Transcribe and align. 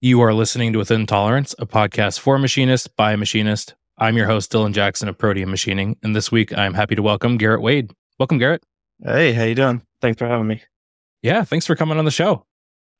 You 0.00 0.20
are 0.20 0.32
listening 0.32 0.72
to 0.74 0.78
Within 0.78 1.06
Tolerance, 1.06 1.56
a 1.58 1.66
podcast 1.66 2.20
for 2.20 2.38
machinists 2.38 2.86
by 2.86 3.10
a 3.10 3.16
machinist. 3.16 3.74
I'm 3.98 4.16
your 4.16 4.26
host, 4.26 4.52
Dylan 4.52 4.72
Jackson 4.72 5.08
of 5.08 5.18
Protean 5.18 5.50
Machining, 5.50 5.96
and 6.04 6.14
this 6.14 6.30
week 6.30 6.56
I'm 6.56 6.72
happy 6.72 6.94
to 6.94 7.02
welcome 7.02 7.36
Garrett 7.36 7.62
Wade. 7.62 7.90
Welcome, 8.16 8.38
Garrett. 8.38 8.62
Hey, 9.02 9.32
how 9.32 9.42
you 9.42 9.56
doing? 9.56 9.82
Thanks 10.00 10.16
for 10.16 10.28
having 10.28 10.46
me. 10.46 10.62
Yeah, 11.22 11.42
thanks 11.42 11.66
for 11.66 11.74
coming 11.74 11.98
on 11.98 12.04
the 12.04 12.12
show. 12.12 12.46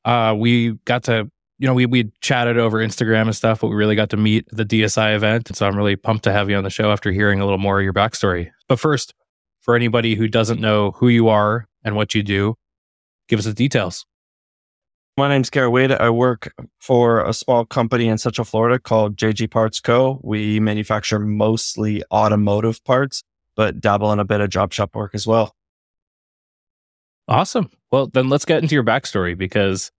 Uh, 0.03 0.35
we 0.37 0.71
got 0.83 1.03
to, 1.03 1.31
you 1.57 1.67
know, 1.67 1.73
we 1.73 1.85
we 1.85 2.11
chatted 2.19 2.57
over 2.57 2.79
Instagram 2.79 3.27
and 3.27 3.35
stuff, 3.35 3.61
but 3.61 3.69
we 3.69 3.77
really 3.77 3.95
got 3.95 4.09
to 4.09 4.17
meet 4.17 4.49
at 4.51 4.57
the 4.57 4.65
DSI 4.65 5.15
event, 5.15 5.49
and 5.49 5.55
so 5.55 5.65
I'm 5.65 5.77
really 5.77 5.95
pumped 5.95 6.25
to 6.25 6.33
have 6.33 6.49
you 6.49 6.57
on 6.57 6.65
the 6.65 6.69
show 6.69 6.91
after 6.91 7.13
hearing 7.13 7.39
a 7.39 7.45
little 7.45 7.59
more 7.59 7.79
of 7.79 7.83
your 7.85 7.93
backstory. 7.93 8.51
But 8.67 8.77
first, 8.77 9.13
for 9.61 9.73
anybody 9.73 10.15
who 10.15 10.27
doesn't 10.27 10.59
know 10.59 10.91
who 10.91 11.07
you 11.07 11.29
are 11.29 11.65
and 11.81 11.95
what 11.95 12.13
you 12.13 12.23
do, 12.23 12.55
give 13.29 13.39
us 13.39 13.45
the 13.45 13.53
details. 13.53 14.05
My 15.19 15.27
name's 15.27 15.49
Garrett 15.49 15.73
Wade. 15.73 15.91
I 15.91 16.09
work 16.11 16.53
for 16.79 17.25
a 17.25 17.33
small 17.33 17.65
company 17.65 18.07
in 18.07 18.17
Central 18.17 18.45
Florida 18.45 18.79
called 18.79 19.17
JG 19.17 19.51
Parts 19.51 19.81
Co. 19.81 20.21
We 20.23 20.61
manufacture 20.61 21.19
mostly 21.19 22.01
automotive 22.09 22.81
parts, 22.85 23.21
but 23.53 23.81
dabble 23.81 24.13
in 24.13 24.19
a 24.19 24.23
bit 24.23 24.39
of 24.39 24.49
job 24.49 24.71
shop 24.71 24.95
work 24.95 25.13
as 25.13 25.27
well. 25.27 25.57
Awesome. 27.27 27.69
Well, 27.91 28.07
then 28.07 28.29
let's 28.29 28.45
get 28.45 28.63
into 28.63 28.75
your 28.75 28.83
backstory 28.85 29.37
because 29.37 29.91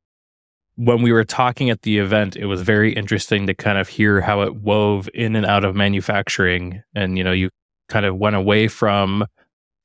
when 0.76 1.02
we 1.02 1.12
were 1.12 1.24
talking 1.24 1.68
at 1.68 1.82
the 1.82 1.98
event, 1.98 2.34
it 2.34 2.46
was 2.46 2.62
very 2.62 2.94
interesting 2.94 3.46
to 3.46 3.52
kind 3.52 3.76
of 3.76 3.88
hear 3.88 4.22
how 4.22 4.40
it 4.40 4.56
wove 4.56 5.10
in 5.12 5.36
and 5.36 5.44
out 5.44 5.66
of 5.66 5.76
manufacturing. 5.76 6.82
And, 6.94 7.18
you 7.18 7.24
know, 7.24 7.32
you 7.32 7.50
kind 7.90 8.06
of 8.06 8.16
went 8.16 8.36
away 8.36 8.68
from 8.68 9.26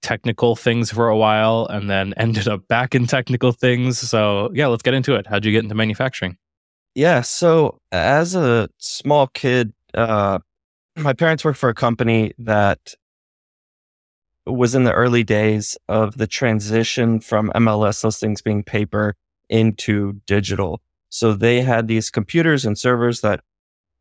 technical 0.02 0.56
things 0.56 0.92
for 0.92 1.08
a 1.10 1.18
while 1.18 1.68
and 1.70 1.90
then 1.90 2.14
ended 2.18 2.48
up 2.48 2.68
back 2.68 2.96
in 2.96 3.08
technical 3.08 3.52
things. 3.52 4.00
So, 4.00 4.52
yeah, 4.54 4.68
let's 4.68 4.84
get 4.84 4.94
into 4.94 5.16
it. 5.16 5.28
How'd 5.28 5.46
you 5.46 5.52
get 5.52 5.64
into 5.64 5.76
manufacturing? 5.76 6.38
Yeah. 6.94 7.22
So, 7.22 7.80
as 7.92 8.36
a 8.36 8.70
small 8.78 9.28
kid, 9.28 9.74
uh, 9.94 10.40
my 10.96 11.14
parents 11.14 11.44
worked 11.44 11.60
for 11.60 11.70
a 11.70 11.74
company 11.74 12.34
that 12.38 12.94
was 14.46 14.76
in 14.76 14.84
the 14.84 14.94
early 14.94 15.24
days 15.24 15.76
of 15.90 16.18
the 16.18 16.28
transition 16.28 17.20
from 17.20 17.52
MLS 17.56 18.04
listings 18.04 18.42
being 18.42 18.64
paper 18.64 19.16
into 19.50 20.22
digital. 20.26 20.82
So, 21.10 21.34
they 21.34 21.62
had 21.62 21.88
these 21.88 22.10
computers 22.10 22.66
and 22.66 22.78
servers 22.78 23.22
that 23.22 23.42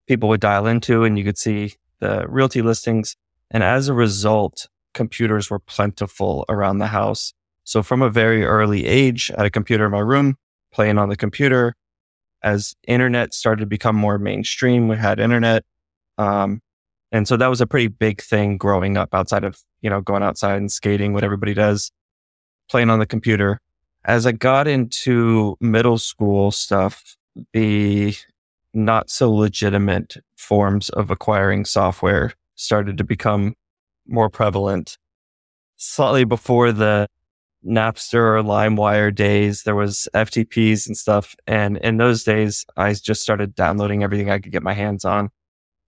people 0.07 0.29
would 0.29 0.41
dial 0.41 0.67
into, 0.67 1.05
and 1.05 1.19
you 1.19 1.25
could 1.25 1.39
see 1.39 1.75
the 2.01 2.27
realty 2.29 2.63
listings. 2.63 3.17
And 3.51 3.63
as 3.63 3.89
a 3.89 3.95
result, 3.95 4.69
computers 4.95 5.51
were 5.51 5.59
plentiful 5.59 6.45
around 6.49 6.79
the 6.79 6.87
house. 6.87 7.35
So 7.65 7.83
from 7.83 8.03
a 8.03 8.11
very 8.11 8.45
early 8.45 8.87
age, 8.87 9.31
I 9.35 9.41
had 9.41 9.47
a 9.47 9.51
computer 9.51 9.87
in 9.87 9.93
my 9.93 10.01
room, 10.01 10.37
playing 10.73 10.99
on 10.99 11.09
the 11.09 11.17
computer. 11.17 11.75
As 12.43 12.75
internet 12.87 13.33
started 13.33 13.61
to 13.61 13.67
become 13.67 13.97
more 13.97 14.19
mainstream, 14.19 14.89
we 14.89 14.97
had 14.97 15.19
internet. 15.19 15.65
Um, 16.19 16.61
and 17.11 17.27
so 17.27 17.37
that 17.37 17.47
was 17.47 17.61
a 17.61 17.67
pretty 17.67 17.89
big 17.89 18.21
thing 18.21 18.59
growing 18.59 18.97
up 18.97 19.15
outside 19.15 19.45
of, 19.45 19.59
you 19.81 19.89
know, 19.89 20.01
going 20.01 20.23
outside 20.23 20.57
and 20.57 20.71
skating, 20.71 21.13
what 21.13 21.25
everybody 21.25 21.55
does, 21.55 21.91
playing 22.69 22.91
on 22.91 22.99
the 22.99 23.07
computer. 23.07 23.61
As 24.05 24.27
I 24.27 24.33
got 24.33 24.69
into 24.69 25.57
middle 25.61 25.97
school 25.97 26.51
stuff, 26.51 27.17
the 27.53 28.15
not 28.75 29.09
so 29.09 29.33
legitimate 29.33 30.17
forms 30.37 30.91
of 30.91 31.11
acquiring 31.11 31.65
software 31.65 32.33
started 32.57 32.99
to 32.99 33.05
become 33.05 33.55
more 34.07 34.31
prevalent. 34.31 34.99
Slightly 35.77 36.25
before 36.25 36.73
the 36.73 37.09
Napster 37.67 38.39
or 38.39 38.43
LimeWire 38.43 39.15
days, 39.15 39.63
there 39.63 39.75
was 39.75 40.09
FTPs 40.15 40.87
and 40.87 40.97
stuff. 40.97 41.35
And 41.47 41.79
in 41.79 41.97
those 41.97 42.25
days, 42.25 42.65
I 42.77 42.93
just 42.95 43.23
started 43.23 43.55
downloading 43.55 44.03
everything 44.03 44.31
I 44.31 44.39
could 44.39 44.53
get 44.53 44.63
my 44.63 44.75
hands 44.75 45.05
on. 45.05 45.31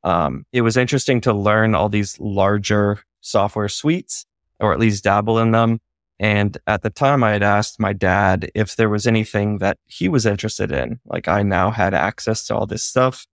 Um, 0.02 0.46
it 0.52 0.62
was 0.62 0.76
interesting 0.76 1.20
to 1.22 1.32
learn 1.32 1.74
all 1.74 1.88
these 1.88 2.18
larger 2.20 3.00
software 3.20 3.68
suites, 3.68 4.24
or 4.60 4.72
at 4.72 4.78
least 4.78 5.04
dabble 5.04 5.38
in 5.38 5.50
them. 5.50 5.80
And 6.18 6.56
at 6.66 6.82
the 6.82 6.90
time, 6.90 7.22
I 7.22 7.32
had 7.32 7.42
asked 7.42 7.78
my 7.78 7.92
dad 7.92 8.50
if 8.54 8.76
there 8.76 8.88
was 8.88 9.06
anything 9.06 9.58
that 9.58 9.78
he 9.84 10.08
was 10.08 10.24
interested 10.24 10.72
in. 10.72 11.00
Like 11.04 11.28
I 11.28 11.42
now 11.42 11.70
had 11.70 11.92
access 11.92 12.46
to 12.46 12.56
all 12.56 12.66
this 12.66 12.84
stuff. 12.84 13.26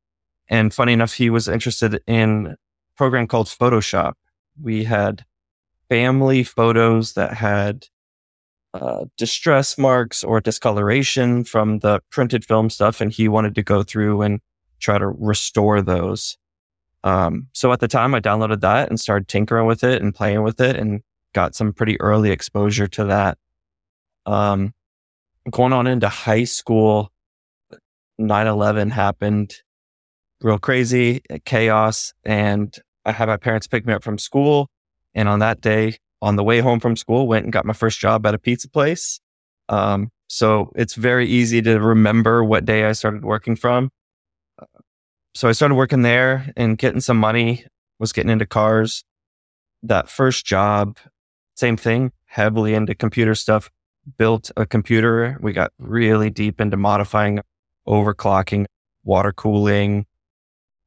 And 0.50 0.73
funny 0.73 0.94
enough, 0.94 1.13
he 1.13 1.29
was 1.29 1.47
interested 1.47 2.01
in 2.07 2.47
a 2.47 2.57
program 2.97 3.27
called 3.27 3.47
Photoshop 3.47 4.13
we 4.61 4.83
had 4.83 5.25
family 5.89 6.43
photos 6.43 7.13
that 7.13 7.33
had 7.33 7.87
uh, 8.73 9.05
distress 9.17 9.77
marks 9.77 10.23
or 10.23 10.41
discoloration 10.41 11.43
from 11.43 11.79
the 11.79 12.01
printed 12.09 12.43
film 12.43 12.69
stuff, 12.69 13.01
and 13.01 13.11
he 13.11 13.27
wanted 13.27 13.55
to 13.55 13.63
go 13.63 13.83
through 13.83 14.21
and 14.21 14.39
try 14.79 14.97
to 14.97 15.07
restore 15.07 15.81
those. 15.81 16.37
Um, 17.03 17.47
so 17.53 17.71
at 17.71 17.79
the 17.79 17.87
time, 17.87 18.15
I 18.15 18.19
downloaded 18.19 18.61
that 18.61 18.89
and 18.89 18.99
started 18.99 19.27
tinkering 19.27 19.67
with 19.67 19.83
it 19.83 20.01
and 20.01 20.15
playing 20.15 20.41
with 20.41 20.59
it, 20.59 20.75
and 20.75 21.01
got 21.33 21.55
some 21.55 21.73
pretty 21.73 21.99
early 22.01 22.31
exposure 22.31 22.87
to 22.87 23.05
that. 23.05 23.37
Um, 24.25 24.73
going 25.51 25.73
on 25.73 25.85
into 25.85 26.09
high 26.09 26.45
school, 26.45 27.11
9 28.17 28.47
11 28.47 28.89
happened, 28.91 29.55
real 30.41 30.59
crazy 30.59 31.21
chaos, 31.45 32.13
and 32.23 32.75
I 33.05 33.11
had 33.11 33.27
my 33.27 33.37
parents 33.37 33.67
pick 33.67 33.85
me 33.85 33.93
up 33.93 34.03
from 34.03 34.17
school. 34.17 34.69
And 35.13 35.29
on 35.29 35.39
that 35.39 35.61
day, 35.61 35.97
on 36.21 36.35
the 36.35 36.43
way 36.43 36.59
home 36.59 36.79
from 36.79 36.95
school, 36.95 37.27
went 37.27 37.43
and 37.43 37.53
got 37.53 37.65
my 37.65 37.73
first 37.73 37.99
job 37.99 38.25
at 38.25 38.33
a 38.33 38.39
pizza 38.39 38.69
place. 38.69 39.19
Um, 39.69 40.09
so 40.27 40.71
it's 40.75 40.95
very 40.95 41.27
easy 41.27 41.61
to 41.61 41.79
remember 41.79 42.43
what 42.43 42.65
day 42.65 42.85
I 42.85 42.93
started 42.93 43.23
working 43.23 43.55
from. 43.55 43.91
So 45.35 45.49
I 45.49 45.51
started 45.51 45.75
working 45.75 46.01
there 46.01 46.51
and 46.55 46.77
getting 46.77 47.01
some 47.01 47.17
money, 47.17 47.65
was 47.99 48.13
getting 48.13 48.31
into 48.31 48.45
cars. 48.45 49.03
That 49.81 50.09
first 50.09 50.45
job, 50.45 50.97
same 51.55 51.75
thing, 51.75 52.11
heavily 52.25 52.73
into 52.73 52.95
computer 52.95 53.35
stuff, 53.35 53.69
built 54.17 54.51
a 54.57 54.65
computer. 54.65 55.37
We 55.41 55.53
got 55.53 55.71
really 55.77 56.29
deep 56.29 56.61
into 56.61 56.77
modifying, 56.77 57.41
overclocking, 57.87 58.65
water 59.03 59.33
cooling. 59.33 60.05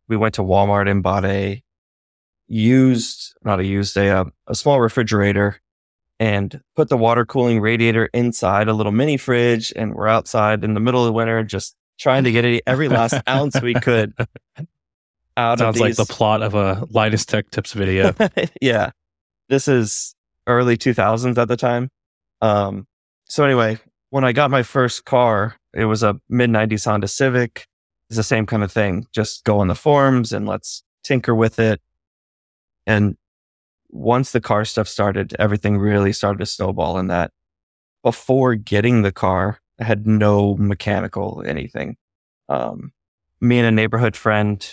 We 0.08 0.16
went 0.16 0.34
to 0.36 0.42
Walmart 0.42 0.90
and 0.90 1.02
bought 1.02 1.24
a 1.24 1.62
used, 2.48 3.34
not 3.44 3.60
a 3.60 3.64
used, 3.64 3.96
a, 3.96 4.08
uh, 4.08 4.24
a 4.46 4.54
small 4.54 4.80
refrigerator 4.80 5.60
and 6.18 6.60
put 6.74 6.88
the 6.88 6.96
water 6.96 7.26
cooling 7.26 7.60
radiator 7.60 8.06
inside 8.14 8.68
a 8.68 8.72
little 8.72 8.92
mini 8.92 9.16
fridge. 9.16 9.72
And 9.76 9.94
we're 9.94 10.08
outside 10.08 10.64
in 10.64 10.74
the 10.74 10.80
middle 10.80 11.02
of 11.02 11.06
the 11.06 11.12
winter, 11.12 11.42
just 11.44 11.76
trying 11.98 12.24
to 12.24 12.32
get 12.32 12.62
every 12.66 12.88
last 12.88 13.20
ounce 13.28 13.60
we 13.60 13.74
could 13.74 14.14
out 15.36 15.58
Sounds 15.58 15.78
like 15.78 15.96
the 15.96 16.06
plot 16.06 16.42
of 16.42 16.54
a 16.54 16.86
Linus 16.90 17.26
Tech 17.26 17.50
Tips 17.50 17.72
video. 17.72 18.14
yeah. 18.60 18.90
This 19.48 19.68
is 19.68 20.14
early 20.46 20.76
2000s 20.76 21.36
at 21.38 21.48
the 21.48 21.56
time. 21.56 21.90
Um, 22.40 22.86
so 23.26 23.44
anyway, 23.44 23.78
when 24.10 24.24
I 24.24 24.32
got 24.32 24.50
my 24.50 24.62
first 24.62 25.04
car, 25.04 25.56
it 25.74 25.84
was 25.84 26.02
a 26.02 26.18
mid 26.28 26.50
90s 26.50 26.84
Honda 26.84 27.08
Civic. 27.08 27.66
It's 28.08 28.16
the 28.16 28.22
same 28.22 28.46
kind 28.46 28.62
of 28.62 28.72
thing. 28.72 29.06
Just 29.12 29.44
go 29.44 29.58
on 29.60 29.68
the 29.68 29.74
forums 29.74 30.32
and 30.32 30.46
let's 30.46 30.82
tinker 31.02 31.34
with 31.34 31.58
it. 31.58 31.80
And 32.86 33.16
once 33.88 34.32
the 34.32 34.40
car 34.40 34.64
stuff 34.64 34.88
started, 34.88 35.34
everything 35.38 35.78
really 35.78 36.12
started 36.12 36.38
to 36.38 36.46
snowball 36.46 36.98
in 36.98 37.08
that. 37.08 37.32
Before 38.02 38.54
getting 38.54 39.02
the 39.02 39.12
car, 39.12 39.60
I 39.80 39.84
had 39.84 40.06
no 40.06 40.56
mechanical 40.56 41.42
anything. 41.44 41.96
Um, 42.48 42.92
me 43.40 43.58
and 43.58 43.66
a 43.66 43.70
neighborhood 43.70 44.16
friend, 44.16 44.64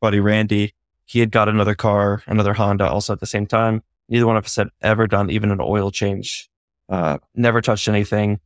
buddy 0.00 0.20
Randy, 0.20 0.74
he 1.04 1.20
had 1.20 1.30
got 1.30 1.48
another 1.48 1.74
car, 1.74 2.22
another 2.26 2.54
Honda 2.54 2.88
also 2.88 3.12
at 3.12 3.20
the 3.20 3.26
same 3.26 3.46
time. 3.46 3.82
Neither 4.08 4.26
one 4.26 4.36
of 4.36 4.44
us 4.44 4.56
had 4.56 4.68
ever 4.80 5.06
done 5.06 5.30
even 5.30 5.50
an 5.50 5.60
oil 5.60 5.90
change, 5.90 6.48
uh, 6.88 7.18
never 7.34 7.60
touched 7.60 7.88
anything. 7.88 8.40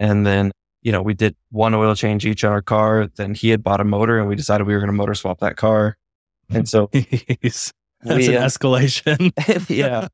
And 0.00 0.26
then, 0.26 0.52
you 0.82 0.90
know, 0.90 1.02
we 1.02 1.14
did 1.14 1.36
one 1.50 1.74
oil 1.74 1.94
change 1.94 2.26
each 2.26 2.44
on 2.44 2.52
our 2.52 2.62
car. 2.62 3.08
Then 3.16 3.34
he 3.34 3.50
had 3.50 3.62
bought 3.62 3.80
a 3.80 3.84
motor 3.84 4.18
and 4.18 4.28
we 4.28 4.36
decided 4.36 4.66
we 4.66 4.72
were 4.72 4.80
going 4.80 4.88
to 4.88 4.94
motor 4.94 5.14
swap 5.14 5.40
that 5.40 5.56
car. 5.56 5.96
And 6.50 6.68
so 6.68 6.90
That's 8.02 8.28
we, 8.28 8.36
an 8.36 8.42
uh, 8.42 8.46
escalation. 8.46 9.68
yeah. 9.68 10.08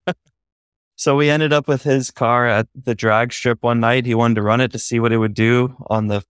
So 0.97 1.17
we 1.17 1.31
ended 1.31 1.53
up 1.53 1.69
with 1.69 1.85
his 1.85 2.11
car 2.11 2.47
at 2.47 2.67
the 2.75 2.95
drag 2.95 3.33
strip 3.33 3.63
one 3.63 3.81
night. 3.81 4.05
He 4.05 4.15
wanted 4.15 4.35
to 4.35 4.43
run 4.43 4.61
it 4.61 4.73
to 4.73 4.79
see 4.79 4.99
what 4.99 5.13
it 5.13 5.19
would 5.19 5.35
do 5.35 5.77
on 5.87 6.09
the 6.09 6.25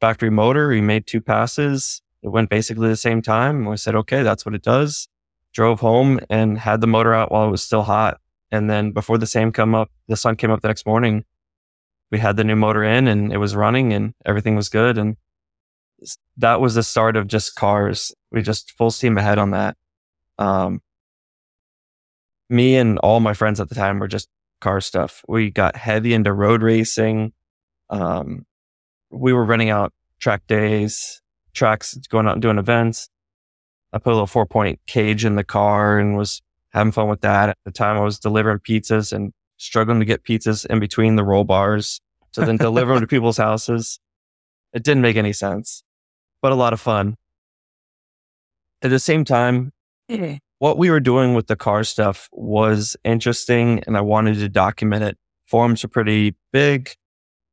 factory 0.00 0.30
motor. 0.30 0.70
He 0.70 0.80
made 0.80 1.06
two 1.06 1.20
passes. 1.20 2.00
It 2.22 2.28
went 2.28 2.48
basically 2.48 2.88
the 2.88 2.96
same 2.96 3.22
time. 3.22 3.64
We 3.64 3.76
said, 3.76 3.94
okay, 3.96 4.22
that's 4.22 4.46
what 4.46 4.54
it 4.54 4.62
does. 4.62 5.08
Drove 5.52 5.80
home 5.80 6.20
and 6.30 6.58
had 6.58 6.80
the 6.80 6.86
motor 6.86 7.12
out 7.12 7.32
while 7.32 7.46
it 7.46 7.50
was 7.50 7.62
still 7.62 7.82
hot. 7.82 8.20
And 8.50 8.70
then 8.70 8.92
before 8.92 9.18
the 9.18 9.26
same 9.26 9.50
come 9.50 9.74
up, 9.74 9.90
the 10.06 10.16
sun 10.16 10.36
came 10.36 10.50
up 10.50 10.62
the 10.62 10.68
next 10.68 10.86
morning. 10.86 11.24
We 12.10 12.18
had 12.20 12.36
the 12.36 12.44
new 12.44 12.56
motor 12.56 12.84
in 12.84 13.08
and 13.08 13.32
it 13.32 13.38
was 13.38 13.56
running 13.56 13.92
and 13.92 14.14
everything 14.24 14.54
was 14.54 14.68
good. 14.68 14.96
And 14.96 15.16
that 16.36 16.60
was 16.60 16.76
the 16.76 16.82
start 16.84 17.16
of 17.16 17.26
just 17.26 17.56
cars. 17.56 18.12
We 18.30 18.42
just 18.42 18.70
full 18.72 18.92
steam 18.92 19.18
ahead 19.18 19.38
on 19.38 19.50
that. 19.50 19.76
Um, 20.38 20.80
me 22.50 22.76
and 22.76 22.98
all 22.98 23.20
my 23.20 23.34
friends 23.34 23.60
at 23.60 23.68
the 23.68 23.74
time 23.74 23.98
were 23.98 24.08
just 24.08 24.28
car 24.60 24.80
stuff. 24.80 25.22
We 25.28 25.50
got 25.50 25.76
heavy 25.76 26.14
into 26.14 26.32
road 26.32 26.62
racing. 26.62 27.32
Um, 27.90 28.46
we 29.10 29.32
were 29.32 29.44
running 29.44 29.70
out 29.70 29.92
track 30.20 30.46
days, 30.46 31.22
tracks, 31.52 31.94
going 32.08 32.26
out 32.26 32.34
and 32.34 32.42
doing 32.42 32.58
events. 32.58 33.08
I 33.92 33.98
put 33.98 34.10
a 34.10 34.14
little 34.14 34.26
four 34.26 34.46
point 34.46 34.80
cage 34.86 35.24
in 35.24 35.36
the 35.36 35.44
car 35.44 35.98
and 35.98 36.16
was 36.16 36.42
having 36.72 36.92
fun 36.92 37.08
with 37.08 37.20
that. 37.20 37.50
At 37.50 37.58
the 37.64 37.70
time, 37.70 37.96
I 37.96 38.00
was 38.00 38.18
delivering 38.18 38.58
pizzas 38.58 39.12
and 39.12 39.32
struggling 39.56 40.00
to 40.00 40.04
get 40.04 40.24
pizzas 40.24 40.66
in 40.66 40.80
between 40.80 41.16
the 41.16 41.24
roll 41.24 41.44
bars 41.44 42.00
to 42.32 42.44
then 42.44 42.56
deliver 42.56 42.92
them 42.92 43.02
to 43.02 43.06
people's 43.14 43.36
houses. 43.36 44.00
It 44.72 44.82
didn't 44.82 45.02
make 45.02 45.16
any 45.16 45.32
sense, 45.32 45.84
but 46.42 46.50
a 46.50 46.56
lot 46.56 46.72
of 46.72 46.80
fun. 46.80 47.16
At 48.82 48.90
the 48.90 48.98
same 48.98 49.24
time, 49.24 49.72
what 50.58 50.78
we 50.78 50.90
were 50.90 51.00
doing 51.00 51.34
with 51.34 51.46
the 51.46 51.56
car 51.56 51.84
stuff 51.84 52.28
was 52.32 52.96
interesting 53.04 53.82
and 53.86 53.96
I 53.96 54.00
wanted 54.00 54.36
to 54.36 54.48
document 54.48 55.04
it. 55.04 55.18
Forums 55.46 55.84
are 55.84 55.88
pretty 55.88 56.34
big. 56.52 56.90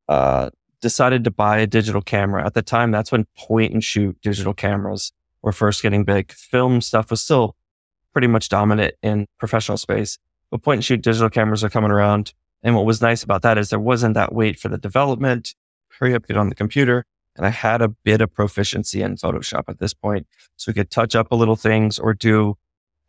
Uh, 0.07 0.49
decided 0.81 1.23
to 1.23 1.31
buy 1.31 1.59
a 1.59 1.67
digital 1.67 2.01
camera. 2.01 2.45
At 2.45 2.53
the 2.53 2.61
time, 2.61 2.91
that's 2.91 3.11
when 3.11 3.27
point 3.37 3.73
and 3.73 3.83
shoot 3.83 4.19
digital 4.21 4.53
cameras 4.53 5.13
were 5.41 5.51
first 5.51 5.81
getting 5.81 6.03
big. 6.03 6.31
Film 6.31 6.81
stuff 6.81 7.11
was 7.11 7.21
still 7.21 7.55
pretty 8.11 8.27
much 8.27 8.49
dominant 8.49 8.95
in 9.01 9.27
professional 9.37 9.77
space, 9.77 10.17
but 10.49 10.63
point 10.63 10.77
and 10.77 10.85
shoot 10.85 11.01
digital 11.01 11.29
cameras 11.29 11.63
are 11.63 11.69
coming 11.69 11.91
around. 11.91 12.33
And 12.63 12.75
what 12.75 12.85
was 12.85 13.01
nice 13.01 13.23
about 13.23 13.41
that 13.43 13.57
is 13.57 13.69
there 13.69 13.79
wasn't 13.79 14.15
that 14.15 14.33
wait 14.33 14.59
for 14.59 14.69
the 14.69 14.77
development, 14.77 15.55
hurry 15.99 16.13
up, 16.13 16.27
get 16.27 16.37
on 16.37 16.49
the 16.49 16.55
computer. 16.55 17.05
And 17.35 17.45
I 17.45 17.49
had 17.49 17.81
a 17.81 17.87
bit 17.87 18.19
of 18.19 18.33
proficiency 18.33 19.01
in 19.01 19.15
Photoshop 19.15 19.63
at 19.69 19.79
this 19.79 19.93
point. 19.93 20.27
So 20.57 20.69
we 20.69 20.73
could 20.73 20.91
touch 20.91 21.15
up 21.15 21.31
a 21.31 21.35
little 21.35 21.55
things 21.55 21.97
or 21.97 22.13
do, 22.13 22.57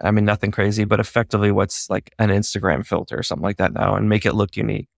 I 0.03 0.11
mean, 0.11 0.25
nothing 0.25 0.51
crazy, 0.51 0.85
but 0.85 1.01
effectively 1.01 1.53
what's 1.53 1.89
like 1.89 2.13
an 2.19 2.31
Instagram 2.31 2.85
filter 2.85 3.19
or 3.19 3.23
something 3.23 3.45
like 3.45 3.59
that 3.59 3.73
now 3.73 3.95
and 3.95 4.09
make 4.09 4.27
it 4.27 4.35
look 4.35 4.57
unique. 4.57 4.89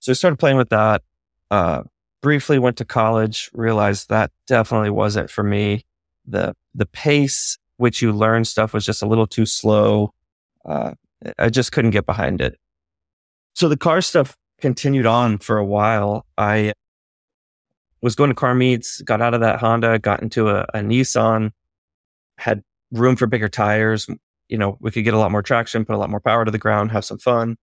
So 0.00 0.12
I 0.12 0.14
started 0.14 0.38
playing 0.38 0.58
with 0.58 0.68
that. 0.68 1.02
Uh, 1.50 1.82
briefly 2.20 2.58
went 2.58 2.76
to 2.78 2.84
college, 2.84 3.50
realized 3.54 4.08
that 4.08 4.30
definitely 4.46 4.90
wasn't 4.90 5.30
for 5.30 5.42
me. 5.42 5.84
The, 6.26 6.54
the 6.74 6.86
pace 6.86 7.58
which 7.76 8.02
you 8.02 8.12
learn 8.12 8.44
stuff 8.44 8.72
was 8.72 8.84
just 8.84 9.02
a 9.02 9.06
little 9.06 9.26
too 9.26 9.46
slow. 9.46 10.12
Uh, 10.64 10.92
I 11.38 11.48
just 11.48 11.72
couldn't 11.72 11.90
get 11.90 12.06
behind 12.06 12.40
it. 12.40 12.58
So 13.54 13.68
the 13.68 13.76
car 13.76 14.00
stuff 14.00 14.36
continued 14.60 15.06
on 15.06 15.38
for 15.38 15.58
a 15.58 15.64
while. 15.64 16.26
I 16.36 16.72
was 18.00 18.14
going 18.14 18.30
to 18.30 18.34
car 18.34 18.54
meets, 18.54 19.00
got 19.00 19.20
out 19.20 19.34
of 19.34 19.40
that 19.40 19.60
Honda, 19.60 19.98
got 19.98 20.22
into 20.22 20.48
a, 20.48 20.66
a 20.74 20.78
Nissan, 20.80 21.52
had 22.38 22.62
room 22.92 23.16
for 23.16 23.26
bigger 23.26 23.48
tires. 23.48 24.08
You 24.48 24.58
know, 24.58 24.76
we 24.80 24.90
could 24.90 25.04
get 25.04 25.14
a 25.14 25.18
lot 25.18 25.32
more 25.32 25.42
traction, 25.42 25.84
put 25.84 25.94
a 25.94 25.98
lot 25.98 26.10
more 26.10 26.20
power 26.20 26.44
to 26.44 26.50
the 26.50 26.58
ground, 26.58 26.92
have 26.92 27.04
some 27.04 27.18
fun. 27.18 27.56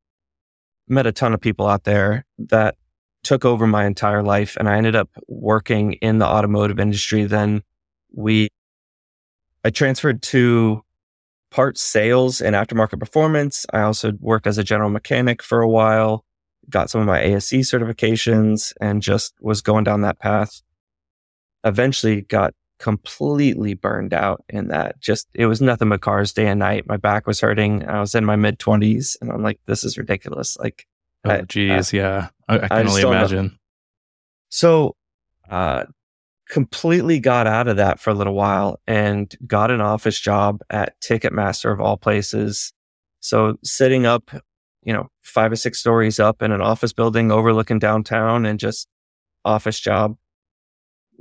Met 0.87 1.07
a 1.07 1.11
ton 1.11 1.33
of 1.33 1.41
people 1.41 1.67
out 1.67 1.83
there 1.83 2.25
that 2.37 2.75
took 3.23 3.45
over 3.45 3.67
my 3.67 3.85
entire 3.85 4.23
life. 4.23 4.57
And 4.57 4.67
I 4.67 4.77
ended 4.77 4.95
up 4.95 5.09
working 5.27 5.93
in 5.93 6.17
the 6.17 6.25
automotive 6.25 6.79
industry. 6.79 7.25
Then 7.25 7.61
we 8.11 8.49
I 9.63 9.69
transferred 9.69 10.23
to 10.23 10.83
parts 11.51 11.81
sales 11.81 12.41
and 12.41 12.55
aftermarket 12.55 12.99
performance. 12.99 13.65
I 13.71 13.81
also 13.81 14.13
worked 14.19 14.47
as 14.47 14.57
a 14.57 14.63
general 14.63 14.89
mechanic 14.89 15.43
for 15.43 15.61
a 15.61 15.69
while, 15.69 16.25
got 16.69 16.89
some 16.89 17.01
of 17.01 17.07
my 17.07 17.21
ASE 17.21 17.51
certifications, 17.51 18.73
and 18.81 19.01
just 19.01 19.35
was 19.39 19.61
going 19.61 19.83
down 19.83 20.01
that 20.01 20.19
path. 20.19 20.61
Eventually 21.63 22.21
got 22.21 22.53
completely 22.81 23.75
burned 23.75 24.13
out 24.13 24.43
in 24.49 24.69
that. 24.69 24.99
Just, 24.99 25.27
it 25.35 25.45
was 25.45 25.61
nothing 25.61 25.89
but 25.89 26.01
cars 26.01 26.33
day 26.33 26.47
and 26.47 26.59
night. 26.59 26.87
My 26.87 26.97
back 26.97 27.27
was 27.27 27.39
hurting. 27.39 27.87
I 27.87 27.99
was 27.99 28.15
in 28.15 28.25
my 28.25 28.35
mid 28.35 28.57
20s 28.57 29.15
and 29.21 29.31
I'm 29.31 29.43
like, 29.43 29.59
this 29.67 29.83
is 29.83 29.99
ridiculous. 29.99 30.57
Like, 30.57 30.87
oh, 31.23 31.43
geez. 31.43 31.93
yeah. 31.93 32.29
I, 32.49 32.55
I 32.55 32.67
can 32.67 32.71
I 32.71 32.83
only 32.89 33.01
imagine. 33.03 33.59
So, 34.49 34.95
uh, 35.49 35.85
completely 36.49 37.19
got 37.19 37.47
out 37.47 37.67
of 37.67 37.77
that 37.77 37.99
for 37.99 38.09
a 38.09 38.13
little 38.13 38.33
while 38.33 38.79
and 38.87 39.33
got 39.45 39.71
an 39.71 39.79
office 39.79 40.19
job 40.19 40.59
at 40.69 40.99
Ticketmaster 40.99 41.71
of 41.71 41.79
all 41.79 41.97
places. 41.97 42.73
So 43.19 43.57
sitting 43.63 44.05
up, 44.07 44.31
you 44.83 44.91
know, 44.91 45.07
five 45.21 45.51
or 45.51 45.55
six 45.55 45.79
stories 45.79 46.19
up 46.19 46.41
in 46.41 46.51
an 46.51 46.61
office 46.61 46.93
building 46.93 47.31
overlooking 47.31 47.79
downtown 47.79 48.45
and 48.45 48.59
just 48.59 48.87
office 49.45 49.79
job. 49.79 50.17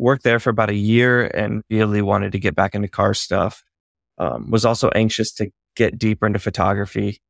Worked 0.01 0.25
there 0.25 0.41
for 0.41 0.51
about 0.51 0.71
a 0.71 0.75
year 0.75 1.27
and 1.27 1.63
really 1.71 2.03
wanted 2.03 2.33
to 2.33 2.39
get 2.39 2.55
back 2.55 2.75
into 2.75 2.89
car 2.89 3.15
stuff. 3.15 3.63
Um, 4.19 4.51
was 4.51 4.65
also 4.65 4.91
anxious 4.91 5.33
to 5.35 5.51
get 5.77 5.99
deeper 5.99 6.27
into 6.27 6.39
photography. 6.39 7.21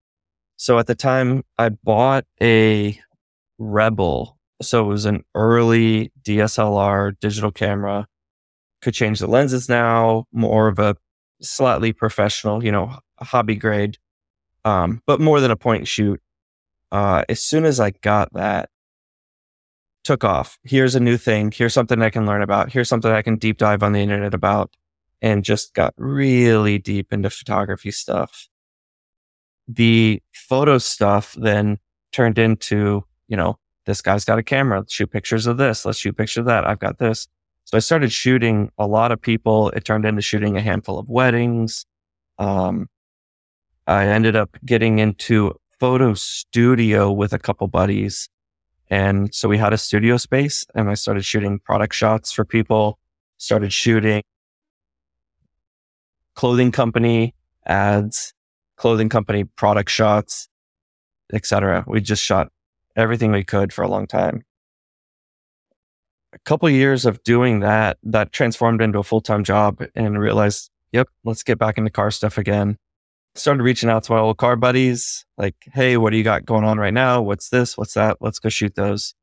So 0.56 0.78
at 0.78 0.86
the 0.86 0.94
time 0.94 1.44
I 1.58 1.70
bought 1.70 2.24
a 2.40 2.98
Rebel 3.58 4.40
so 4.62 4.84
it 4.84 4.88
was 4.88 5.06
an 5.06 5.24
early 5.34 6.12
DSLR 6.22 7.18
digital 7.20 7.50
camera. 7.50 8.06
Could 8.82 8.94
change 8.94 9.18
the 9.18 9.26
lenses 9.26 9.68
now, 9.68 10.26
more 10.32 10.68
of 10.68 10.78
a 10.78 10.96
slightly 11.40 11.92
professional, 11.92 12.64
you 12.64 12.72
know, 12.72 12.98
hobby 13.18 13.56
grade, 13.56 13.98
um, 14.64 15.02
but 15.06 15.20
more 15.20 15.40
than 15.40 15.50
a 15.50 15.56
point 15.56 15.86
shoot. 15.88 16.20
Uh, 16.92 17.24
as 17.28 17.42
soon 17.42 17.64
as 17.64 17.78
I 17.78 17.90
got 17.90 18.32
that, 18.34 18.68
took 20.04 20.24
off. 20.24 20.58
Here's 20.64 20.94
a 20.94 21.00
new 21.00 21.16
thing. 21.16 21.52
Here's 21.52 21.74
something 21.74 22.00
I 22.02 22.10
can 22.10 22.26
learn 22.26 22.42
about. 22.42 22.72
Here's 22.72 22.88
something 22.88 23.10
I 23.10 23.22
can 23.22 23.36
deep 23.36 23.58
dive 23.58 23.82
on 23.82 23.92
the 23.92 24.00
internet 24.00 24.34
about, 24.34 24.74
and 25.20 25.44
just 25.44 25.74
got 25.74 25.94
really 25.96 26.78
deep 26.78 27.12
into 27.12 27.30
photography 27.30 27.90
stuff. 27.90 28.48
The 29.68 30.22
photo 30.32 30.78
stuff 30.78 31.34
then 31.38 31.78
turned 32.12 32.38
into, 32.38 33.04
you 33.28 33.36
know, 33.36 33.58
this 33.86 34.02
guy's 34.02 34.24
got 34.24 34.38
a 34.38 34.42
camera. 34.42 34.80
Let's 34.80 34.92
shoot 34.92 35.10
pictures 35.10 35.46
of 35.46 35.56
this. 35.56 35.84
Let's 35.84 35.98
shoot 35.98 36.16
pictures 36.16 36.38
of 36.38 36.46
that. 36.46 36.66
I've 36.66 36.78
got 36.78 36.98
this. 36.98 37.28
So 37.64 37.76
I 37.76 37.80
started 37.80 38.10
shooting 38.10 38.70
a 38.78 38.86
lot 38.86 39.12
of 39.12 39.20
people. 39.20 39.70
It 39.70 39.84
turned 39.84 40.04
into 40.04 40.22
shooting 40.22 40.56
a 40.56 40.60
handful 40.60 40.98
of 40.98 41.08
weddings. 41.08 41.86
Um, 42.38 42.88
I 43.86 44.06
ended 44.06 44.34
up 44.34 44.56
getting 44.64 44.98
into 44.98 45.54
photo 45.78 46.14
studio 46.14 47.12
with 47.12 47.32
a 47.32 47.38
couple 47.38 47.68
buddies. 47.68 48.28
And 48.90 49.32
so 49.32 49.48
we 49.48 49.56
had 49.56 49.72
a 49.72 49.78
studio 49.78 50.16
space 50.16 50.64
and 50.74 50.90
I 50.90 50.94
started 50.94 51.24
shooting 51.24 51.60
product 51.60 51.94
shots 51.94 52.32
for 52.32 52.44
people, 52.44 52.98
started 53.38 53.72
shooting 53.72 54.22
clothing 56.34 56.72
company 56.72 57.34
ads, 57.66 58.34
clothing 58.76 59.08
company 59.08 59.44
product 59.44 59.90
shots, 59.90 60.48
etc. 61.32 61.84
We 61.86 62.00
just 62.00 62.24
shot 62.24 62.48
everything 62.96 63.30
we 63.30 63.44
could 63.44 63.72
for 63.72 63.82
a 63.82 63.88
long 63.88 64.06
time. 64.06 64.42
A 66.32 66.38
couple 66.40 66.68
years 66.70 67.06
of 67.06 67.22
doing 67.22 67.60
that, 67.60 67.98
that 68.02 68.32
transformed 68.32 68.80
into 68.80 68.98
a 68.98 69.02
full 69.04 69.20
time 69.20 69.44
job 69.44 69.82
and 69.94 70.18
realized, 70.18 70.70
yep, 70.92 71.08
let's 71.24 71.42
get 71.42 71.58
back 71.58 71.78
into 71.78 71.90
car 71.90 72.10
stuff 72.10 72.38
again. 72.38 72.78
Started 73.34 73.62
reaching 73.62 73.88
out 73.88 74.02
to 74.04 74.12
my 74.12 74.18
old 74.18 74.38
car 74.38 74.56
buddies, 74.56 75.24
like, 75.38 75.54
hey, 75.72 75.96
what 75.96 76.10
do 76.10 76.16
you 76.16 76.24
got 76.24 76.44
going 76.44 76.64
on 76.64 76.78
right 76.78 76.92
now? 76.92 77.22
What's 77.22 77.48
this? 77.48 77.78
What's 77.78 77.94
that? 77.94 78.16
Let's 78.20 78.38
go 78.38 78.48
shoot 78.48 78.74
those. 78.74 79.14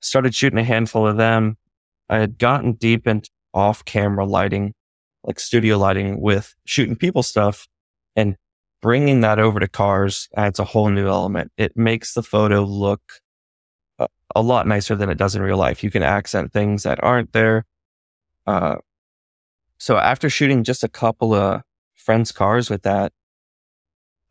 Started 0.00 0.34
shooting 0.34 0.58
a 0.58 0.64
handful 0.64 1.06
of 1.06 1.16
them. 1.16 1.56
I 2.08 2.18
had 2.18 2.38
gotten 2.38 2.72
deep 2.72 3.06
into 3.06 3.28
off 3.52 3.84
camera 3.84 4.24
lighting, 4.24 4.74
like 5.24 5.38
studio 5.38 5.78
lighting 5.78 6.20
with 6.20 6.54
shooting 6.64 6.96
people 6.96 7.22
stuff 7.22 7.68
and 8.16 8.36
bringing 8.82 9.20
that 9.20 9.38
over 9.38 9.60
to 9.60 9.68
cars 9.68 10.28
adds 10.36 10.58
a 10.58 10.64
whole 10.64 10.90
new 10.90 11.06
element. 11.06 11.52
It 11.56 11.76
makes 11.76 12.14
the 12.14 12.22
photo 12.22 12.62
look 12.64 13.00
a, 13.98 14.08
a 14.34 14.42
lot 14.42 14.66
nicer 14.66 14.94
than 14.96 15.08
it 15.08 15.18
does 15.18 15.34
in 15.34 15.42
real 15.42 15.56
life. 15.56 15.82
You 15.82 15.90
can 15.90 16.02
accent 16.02 16.52
things 16.52 16.82
that 16.82 17.02
aren't 17.02 17.32
there. 17.32 17.64
Uh, 18.46 18.76
so 19.78 19.96
after 19.96 20.28
shooting 20.28 20.64
just 20.64 20.84
a 20.84 20.88
couple 20.88 21.34
of 21.34 21.62
friends' 21.94 22.32
cars 22.32 22.68
with 22.68 22.82
that, 22.82 23.12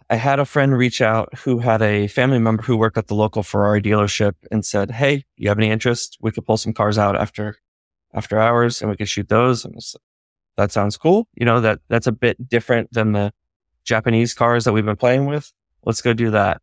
I 0.10 0.16
had 0.16 0.40
a 0.40 0.46
friend 0.46 0.78
reach 0.78 1.02
out 1.02 1.34
who 1.40 1.60
had 1.60 1.82
a 1.82 2.08
family 2.08 2.40
member 2.40 2.64
who 2.64 2.78
worked 2.78 2.98
at 2.98 3.08
the 3.08 3.16
local 3.16 3.44
Ferrari 3.44 3.82
dealership 3.82 4.34
and 4.52 4.66
said, 4.66 4.92
Hey, 4.92 5.26
you 5.38 5.50
have 5.50 5.58
any 5.58 5.70
interest? 5.70 6.18
We 6.22 6.32
could 6.32 6.46
pull 6.46 6.58
some 6.58 6.74
cars 6.74 6.98
out 6.98 7.16
after, 7.16 7.58
after 8.14 8.40
hours 8.40 8.82
and 8.82 8.90
we 8.90 8.98
could 8.98 9.10
shoot 9.10 9.30
those. 9.30 9.66
And 9.66 9.80
that 10.58 10.72
sounds 10.72 10.98
cool. 10.98 11.28
You 11.36 11.46
know, 11.46 11.62
that 11.62 11.80
that's 11.90 12.08
a 12.08 12.12
bit 12.12 12.50
different 12.50 12.92
than 12.92 13.14
the 13.14 13.34
Japanese 13.86 14.34
cars 14.34 14.66
that 14.66 14.74
we've 14.74 14.86
been 14.86 14.96
playing 14.96 15.26
with. 15.26 15.52
Let's 15.86 16.02
go 16.02 16.14
do 16.14 16.32
that. 16.32 16.62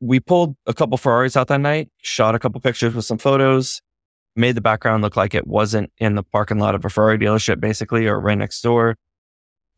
We 0.00 0.18
pulled 0.18 0.56
a 0.66 0.72
couple 0.72 0.96
Ferraris 0.96 1.36
out 1.36 1.48
that 1.48 1.60
night, 1.60 1.90
shot 1.98 2.34
a 2.34 2.38
couple 2.38 2.60
pictures 2.60 2.94
with 2.94 3.04
some 3.04 3.18
photos, 3.18 3.82
made 4.34 4.54
the 4.54 4.62
background 4.62 5.02
look 5.02 5.16
like 5.16 5.34
it 5.34 5.46
wasn't 5.46 5.92
in 5.98 6.14
the 6.14 6.22
parking 6.22 6.58
lot 6.58 6.74
of 6.74 6.84
a 6.84 6.88
Ferrari 6.88 7.18
dealership, 7.18 7.60
basically, 7.60 8.06
or 8.06 8.18
right 8.18 8.38
next 8.38 8.62
door. 8.62 8.96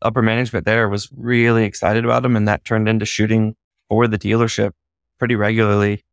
Upper 0.03 0.21
management 0.21 0.65
there 0.65 0.89
was 0.89 1.09
really 1.15 1.65
excited 1.65 2.05
about 2.05 2.23
them, 2.23 2.35
and 2.35 2.47
that 2.47 2.65
turned 2.65 2.87
into 2.87 3.05
shooting 3.05 3.55
for 3.89 4.07
the 4.07 4.19
dealership 4.19 4.71
pretty 5.17 5.35
regularly. 5.35 6.03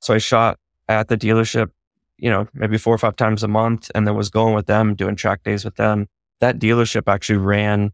So 0.00 0.14
I 0.14 0.18
shot 0.18 0.58
at 0.88 1.08
the 1.08 1.16
dealership, 1.16 1.70
you 2.16 2.30
know, 2.30 2.48
maybe 2.54 2.78
four 2.78 2.94
or 2.94 2.98
five 2.98 3.16
times 3.16 3.42
a 3.42 3.48
month, 3.48 3.90
and 3.94 4.06
then 4.06 4.14
was 4.16 4.30
going 4.30 4.54
with 4.54 4.66
them, 4.66 4.94
doing 4.94 5.16
track 5.16 5.42
days 5.42 5.64
with 5.64 5.76
them 5.76 6.08
that 6.40 6.58
dealership 6.58 7.02
actually 7.06 7.38
ran 7.38 7.92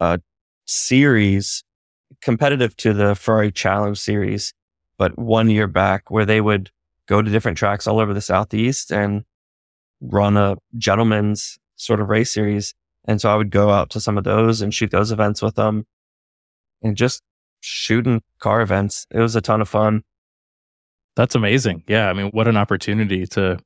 a 0.00 0.20
series 0.64 1.64
competitive 2.20 2.76
to 2.76 2.92
the 2.92 3.14
Ferrari 3.14 3.52
Challenge 3.52 3.98
series, 3.98 4.54
but 4.96 5.18
one 5.18 5.50
year 5.50 5.66
back 5.66 6.10
where 6.10 6.24
they 6.24 6.40
would 6.40 6.70
go 7.06 7.20
to 7.20 7.30
different 7.30 7.58
tracks 7.58 7.86
all 7.86 7.98
over 7.98 8.14
the 8.14 8.20
Southeast 8.20 8.92
and 8.92 9.24
run 10.00 10.36
a 10.36 10.56
gentleman's 10.78 11.58
sort 11.76 12.00
of 12.00 12.08
race 12.08 12.32
series. 12.32 12.74
And 13.04 13.20
so 13.20 13.32
I 13.32 13.36
would 13.36 13.50
go 13.50 13.70
out 13.70 13.90
to 13.90 14.00
some 14.00 14.16
of 14.16 14.24
those 14.24 14.60
and 14.60 14.72
shoot 14.72 14.90
those 14.90 15.10
events 15.10 15.42
with 15.42 15.56
them 15.56 15.86
and 16.82 16.96
just 16.96 17.22
shooting 17.60 18.22
car 18.38 18.60
events. 18.60 19.06
It 19.10 19.18
was 19.18 19.36
a 19.36 19.40
ton 19.40 19.60
of 19.60 19.68
fun. 19.68 20.02
That's 21.16 21.34
amazing. 21.34 21.84
Yeah. 21.86 22.08
I 22.08 22.12
mean, 22.12 22.28
what 22.28 22.48
an 22.48 22.56
opportunity 22.56 23.26
to 23.28 23.58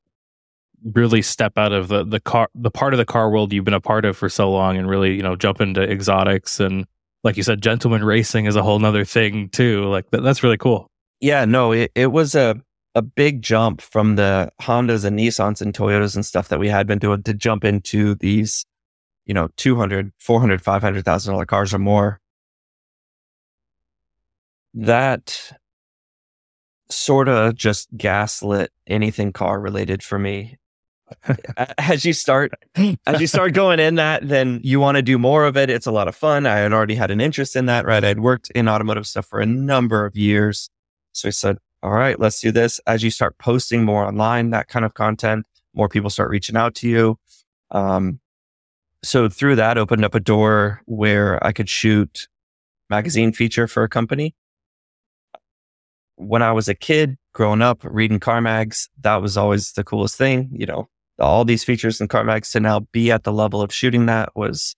really 0.93 1.23
step 1.23 1.57
out 1.57 1.73
of 1.73 1.89
the, 1.89 2.05
the 2.05 2.21
car, 2.21 2.49
the 2.55 2.71
part 2.71 2.95
of 2.95 2.99
the 2.99 3.05
car 3.05 3.31
world 3.31 3.53
you've 3.53 3.65
been 3.65 3.75
a 3.75 3.81
part 3.81 4.05
of 4.05 4.17
for 4.17 4.29
so 4.29 4.51
long 4.51 4.77
and 4.77 4.89
really, 4.89 5.15
you 5.15 5.23
know, 5.23 5.37
jump 5.37 5.61
into 5.61 5.83
exotics. 5.83 6.61
And 6.61 6.87
like 7.25 7.37
you 7.37 7.43
said, 7.43 7.63
gentleman 7.63 8.05
racing 8.05 8.47
is 8.47 8.57
a 8.57 8.63
whole 8.63 8.79
nother 8.79 9.05
thing 9.05 9.49
too. 9.51 9.85
Like 9.85 10.11
th- 10.11 10.23
that's 10.23 10.43
really 10.43 10.59
cool. 10.59 10.91
Yeah. 11.21 11.45
No, 11.45 11.73
it, 11.73 11.93
it 11.95 12.09
was 12.09 12.35
a, 12.35 12.61
a 12.95 13.03
big 13.03 13.43
jump 13.43 13.81
from 13.81 14.17
the 14.17 14.51
Hondas 14.61 15.05
and 15.05 15.19
Nissans 15.19 15.61
and 15.61 15.75
Toyotas 15.75 16.15
and 16.15 16.25
stuff 16.25 16.49
that 16.49 16.59
we 16.59 16.69
had 16.69 16.87
been 16.87 16.99
doing 16.99 17.23
to 17.25 17.35
jump 17.35 17.65
into 17.65 18.15
these, 18.17 18.65
you 19.27 19.35
know, 19.35 19.49
200, 19.57 20.13
400, 20.19 20.63
500,000 20.63 21.33
dollar 21.33 21.47
cars 21.47 21.75
or 21.75 21.79
more. 21.79 22.21
That 24.73 25.53
sort 26.89 27.29
of 27.29 27.57
just 27.57 27.89
gaslit 27.97 28.71
anything 28.87 29.33
car 29.33 29.61
related 29.61 30.03
for 30.03 30.19
me. 30.19 30.59
as 31.79 32.05
you 32.05 32.13
start 32.13 32.53
as 33.07 33.21
you 33.21 33.29
start 33.29 33.53
going 33.53 33.79
in 33.79 33.95
that 33.95 34.27
then 34.27 34.59
you 34.65 34.81
want 34.81 34.97
to 34.97 35.03
do 35.03 35.19
more 35.19 35.45
of 35.45 35.57
it. 35.57 35.71
It's 35.71 35.87
a 35.87 35.93
lot 35.93 36.09
of 36.09 36.17
fun. 36.17 36.47
I 36.47 36.57
had 36.57 36.73
already 36.73 36.97
had 36.97 37.11
an 37.13 37.21
interest 37.21 37.55
in 37.55 37.67
that 37.67 37.87
right? 37.87 38.05
I'd 38.05 38.21
worked 38.21 38.51
in 38.51 38.69
automotive 38.69 39.07
stuff 39.07 39.27
for 39.27 39.41
a 39.41 39.47
number 39.47 40.05
of 40.05 40.17
years. 40.17 40.69
So 41.13 41.29
i 41.29 41.31
said 41.31 41.59
all 41.83 41.93
right 41.93 42.19
let's 42.19 42.41
do 42.41 42.51
this. 42.51 42.81
As 42.87 43.03
you 43.05 43.11
start 43.11 43.39
posting 43.39 43.85
more 43.85 44.05
online 44.05 44.51
that 44.51 44.69
kind 44.69 44.85
of 44.85 44.95
content 44.95 45.47
more 45.75 45.89
people 45.89 46.11
start 46.11 46.31
reaching 46.31 46.57
out 46.57 46.75
to 46.77 46.89
you. 46.89 47.19
Um, 47.71 48.21
so 49.03 49.29
through 49.29 49.57
that 49.57 49.79
opened 49.79 50.05
up 50.05 50.15
a 50.15 50.21
door 50.21 50.81
where 50.87 51.45
i 51.45 51.53
could 51.53 51.69
shoot 51.69 52.29
magazine 52.91 53.33
feature 53.33 53.67
for 53.67 53.83
a 53.83 53.89
company 53.89 54.35
when 56.17 56.43
I 56.43 56.53
was 56.53 56.69
a 56.69 56.75
kid 56.75 57.17
growing 57.33 57.63
up 57.63 57.81
reading 57.85 58.19
car 58.19 58.41
mags, 58.41 58.89
that 59.01 59.17
was 59.17 59.37
always 59.37 59.73
the 59.73 59.85
coolest 59.85 60.17
thing. 60.17 60.49
You 60.53 60.67
know, 60.67 60.89
all 61.19 61.45
these 61.45 61.65
features 61.65 62.01
in 62.01 62.09
car 62.09 62.25
mags 62.25 62.51
to 62.53 62.61
now 62.61 62.81
be 62.93 63.11
at 63.11 63.25
the 63.25 63.33
level 63.33 63.63
of 63.63 63.73
shooting 63.73 64.07
that 64.07 64.31
was 64.35 64.75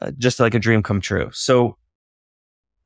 uh, 0.00 0.12
just 0.18 0.40
like 0.40 0.54
a 0.54 0.58
dream 0.58 0.82
come 0.82 1.00
true. 1.00 1.28
So 1.32 1.76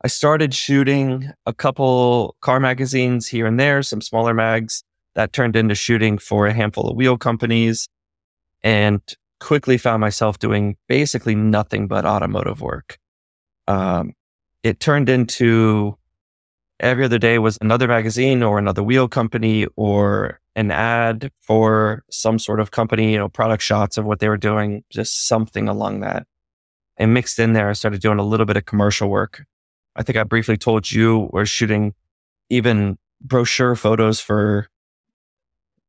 I 0.03 0.09
started 0.09 0.53
shooting 0.55 1.31
a 1.47 1.53
couple 1.53 2.37
car 2.41 2.61
magazines 2.61 3.29
here 3.29 3.47
and 3.47 3.61
there, 3.61 3.83
some 3.83 4.01
smaller 4.01 4.35
mags 4.35 4.83
that 5.15 5.33
turned 5.33 5.57
into 5.57 5.75
shooting 5.75 6.19
for 6.19 6.47
a 6.47 6.53
handful 6.53 6.89
of 6.89 6.97
wheel 6.97 7.17
companies 7.17 7.89
and 8.63 9.01
quickly 9.45 9.77
found 9.77 10.01
myself 10.01 10.39
doing 10.39 10.75
basically 10.89 11.35
nothing 11.35 11.87
but 11.87 12.07
automotive 12.07 12.63
work. 12.63 12.99
Um, 13.69 14.15
it 14.63 14.81
turned 14.81 15.11
into 15.11 15.99
every 16.81 17.05
other 17.05 17.19
day 17.19 17.39
was 17.39 17.59
another 17.61 17.87
magazine 17.87 18.43
or 18.43 18.59
another 18.59 18.83
wheel 18.83 19.07
company 19.07 19.67
or 19.77 20.41
an 20.57 20.71
ad 20.71 21.31
for 21.41 22.05
some 22.11 22.39
sort 22.39 22.59
of 22.59 22.71
company, 22.71 23.13
you 23.13 23.19
know, 23.19 23.29
product 23.29 23.63
shots 23.63 23.99
of 23.99 24.07
what 24.07 24.19
they 24.21 24.31
were 24.31 24.39
doing, 24.39 24.83
just 24.89 25.29
something 25.29 25.69
along 25.69 26.01
that. 26.01 26.27
And 26.97 27.13
mixed 27.13 27.39
in 27.39 27.53
there, 27.53 27.69
I 27.69 27.75
started 27.75 28.01
doing 28.01 28.19
a 28.19 28.25
little 28.25 28.47
bit 28.47 28.57
of 28.57 28.65
commercial 28.65 29.11
work. 29.11 29.45
I 29.95 30.03
think 30.03 30.17
I 30.17 30.23
briefly 30.23 30.57
told 30.57 30.91
you 30.91 31.29
we're 31.35 31.45
shooting 31.45 31.93
even 32.49 32.97
brochure 33.21 33.77
photos 33.77 34.21
for 34.21 34.69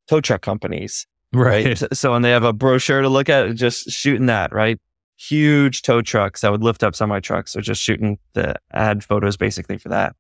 tow 0.10 0.20
truck 0.20 0.42
companies. 0.42 1.08
Right. 1.36 1.82
right? 1.82 1.96
So 1.96 2.12
when 2.12 2.22
they 2.22 2.32
have 2.32 2.44
a 2.44 2.54
brochure 2.54 3.02
to 3.02 3.10
look 3.10 3.30
at, 3.30 3.56
just 3.56 3.90
shooting 3.90 4.28
that, 4.28 4.54
right? 4.54 4.80
Huge 5.18 5.82
tow 5.82 6.02
trucks 6.02 6.42
that 6.42 6.52
would 6.52 6.64
lift 6.64 6.84
up 6.84 6.96
semi 6.96 7.20
trucks. 7.20 7.54
So 7.54 7.62
just 7.62 7.82
shooting 7.82 8.20
the 8.34 8.56
ad 8.72 9.04
photos 9.04 9.38
basically 9.38 9.78
for 9.78 9.90
that. 9.90 10.16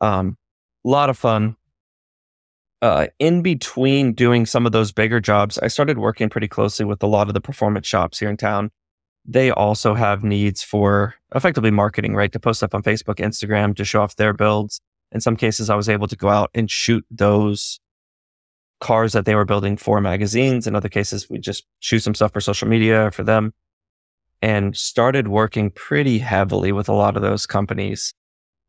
Um, 0.00 0.36
a 0.84 0.88
lot 0.88 1.10
of 1.10 1.18
fun. 1.18 1.56
Uh, 2.80 3.06
in 3.20 3.42
between 3.42 4.12
doing 4.12 4.44
some 4.44 4.66
of 4.66 4.72
those 4.72 4.90
bigger 4.90 5.20
jobs, 5.20 5.56
I 5.58 5.68
started 5.68 5.98
working 5.98 6.28
pretty 6.28 6.48
closely 6.48 6.84
with 6.84 7.02
a 7.02 7.06
lot 7.06 7.28
of 7.28 7.34
the 7.34 7.40
performance 7.40 7.86
shops 7.86 8.18
here 8.18 8.28
in 8.28 8.36
town. 8.36 8.72
They 9.24 9.52
also 9.52 9.94
have 9.94 10.24
needs 10.24 10.64
for 10.64 11.14
effectively 11.32 11.70
marketing, 11.70 12.16
right? 12.16 12.32
To 12.32 12.40
post 12.40 12.64
up 12.64 12.74
on 12.74 12.82
Facebook, 12.82 13.16
Instagram 13.16 13.76
to 13.76 13.84
show 13.84 14.02
off 14.02 14.16
their 14.16 14.32
builds. 14.32 14.80
In 15.12 15.20
some 15.20 15.36
cases, 15.36 15.70
I 15.70 15.76
was 15.76 15.88
able 15.88 16.08
to 16.08 16.16
go 16.16 16.28
out 16.28 16.50
and 16.54 16.68
shoot 16.68 17.04
those 17.08 17.78
cars 18.82 19.14
that 19.14 19.24
they 19.24 19.34
were 19.34 19.46
building 19.46 19.78
for 19.78 20.02
magazines. 20.02 20.66
In 20.66 20.76
other 20.76 20.90
cases, 20.90 21.30
we 21.30 21.38
just 21.38 21.64
shoot 21.80 22.00
some 22.00 22.14
stuff 22.14 22.34
for 22.34 22.40
social 22.42 22.68
media 22.68 23.10
for 23.10 23.24
them 23.24 23.54
and 24.42 24.76
started 24.76 25.28
working 25.28 25.70
pretty 25.70 26.18
heavily 26.18 26.72
with 26.72 26.88
a 26.88 26.92
lot 26.92 27.16
of 27.16 27.22
those 27.22 27.46
companies 27.46 28.12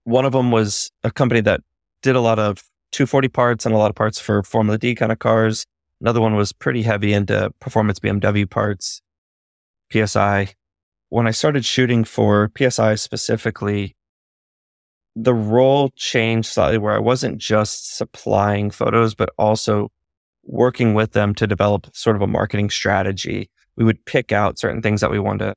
one 0.04 0.26
of 0.26 0.34
them 0.34 0.52
was 0.52 0.92
a 1.04 1.12
company 1.12 1.42
that 1.42 1.62
did 2.02 2.16
a 2.16 2.22
lot 2.22 2.40
of 2.40 2.64
240 2.92 3.28
parts 3.30 3.66
and 3.66 3.74
a 3.74 3.78
lot 3.78 3.90
of 3.90 3.96
parts 3.96 4.20
for 4.20 4.44
Formula 4.44 4.78
D 4.78 4.96
kind 4.96 5.12
of 5.12 5.20
cars. 5.20 5.66
Another 6.02 6.22
one 6.22 6.36
was 6.36 6.52
pretty 6.52 6.82
heavy 6.82 7.14
into 7.14 7.52
performance 7.60 8.00
BMW 8.00 8.50
parts, 8.50 9.02
PSI. 9.92 10.54
When 11.10 11.28
I 11.28 11.32
started 11.32 11.64
shooting 11.64 12.04
for 12.04 12.52
PSI 12.58 12.96
specifically, 12.96 13.96
the 15.16 15.34
role 15.34 15.92
changed 15.96 16.50
slightly 16.50 16.80
where 16.80 16.96
I 16.96 17.00
wasn't 17.00 17.38
just 17.38 17.96
supplying 17.96 18.72
photos, 18.72 19.16
but 19.16 19.30
also 19.38 19.92
working 20.44 20.94
with 20.94 21.12
them 21.14 21.34
to 21.36 21.48
develop 21.48 21.88
sort 21.96 22.16
of 22.16 22.22
a 22.22 22.28
marketing 22.28 22.70
strategy. 22.70 23.50
We 23.76 23.84
would 23.84 24.06
pick 24.06 24.32
out 24.32 24.60
certain 24.60 24.82
things 24.82 25.02
that 25.02 25.12
we 25.12 25.20
wanted 25.20 25.46
to 25.46 25.56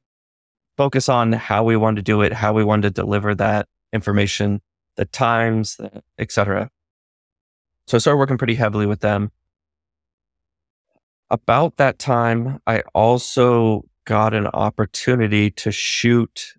focus 0.76 1.08
on, 1.08 1.32
how 1.32 1.64
we 1.64 1.76
wanted 1.76 1.96
to 1.96 2.02
do 2.02 2.22
it, 2.22 2.32
how 2.32 2.52
we 2.52 2.64
wanted 2.64 2.94
to 2.94 3.02
deliver 3.02 3.34
that 3.34 3.68
information, 3.92 4.60
the 4.96 5.04
times, 5.04 5.78
etc. 6.18 6.70
So 7.86 7.96
I 7.96 7.98
started 7.98 8.18
working 8.18 8.38
pretty 8.38 8.54
heavily 8.54 8.86
with 8.86 9.00
them. 9.00 9.30
About 11.30 11.76
that 11.76 11.98
time, 11.98 12.60
I 12.66 12.82
also 12.94 13.84
got 14.04 14.32
an 14.34 14.46
opportunity 14.48 15.50
to 15.50 15.72
shoot 15.72 16.54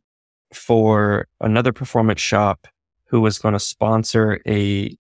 for 0.54 1.28
another 1.40 1.72
performance 1.72 2.22
shop 2.22 2.68
who 3.06 3.22
was 3.22 3.40
going 3.40 3.54
to 3.54 3.60
sponsor 3.60 4.42
a 4.48 4.96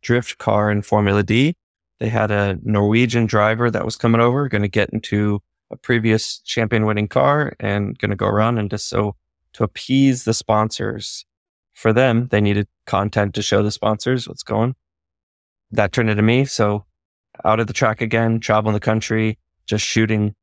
drift 0.00 0.38
car 0.38 0.70
in 0.70 0.82
Formula 0.82 1.22
D. 1.22 1.54
They 2.02 2.08
had 2.08 2.32
a 2.32 2.58
Norwegian 2.64 3.26
driver 3.26 3.70
that 3.70 3.84
was 3.84 3.94
coming 3.94 4.20
over, 4.20 4.48
going 4.48 4.62
to 4.62 4.68
get 4.68 4.90
into 4.90 5.40
a 5.70 5.76
previous 5.76 6.40
champion 6.40 6.84
winning 6.84 7.06
car 7.06 7.54
and 7.60 7.96
going 7.96 8.10
to 8.10 8.16
go 8.16 8.26
around 8.26 8.58
and 8.58 8.68
just 8.68 8.88
so 8.88 9.14
to 9.52 9.62
appease 9.62 10.24
the 10.24 10.34
sponsors 10.34 11.24
for 11.74 11.92
them, 11.92 12.26
they 12.32 12.40
needed 12.40 12.66
content 12.86 13.34
to 13.36 13.42
show 13.42 13.62
the 13.62 13.70
sponsors 13.70 14.26
what's 14.26 14.42
going. 14.42 14.74
That 15.70 15.92
turned 15.92 16.10
into 16.10 16.24
me. 16.24 16.44
So 16.44 16.86
out 17.44 17.60
of 17.60 17.68
the 17.68 17.72
track 17.72 18.00
again, 18.00 18.40
traveling 18.40 18.74
the 18.74 18.80
country, 18.80 19.38
just 19.66 19.84
shooting 19.84 20.34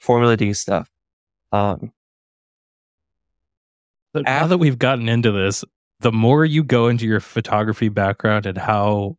Formula 0.00 0.36
D 0.36 0.52
stuff. 0.52 0.90
Um, 1.50 1.94
but 4.12 4.24
now 4.24 4.46
that 4.46 4.58
we've 4.58 4.78
gotten 4.78 5.08
into 5.08 5.32
this, 5.32 5.64
the 6.00 6.12
more 6.12 6.44
you 6.44 6.62
go 6.62 6.88
into 6.88 7.06
your 7.06 7.20
photography 7.20 7.88
background 7.88 8.44
and 8.44 8.58
how 8.58 9.16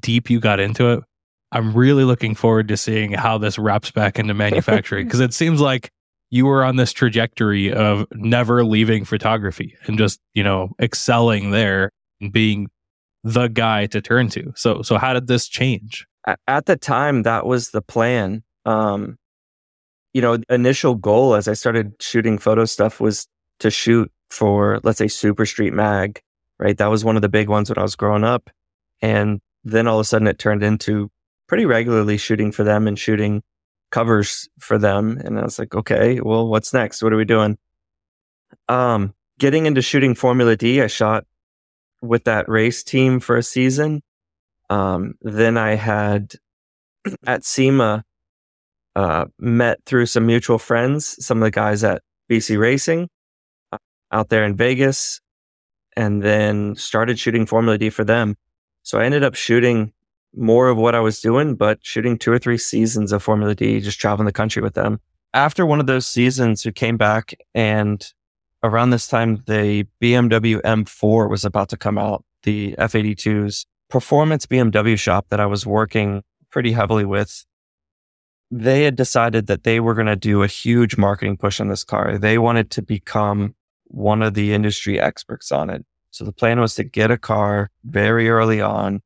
deep 0.00 0.28
you 0.28 0.38
got 0.38 0.60
into 0.60 0.90
it, 0.90 1.04
I'm 1.52 1.74
really 1.74 2.04
looking 2.04 2.34
forward 2.34 2.68
to 2.68 2.76
seeing 2.76 3.12
how 3.12 3.38
this 3.38 3.58
wraps 3.58 3.90
back 3.90 4.18
into 4.18 4.34
manufacturing 4.34 5.06
because 5.06 5.20
it 5.20 5.34
seems 5.34 5.60
like 5.60 5.90
you 6.30 6.46
were 6.46 6.64
on 6.64 6.76
this 6.76 6.92
trajectory 6.92 7.70
of 7.72 8.06
never 8.14 8.64
leaving 8.64 9.04
photography 9.04 9.76
and 9.84 9.98
just, 9.98 10.18
you 10.32 10.42
know, 10.42 10.70
excelling 10.80 11.50
there 11.50 11.90
and 12.22 12.32
being 12.32 12.68
the 13.22 13.48
guy 13.48 13.86
to 13.86 14.00
turn 14.00 14.28
to. 14.30 14.52
So 14.56 14.80
so 14.82 14.96
how 14.96 15.12
did 15.12 15.26
this 15.26 15.46
change? 15.46 16.06
At 16.48 16.66
the 16.66 16.76
time 16.76 17.22
that 17.24 17.46
was 17.46 17.70
the 17.70 17.82
plan. 17.82 18.42
Um 18.64 19.18
you 20.14 20.22
know, 20.22 20.38
initial 20.48 20.94
goal 20.94 21.34
as 21.34 21.48
I 21.48 21.52
started 21.52 21.94
shooting 22.00 22.38
photo 22.38 22.64
stuff 22.64 22.98
was 22.98 23.26
to 23.60 23.70
shoot 23.70 24.10
for 24.30 24.80
let's 24.84 24.98
say 24.98 25.08
Super 25.08 25.44
Street 25.44 25.74
Mag, 25.74 26.20
right? 26.58 26.78
That 26.78 26.86
was 26.86 27.04
one 27.04 27.16
of 27.16 27.22
the 27.22 27.28
big 27.28 27.50
ones 27.50 27.68
when 27.68 27.78
I 27.78 27.82
was 27.82 27.94
growing 27.94 28.24
up. 28.24 28.48
And 29.02 29.40
then 29.64 29.86
all 29.86 29.98
of 29.98 30.02
a 30.02 30.04
sudden 30.04 30.26
it 30.26 30.38
turned 30.38 30.62
into 30.62 31.10
pretty 31.52 31.66
regularly 31.66 32.16
shooting 32.16 32.50
for 32.50 32.64
them 32.64 32.88
and 32.88 32.98
shooting 32.98 33.42
covers 33.90 34.48
for 34.58 34.78
them. 34.78 35.20
And 35.22 35.38
I 35.38 35.42
was 35.42 35.58
like, 35.58 35.74
okay, 35.74 36.18
well, 36.18 36.48
what's 36.48 36.72
next? 36.72 37.02
What 37.02 37.12
are 37.12 37.18
we 37.18 37.26
doing? 37.26 37.58
Um, 38.70 39.12
getting 39.38 39.66
into 39.66 39.82
shooting 39.82 40.14
Formula 40.14 40.56
D, 40.56 40.80
I 40.80 40.86
shot 40.86 41.26
with 42.00 42.24
that 42.24 42.48
race 42.48 42.82
team 42.82 43.20
for 43.20 43.36
a 43.36 43.42
season. 43.42 44.02
Um, 44.70 45.16
then 45.20 45.58
I 45.58 45.74
had 45.74 46.36
at 47.26 47.44
SEMA 47.44 48.02
uh, 48.96 49.26
met 49.38 49.84
through 49.84 50.06
some 50.06 50.24
mutual 50.24 50.56
friends, 50.56 51.22
some 51.22 51.42
of 51.42 51.44
the 51.44 51.50
guys 51.50 51.84
at 51.84 52.00
BC 52.30 52.58
Racing 52.58 53.10
uh, 53.72 53.78
out 54.10 54.30
there 54.30 54.46
in 54.46 54.56
Vegas, 54.56 55.20
and 55.98 56.22
then 56.22 56.76
started 56.76 57.18
shooting 57.18 57.44
Formula 57.44 57.76
D 57.76 57.90
for 57.90 58.04
them. 58.04 58.36
So 58.82 58.98
I 58.98 59.04
ended 59.04 59.22
up 59.22 59.34
shooting 59.34 59.92
more 60.34 60.68
of 60.68 60.76
what 60.76 60.94
I 60.94 61.00
was 61.00 61.20
doing, 61.20 61.54
but 61.54 61.78
shooting 61.82 62.18
two 62.18 62.32
or 62.32 62.38
three 62.38 62.58
seasons 62.58 63.12
of 63.12 63.22
Formula 63.22 63.54
D, 63.54 63.80
just 63.80 64.00
traveling 64.00 64.26
the 64.26 64.32
country 64.32 64.62
with 64.62 64.74
them. 64.74 65.00
After 65.34 65.64
one 65.64 65.80
of 65.80 65.86
those 65.86 66.06
seasons, 66.06 66.64
we 66.64 66.72
came 66.72 66.96
back 66.96 67.34
and 67.54 68.12
around 68.62 68.90
this 68.90 69.08
time, 69.08 69.42
the 69.46 69.86
BMW 70.00 70.60
M4 70.62 71.28
was 71.28 71.44
about 71.44 71.68
to 71.70 71.76
come 71.76 71.98
out, 71.98 72.24
the 72.44 72.74
F82's 72.78 73.66
performance 73.88 74.46
BMW 74.46 74.98
shop 74.98 75.26
that 75.30 75.40
I 75.40 75.46
was 75.46 75.66
working 75.66 76.22
pretty 76.50 76.72
heavily 76.72 77.04
with. 77.04 77.44
They 78.50 78.84
had 78.84 78.96
decided 78.96 79.46
that 79.46 79.64
they 79.64 79.80
were 79.80 79.94
going 79.94 80.06
to 80.06 80.16
do 80.16 80.42
a 80.42 80.46
huge 80.46 80.96
marketing 80.96 81.38
push 81.38 81.60
on 81.60 81.68
this 81.68 81.84
car. 81.84 82.18
They 82.18 82.38
wanted 82.38 82.70
to 82.72 82.82
become 82.82 83.54
one 83.86 84.22
of 84.22 84.34
the 84.34 84.52
industry 84.52 85.00
experts 85.00 85.50
on 85.50 85.70
it. 85.70 85.84
So 86.10 86.24
the 86.24 86.32
plan 86.32 86.60
was 86.60 86.74
to 86.74 86.84
get 86.84 87.10
a 87.10 87.16
car 87.16 87.70
very 87.84 88.28
early 88.28 88.60
on. 88.60 89.00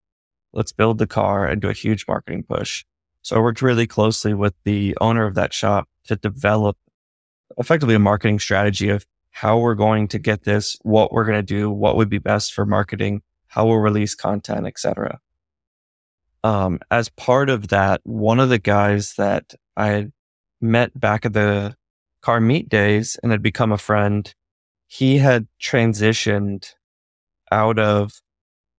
Let's 0.57 0.73
build 0.73 0.97
the 0.97 1.07
car 1.07 1.47
and 1.47 1.61
do 1.61 1.69
a 1.69 1.75
huge 1.75 2.07
marketing 2.09 2.43
push. 2.43 2.83
So 3.21 3.37
I 3.37 3.41
worked 3.41 3.61
really 3.61 3.87
closely 3.87 4.33
with 4.33 4.55
the 4.65 4.97
owner 5.03 5.27
of 5.27 5.35
that 5.35 5.53
shop 5.53 5.87
to 6.07 6.17
develop 6.17 6.79
effectively 7.59 7.95
a 7.95 7.99
marketing 7.99 8.39
strategy 8.39 8.89
of 8.89 9.05
how 9.33 9.59
we're 9.59 9.75
going 9.75 10.09
to 10.09 10.19
get 10.19 10.45
this, 10.45 10.79
what 10.81 11.13
we're 11.13 11.27
going 11.27 11.37
to 11.39 11.43
do, 11.43 11.71
what 11.71 11.95
would 11.97 12.09
be 12.09 12.17
best 12.17 12.55
for 12.55 12.65
marketing, 12.65 13.21
how 13.49 13.67
we'll 13.67 13.77
release 13.77 14.15
content, 14.15 14.67
etc. 14.67 15.21
Um, 16.43 16.81
as 16.91 17.11
part 17.11 17.51
of 17.51 17.69
that, 17.69 18.01
one 18.05 18.41
of 18.41 18.49
the 18.49 18.59
guys 18.59 19.13
that 19.19 19.55
I 19.77 20.07
met 20.63 20.99
back 20.99 21.27
at 21.27 21.35
the 21.35 21.77
car 22.23 22.41
meet 22.41 22.71
days 22.71 23.19
and 23.23 23.31
had 23.31 23.43
become 23.43 23.73
a 23.73 23.79
friend, 23.79 24.35
he 24.87 25.19
had 25.19 25.49
transitioned 25.61 26.73
out 27.53 27.79
of 27.79 28.23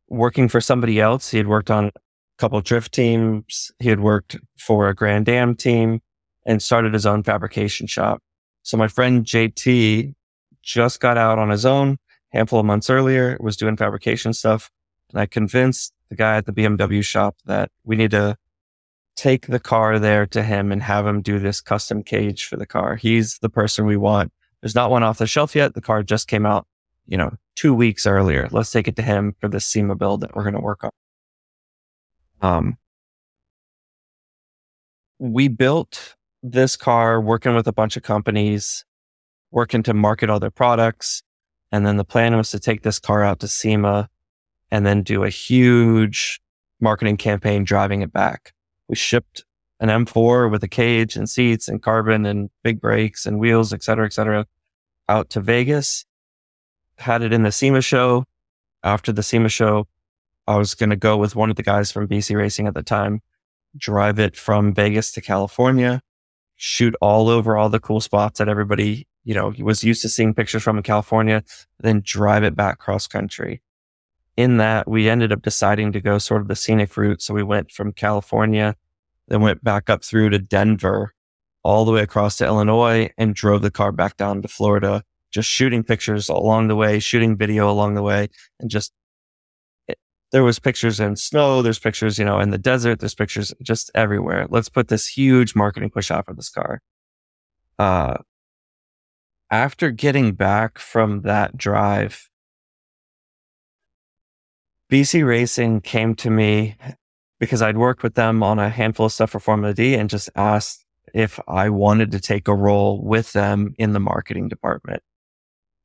working 0.10 0.48
for 0.48 0.62
somebody 0.62 1.00
else. 1.00 1.30
He 1.30 1.38
had 1.38 1.48
worked 1.48 1.72
on 1.72 1.86
a 1.86 1.92
couple 2.38 2.60
drift 2.62 2.94
teams. 2.94 3.72
He 3.80 3.90
had 3.90 4.00
worked 4.00 4.38
for 4.58 4.90
a 4.90 4.96
Grand 4.96 5.30
Am 5.30 5.56
team 5.56 6.02
and 6.46 6.62
started 6.62 6.94
his 6.94 7.06
own 7.06 7.24
fabrication 7.24 7.88
shop. 7.88 8.22
So 8.64 8.78
my 8.78 8.88
friend 8.88 9.26
JT 9.26 10.14
just 10.62 11.00
got 11.00 11.18
out 11.18 11.40
on 11.40 11.50
his 11.50 11.66
own 11.66 11.98
handful 12.32 12.60
of 12.60 12.66
months 12.66 12.90
earlier, 12.90 13.38
was 13.40 13.58
doing 13.58 13.78
fabrication 13.78 14.34
stuff. 14.34 14.70
And 15.12 15.20
I 15.22 15.26
convinced 15.26 15.94
the 16.10 16.16
guy 16.16 16.38
at 16.38 16.46
the 16.46 16.54
BMW 16.54 17.04
shop 17.04 17.38
that 17.46 17.72
we 17.84 17.96
need 17.96 18.12
to 18.12 18.38
take 19.16 19.48
the 19.48 19.60
car 19.60 20.00
there 20.00 20.26
to 20.28 20.44
him 20.44 20.72
and 20.72 20.84
have 20.84 21.08
him 21.08 21.22
do 21.22 21.40
this 21.40 21.60
custom 21.60 22.04
cage 22.04 22.46
for 22.46 22.56
the 22.56 22.66
car. 22.66 22.96
He's 22.96 23.40
the 23.40 23.50
person 23.50 23.86
we 23.86 23.98
want. 23.98 24.32
There's 24.62 24.76
not 24.76 24.92
one 24.92 25.04
off 25.04 25.18
the 25.18 25.28
shelf 25.28 25.56
yet. 25.56 25.74
The 25.74 25.82
car 25.82 26.04
just 26.04 26.28
came 26.28 26.46
out, 26.46 26.68
you 27.08 27.18
know, 27.18 27.32
two 27.56 27.74
weeks 27.74 28.06
earlier. 28.06 28.48
Let's 28.52 28.72
take 28.72 28.88
it 28.88 28.96
to 28.98 29.02
him 29.02 29.36
for 29.40 29.48
the 29.48 29.60
SEMA 29.60 29.96
build 29.96 30.22
that 30.22 30.36
we're 30.36 30.44
going 30.44 30.56
to 30.56 30.62
work 30.62 30.84
on. 30.84 30.92
Um, 32.42 32.78
we 35.20 35.48
built 35.48 36.16
this 36.44 36.76
car 36.76 37.20
working 37.20 37.56
with 37.56 37.68
a 37.68 37.74
bunch 37.74 37.98
of 37.98 38.04
companies, 38.04 38.86
working 39.52 39.84
to 39.84 39.94
market 39.94 40.30
all 40.30 40.40
their 40.40 40.52
products. 40.52 41.24
And 41.72 41.86
then 41.86 41.98
the 41.98 42.06
plan 42.06 42.36
was 42.38 42.52
to 42.52 42.60
take 42.60 42.84
this 42.84 43.00
car 43.00 43.24
out 43.24 43.40
to 43.40 43.48
SEMA 43.48 44.10
and 44.70 44.86
then 44.86 45.02
do 45.02 45.24
a 45.24 45.30
huge 45.30 46.40
marketing 46.80 47.18
campaign 47.18 47.64
driving 47.64 48.02
it 48.02 48.14
back. 48.14 48.54
We 48.88 48.96
shipped 48.96 49.44
an 49.80 49.90
M4 49.90 50.50
with 50.50 50.64
a 50.64 50.68
cage 50.68 51.16
and 51.16 51.30
seats 51.30 51.68
and 51.68 51.82
carbon 51.82 52.26
and 52.26 52.50
big 52.64 52.80
brakes 52.80 53.26
and 53.26 53.40
wheels, 53.40 53.74
et 53.74 53.84
cetera, 53.84 54.06
et 54.06 54.14
cetera, 54.14 54.46
out 55.10 55.30
to 55.32 55.42
Vegas. 55.42 56.06
Had 56.98 57.22
it 57.22 57.34
in 57.34 57.44
the 57.44 57.52
SEMA 57.52 57.82
show. 57.82 58.26
After 58.84 59.12
the 59.12 59.24
SEMA 59.24 59.50
show, 59.50 59.88
I 60.48 60.58
was 60.58 60.76
going 60.76 60.92
to 60.92 60.96
go 60.96 61.18
with 61.18 61.36
one 61.36 61.50
of 61.50 61.56
the 61.56 61.64
guys 61.64 61.92
from 61.92 62.08
BC 62.08 62.36
Racing 62.36 62.68
at 62.68 62.74
the 62.74 62.84
time, 62.84 63.22
drive 63.76 64.20
it 64.20 64.38
from 64.38 64.74
Vegas 64.74 65.12
to 65.14 65.22
California, 65.22 66.02
shoot 66.56 66.96
all 67.02 67.28
over 67.28 67.58
all 67.58 67.70
the 67.70 67.80
cool 67.80 68.00
spots 68.00 68.40
that 68.40 68.48
everybody, 68.48 69.08
you 69.24 69.34
know, 69.34 69.54
was 69.60 69.84
used 69.84 70.02
to 70.04 70.10
seeing 70.10 70.34
pictures 70.34 70.64
from 70.64 70.78
in 70.78 70.84
California, 70.84 71.44
then 71.80 72.02
drive 72.06 72.44
it 72.44 72.56
back 72.56 72.78
cross 72.78 73.08
country 73.08 73.62
in 74.38 74.58
that, 74.58 74.88
we 74.88 75.10
ended 75.10 75.34
up 75.34 75.42
deciding 75.42 75.92
to 75.92 76.00
go 76.00 76.20
sort 76.20 76.42
of 76.42 76.48
the 76.48 76.56
scenic 76.56 76.96
route. 76.96 77.22
So 77.22 77.34
we 77.34 77.44
went 77.44 77.72
from 77.72 77.92
California, 77.92 78.76
then 79.28 79.42
went 79.42 79.64
back 79.64 79.90
up 79.90 80.06
through 80.06 80.30
to 80.30 80.40
Denver, 80.40 81.14
all 81.64 81.84
the 81.84 81.92
way 81.92 82.02
across 82.02 82.38
to 82.38 82.46
Illinois, 82.46 83.10
and 83.18 83.36
drove 83.36 83.64
the 83.64 83.72
car 83.72 83.92
back 83.92 84.16
down 84.16 84.44
to 84.44 84.48
Florida, 84.48 85.04
just 85.32 85.50
shooting 85.50 85.84
pictures 85.84 86.30
along 86.30 86.68
the 86.68 86.76
way, 86.76 87.00
shooting 87.00 87.38
video 87.38 87.70
along 87.70 87.96
the 87.96 88.02
way, 88.02 88.30
and 88.60 88.70
just 88.70 88.94
it, 89.88 89.98
there 90.32 90.44
was 90.44 90.60
pictures 90.60 91.00
in 91.00 91.16
snow, 91.16 91.62
there's 91.62 91.80
pictures, 91.80 92.18
you 92.18 92.26
know, 92.26 92.40
in 92.40 92.52
the 92.52 92.58
desert, 92.58 93.00
there's 93.00 93.16
pictures 93.16 93.54
just 93.62 93.92
everywhere. 93.96 94.48
Let's 94.50 94.70
put 94.70 94.88
this 94.88 95.08
huge 95.08 95.56
marketing 95.56 95.90
push 95.90 96.12
out 96.12 96.26
for 96.26 96.34
this 96.34 96.50
car. 96.50 96.82
Uh, 97.80 98.18
after 99.50 99.92
getting 99.92 100.34
back 100.34 100.80
from 100.80 101.22
that 101.22 101.58
drive, 101.58 102.30
BC 104.92 105.26
Racing 105.26 105.82
came 105.82 106.16
to 106.16 106.30
me 106.30 106.76
because 107.40 107.62
I'd 107.62 107.78
worked 107.78 108.04
with 108.04 108.16
them 108.16 108.42
on 108.42 108.60
a 108.60 108.70
handful 108.70 109.08
of 109.08 109.12
stuff 109.12 109.32
for 109.32 109.40
Formula 109.40 109.74
D 109.74 109.96
and 109.96 110.10
just 110.10 110.30
asked 110.36 110.86
if 111.14 111.40
I 111.48 111.70
wanted 111.70 112.12
to 112.12 112.20
take 112.20 112.48
a 112.48 112.56
role 112.56 113.02
with 113.02 113.34
them 113.34 113.74
in 113.78 113.94
the 113.94 114.00
marketing 114.00 114.48
department. 114.50 115.04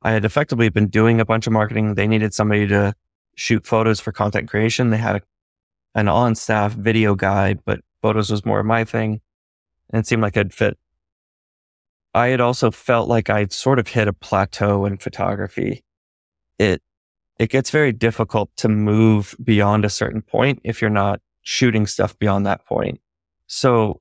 I 0.02 0.12
had 0.12 0.24
effectively 0.24 0.68
been 0.68 0.88
doing 0.88 1.20
a 1.20 1.24
bunch 1.24 1.46
of 1.46 1.52
marketing. 1.52 1.94
They 1.94 2.08
needed 2.08 2.34
somebody 2.34 2.66
to 2.68 2.94
shoot 3.36 3.66
photos 3.66 4.00
for 4.00 4.12
content 4.12 4.48
creation. 4.48 4.90
They 4.90 4.98
had 4.98 5.16
a, 5.16 5.20
an 5.94 6.08
on 6.08 6.34
staff 6.34 6.72
video 6.72 7.14
guy, 7.14 7.54
but 7.54 7.80
photos 8.00 8.30
was 8.30 8.44
more 8.44 8.62
my 8.62 8.84
thing 8.84 9.20
and 9.92 10.00
it 10.00 10.06
seemed 10.06 10.22
like 10.22 10.36
I'd 10.36 10.54
fit. 10.54 10.78
I 12.14 12.28
had 12.28 12.40
also 12.40 12.70
felt 12.70 13.08
like 13.08 13.30
I'd 13.30 13.52
sort 13.52 13.78
of 13.78 13.88
hit 13.88 14.08
a 14.08 14.12
plateau 14.12 14.84
in 14.84 14.98
photography. 14.98 15.84
It 16.58 16.82
it 17.38 17.50
gets 17.50 17.70
very 17.70 17.92
difficult 17.92 18.50
to 18.56 18.68
move 18.68 19.34
beyond 19.42 19.84
a 19.84 19.90
certain 19.90 20.22
point 20.22 20.60
if 20.64 20.80
you're 20.80 20.90
not 20.90 21.20
shooting 21.42 21.86
stuff 21.86 22.18
beyond 22.18 22.46
that 22.46 22.64
point. 22.66 23.00
So 23.46 24.00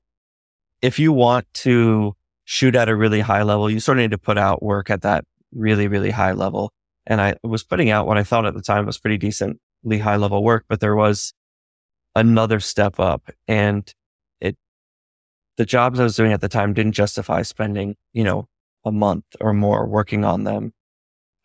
if 0.80 0.98
you 0.98 1.12
want 1.12 1.46
to 1.54 2.14
shoot 2.44 2.76
at 2.76 2.88
a 2.88 2.96
really 2.96 3.20
high 3.20 3.42
level, 3.42 3.70
you 3.70 3.80
sort 3.80 3.98
of 3.98 4.02
need 4.02 4.10
to 4.10 4.18
put 4.18 4.38
out 4.38 4.62
work 4.62 4.90
at 4.90 5.02
that 5.02 5.24
really, 5.52 5.88
really 5.88 6.10
high 6.10 6.32
level. 6.32 6.72
And 7.06 7.20
I 7.20 7.36
was 7.42 7.64
putting 7.64 7.90
out 7.90 8.06
what 8.06 8.18
I 8.18 8.22
thought 8.22 8.46
at 8.46 8.54
the 8.54 8.62
time 8.62 8.86
was 8.86 8.98
pretty 8.98 9.18
decently 9.18 9.98
high 9.98 10.16
level 10.16 10.42
work, 10.42 10.64
but 10.68 10.80
there 10.80 10.94
was 10.94 11.32
another 12.14 12.60
step 12.60 13.00
up 13.00 13.30
and 13.48 13.92
it, 14.40 14.56
the 15.56 15.64
jobs 15.64 15.98
I 15.98 16.04
was 16.04 16.16
doing 16.16 16.32
at 16.32 16.40
the 16.40 16.48
time 16.48 16.74
didn't 16.74 16.92
justify 16.92 17.42
spending, 17.42 17.96
you 18.12 18.22
know, 18.22 18.48
a 18.84 18.92
month 18.92 19.24
or 19.40 19.52
more 19.52 19.86
working 19.86 20.24
on 20.24 20.44
them 20.44 20.72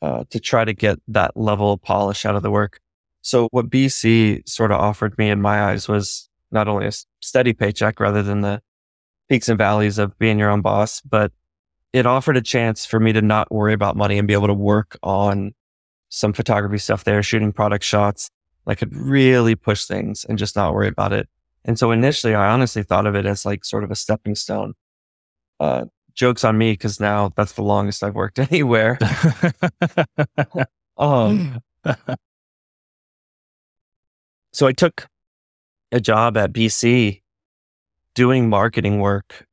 uh, 0.01 0.23
to 0.29 0.39
try 0.39 0.65
to 0.65 0.73
get 0.73 0.99
that 1.07 1.35
level 1.35 1.73
of 1.73 1.81
polish 1.81 2.25
out 2.25 2.35
of 2.35 2.43
the 2.43 2.51
work. 2.51 2.79
So 3.21 3.47
what 3.51 3.69
BC 3.69 4.47
sort 4.47 4.71
of 4.71 4.79
offered 4.79 5.17
me 5.17 5.29
in 5.29 5.41
my 5.41 5.63
eyes 5.63 5.87
was 5.87 6.29
not 6.51 6.67
only 6.67 6.87
a 6.87 6.91
steady 7.19 7.53
paycheck 7.53 7.99
rather 7.99 8.23
than 8.23 8.41
the 8.41 8.61
peaks 9.29 9.49
and 9.49 9.57
valleys 9.57 9.97
of 9.97 10.17
being 10.17 10.39
your 10.39 10.49
own 10.49 10.61
boss, 10.61 11.01
but 11.01 11.31
it 11.93 12.05
offered 12.05 12.37
a 12.37 12.41
chance 12.41 12.85
for 12.85 12.99
me 12.99 13.13
to 13.13 13.21
not 13.21 13.51
worry 13.51 13.73
about 13.73 13.95
money 13.95 14.17
and 14.17 14.27
be 14.27 14.33
able 14.33 14.47
to 14.47 14.53
work 14.53 14.97
on 15.03 15.53
some 16.09 16.33
photography 16.33 16.77
stuff 16.77 17.03
there, 17.03 17.23
shooting 17.23 17.51
product 17.51 17.83
shots. 17.83 18.29
I 18.65 18.75
could 18.75 18.95
really 18.95 19.55
push 19.55 19.85
things 19.85 20.25
and 20.25 20.37
just 20.37 20.55
not 20.55 20.73
worry 20.73 20.89
about 20.89 21.13
it. 21.13 21.29
And 21.63 21.79
so 21.79 21.91
initially, 21.91 22.35
I 22.35 22.49
honestly 22.49 22.83
thought 22.83 23.07
of 23.07 23.15
it 23.15 23.25
as 23.25 23.45
like 23.45 23.65
sort 23.65 23.83
of 23.83 23.91
a 23.91 23.95
stepping 23.95 24.35
stone. 24.35 24.73
Uh, 25.59 25.85
jokes 26.13 26.43
on 26.43 26.57
me 26.57 26.73
because 26.73 26.99
now 26.99 27.31
that's 27.35 27.53
the 27.53 27.61
longest 27.61 28.03
I've 28.03 28.15
worked 28.15 28.39
anywhere. 28.51 28.97
um, 30.97 31.61
so 34.51 34.67
I 34.67 34.73
took 34.73 35.07
a 35.91 36.01
job 36.01 36.35
at 36.37 36.51
BC 36.51 37.21
doing 38.15 38.49
marketing 38.49 38.99
work. 38.99 39.46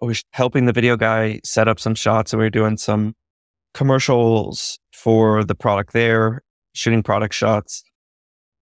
I 0.00 0.06
was 0.06 0.22
helping 0.30 0.66
the 0.66 0.72
video 0.72 0.96
guy 0.96 1.40
set 1.44 1.68
up 1.68 1.80
some 1.80 1.94
shots 1.94 2.32
and 2.32 2.38
we 2.38 2.46
were 2.46 2.50
doing 2.50 2.76
some 2.76 3.14
commercials 3.74 4.78
for 4.92 5.44
the 5.44 5.54
product 5.54 5.92
there, 5.92 6.42
shooting 6.72 7.02
product 7.02 7.34
shots. 7.34 7.82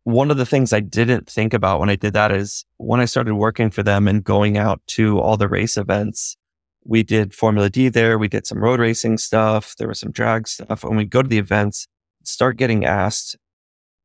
One 0.05 0.31
of 0.31 0.37
the 0.37 0.47
things 0.47 0.73
I 0.73 0.81
didn't 0.81 1.29
think 1.29 1.53
about 1.53 1.81
when 1.81 1.91
I 1.91 1.97
did 1.97 2.13
that 2.15 2.33
is 2.33 2.65
when 2.77 3.01
I 3.01 3.07
started 3.07 3.35
working 3.35 3.71
for 3.71 3.83
them 3.83 4.07
and 4.09 4.23
going 4.23 4.57
out 4.57 4.81
to 4.89 5.19
all 5.19 5.37
the 5.37 5.49
race 5.49 5.77
events, 5.77 6.37
we 6.85 7.03
did 7.03 7.35
Formula 7.35 7.69
D 7.69 7.89
there. 7.89 8.17
We 8.17 8.29
did 8.29 8.47
some 8.47 8.63
road 8.63 8.79
racing 8.79 9.19
stuff. 9.19 9.75
There 9.77 9.89
was 9.89 10.01
some 10.01 10.13
drag 10.13 10.47
stuff. 10.47 10.85
When 10.85 10.97
we 10.97 11.05
go 11.05 11.23
to 11.23 11.29
the 11.29 11.39
events, 11.39 11.89
start 12.23 12.57
getting 12.57 12.85
asked 12.85 13.37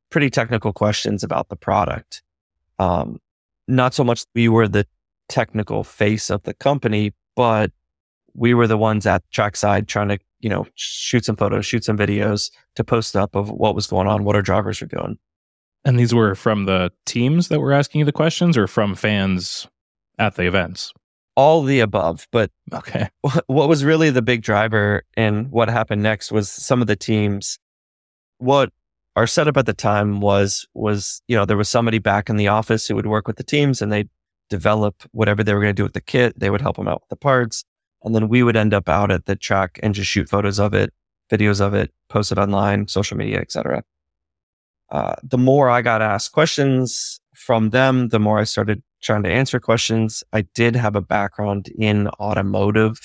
pretty 0.10 0.30
technical 0.30 0.74
questions 0.74 1.24
about 1.24 1.50
the 1.50 1.56
product. 1.56 2.24
Um, 2.80 3.20
not 3.68 3.94
so 3.94 4.04
much 4.04 4.26
we 4.34 4.50
were 4.50 4.68
the 4.68 4.88
technical 5.32 5.84
face 5.84 6.30
of 6.30 6.44
the 6.44 6.54
company, 6.54 7.14
but 7.36 7.72
we 8.34 8.54
were 8.54 8.68
the 8.68 8.78
ones 8.78 9.06
at 9.06 9.24
trackside 9.32 9.88
trying 9.88 10.10
to, 10.10 10.20
you 10.40 10.50
know, 10.50 10.68
shoot 10.76 11.26
some 11.26 11.36
photos, 11.36 11.66
shoot 11.66 11.84
some 11.84 11.98
videos 11.98 12.52
to 12.76 12.84
post 12.84 13.16
up 13.16 13.36
of 13.36 13.50
what 13.50 13.74
was 13.74 13.88
going 13.88 14.08
on, 14.08 14.24
what 14.24 14.36
our 14.36 14.42
drivers 14.42 14.82
were 14.82 14.88
doing. 14.88 15.18
And 15.84 16.00
these 16.00 16.14
were 16.14 16.36
from 16.36 16.66
the 16.66 16.92
teams 17.06 17.48
that 17.48 17.60
were 17.60 17.74
asking 17.74 18.00
you 18.00 18.06
the 18.06 18.12
questions 18.12 18.58
or 18.58 18.68
from 18.68 18.94
fans 18.94 19.68
at 20.20 20.36
the 20.36 20.46
events? 20.46 20.94
All 21.36 21.64
the 21.64 21.80
above. 21.80 22.28
But 22.32 22.52
okay. 22.74 23.10
what 23.48 23.70
was 23.70 23.84
really 23.84 24.10
the 24.10 24.22
big 24.22 24.44
driver 24.44 25.04
and 25.18 25.50
what 25.50 25.70
happened 25.70 26.04
next 26.04 26.32
was 26.32 26.50
some 26.50 26.82
of 26.82 26.88
the 26.88 26.96
teams. 26.96 27.58
What 28.38 28.72
our 29.16 29.28
setup 29.28 29.58
at 29.58 29.66
the 29.66 29.74
time 29.74 30.22
was, 30.22 30.68
was, 30.74 31.22
you 31.28 31.36
know, 31.36 31.46
there 31.46 31.58
was 31.58 31.70
somebody 31.70 32.00
back 32.00 32.30
in 32.30 32.38
the 32.38 32.48
office 32.48 32.88
who 32.88 32.96
would 32.96 33.08
work 33.08 33.28
with 33.28 33.38
the 33.38 33.44
teams 33.44 33.82
and 33.82 33.92
they'd 33.92 34.10
develop 34.52 35.04
whatever 35.12 35.44
they 35.44 35.54
were 35.54 35.62
going 35.62 35.74
to 35.74 35.82
do 35.82 35.84
with 35.84 35.94
the 35.94 36.02
kit. 36.02 36.38
They 36.38 36.52
would 36.52 36.62
help 36.62 36.76
them 36.76 36.88
out 36.88 37.02
with 37.02 37.10
the 37.10 37.16
parts. 37.16 37.64
And 38.04 38.14
then 38.14 38.28
we 38.28 38.44
would 38.44 38.58
end 38.58 38.74
up 38.74 38.90
out 38.90 39.10
at 39.10 39.26
the 39.26 39.36
track 39.36 39.80
and 39.82 39.96
just 39.96 40.10
shoot 40.10 40.30
photos 40.30 40.60
of 40.60 40.74
it, 40.74 40.94
videos 41.32 41.62
of 41.62 41.74
it, 41.74 41.92
post 42.10 42.32
it 42.32 42.38
online, 42.38 42.88
social 42.88 43.18
media, 43.18 43.40
etc. 43.40 43.84
Uh, 44.90 45.16
the 45.24 45.38
more 45.38 45.70
I 45.70 45.82
got 45.82 46.02
asked 46.02 46.34
questions 46.34 47.22
from 47.34 47.70
them, 47.70 48.10
the 48.10 48.20
more 48.20 48.40
I 48.40 48.44
started 48.44 48.84
trying 49.02 49.24
to 49.24 49.32
answer 49.32 49.60
questions. 49.60 50.24
I 50.34 50.42
did 50.54 50.76
have 50.76 50.96
a 50.96 51.02
background 51.02 51.70
in 51.78 52.08
automotive. 52.20 53.00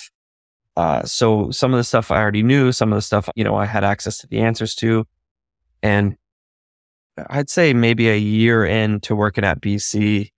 Uh, 0.76 1.04
so 1.04 1.50
some 1.50 1.72
of 1.72 1.78
the 1.78 1.84
stuff 1.84 2.10
I 2.10 2.16
already 2.16 2.42
knew, 2.42 2.72
some 2.72 2.92
of 2.92 2.96
the 2.96 3.02
stuff, 3.02 3.28
you 3.36 3.44
know, 3.44 3.54
I 3.54 3.66
had 3.66 3.84
access 3.84 4.18
to 4.18 4.26
the 4.26 4.40
answers 4.40 4.74
to. 4.76 5.06
And 5.82 6.16
I'd 7.30 7.48
say 7.48 7.72
maybe 7.72 8.08
a 8.10 8.18
year 8.18 8.64
into 8.66 9.14
working 9.14 9.44
at 9.44 9.60
BC, 9.60 10.32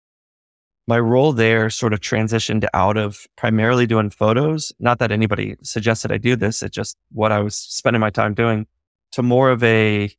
my 0.89 0.99
role 0.99 1.35
there 1.35 1.69
sort 1.69 1.93
of 1.93 2.01
transitioned 2.01 2.67
out 2.73 2.97
of 2.97 3.27
primarily 3.37 3.87
doing 3.87 4.09
photos. 4.09 4.73
Not 4.81 4.99
that 5.01 5.13
anybody 5.13 5.55
suggested 5.63 6.11
I 6.11 6.17
do 6.17 6.35
this. 6.35 6.63
It's 6.63 6.75
just 6.75 6.97
what 7.13 7.31
I 7.31 7.41
was 7.41 7.55
spending 7.55 8.01
my 8.01 8.09
time 8.09 8.33
doing 8.33 8.67
to 9.13 9.23
more 9.23 9.51
of 9.51 9.63
a, 9.63 10.11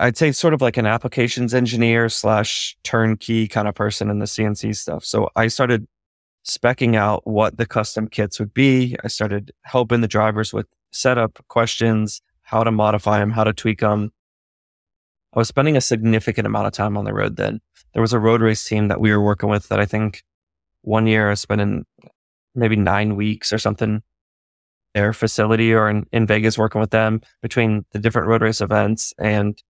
I'd 0.00 0.16
say 0.16 0.32
sort 0.32 0.54
of 0.54 0.62
like 0.62 0.78
an 0.78 0.86
applications 0.86 1.52
engineer 1.52 2.08
slash 2.08 2.74
turnkey 2.84 3.48
kind 3.48 3.68
of 3.68 3.74
person 3.74 4.08
in 4.08 4.18
the 4.18 4.24
CNC 4.24 4.74
stuff. 4.76 5.04
So 5.04 5.28
I 5.36 5.48
started 5.48 5.86
specking 6.48 6.96
out 6.96 7.26
what 7.26 7.58
the 7.58 7.66
custom 7.66 8.08
kits 8.08 8.40
would 8.40 8.54
be. 8.54 8.96
I 9.04 9.08
started 9.08 9.52
helping 9.64 10.00
the 10.00 10.08
drivers 10.08 10.54
with 10.54 10.66
setup 10.90 11.38
questions, 11.48 12.22
how 12.44 12.64
to 12.64 12.70
modify 12.70 13.18
them, 13.18 13.30
how 13.30 13.44
to 13.44 13.52
tweak 13.52 13.80
them. 13.80 14.10
I 15.34 15.38
was 15.38 15.48
spending 15.48 15.76
a 15.76 15.82
significant 15.82 16.46
amount 16.46 16.66
of 16.66 16.72
time 16.72 16.96
on 16.96 17.04
the 17.04 17.12
road 17.12 17.36
then 17.36 17.60
there 17.98 18.02
was 18.02 18.12
a 18.12 18.20
road 18.20 18.40
race 18.40 18.64
team 18.64 18.86
that 18.86 19.00
we 19.00 19.10
were 19.10 19.20
working 19.20 19.48
with 19.48 19.70
that 19.70 19.80
I 19.80 19.84
think 19.84 20.22
one 20.82 21.08
year 21.08 21.32
I 21.32 21.34
spent 21.34 21.60
in 21.60 21.84
maybe 22.54 22.76
nine 22.76 23.16
weeks 23.16 23.52
or 23.52 23.58
something 23.58 24.04
their 24.94 25.12
facility 25.12 25.74
or 25.74 25.90
in, 25.90 26.06
in 26.12 26.24
Vegas 26.24 26.56
working 26.56 26.80
with 26.80 26.92
them 26.92 27.22
between 27.42 27.84
the 27.90 27.98
different 27.98 28.28
road 28.28 28.40
race 28.40 28.60
events. 28.60 29.12
And 29.18 29.60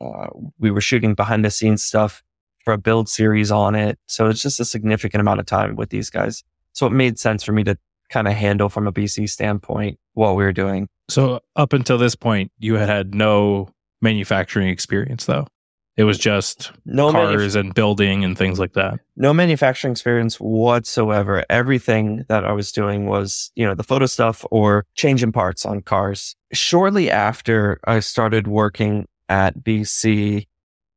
uh, 0.00 0.28
we 0.58 0.70
were 0.70 0.80
shooting 0.80 1.12
behind 1.12 1.44
the 1.44 1.50
scenes 1.50 1.84
stuff 1.84 2.22
for 2.64 2.72
a 2.72 2.78
build 2.78 3.10
series 3.10 3.50
on 3.50 3.74
it. 3.74 3.98
So 4.08 4.28
it's 4.28 4.40
just 4.40 4.60
a 4.60 4.64
significant 4.64 5.20
amount 5.20 5.40
of 5.40 5.44
time 5.44 5.76
with 5.76 5.90
these 5.90 6.08
guys. 6.08 6.42
So 6.72 6.86
it 6.86 6.92
made 6.92 7.18
sense 7.18 7.44
for 7.44 7.52
me 7.52 7.64
to 7.64 7.76
kind 8.08 8.26
of 8.26 8.32
handle 8.32 8.70
from 8.70 8.86
a 8.86 8.92
BC 8.92 9.28
standpoint 9.28 9.98
what 10.14 10.36
we 10.36 10.44
were 10.44 10.54
doing. 10.54 10.88
So 11.10 11.42
up 11.54 11.74
until 11.74 11.98
this 11.98 12.14
point, 12.14 12.50
you 12.58 12.76
had 12.76 12.88
had 12.88 13.14
no 13.14 13.68
manufacturing 14.00 14.68
experience 14.68 15.26
though. 15.26 15.48
It 15.96 16.04
was 16.04 16.18
just 16.18 16.72
no 16.84 17.12
cars 17.12 17.54
manuf- 17.54 17.60
and 17.60 17.74
building 17.74 18.24
and 18.24 18.36
things 18.36 18.58
like 18.58 18.72
that. 18.72 18.98
No 19.16 19.32
manufacturing 19.32 19.92
experience 19.92 20.40
whatsoever. 20.40 21.44
Everything 21.48 22.24
that 22.28 22.44
I 22.44 22.52
was 22.52 22.72
doing 22.72 23.06
was, 23.06 23.52
you 23.54 23.64
know, 23.64 23.74
the 23.74 23.84
photo 23.84 24.06
stuff 24.06 24.44
or 24.50 24.86
changing 24.96 25.30
parts 25.30 25.64
on 25.64 25.82
cars. 25.82 26.34
Shortly 26.52 27.10
after 27.10 27.78
I 27.84 28.00
started 28.00 28.48
working 28.48 29.06
at 29.28 29.62
BC, 29.62 30.46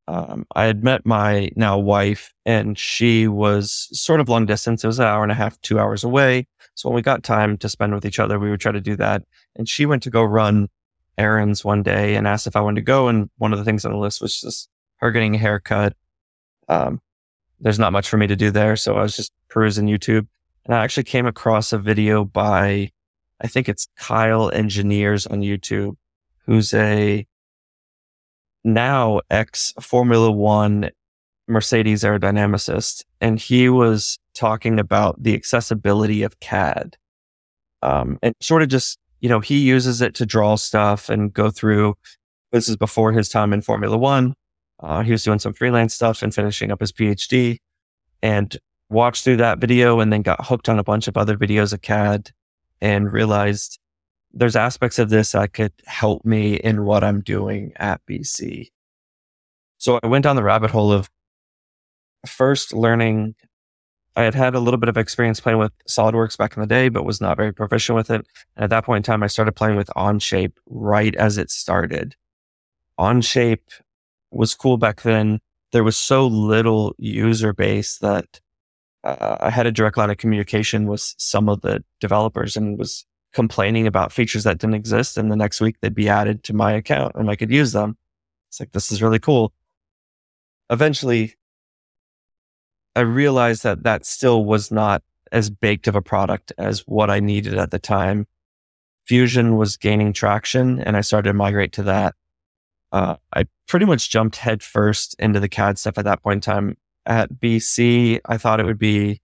um, 0.08 0.46
I 0.56 0.64
had 0.64 0.82
met 0.82 1.06
my 1.06 1.50
now 1.54 1.78
wife 1.78 2.34
and 2.44 2.76
she 2.76 3.28
was 3.28 3.88
sort 3.92 4.20
of 4.20 4.28
long 4.28 4.46
distance. 4.46 4.82
It 4.82 4.88
was 4.88 4.98
an 4.98 5.06
hour 5.06 5.22
and 5.22 5.30
a 5.30 5.36
half, 5.36 5.60
two 5.60 5.78
hours 5.78 6.02
away. 6.02 6.48
So 6.74 6.88
when 6.88 6.96
we 6.96 7.02
got 7.02 7.22
time 7.22 7.56
to 7.58 7.68
spend 7.68 7.94
with 7.94 8.04
each 8.04 8.18
other, 8.18 8.38
we 8.38 8.50
would 8.50 8.60
try 8.60 8.72
to 8.72 8.80
do 8.80 8.96
that. 8.96 9.22
And 9.54 9.68
she 9.68 9.86
went 9.86 10.02
to 10.04 10.10
go 10.10 10.24
run 10.24 10.68
errands 11.18 11.64
one 11.64 11.82
day 11.82 12.16
and 12.16 12.26
asked 12.26 12.46
if 12.46 12.56
I 12.56 12.60
wanted 12.60 12.80
to 12.80 12.84
go. 12.84 13.08
And 13.08 13.30
one 13.36 13.52
of 13.52 13.58
the 13.58 13.64
things 13.64 13.84
on 13.84 13.92
the 13.92 13.98
list 13.98 14.20
was 14.20 14.40
just 14.40 14.68
her 14.98 15.10
getting 15.10 15.34
a 15.34 15.38
haircut. 15.38 15.94
Um, 16.68 17.00
there's 17.60 17.78
not 17.78 17.92
much 17.92 18.08
for 18.08 18.16
me 18.16 18.26
to 18.26 18.36
do 18.36 18.50
there. 18.50 18.76
So 18.76 18.96
I 18.96 19.02
was 19.02 19.16
just 19.16 19.32
perusing 19.48 19.86
YouTube 19.86 20.26
and 20.64 20.74
I 20.74 20.84
actually 20.84 21.04
came 21.04 21.26
across 21.26 21.72
a 21.72 21.78
video 21.78 22.24
by, 22.24 22.90
I 23.40 23.46
think 23.46 23.68
it's 23.68 23.88
Kyle 23.96 24.50
Engineers 24.50 25.26
on 25.26 25.40
YouTube, 25.40 25.96
who's 26.44 26.74
a 26.74 27.26
now 28.64 29.20
ex 29.30 29.72
Formula 29.80 30.30
One 30.30 30.90
Mercedes 31.46 32.04
aerodynamicist. 32.04 33.04
And 33.20 33.40
he 33.40 33.70
was 33.70 34.18
talking 34.34 34.78
about 34.78 35.22
the 35.22 35.34
accessibility 35.34 36.22
of 36.22 36.38
CAD. 36.40 36.96
Um, 37.82 38.18
and 38.22 38.34
sort 38.40 38.62
of 38.62 38.68
just, 38.68 38.98
you 39.20 39.28
know, 39.28 39.40
he 39.40 39.58
uses 39.58 40.02
it 40.02 40.14
to 40.16 40.26
draw 40.26 40.56
stuff 40.56 41.08
and 41.08 41.32
go 41.32 41.50
through. 41.50 41.94
This 42.52 42.68
is 42.68 42.76
before 42.76 43.12
his 43.12 43.28
time 43.28 43.52
in 43.52 43.62
Formula 43.62 43.96
One. 43.96 44.34
Uh, 44.80 45.02
he 45.02 45.10
was 45.10 45.24
doing 45.24 45.38
some 45.38 45.52
freelance 45.52 45.94
stuff 45.94 46.22
and 46.22 46.34
finishing 46.34 46.70
up 46.70 46.80
his 46.80 46.92
PhD 46.92 47.58
and 48.22 48.56
watched 48.90 49.24
through 49.24 49.36
that 49.36 49.58
video 49.58 50.00
and 50.00 50.12
then 50.12 50.22
got 50.22 50.46
hooked 50.46 50.68
on 50.68 50.78
a 50.78 50.84
bunch 50.84 51.08
of 51.08 51.16
other 51.16 51.36
videos 51.36 51.72
of 51.72 51.82
CAD 51.82 52.30
and 52.80 53.12
realized 53.12 53.78
there's 54.32 54.56
aspects 54.56 54.98
of 54.98 55.10
this 55.10 55.32
that 55.32 55.52
could 55.52 55.72
help 55.86 56.24
me 56.24 56.54
in 56.54 56.84
what 56.84 57.02
I'm 57.02 57.20
doing 57.20 57.72
at 57.76 58.00
BC. 58.06 58.68
So 59.78 59.98
I 60.02 60.06
went 60.06 60.24
down 60.24 60.36
the 60.36 60.42
rabbit 60.42 60.70
hole 60.70 60.92
of 60.92 61.08
first 62.26 62.72
learning. 62.72 63.34
I 64.16 64.22
had 64.22 64.34
had 64.34 64.54
a 64.54 64.60
little 64.60 64.78
bit 64.78 64.88
of 64.88 64.96
experience 64.96 65.40
playing 65.40 65.58
with 65.58 65.72
SolidWorks 65.88 66.36
back 66.36 66.56
in 66.56 66.60
the 66.60 66.66
day, 66.66 66.88
but 66.88 67.04
was 67.04 67.20
not 67.20 67.36
very 67.36 67.52
proficient 67.52 67.96
with 67.96 68.10
it. 68.10 68.26
And 68.56 68.64
at 68.64 68.70
that 68.70 68.84
point 68.84 69.06
in 69.06 69.12
time, 69.12 69.22
I 69.22 69.28
started 69.28 69.52
playing 69.52 69.76
with 69.76 69.90
Onshape 69.96 70.54
right 70.66 71.14
as 71.14 71.38
it 71.38 71.50
started. 71.50 72.16
Onshape 72.98 73.60
was 74.30 74.54
cool 74.54 74.76
back 74.76 75.02
then. 75.02 75.40
There 75.72 75.84
was 75.84 75.96
so 75.96 76.26
little 76.26 76.94
user 76.98 77.52
base 77.52 77.98
that 77.98 78.40
uh, 79.04 79.36
I 79.40 79.50
had 79.50 79.66
a 79.66 79.72
direct 79.72 79.96
line 79.96 80.10
of 80.10 80.16
communication 80.16 80.86
with 80.86 81.14
some 81.18 81.48
of 81.48 81.60
the 81.60 81.84
developers 82.00 82.56
and 82.56 82.78
was 82.78 83.04
complaining 83.32 83.86
about 83.86 84.12
features 84.12 84.44
that 84.44 84.58
didn't 84.58 84.74
exist. 84.74 85.18
And 85.18 85.30
the 85.30 85.36
next 85.36 85.60
week 85.60 85.76
they'd 85.80 85.94
be 85.94 86.08
added 86.08 86.42
to 86.44 86.54
my 86.54 86.72
account 86.72 87.12
and 87.14 87.30
I 87.30 87.36
could 87.36 87.50
use 87.50 87.72
them. 87.72 87.96
It's 88.48 88.60
like, 88.60 88.72
this 88.72 88.90
is 88.90 89.02
really 89.02 89.18
cool. 89.18 89.52
Eventually, 90.70 91.34
I 92.96 93.00
realized 93.00 93.62
that 93.62 93.84
that 93.84 94.04
still 94.06 94.44
was 94.44 94.70
not 94.70 95.02
as 95.30 95.50
baked 95.50 95.86
of 95.86 95.94
a 95.94 96.02
product 96.02 96.52
as 96.58 96.80
what 96.80 97.10
I 97.10 97.20
needed 97.20 97.54
at 97.54 97.70
the 97.70 97.78
time. 97.78 98.26
Fusion 99.06 99.56
was 99.56 99.76
gaining 99.76 100.12
traction 100.12 100.80
and 100.80 100.96
I 100.96 101.02
started 101.02 101.28
to 101.28 101.34
migrate 101.34 101.72
to 101.74 101.82
that. 101.84 102.14
Uh, 102.92 103.16
I 103.34 103.44
pretty 103.66 103.86
much 103.86 104.10
jumped 104.10 104.36
headfirst 104.36 105.14
into 105.18 105.40
the 105.40 105.48
CAD 105.48 105.78
stuff 105.78 105.98
at 105.98 106.04
that 106.04 106.22
point 106.22 106.46
in 106.46 106.52
time. 106.52 106.76
At 107.06 107.34
BC, 107.34 108.20
I 108.26 108.36
thought 108.36 108.60
it 108.60 108.66
would 108.66 108.78
be 108.78 109.20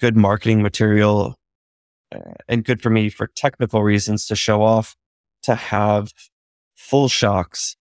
good 0.00 0.16
marketing 0.16 0.62
material 0.62 1.36
uh, 2.14 2.34
and 2.48 2.64
good 2.64 2.80
for 2.80 2.90
me 2.90 3.08
for 3.08 3.26
technical 3.26 3.82
reasons 3.82 4.26
to 4.26 4.36
show 4.36 4.62
off 4.62 4.96
to 5.42 5.54
have 5.54 6.12
full 6.76 7.08
shocks. 7.08 7.76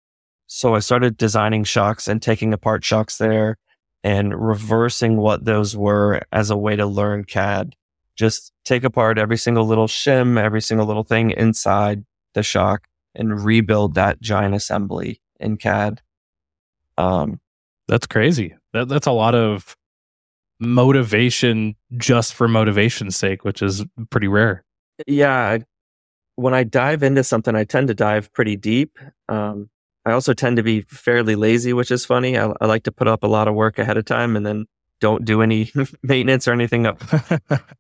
So 0.48 0.76
I 0.76 0.80
started 0.80 1.18
designing 1.18 1.64
shocks 1.64 2.08
and 2.08 2.22
taking 2.22 2.54
apart 2.54 2.84
shocks 2.84 3.18
there 3.18 3.58
and 4.04 4.34
reversing 4.40 5.18
what 5.18 5.46
those 5.46 5.76
were 5.76 6.22
as 6.32 6.50
a 6.50 6.58
way 6.58 6.76
to 6.76 6.86
learn 6.86 7.26
CAD. 7.26 7.76
Just 8.16 8.52
take 8.64 8.84
apart 8.84 9.18
every 9.18 9.38
single 9.38 9.66
little 9.66 9.88
shim, 9.88 10.40
every 10.42 10.62
single 10.62 10.88
little 10.88 11.04
thing 11.04 11.32
inside 11.32 12.06
the 12.34 12.44
shock 12.44 12.88
and 13.18 13.44
rebuild 13.44 13.96
that 13.96 14.22
giant 14.22 14.56
assembly 14.56 15.22
in 15.40 15.58
CAD. 15.58 16.02
Um, 16.98 17.40
that's 17.88 18.08
crazy. 18.08 18.56
That, 18.74 18.88
that's 18.88 19.08
a 19.08 19.12
lot 19.12 19.36
of 19.36 19.76
motivation 20.60 21.76
just 21.98 22.34
for 22.34 22.48
motivation's 22.48 23.16
sake, 23.16 23.44
which 23.44 23.62
is 23.62 23.84
pretty 24.10 24.28
rare. 24.28 24.64
Yeah. 25.06 25.60
When 26.36 26.54
I 26.54 26.64
dive 26.64 27.04
into 27.04 27.24
something, 27.24 27.56
I 27.56 27.64
tend 27.64 27.88
to 27.90 27.94
dive 27.94 28.32
pretty 28.34 28.56
deep. 28.56 28.98
Um, 29.28 29.70
I 30.06 30.12
also 30.12 30.34
tend 30.34 30.58
to 30.58 30.64
be 30.64 30.82
fairly 30.82 31.36
lazy, 31.36 31.74
which 31.74 31.92
is 31.92 32.06
funny. 32.06 32.38
I, 32.38 32.54
I, 32.62 32.66
like 32.66 32.84
to 32.84 32.92
put 32.92 33.08
up 33.08 33.24
a 33.24 33.28
lot 33.28 33.48
of 33.48 33.56
work 33.56 33.78
ahead 33.78 33.98
of 33.98 34.06
time 34.06 34.36
and 34.36 34.46
then 34.46 34.66
don't 35.02 35.26
do 35.26 35.42
any 35.42 35.72
maintenance 36.04 36.48
or 36.48 36.54
anything 36.54 36.86
up. 36.86 37.02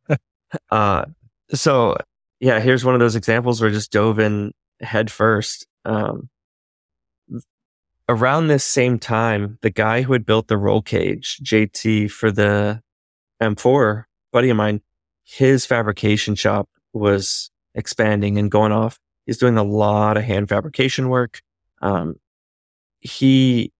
uh, 0.71 1.05
so 1.53 1.95
yeah, 2.39 2.59
here's 2.59 2.85
one 2.85 2.93
of 2.93 2.99
those 2.99 3.15
examples 3.15 3.61
where 3.61 3.69
I 3.69 3.73
just 3.73 3.91
dove 3.91 4.19
in 4.19 4.51
head 4.81 5.11
first. 5.11 5.67
Um, 5.85 6.29
around 8.09 8.47
this 8.47 8.63
same 8.63 8.99
time, 8.99 9.57
the 9.61 9.69
guy 9.69 10.01
who 10.01 10.13
had 10.13 10.25
built 10.25 10.47
the 10.47 10.57
roll 10.57 10.81
cage, 10.81 11.39
JT, 11.43 12.11
for 12.11 12.31
the 12.31 12.81
M4, 13.41 14.05
buddy 14.31 14.49
of 14.49 14.57
mine, 14.57 14.81
his 15.23 15.65
fabrication 15.65 16.35
shop 16.35 16.69
was 16.93 17.51
expanding 17.75 18.37
and 18.37 18.49
going 18.49 18.71
off. 18.71 18.99
He's 19.25 19.37
doing 19.37 19.57
a 19.57 19.63
lot 19.63 20.17
of 20.17 20.23
hand 20.23 20.49
fabrication 20.49 21.09
work. 21.09 21.41
Um, 21.81 22.15
he 23.01 23.71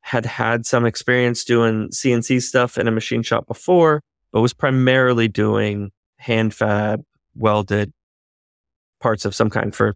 had 0.00 0.24
had 0.24 0.64
some 0.66 0.86
experience 0.86 1.44
doing 1.44 1.88
CNC 1.88 2.42
stuff 2.42 2.78
in 2.78 2.88
a 2.88 2.92
machine 2.92 3.22
shop 3.22 3.46
before, 3.46 4.02
but 4.32 4.40
was 4.40 4.54
primarily 4.54 5.28
doing 5.28 5.90
hand 6.16 6.54
fab, 6.54 7.02
welded 7.34 7.92
parts 9.00 9.24
of 9.24 9.34
some 9.34 9.50
kind 9.50 9.74
for 9.74 9.94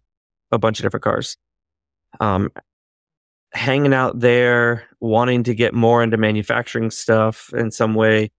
a 0.51 0.59
bunch 0.59 0.79
of 0.79 0.83
different 0.83 1.03
cars. 1.03 1.37
Um, 2.19 2.51
hanging 3.53 3.93
out 3.93 4.19
there, 4.19 4.83
wanting 4.99 5.43
to 5.43 5.53
get 5.53 5.73
more 5.73 6.01
into 6.03 6.17
manufacturing 6.17 6.91
stuff 6.91 7.51
in 7.53 7.71
some 7.71 7.93
way, 7.93 8.31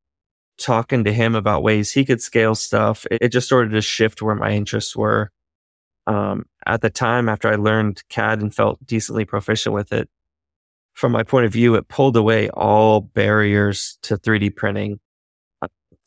talking 0.58 1.04
to 1.04 1.12
him 1.12 1.34
about 1.34 1.62
ways 1.62 1.92
he 1.92 2.04
could 2.04 2.22
scale 2.22 2.54
stuff. 2.54 3.06
It, 3.10 3.18
it 3.22 3.28
just 3.28 3.46
started 3.46 3.70
to 3.70 3.80
shift 3.80 4.22
where 4.22 4.34
my 4.34 4.52
interests 4.52 4.96
were. 4.96 5.30
Um, 6.06 6.46
at 6.66 6.80
the 6.80 6.90
time, 6.90 7.28
after 7.28 7.48
I 7.48 7.56
learned 7.56 8.02
CAD 8.08 8.40
and 8.40 8.54
felt 8.54 8.84
decently 8.84 9.24
proficient 9.24 9.74
with 9.74 9.92
it, 9.92 10.08
from 10.94 11.12
my 11.12 11.22
point 11.22 11.46
of 11.46 11.52
view, 11.52 11.74
it 11.74 11.88
pulled 11.88 12.16
away 12.16 12.50
all 12.50 13.00
barriers 13.00 13.98
to 14.02 14.16
3D 14.16 14.54
printing. 14.56 15.00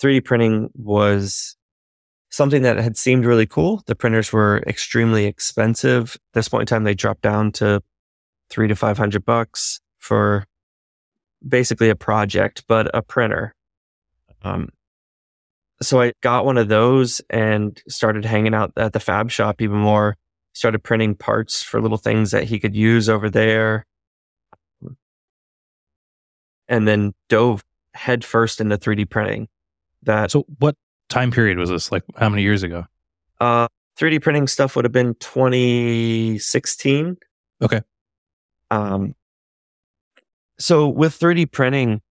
3D 0.01 0.17
uh, 0.17 0.21
printing 0.23 0.69
was 0.75 1.55
something 2.35 2.63
that 2.63 2.75
had 2.75 2.97
seemed 2.97 3.23
really 3.23 3.45
cool. 3.45 3.81
The 3.85 3.95
printers 3.95 4.33
were 4.33 4.61
extremely 4.67 5.25
expensive. 5.25 6.15
At 6.15 6.33
this 6.33 6.49
point 6.49 6.63
in 6.63 6.67
time, 6.67 6.83
they 6.83 6.93
dropped 6.93 7.21
down 7.21 7.53
to 7.53 7.81
three 8.49 8.67
to 8.67 8.75
500 8.75 9.23
bucks 9.23 9.79
for 9.99 10.45
basically 11.47 11.89
a 11.89 11.95
project, 11.95 12.65
but 12.67 12.93
a 12.93 13.01
printer. 13.01 13.55
Um, 14.43 14.67
so 15.81 16.01
I 16.01 16.11
got 16.21 16.43
one 16.43 16.57
of 16.57 16.67
those 16.67 17.21
and 17.29 17.81
started 17.87 18.25
hanging 18.25 18.53
out 18.53 18.73
at 18.75 18.91
the 18.91 18.99
fab 18.99 19.31
shop 19.31 19.61
even 19.61 19.77
more. 19.77 20.17
Started 20.51 20.83
printing 20.83 21.15
parts 21.15 21.63
for 21.63 21.81
little 21.81 21.97
things 21.97 22.31
that 22.31 22.43
he 22.43 22.59
could 22.59 22.75
use 22.75 23.07
over 23.07 23.29
there 23.29 23.85
and 26.67 26.85
then 26.85 27.13
dove 27.29 27.63
headfirst 27.93 28.59
into 28.59 28.77
3D 28.77 29.09
printing. 29.09 29.47
That 30.03 30.31
so 30.31 30.45
what 30.59 30.75
time 31.09 31.31
period 31.31 31.57
was 31.57 31.69
this? 31.69 31.91
Like 31.91 32.03
how 32.17 32.29
many 32.29 32.43
years 32.43 32.63
ago? 32.63 32.85
Uh, 33.39 33.67
3D 33.97 34.21
printing 34.21 34.47
stuff 34.47 34.75
would 34.75 34.85
have 34.85 34.91
been 34.91 35.15
2016. 35.15 37.17
Okay. 37.61 37.81
Um, 38.71 39.15
so 40.59 40.87
with 40.87 41.19
3D 41.19 41.51
printing, 41.51 42.01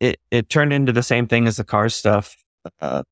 it 0.00 0.20
it 0.30 0.48
turned 0.48 0.72
into 0.72 0.92
the 0.92 1.02
same 1.02 1.26
thing 1.26 1.46
as 1.46 1.56
the 1.56 1.64
car 1.64 1.88
stuff. 1.88 2.36
Uh, 2.80 3.02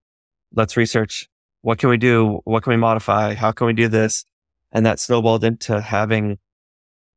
let's 0.55 0.77
research 0.77 1.29
what 1.63 1.79
can 1.79 1.89
we 1.89 1.97
do, 1.97 2.41
what 2.45 2.63
can 2.63 2.73
we 2.73 2.77
modify, 2.77 3.35
how 3.35 3.53
can 3.53 3.67
we 3.67 3.73
do 3.73 3.89
this, 3.89 4.25
and 4.73 4.87
that 4.87 4.99
snowballed 4.99 5.45
into 5.45 5.81
having 5.81 6.39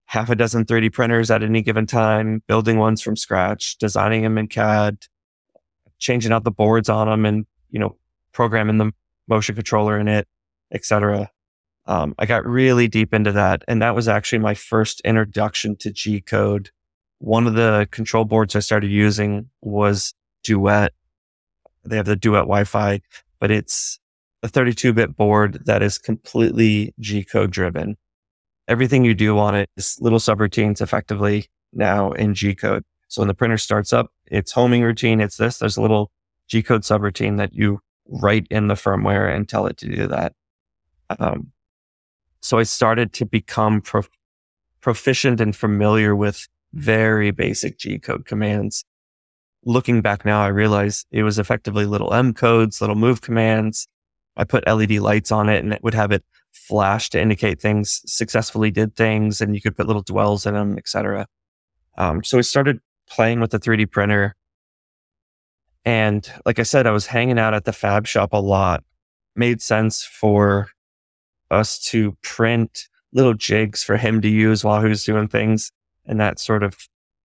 half 0.05 0.29
a 0.29 0.35
dozen 0.35 0.65
3D 0.65 0.91
printers 0.91 1.31
at 1.31 1.43
any 1.43 1.61
given 1.61 1.85
time, 1.85 2.43
building 2.47 2.77
ones 2.77 3.01
from 3.01 3.15
scratch, 3.15 3.77
designing 3.77 4.23
them 4.23 4.37
in 4.37 4.47
CAD, 4.47 5.05
changing 5.97 6.31
out 6.31 6.43
the 6.43 6.51
boards 6.51 6.89
on 6.89 7.07
them 7.07 7.25
and, 7.25 7.45
you 7.71 7.79
know, 7.79 7.95
programming 8.33 8.77
the 8.77 8.91
motion 9.27 9.55
controller 9.55 9.99
in 9.99 10.07
it, 10.07 10.27
etc. 10.71 11.29
Um, 11.85 12.15
I 12.17 12.25
got 12.25 12.45
really 12.45 12.87
deep 12.87 13.13
into 13.13 13.31
that. 13.33 13.63
And 13.67 13.81
that 13.81 13.95
was 13.95 14.07
actually 14.07 14.39
my 14.39 14.53
first 14.53 15.01
introduction 15.01 15.75
to 15.77 15.91
G 15.91 16.21
code. 16.21 16.71
One 17.19 17.47
of 17.47 17.53
the 17.53 17.87
control 17.91 18.25
boards 18.25 18.55
I 18.55 18.59
started 18.59 18.91
using 18.91 19.49
was 19.61 20.13
Duet. 20.43 20.93
They 21.85 21.97
have 21.97 22.05
the 22.05 22.15
Duet 22.15 22.43
Wi-Fi, 22.43 23.01
but 23.39 23.51
it's 23.51 23.99
a 24.41 24.47
32 24.47 24.93
bit 24.93 25.15
board 25.15 25.65
that 25.65 25.81
is 25.81 25.97
completely 25.97 26.93
G 26.99 27.23
code 27.23 27.51
driven 27.51 27.97
everything 28.67 29.03
you 29.03 29.13
do 29.13 29.37
on 29.37 29.55
it 29.55 29.69
is 29.77 29.97
little 29.99 30.19
subroutines 30.19 30.81
effectively 30.81 31.47
now 31.71 32.11
in 32.11 32.33
G 32.33 32.55
code. 32.55 32.83
So 33.07 33.21
when 33.21 33.27
the 33.27 33.33
printer 33.33 33.57
starts 33.57 33.93
up, 33.93 34.11
it's 34.25 34.51
homing 34.51 34.83
routine. 34.83 35.21
It's 35.21 35.37
this. 35.37 35.57
There's 35.57 35.77
a 35.77 35.81
little 35.81 36.11
G 36.47 36.63
code 36.63 36.81
subroutine 36.81 37.37
that 37.37 37.53
you 37.53 37.79
write 38.07 38.47
in 38.49 38.67
the 38.67 38.73
firmware 38.75 39.33
and 39.33 39.47
tell 39.47 39.65
it 39.65 39.77
to 39.77 39.87
do 39.87 40.07
that. 40.07 40.33
Um, 41.19 41.51
so 42.41 42.57
I 42.59 42.63
started 42.63 43.13
to 43.13 43.25
become 43.25 43.81
prof- 43.81 44.09
proficient 44.81 45.39
and 45.39 45.55
familiar 45.55 46.15
with 46.15 46.47
very 46.73 47.31
basic 47.31 47.77
G 47.77 47.99
code 47.99 48.25
commands. 48.25 48.83
Looking 49.65 50.01
back 50.01 50.25
now, 50.25 50.43
I 50.43 50.47
realize 50.47 51.05
it 51.11 51.23
was 51.23 51.39
effectively 51.39 51.85
little 51.85 52.13
M 52.13 52.33
codes, 52.33 52.81
little 52.81 52.95
move 52.95 53.21
commands. 53.21 53.87
I 54.35 54.43
put 54.43 54.67
LED 54.67 54.91
lights 54.91 55.31
on 55.31 55.47
it 55.47 55.63
and 55.63 55.71
it 55.71 55.83
would 55.83 55.93
have 55.93 56.11
it 56.11 56.23
flash 56.51 57.09
to 57.11 57.21
indicate 57.21 57.61
things 57.61 58.01
successfully 58.05 58.71
did 58.71 58.95
things 58.95 59.41
and 59.41 59.55
you 59.55 59.61
could 59.61 59.77
put 59.77 59.87
little 59.87 60.01
dwells 60.01 60.45
in 60.45 60.53
them, 60.53 60.77
etc. 60.77 61.27
Um, 61.97 62.23
so 62.23 62.37
we 62.37 62.43
started 62.43 62.79
playing 63.07 63.39
with 63.39 63.51
the 63.51 63.59
3D 63.59 63.91
printer. 63.91 64.35
And 65.85 66.29
like 66.45 66.59
I 66.59 66.63
said, 66.63 66.87
I 66.87 66.91
was 66.91 67.07
hanging 67.07 67.39
out 67.39 67.53
at 67.53 67.65
the 67.65 67.73
fab 67.73 68.07
shop 68.07 68.33
a 68.33 68.37
lot. 68.37 68.83
Made 69.35 69.61
sense 69.61 70.03
for 70.03 70.69
us 71.51 71.79
to 71.89 72.15
print 72.21 72.87
little 73.11 73.33
jigs 73.33 73.83
for 73.83 73.97
him 73.97 74.21
to 74.21 74.29
use 74.29 74.63
while 74.63 74.81
he 74.81 74.89
was 74.89 75.03
doing 75.03 75.27
things. 75.27 75.71
And 76.05 76.19
that 76.19 76.39
sort 76.39 76.63
of 76.63 76.77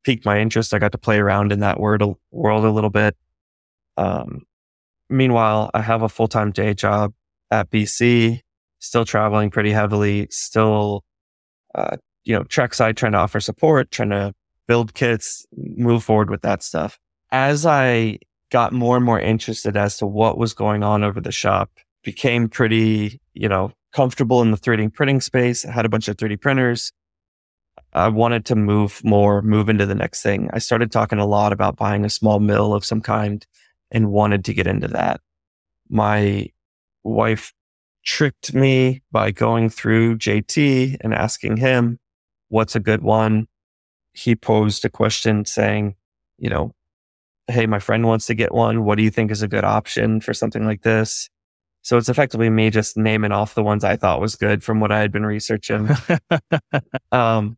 piqued 0.04 0.24
my 0.24 0.40
interest. 0.40 0.74
I 0.74 0.78
got 0.78 0.92
to 0.92 0.98
play 0.98 1.18
around 1.18 1.52
in 1.52 1.60
that 1.60 1.80
world, 1.80 2.16
world 2.30 2.64
a 2.64 2.70
little 2.70 2.90
bit. 2.90 3.16
Um, 3.96 4.42
meanwhile, 5.08 5.70
I 5.74 5.82
have 5.82 6.02
a 6.02 6.08
full 6.08 6.28
time 6.28 6.50
day 6.50 6.74
job 6.74 7.12
at 7.50 7.70
BC 7.70 8.42
still 8.78 9.04
traveling 9.04 9.50
pretty 9.50 9.72
heavily, 9.72 10.28
still, 10.30 11.04
uh, 11.74 11.96
you 12.24 12.34
know, 12.34 12.44
trackside 12.44 12.96
trying 12.96 13.12
to 13.12 13.18
offer 13.18 13.40
support, 13.40 13.90
trying 13.90 14.10
to 14.10 14.32
build 14.66 14.94
kits, 14.94 15.46
move 15.56 16.04
forward 16.04 16.30
with 16.30 16.42
that 16.42 16.62
stuff. 16.62 16.98
As 17.30 17.66
I 17.66 18.18
got 18.50 18.72
more 18.72 18.96
and 18.96 19.04
more 19.04 19.20
interested 19.20 19.76
as 19.76 19.96
to 19.98 20.06
what 20.06 20.38
was 20.38 20.54
going 20.54 20.82
on 20.82 21.04
over 21.04 21.20
the 21.20 21.32
shop, 21.32 21.70
became 22.02 22.48
pretty, 22.48 23.20
you 23.34 23.48
know, 23.48 23.72
comfortable 23.92 24.42
in 24.42 24.50
the 24.50 24.56
3D 24.56 24.92
printing 24.92 25.20
space, 25.20 25.62
had 25.62 25.84
a 25.84 25.88
bunch 25.88 26.08
of 26.08 26.16
3D 26.16 26.40
printers. 26.40 26.92
I 27.92 28.08
wanted 28.08 28.44
to 28.46 28.56
move 28.56 29.02
more, 29.04 29.42
move 29.42 29.68
into 29.68 29.86
the 29.86 29.94
next 29.94 30.22
thing. 30.22 30.50
I 30.52 30.58
started 30.58 30.92
talking 30.92 31.18
a 31.18 31.26
lot 31.26 31.52
about 31.52 31.76
buying 31.76 32.04
a 32.04 32.10
small 32.10 32.38
mill 32.38 32.74
of 32.74 32.84
some 32.84 33.00
kind 33.00 33.46
and 33.90 34.10
wanted 34.10 34.44
to 34.44 34.54
get 34.54 34.66
into 34.66 34.88
that. 34.88 35.20
My 35.88 36.48
wife 37.02 37.54
tricked 38.04 38.54
me 38.54 39.02
by 39.10 39.30
going 39.30 39.70
through 39.70 40.18
JT 40.18 40.98
and 41.00 41.14
asking 41.14 41.56
him, 41.58 41.98
what's 42.48 42.76
a 42.76 42.80
good 42.80 43.02
one? 43.02 43.48
He 44.12 44.34
posed 44.34 44.84
a 44.84 44.90
question 44.90 45.44
saying, 45.44 45.94
you 46.38 46.50
know, 46.50 46.74
hey, 47.48 47.66
my 47.66 47.78
friend 47.78 48.06
wants 48.06 48.26
to 48.26 48.34
get 48.34 48.52
one. 48.52 48.84
What 48.84 48.96
do 48.96 49.02
you 49.02 49.10
think 49.10 49.30
is 49.30 49.42
a 49.42 49.48
good 49.48 49.64
option 49.64 50.20
for 50.20 50.34
something 50.34 50.64
like 50.64 50.82
this? 50.82 51.28
So 51.82 51.96
it's 51.96 52.08
effectively 52.08 52.50
me 52.50 52.70
just 52.70 52.96
naming 52.96 53.32
off 53.32 53.54
the 53.54 53.62
ones 53.62 53.84
I 53.84 53.96
thought 53.96 54.20
was 54.20 54.36
good 54.36 54.62
from 54.62 54.80
what 54.80 54.92
I 54.92 55.00
had 55.00 55.12
been 55.12 55.24
researching. 55.24 55.88
um, 57.12 57.56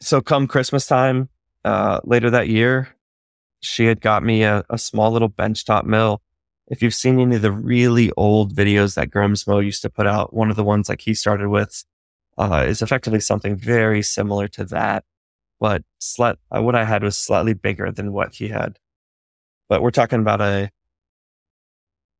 so 0.00 0.20
come 0.20 0.46
Christmas 0.46 0.86
time, 0.86 1.28
uh, 1.64 2.00
later 2.04 2.30
that 2.30 2.48
year, 2.48 2.94
she 3.60 3.86
had 3.86 4.00
got 4.00 4.22
me 4.22 4.42
a, 4.42 4.64
a 4.68 4.78
small 4.78 5.10
little 5.10 5.30
benchtop 5.30 5.84
mill 5.84 6.20
if 6.68 6.82
you've 6.82 6.94
seen 6.94 7.20
any 7.20 7.36
of 7.36 7.42
the 7.42 7.52
really 7.52 8.10
old 8.16 8.54
videos 8.54 8.94
that 8.94 9.10
Grimsmo 9.10 9.64
used 9.64 9.82
to 9.82 9.90
put 9.90 10.06
out, 10.06 10.34
one 10.34 10.50
of 10.50 10.56
the 10.56 10.64
ones 10.64 10.88
like 10.88 11.00
he 11.00 11.14
started 11.14 11.48
with 11.48 11.84
uh, 12.38 12.64
is 12.66 12.82
effectively 12.82 13.20
something 13.20 13.56
very 13.56 14.02
similar 14.02 14.48
to 14.48 14.64
that. 14.66 15.04
But 15.58 15.82
slight, 15.98 16.36
uh, 16.54 16.62
what 16.62 16.74
I 16.74 16.84
had 16.84 17.02
was 17.02 17.16
slightly 17.16 17.54
bigger 17.54 17.90
than 17.90 18.12
what 18.12 18.34
he 18.34 18.48
had. 18.48 18.78
But 19.68 19.82
we're 19.82 19.90
talking 19.90 20.20
about 20.20 20.40
a 20.40 20.70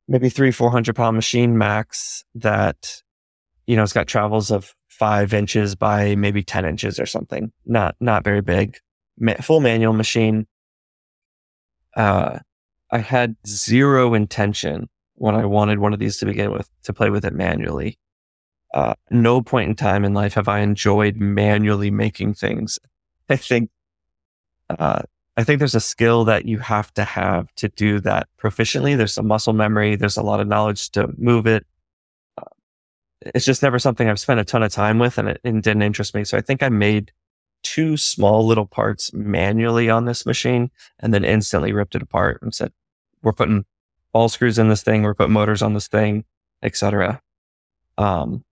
maybe 0.09 0.29
three, 0.29 0.51
400 0.51 0.94
pound 0.94 1.16
machine 1.16 1.59
max 1.59 2.25
that, 2.35 3.03
you 3.66 3.77
know, 3.77 3.83
it's 3.83 3.92
got 3.92 4.07
travels 4.07 4.51
of 4.51 4.75
five 4.88 5.35
inches 5.35 5.75
by 5.75 6.14
maybe 6.14 6.42
10 6.42 6.64
inches 6.64 6.99
or 6.99 7.07
something. 7.07 7.53
Not, 7.66 7.96
not 8.01 8.25
very 8.25 8.40
big. 8.40 8.79
Ma- 9.18 9.35
full 9.35 9.61
manual 9.61 9.92
machine. 9.92 10.46
Uh, 11.94 12.38
I 12.90 12.99
had 12.99 13.37
zero 13.46 14.14
intention 14.14 14.88
when 15.14 15.35
I 15.35 15.44
wanted 15.44 15.79
one 15.79 15.92
of 15.92 15.99
these 15.99 16.18
to 16.18 16.27
begin 16.27 16.51
with 16.53 16.68
to 16.85 16.92
play 16.92 17.11
with 17.11 17.25
it 17.25 17.35
manually. 17.35 17.99
Uh, 18.75 18.94
no 19.11 19.40
point 19.40 19.70
in 19.70 19.75
time 19.75 20.05
in 20.05 20.14
life 20.14 20.35
have 20.35 20.49
I 20.49 20.61
enjoyed 20.61 21.16
manually 21.16 21.90
making 21.90 22.35
things. 22.35 22.79
I 23.29 23.37
think, 23.37 23.71
uh, 24.71 25.03
I 25.37 25.45
think 25.45 25.59
there's 25.59 25.75
a 25.75 25.81
skill 25.81 26.25
that 26.25 26.47
you 26.47 26.59
have 26.59 26.93
to 26.95 27.05
have 27.05 27.55
to 27.57 27.69
do 27.69 28.01
that 28.01 28.29
proficiently. 28.41 28.97
There's 28.97 29.12
some 29.15 29.27
muscle 29.27 29.53
memory. 29.53 29.97
There's 29.97 30.17
a 30.17 30.23
lot 30.23 30.41
of 30.41 30.49
knowledge 30.49 30.91
to 30.91 31.12
move 31.19 31.47
it. 31.47 31.67
Uh, 32.39 32.45
it's 33.21 33.45
just 33.45 33.62
never 33.62 33.79
something 33.79 34.09
I've 34.09 34.21
spent 34.21 34.41
a 34.41 34.45
ton 34.45 34.62
of 34.62 34.73
time 34.73 34.99
with 34.99 35.19
and 35.19 35.29
it, 35.29 35.41
it 35.45 35.53
didn't 35.62 35.83
interest 35.83 36.15
me. 36.15 36.25
So 36.25 36.39
I 36.39 36.41
think 36.41 36.62
I 36.62 36.69
made 36.69 37.12
two 37.62 37.97
small 37.97 38.47
little 38.47 38.67
parts 38.67 39.12
manually 39.12 39.91
on 39.91 40.05
this 40.05 40.25
machine 40.25 40.71
and 41.01 41.12
then 41.12 41.25
instantly 41.25 41.73
ripped 41.73 41.97
it 41.97 42.03
apart 42.03 42.41
and 42.41 42.55
said, 42.55 42.73
we're 43.23 43.33
putting 43.33 43.65
ball 44.12 44.29
screws 44.29 44.59
in 44.59 44.69
this 44.69 44.83
thing, 44.83 45.03
we're 45.03 45.15
putting 45.15 45.33
motors 45.33 45.62
on 45.62 45.75
this 45.75 45.89
thing, 45.89 46.25
etc. 46.62 47.21
Um, 47.99 48.45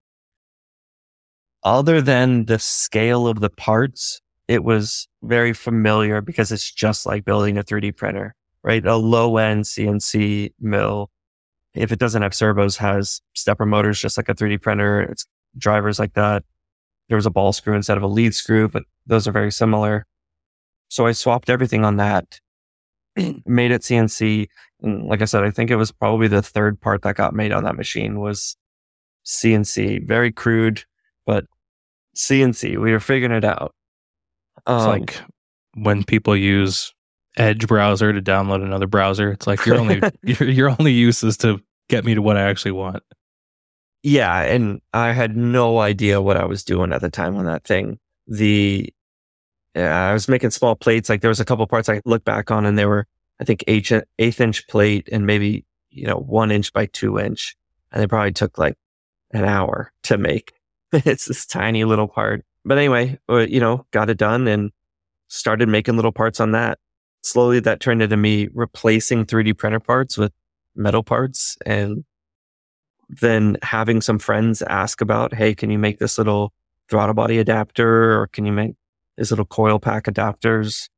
other 1.63 2.03
than 2.03 2.47
the 2.47 2.59
scale 2.59 3.27
of 3.27 3.41
the 3.41 3.51
parts, 3.51 4.21
it 4.49 4.65
was 4.65 5.09
very 5.23 5.53
familiar 5.53 6.21
because 6.21 6.53
it's 6.53 6.71
just 6.71 7.07
like 7.07 7.25
building 7.25 7.57
a 7.57 7.65
3D 7.65 7.97
printer, 7.97 8.35
right? 8.63 8.85
A 8.85 8.97
low 8.97 9.37
end 9.39 9.65
CNC 9.65 10.53
mill. 10.61 11.11
If 11.75 11.91
it 11.91 11.99
doesn't 11.99 12.23
have 12.23 12.35
servos, 12.35 12.77
has 12.77 13.21
stepper 13.35 13.67
motors, 13.67 14.01
just 14.01 14.17
like 14.17 14.29
a 14.29 14.35
3D 14.35 14.61
printer. 14.61 15.01
It's 15.01 15.27
drivers 15.57 15.99
like 15.99 16.15
that. 16.15 16.45
There 17.09 17.17
was 17.17 17.27
a 17.27 17.31
ball 17.31 17.53
screw 17.53 17.75
instead 17.75 17.97
of 17.97 18.03
a 18.03 18.09
lead 18.09 18.35
screw, 18.35 18.69
but 18.69 18.85
those 19.07 19.27
are 19.27 19.33
very 19.33 19.53
similar. 19.53 20.07
So 20.89 21.07
I 21.07 21.13
swapped 21.13 21.51
everything 21.51 21.85
on 21.85 21.97
that, 21.97 22.41
made 23.47 23.73
it 23.73 23.83
CNC. 23.83 24.49
And 24.83 25.07
like 25.07 25.23
I 25.23 25.27
said, 25.27 25.45
I 25.45 25.51
think 25.51 25.71
it 25.71 25.77
was 25.77 25.91
probably 25.91 26.29
the 26.29 26.43
third 26.43 26.81
part 26.81 27.03
that 27.03 27.17
got 27.17 27.35
made 27.35 27.53
on 27.53 27.65
that 27.65 27.77
machine 27.77 28.21
was 28.21 28.57
CNC. 29.27 30.07
Very 30.07 30.31
crude, 30.31 30.85
but 31.27 31.45
CNC. 32.17 32.81
We 32.81 32.93
were 32.93 33.01
figuring 33.01 33.37
it 33.37 33.45
out. 33.45 33.75
Um, 34.67 34.77
it's 34.77 34.87
like 34.87 35.23
when 35.75 36.05
people 36.05 36.37
use 36.37 36.95
Edge 37.37 37.67
browser 37.67 38.13
to 38.13 38.23
download 38.23 38.63
another 38.63 38.87
browser. 38.87 39.33
It's 39.33 39.47
like 39.47 39.67
your 39.67 39.77
only 39.77 40.01
your, 40.23 40.49
your 40.49 40.77
only 40.79 40.93
use 40.93 41.25
is 41.25 41.37
to 41.39 41.61
get 41.89 42.05
me 42.05 42.15
to 42.15 42.23
what 42.23 42.37
I 42.37 42.43
actually 42.43 42.73
want. 42.73 43.03
Yeah, 44.05 44.43
and 44.43 44.81
I 44.93 45.13
had 45.13 45.37
no 45.37 45.81
idea 45.81 46.23
what 46.23 46.37
I 46.37 46.45
was 46.45 46.63
doing 46.63 46.93
at 46.93 47.01
the 47.01 47.11
time 47.11 47.37
on 47.37 47.47
that 47.47 47.65
thing. 47.65 47.99
The 48.29 48.93
yeah, 49.75 50.11
I 50.11 50.13
was 50.13 50.29
making 50.29 50.51
small 50.51 50.77
plates. 50.77 51.09
Like 51.09 51.23
there 51.23 51.29
was 51.29 51.41
a 51.41 51.45
couple 51.45 51.67
parts 51.67 51.89
I 51.89 52.01
look 52.05 52.25
back 52.25 52.53
on, 52.53 52.67
and 52.67 52.79
they 52.79 52.87
were 52.87 53.09
I 53.41 53.45
think 53.45 53.65
eighth 53.67 53.93
eighth 54.21 54.41
inch 54.41 54.69
plate 54.69 55.09
and 55.11 55.27
maybe 55.27 55.65
you 55.91 56.07
know 56.07 56.19
one 56.19 56.53
inch 56.53 56.73
by 56.73 56.87
two 56.87 57.19
inch, 57.19 57.57
and 57.91 58.01
they 58.01 58.07
probably 58.07 58.33
took 58.33 58.59
like 58.59 58.77
an 59.33 59.45
hour 59.45 59.93
to 60.05 60.19
make. 60.19 60.53
it's 60.93 61.27
this 61.27 61.47
tiny 61.47 61.83
little 61.83 62.07
part. 62.07 62.45
But 62.65 62.79
anyway, 62.79 63.19
you 63.29 63.61
know, 63.61 63.87
got 63.91 64.11
it 64.11 64.19
done 64.19 64.49
and 64.49 64.71
started 65.29 65.69
making 65.69 65.97
little 65.97 66.13
parts 66.13 66.41
on 66.41 66.53
that. 66.53 66.79
Slowly 67.23 67.61
that 67.61 67.81
turned 67.81 68.03
into 68.03 68.17
me 68.17 68.49
replacing 68.55 69.27
3D 69.27 69.57
printer 69.57 69.81
parts 69.81 70.17
with 70.17 70.33
metal 70.75 71.03
parts 71.03 71.57
and 71.65 72.05
then 73.09 73.57
having 73.63 74.01
some 74.01 74.19
friends 74.19 74.63
ask 74.63 75.01
about, 75.01 75.35
hey, 75.35 75.55
can 75.55 75.71
you 75.71 75.79
make 75.79 75.99
this 75.99 76.19
little 76.19 76.53
throttle 76.89 77.15
body 77.15 77.39
adapter 77.39 78.19
or 78.19 78.27
can 78.29 78.45
you 78.47 78.53
make 78.53 78.75
these 79.17 79.31
little 79.31 79.45
coil 79.45 79.79
pack 79.79 80.05
adapters? 80.05 80.89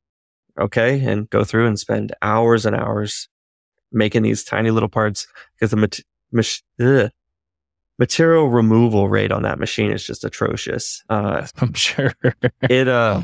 Okay. 0.59 1.03
And 1.03 1.29
go 1.29 1.43
through 1.43 1.67
and 1.67 1.77
spend 1.79 2.13
hours 2.21 2.65
and 2.65 2.75
hours 2.75 3.27
making 3.91 4.23
these 4.23 4.43
tiny 4.43 4.71
little 4.71 4.89
parts 4.89 5.27
because 5.55 5.71
the 5.71 5.77
mat- 5.77 5.99
mach- 6.31 7.11
material 7.99 8.49
removal 8.49 9.09
rate 9.09 9.31
on 9.31 9.43
that 9.43 9.59
machine 9.59 9.91
is 9.91 10.05
just 10.05 10.23
atrocious. 10.23 11.03
Uh, 11.09 11.47
I'm 11.57 11.73
sure 11.73 12.13
it, 12.61 12.87
uh, 12.87 13.21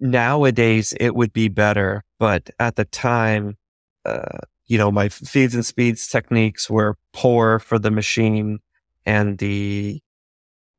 nowadays 0.00 0.94
it 0.98 1.14
would 1.14 1.32
be 1.32 1.48
better, 1.48 2.04
but 2.18 2.50
at 2.58 2.76
the 2.76 2.84
time, 2.84 3.56
uh, 4.04 4.38
you 4.66 4.78
know, 4.78 4.90
my 4.90 5.08
feeds 5.08 5.54
and 5.54 5.64
speeds 5.64 6.08
techniques 6.08 6.70
were 6.70 6.96
poor 7.12 7.58
for 7.58 7.78
the 7.78 7.90
machine 7.90 8.60
and 9.04 9.38
the 9.38 10.00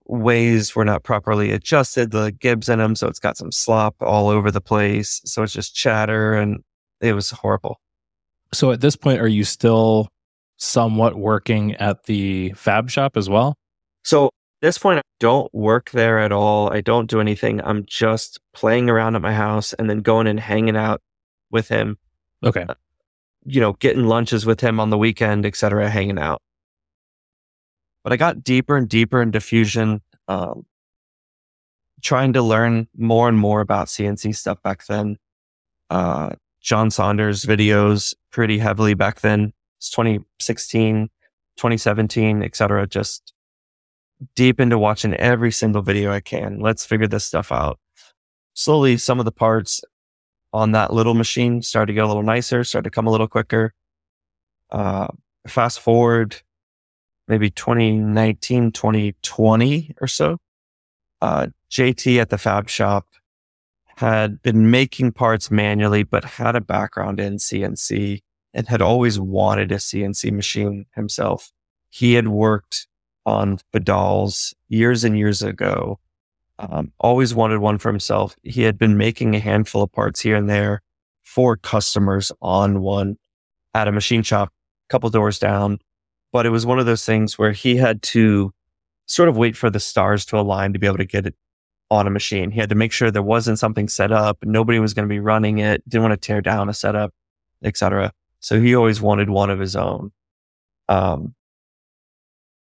ways 0.05 0.75
were 0.75 0.85
not 0.85 1.03
properly 1.03 1.51
adjusted, 1.51 2.11
the 2.11 2.31
gibs 2.31 2.69
in 2.69 2.79
them. 2.79 2.95
So 2.95 3.07
it's 3.07 3.19
got 3.19 3.37
some 3.37 3.51
slop 3.51 3.95
all 4.01 4.29
over 4.29 4.51
the 4.51 4.61
place. 4.61 5.21
So 5.25 5.43
it's 5.43 5.53
just 5.53 5.75
chatter 5.75 6.33
and 6.33 6.63
it 7.01 7.13
was 7.13 7.31
horrible. 7.31 7.79
So 8.53 8.71
at 8.71 8.81
this 8.81 8.95
point, 8.95 9.19
are 9.19 9.27
you 9.27 9.43
still 9.43 10.09
somewhat 10.63 11.15
working 11.15 11.75
at 11.75 12.05
the 12.05 12.53
fab 12.53 12.89
shop 12.89 13.17
as 13.17 13.29
well? 13.29 13.55
So 14.03 14.27
at 14.27 14.31
this 14.61 14.77
point, 14.77 14.99
I 14.99 15.01
don't 15.19 15.53
work 15.53 15.91
there 15.91 16.19
at 16.19 16.31
all. 16.31 16.71
I 16.71 16.81
don't 16.81 17.09
do 17.09 17.19
anything. 17.19 17.61
I'm 17.61 17.85
just 17.85 18.39
playing 18.53 18.89
around 18.89 19.15
at 19.15 19.21
my 19.21 19.33
house 19.33 19.73
and 19.73 19.89
then 19.89 19.99
going 19.99 20.27
and 20.27 20.39
hanging 20.39 20.77
out 20.77 21.01
with 21.51 21.67
him. 21.67 21.97
Okay. 22.43 22.65
Uh, 22.67 22.73
you 23.45 23.59
know, 23.59 23.73
getting 23.73 24.05
lunches 24.05 24.45
with 24.45 24.61
him 24.61 24.79
on 24.79 24.89
the 24.89 24.97
weekend, 24.97 25.45
etc., 25.45 25.89
hanging 25.89 26.17
out. 26.17 26.41
But 28.03 28.13
I 28.13 28.17
got 28.17 28.43
deeper 28.43 28.75
and 28.75 28.87
deeper 28.87 29.21
into 29.21 29.39
Fusion, 29.39 30.01
um, 30.27 30.65
trying 32.01 32.33
to 32.33 32.41
learn 32.41 32.87
more 32.97 33.29
and 33.29 33.37
more 33.37 33.61
about 33.61 33.87
CNC 33.87 34.35
stuff 34.35 34.61
back 34.61 34.85
then. 34.85 35.17
Uh, 35.89 36.31
John 36.61 36.89
Saunders 36.89 37.43
videos 37.43 38.13
pretty 38.31 38.57
heavily 38.57 38.93
back 38.93 39.21
then. 39.21 39.53
It's 39.83 39.89
2016, 39.89 41.09
2017, 41.57 42.41
etc. 42.41 42.87
Just 42.87 43.33
deep 44.33 44.61
into 44.61 44.79
watching 44.79 45.13
every 45.15 45.51
single 45.51 45.81
video 45.81 46.09
I 46.09 46.21
can. 46.21 46.61
Let's 46.61 46.85
figure 46.85 47.05
this 47.05 47.25
stuff 47.25 47.51
out. 47.51 47.79
Slowly, 48.53 48.95
some 48.95 49.19
of 49.19 49.25
the 49.25 49.31
parts 49.33 49.81
on 50.53 50.71
that 50.71 50.93
little 50.93 51.15
machine 51.15 51.61
started 51.61 51.87
to 51.87 51.93
get 51.95 52.05
a 52.05 52.07
little 52.07 52.23
nicer, 52.23 52.63
started 52.63 52.85
to 52.85 52.95
come 52.95 53.07
a 53.07 53.11
little 53.11 53.27
quicker. 53.27 53.73
Uh, 54.71 55.07
fast 55.49 55.81
forward 55.81 56.41
maybe 57.27 57.49
2019, 57.49 58.71
2020 58.71 59.95
or 59.99 60.07
so. 60.07 60.37
Uh, 61.21 61.47
JT 61.69 62.21
at 62.21 62.29
the 62.29 62.37
fab 62.37 62.69
shop 62.69 63.07
had 63.97 64.41
been 64.41 64.71
making 64.71 65.11
parts 65.11 65.51
manually, 65.51 66.03
but 66.03 66.23
had 66.23 66.55
a 66.55 66.61
background 66.61 67.19
in 67.19 67.35
CNC 67.35 68.21
and 68.53 68.67
had 68.67 68.81
always 68.81 69.19
wanted 69.19 69.71
a 69.71 69.77
CNC 69.77 70.31
machine 70.31 70.85
himself. 70.95 71.51
He 71.89 72.13
had 72.13 72.27
worked 72.27 72.87
on 73.25 73.59
Fadals 73.73 74.53
years 74.67 75.03
and 75.03 75.17
years 75.17 75.41
ago 75.41 75.99
um, 76.59 76.91
always 76.99 77.33
wanted 77.33 77.59
one 77.59 77.77
for 77.77 77.89
himself. 77.89 78.35
He 78.43 78.63
had 78.63 78.77
been 78.77 78.97
making 78.97 79.35
a 79.35 79.39
handful 79.39 79.83
of 79.83 79.91
parts 79.91 80.19
here 80.19 80.35
and 80.35 80.49
there 80.49 80.81
for 81.23 81.57
customers 81.57 82.31
on 82.41 82.81
one 82.81 83.17
at 83.73 83.87
a 83.87 83.91
machine 83.91 84.23
shop, 84.23 84.49
a 84.49 84.91
couple 84.91 85.09
doors 85.09 85.39
down. 85.39 85.79
But 86.31 86.45
it 86.45 86.49
was 86.49 86.65
one 86.65 86.79
of 86.79 86.85
those 86.85 87.05
things 87.05 87.37
where 87.37 87.51
he 87.51 87.77
had 87.77 88.01
to 88.03 88.53
sort 89.05 89.29
of 89.29 89.37
wait 89.37 89.57
for 89.57 89.69
the 89.69 89.79
stars 89.79 90.25
to 90.25 90.39
align 90.39 90.73
to 90.73 90.79
be 90.79 90.87
able 90.87 90.97
to 90.97 91.05
get 91.05 91.25
it 91.25 91.35
on 91.91 92.07
a 92.07 92.11
machine. 92.11 92.51
He 92.51 92.59
had 92.59 92.69
to 92.69 92.75
make 92.75 92.91
sure 92.91 93.11
there 93.11 93.21
wasn't 93.21 93.59
something 93.59 93.87
set 93.87 94.11
up, 94.11 94.37
nobody 94.43 94.79
was 94.79 94.93
going 94.93 95.07
to 95.07 95.13
be 95.13 95.19
running 95.19 95.59
it, 95.59 95.87
didn't 95.87 96.03
want 96.03 96.19
to 96.19 96.27
tear 96.27 96.41
down 96.41 96.69
a 96.69 96.73
setup, 96.73 97.13
etc. 97.63 98.11
So 98.43 98.59
he 98.59 98.75
always 98.75 99.01
wanted 99.01 99.29
one 99.29 99.49
of 99.49 99.57
his 99.57 99.73
own. 99.73 100.11
Um, 100.89 101.33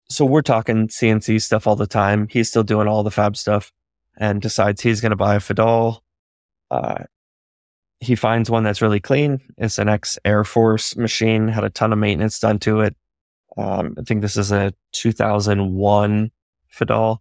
so 0.08 0.24
we're 0.24 0.40
talking 0.40 0.88
CNC 0.88 1.42
stuff 1.42 1.66
all 1.66 1.76
the 1.76 1.86
time. 1.86 2.26
He's 2.30 2.48
still 2.48 2.62
doing 2.62 2.88
all 2.88 3.02
the 3.02 3.10
fab 3.10 3.36
stuff 3.36 3.70
and 4.16 4.40
decides 4.40 4.80
he's 4.80 5.02
going 5.02 5.10
to 5.10 5.16
buy 5.16 5.34
a 5.34 5.40
Fadal. 5.40 6.00
Uh, 6.70 7.04
he 8.00 8.14
finds 8.14 8.48
one 8.48 8.64
that's 8.64 8.80
really 8.80 8.98
clean. 8.98 9.42
It's 9.58 9.78
an 9.78 9.90
ex 9.90 10.18
Air 10.24 10.42
Force 10.42 10.96
machine, 10.96 11.48
had 11.48 11.64
a 11.64 11.70
ton 11.70 11.92
of 11.92 11.98
maintenance 11.98 12.40
done 12.40 12.58
to 12.60 12.80
it. 12.80 12.96
Um, 13.58 13.94
I 13.98 14.02
think 14.04 14.22
this 14.22 14.38
is 14.38 14.50
a 14.50 14.72
2001 14.92 16.30
Fadal 16.74 17.18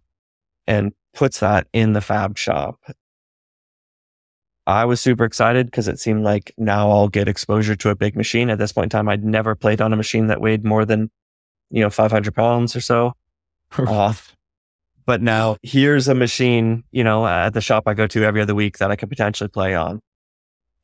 and 0.66 0.92
puts 1.12 1.40
that 1.40 1.66
in 1.74 1.92
the 1.92 2.00
fab 2.00 2.38
shop. 2.38 2.80
I 4.68 4.84
was 4.84 5.00
super 5.00 5.24
excited 5.24 5.66
because 5.66 5.88
it 5.88 5.98
seemed 5.98 6.22
like 6.22 6.52
now 6.56 6.90
I'll 6.90 7.08
get 7.08 7.26
exposure 7.26 7.74
to 7.74 7.90
a 7.90 7.96
big 7.96 8.14
machine. 8.14 8.50
At 8.50 8.58
this 8.58 8.72
point 8.72 8.84
in 8.84 8.90
time, 8.90 9.08
I'd 9.08 9.24
never 9.24 9.56
played 9.56 9.80
on 9.80 9.92
a 9.92 9.96
machine 9.96 10.28
that 10.28 10.40
weighed 10.40 10.64
more 10.64 10.84
than 10.84 11.10
you 11.70 11.82
know, 11.82 11.90
500 11.90 12.34
pounds 12.34 12.74
or 12.74 12.80
so 12.80 13.12
off. 13.78 14.34
But 15.06 15.22
now 15.22 15.56
here's 15.62 16.08
a 16.08 16.14
machine, 16.14 16.84
you 16.90 17.02
know, 17.02 17.26
at 17.26 17.54
the 17.54 17.60
shop 17.60 17.84
I 17.86 17.94
go 17.94 18.06
to 18.06 18.24
every 18.24 18.42
other 18.42 18.54
week 18.54 18.78
that 18.78 18.90
I 18.90 18.96
could 18.96 19.08
potentially 19.08 19.48
play 19.48 19.74
on. 19.74 20.00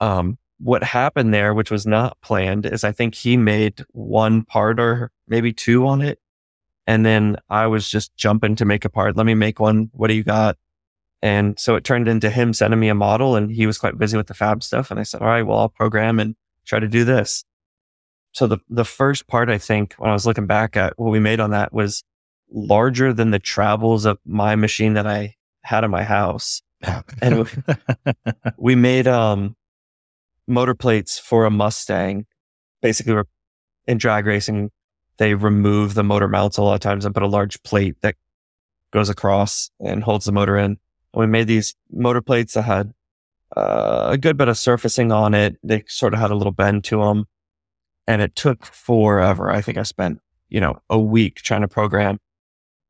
Um, 0.01 0.38
what 0.59 0.83
happened 0.83 1.35
there, 1.35 1.53
which 1.53 1.70
was 1.70 1.87
not 1.87 2.18
planned, 2.23 2.64
is 2.64 2.85
I 2.85 2.92
think 2.92 3.14
he 3.14 3.37
made 3.37 3.85
one 3.92 4.42
part 4.42 4.81
or 4.81 5.11
maybe 5.29 5.53
two 5.53 5.87
on 5.87 6.01
it. 6.01 6.18
And 6.87 7.05
then 7.05 7.37
I 7.48 7.67
was 7.67 7.88
just 7.88 8.15
jumping 8.17 8.56
to 8.56 8.65
make 8.65 8.85
a 8.85 8.90
part. 8.90 9.17
Let 9.17 9.27
me 9.27 9.35
make 9.35 9.58
one. 9.58 9.90
What 9.92 10.08
do 10.08 10.15
you 10.15 10.23
got? 10.23 10.56
And 11.25 11.58
so 11.58 11.75
it 11.75 11.85
turned 11.85 12.06
into 12.06 12.29
him 12.29 12.52
sending 12.52 12.79
me 12.79 12.90
a 12.90 12.94
model 12.94 13.35
and 13.35 13.50
he 13.50 13.66
was 13.66 13.79
quite 13.79 13.96
busy 13.96 14.14
with 14.14 14.27
the 14.27 14.35
fab 14.35 14.62
stuff. 14.62 14.90
And 14.90 15.00
I 15.00 15.04
said, 15.04 15.22
all 15.22 15.29
right, 15.29 15.42
well, 15.42 15.58
I'll 15.58 15.70
program 15.70 16.20
and 16.20 16.37
try 16.66 16.79
to 16.79 16.87
do 16.87 17.02
this. 17.02 17.46
So 18.33 18.46
the, 18.46 18.58
the 18.68 18.85
first 18.85 19.27
part, 19.27 19.48
I 19.48 19.56
think, 19.56 19.94
when 19.94 20.10
I 20.10 20.12
was 20.12 20.27
looking 20.27 20.46
back 20.46 20.77
at 20.77 20.92
what 20.98 21.10
we 21.10 21.20
made 21.20 21.40
on 21.40 21.52
that 21.52 21.72
was 21.72 22.04
larger 22.52 23.14
than 23.14 23.31
the 23.31 23.38
travels 23.38 24.04
of 24.04 24.18
my 24.27 24.54
machine 24.54 24.92
that 24.94 25.06
I 25.06 25.37
had 25.62 25.83
in 25.83 25.90
my 25.90 26.02
house. 26.02 26.60
and 27.22 27.38
we, 27.38 27.75
we 28.58 28.75
made, 28.75 29.06
um, 29.06 29.56
motor 30.46 30.75
plates 30.75 31.18
for 31.18 31.46
a 31.46 31.50
Mustang. 31.50 32.27
Basically, 32.83 33.14
we're 33.14 33.25
in 33.87 33.96
drag 33.96 34.27
racing. 34.27 34.70
They 35.16 35.33
remove 35.33 35.94
the 35.94 36.04
motor 36.04 36.29
mounts 36.29 36.58
a 36.58 36.62
lot 36.62 36.75
of 36.75 36.81
times 36.81 37.06
and 37.06 37.14
put 37.14 37.22
a 37.22 37.29
large 37.29 37.62
plate 37.62 37.96
that 38.02 38.16
goes 38.92 39.08
across 39.08 39.70
and 39.81 40.04
holds 40.04 40.27
the 40.27 40.33
motor 40.33 40.58
in. 40.58 40.77
And 41.15 41.21
we 41.21 41.27
made 41.27 41.46
these 41.46 41.75
motor 41.90 42.21
plates 42.21 42.54
that 42.54 42.62
had 42.62 42.92
uh, 43.56 44.08
a 44.10 44.19
good 44.19 44.37
bit 44.37 44.48
of 44.48 44.58
surfacing 44.58 45.12
on 45.12 45.33
it. 45.33 45.56
They 45.62 45.85
sort 45.87 46.12
of 46.12 46.21
had 46.21 46.33
a 46.33 46.35
little 46.35 46.52
bend 46.52 46.85
to 46.85 47.02
them 47.02 47.27
and 48.06 48.21
it 48.21 48.35
took 48.35 48.65
forever. 48.67 49.50
I 49.50 49.60
think 49.60 49.79
I 49.79 49.85
spent, 49.85 50.21
you 50.48 50.60
know, 50.60 50.81
a 50.90 50.98
week 50.98 51.37
trying 51.37 51.62
to 51.62 51.69
program 51.69 52.19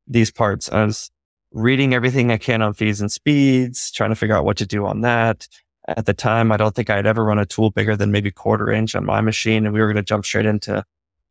these 0.07 0.31
parts. 0.31 0.71
I 0.73 0.85
was 0.85 1.11
reading 1.53 1.95
everything 1.95 2.33
I 2.33 2.39
can 2.39 2.63
on 2.63 2.75
feeds 2.75 3.01
and 3.01 3.13
speeds, 3.13 3.93
trying 3.93 4.11
to 4.11 4.17
figure 4.17 4.35
out 4.35 4.45
what 4.45 4.57
to 4.57 4.67
do 4.67 4.87
on 4.87 5.03
that. 5.03 5.47
At 5.87 6.07
the 6.07 6.15
time, 6.15 6.51
I 6.51 6.57
don't 6.57 6.75
think 6.75 6.89
I 6.89 6.97
had 6.97 7.07
ever 7.07 7.25
run 7.25 7.39
a 7.39 7.45
tool 7.45 7.71
bigger 7.71 7.95
than 7.95 8.11
maybe 8.11 8.31
quarter 8.31 8.73
inch 8.73 8.97
on 8.97 9.05
my 9.05 9.21
machine. 9.21 9.67
And 9.67 9.75
we 9.75 9.81
were 9.81 9.87
going 9.87 9.97
to 9.97 10.03
jump 10.03 10.25
straight 10.25 10.47
into, 10.47 10.83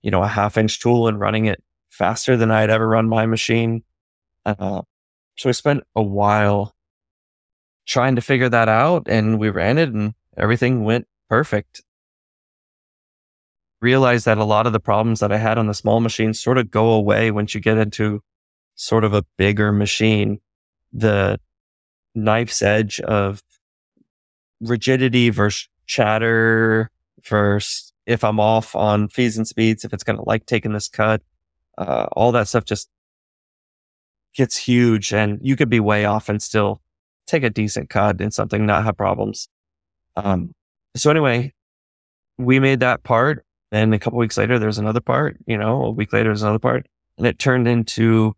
you 0.04 0.12
know, 0.12 0.22
a 0.22 0.28
half 0.28 0.58
inch 0.58 0.80
tool 0.80 1.08
and 1.08 1.20
running 1.20 1.46
it 1.46 1.64
faster 1.90 2.38
than 2.38 2.52
I 2.52 2.62
had 2.62 2.70
ever 2.70 2.88
run 2.88 3.10
my 3.10 3.26
machine. 3.26 3.84
Uh, 4.46 4.84
so 5.36 5.50
we 5.50 5.54
spent 5.54 5.84
a 5.96 6.04
while 6.04 6.73
trying 7.86 8.16
to 8.16 8.22
figure 8.22 8.50
that 8.50 8.70
out 8.70 9.08
and 9.08 9.40
we 9.40 9.50
ran 9.50 9.78
it 9.78 9.90
and 9.90 10.14
everything 10.38 10.84
went 10.84 11.08
perfect. 11.30 11.84
Realized 13.82 14.26
that 14.26 14.38
a 14.38 14.46
lot 14.46 14.66
of 14.66 14.74
the 14.74 14.80
problems 14.80 15.20
that 15.20 15.32
I 15.32 15.38
had 15.38 15.58
on 15.58 15.68
the 15.68 15.74
small 15.74 16.00
machine 16.00 16.34
sort 16.34 16.58
of 16.58 16.72
go 16.72 16.92
away 16.92 17.32
once 17.32 17.54
you 17.54 17.60
get 17.60 17.78
into 17.78 18.22
sort 18.76 19.04
of 19.04 19.14
a 19.14 19.26
bigger 19.38 19.72
machine. 19.72 20.40
The 20.94 21.40
knife's 22.16 22.62
edge 22.62 23.00
of 23.02 23.42
rigidity 24.62 25.30
versus 25.30 25.68
chatter 25.86 26.90
versus 27.26 27.92
if 28.06 28.24
I'm 28.24 28.40
off 28.40 28.76
on 28.76 29.08
feeds 29.08 29.38
and 29.38 29.48
speeds, 29.48 29.86
if 29.86 29.94
it's 29.94 30.04
going 30.04 30.18
to 30.18 30.24
like 30.24 30.46
taking 30.46 30.74
this 30.74 30.88
cut, 30.88 31.22
uh, 31.78 32.08
all 32.14 32.32
that 32.34 32.48
stuff 32.48 32.66
just 32.66 32.90
gets 34.36 34.58
huge 34.58 35.14
and 35.14 35.40
you 35.42 35.56
could 35.56 35.70
be 35.70 35.80
way 35.80 36.06
off 36.06 36.30
and 36.30 36.42
still 36.42 36.82
take 37.28 37.44
a 37.44 37.50
decent 37.50 37.90
cut 37.90 38.22
in 38.22 38.32
something, 38.32 38.66
not 38.66 38.84
have 38.84 38.98
problems. 38.98 39.48
Um, 40.16 40.54
so 40.96 41.10
anyway, 41.10 41.54
we 42.38 42.60
made 42.60 42.80
that 42.82 43.04
part. 43.04 43.46
And 43.72 43.94
a 43.94 44.00
couple 44.00 44.20
weeks 44.20 44.38
later, 44.38 44.60
there's 44.60 44.78
another 44.78 45.02
part, 45.02 45.38
you 45.48 45.58
know, 45.58 45.86
a 45.86 45.92
week 45.92 46.14
later, 46.14 46.30
there's 46.30 46.44
another 46.44 46.60
part. 46.60 46.86
And 47.18 47.26
it 47.26 47.40
turned 47.40 47.68
into, 47.68 48.36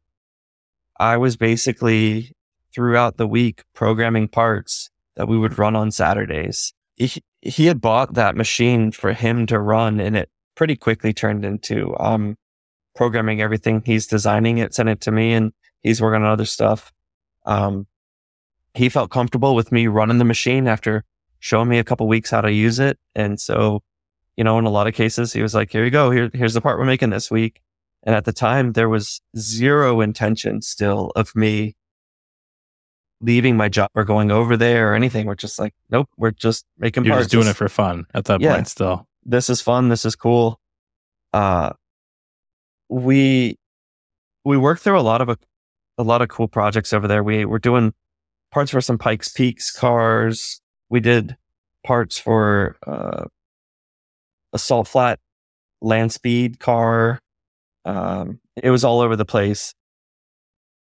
I 0.97 1.17
was 1.17 1.35
basically 1.35 2.31
throughout 2.73 3.17
the 3.17 3.27
week 3.27 3.63
programming 3.73 4.29
parts 4.29 4.89
that 5.15 5.27
we 5.27 5.37
would 5.37 5.57
run 5.57 5.75
on 5.75 5.91
Saturdays. 5.91 6.73
He, 6.95 7.21
he 7.41 7.65
had 7.65 7.81
bought 7.81 8.13
that 8.13 8.37
machine 8.37 8.91
for 8.91 9.11
him 9.11 9.45
to 9.47 9.59
run 9.59 9.99
and 9.99 10.15
it 10.15 10.29
pretty 10.55 10.77
quickly 10.77 11.13
turned 11.13 11.43
into, 11.43 11.97
um, 11.99 12.37
programming 12.95 13.41
everything. 13.41 13.83
He's 13.85 14.07
designing 14.07 14.57
it, 14.57 14.73
sent 14.73 14.87
it 14.87 15.01
to 15.01 15.11
me 15.11 15.33
and 15.33 15.51
he's 15.83 16.01
working 16.01 16.23
on 16.23 16.31
other 16.31 16.45
stuff. 16.45 16.93
Um, 17.45 17.87
he 18.75 18.89
felt 18.89 19.09
comfortable 19.09 19.55
with 19.55 19.71
me 19.71 19.87
running 19.87 20.17
the 20.17 20.25
machine 20.25 20.67
after 20.67 21.03
showing 21.39 21.69
me 21.69 21.79
a 21.79 21.83
couple 21.83 22.07
weeks 22.07 22.29
how 22.29 22.41
to 22.41 22.51
use 22.51 22.79
it. 22.79 22.97
And 23.15 23.39
so, 23.39 23.81
you 24.35 24.43
know, 24.43 24.57
in 24.59 24.65
a 24.65 24.69
lot 24.69 24.87
of 24.87 24.93
cases, 24.93 25.31
he 25.33 25.41
was 25.41 25.55
like, 25.55 25.71
here 25.71 25.83
you 25.85 25.91
go. 25.91 26.11
Here, 26.11 26.29
here's 26.33 26.53
the 26.53 26.61
part 26.61 26.77
we're 26.79 26.85
making 26.85 27.09
this 27.11 27.31
week. 27.31 27.61
And 28.03 28.13
at 28.15 28.25
the 28.25 28.33
time, 28.33 28.73
there 28.73 28.89
was 28.89 29.21
zero 29.37 30.01
intention 30.01 30.61
still 30.61 31.11
of 31.15 31.35
me 31.35 31.75
leaving 33.21 33.55
my 33.57 33.69
job 33.69 33.89
or 33.95 34.03
going 34.03 34.29
over 34.31 34.57
there 34.57 34.91
or 34.91 34.95
anything. 34.95 35.25
We're 35.25 35.35
just 35.35 35.57
like, 35.57 35.73
nope, 35.89 36.09
we're 36.17 36.31
just 36.31 36.65
making 36.77 37.05
You're 37.05 37.13
parts. 37.15 37.25
just 37.25 37.31
doing 37.31 37.47
it 37.47 37.55
for 37.55 37.69
fun 37.69 38.05
at 38.13 38.25
that 38.25 38.41
Yeah. 38.41 38.53
point 38.53 38.67
still. 38.67 39.07
this 39.23 39.49
is 39.49 39.61
fun. 39.61 39.89
This 39.89 40.05
is 40.05 40.15
cool. 40.15 40.59
Uh, 41.33 41.71
we, 42.89 43.57
we 44.43 44.57
worked 44.57 44.81
through 44.83 44.99
a 44.99 45.01
lot 45.01 45.21
of, 45.21 45.29
a, 45.29 45.37
a 45.97 46.03
lot 46.03 46.21
of 46.21 46.27
cool 46.29 46.47
projects 46.47 46.93
over 46.93 47.07
there. 47.07 47.23
We 47.23 47.45
were 47.45 47.57
doing 47.59 47.93
parts 48.55 48.71
for 48.71 48.79
some 48.79 48.97
Pikes 48.97 49.27
Peaks 49.33 49.69
cars. 49.69 50.61
We 50.89 51.01
did 51.01 51.35
parts 51.85 52.17
for, 52.17 52.77
uh, 52.87 53.25
a 54.53 54.57
salt 54.57 54.87
flat 54.87 55.19
land 55.81 56.13
speed 56.13 56.57
car. 56.57 57.19
Um, 57.83 58.39
it 58.63 58.69
was 58.69 58.85
all 58.85 59.01
over 59.01 59.17
the 59.17 59.25
place. 59.25 59.73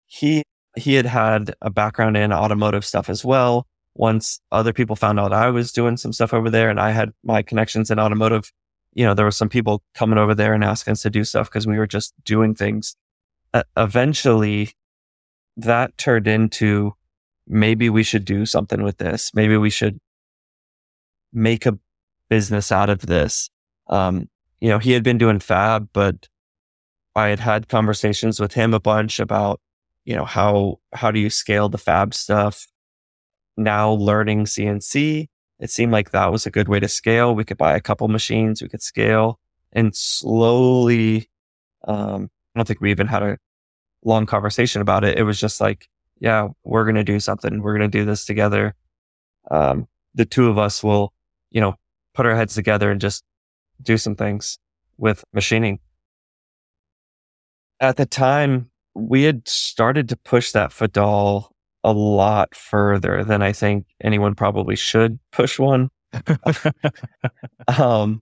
He, 0.07 0.43
he 0.77 0.93
had 0.93 1.07
had 1.07 1.55
a 1.63 1.71
background 1.71 2.19
in 2.19 2.31
automotive 2.31 2.85
stuff 2.85 3.09
as 3.09 3.25
well. 3.25 3.67
Once 3.95 4.39
other 4.53 4.75
people 4.75 4.95
found 4.95 5.19
out 5.19 5.33
I 5.33 5.49
was 5.49 5.73
doing 5.73 5.97
some 5.97 6.13
stuff 6.13 6.35
over 6.35 6.51
there 6.51 6.69
and 6.69 6.79
I 6.79 6.91
had 6.91 7.13
my 7.25 7.41
connections 7.41 7.91
in 7.91 7.99
automotive, 7.99 8.53
you 8.93 9.07
know, 9.07 9.15
there 9.15 9.25
were 9.25 9.31
some 9.31 9.49
people 9.49 9.83
coming 9.95 10.19
over 10.19 10.35
there 10.35 10.53
and 10.53 10.63
asking 10.63 10.93
us 10.93 11.03
to 11.03 11.11
do 11.11 11.25
stuff 11.25 11.49
because 11.49 11.67
we 11.67 11.79
were 11.79 11.87
just 11.87 12.13
doing 12.23 12.55
things. 12.55 12.97
Uh, 13.55 13.63
eventually, 13.79 14.73
that 15.57 15.97
turned 15.97 16.27
into 16.27 16.97
maybe 17.47 17.89
we 17.91 18.03
should 18.03 18.25
do 18.25 18.47
something 18.47 18.83
with 18.83 18.99
this. 18.99 19.33
Maybe 19.35 19.57
we 19.57 19.71
should 19.71 19.99
make 21.33 21.67
a 21.67 21.79
business 22.29 22.71
out 22.71 22.91
of 22.91 23.01
this. 23.07 23.51
Um, 23.89 24.29
you 24.61 24.69
know, 24.69 24.79
he 24.79 24.93
had 24.93 25.03
been 25.03 25.19
doing 25.19 25.41
fab, 25.41 25.89
but 25.93 26.29
I 27.15 27.29
had 27.29 27.41
had 27.41 27.69
conversations 27.69 28.41
with 28.41 28.55
him 28.55 28.73
a 28.73 28.81
bunch 28.81 29.21
about, 29.21 29.61
you 30.05 30.17
know, 30.17 30.25
how, 30.25 30.79
how 30.93 31.11
do 31.11 31.21
you 31.21 31.31
scale 31.31 31.69
the 31.69 31.79
fab 31.79 32.15
stuff? 32.15 32.67
Now 33.57 33.93
learning 33.93 34.45
CNC, 34.45 35.29
it 35.59 35.71
seemed 35.71 35.93
like 35.93 36.11
that 36.11 36.33
was 36.33 36.47
a 36.47 36.51
good 36.51 36.69
way 36.69 36.81
to 36.81 36.89
scale. 36.89 37.35
We 37.35 37.45
could 37.45 37.59
buy 37.59 37.77
a 37.77 37.81
couple 37.81 38.09
machines, 38.09 38.63
we 38.63 38.69
could 38.69 38.83
scale 38.83 39.39
and 39.73 39.97
slowly, 39.97 41.29
um, 41.85 42.31
I 42.55 42.59
don't 42.59 42.67
think 42.67 42.81
we 42.81 42.91
even 42.91 43.07
had 43.07 43.23
a 43.23 43.39
long 44.05 44.27
conversation 44.27 44.83
about 44.83 45.05
it. 45.05 45.19
It 45.19 45.23
was 45.23 45.41
just 45.41 45.61
like, 45.61 45.89
yeah, 46.23 46.47
we're 46.63 46.85
going 46.85 46.95
to 46.95 47.03
do 47.03 47.19
something. 47.19 47.61
We're 47.61 47.77
going 47.77 47.91
to 47.91 47.99
do 47.99 48.05
this 48.05 48.25
together. 48.25 48.77
Um, 49.51 49.89
the 50.15 50.25
two 50.25 50.49
of 50.49 50.57
us 50.57 50.83
will, 50.83 51.13
you 51.51 51.61
know, 51.61 51.75
put 52.15 52.27
our 52.27 52.37
heads 52.37 52.55
together 52.55 52.93
and 52.93 53.01
just 53.01 53.25
do 53.83 53.99
some 53.99 54.15
things 54.15 54.57
with 54.97 55.25
machining. 55.33 55.81
At 57.81 57.97
the 57.97 58.07
time, 58.07 58.71
we 58.95 59.25
had 59.25 59.49
started 59.49 60.09
to 60.11 60.17
push 60.17 60.53
that 60.53 60.71
Fadal 60.71 61.49
a 61.83 61.93
lot 61.93 62.55
further 62.55 63.25
than 63.25 63.43
I 63.43 63.53
think 63.53 63.87
anyone 64.01 64.37
probably 64.37 64.77
should 64.77 65.19
push 65.33 65.59
one. 65.59 65.91
Um, 67.79 68.21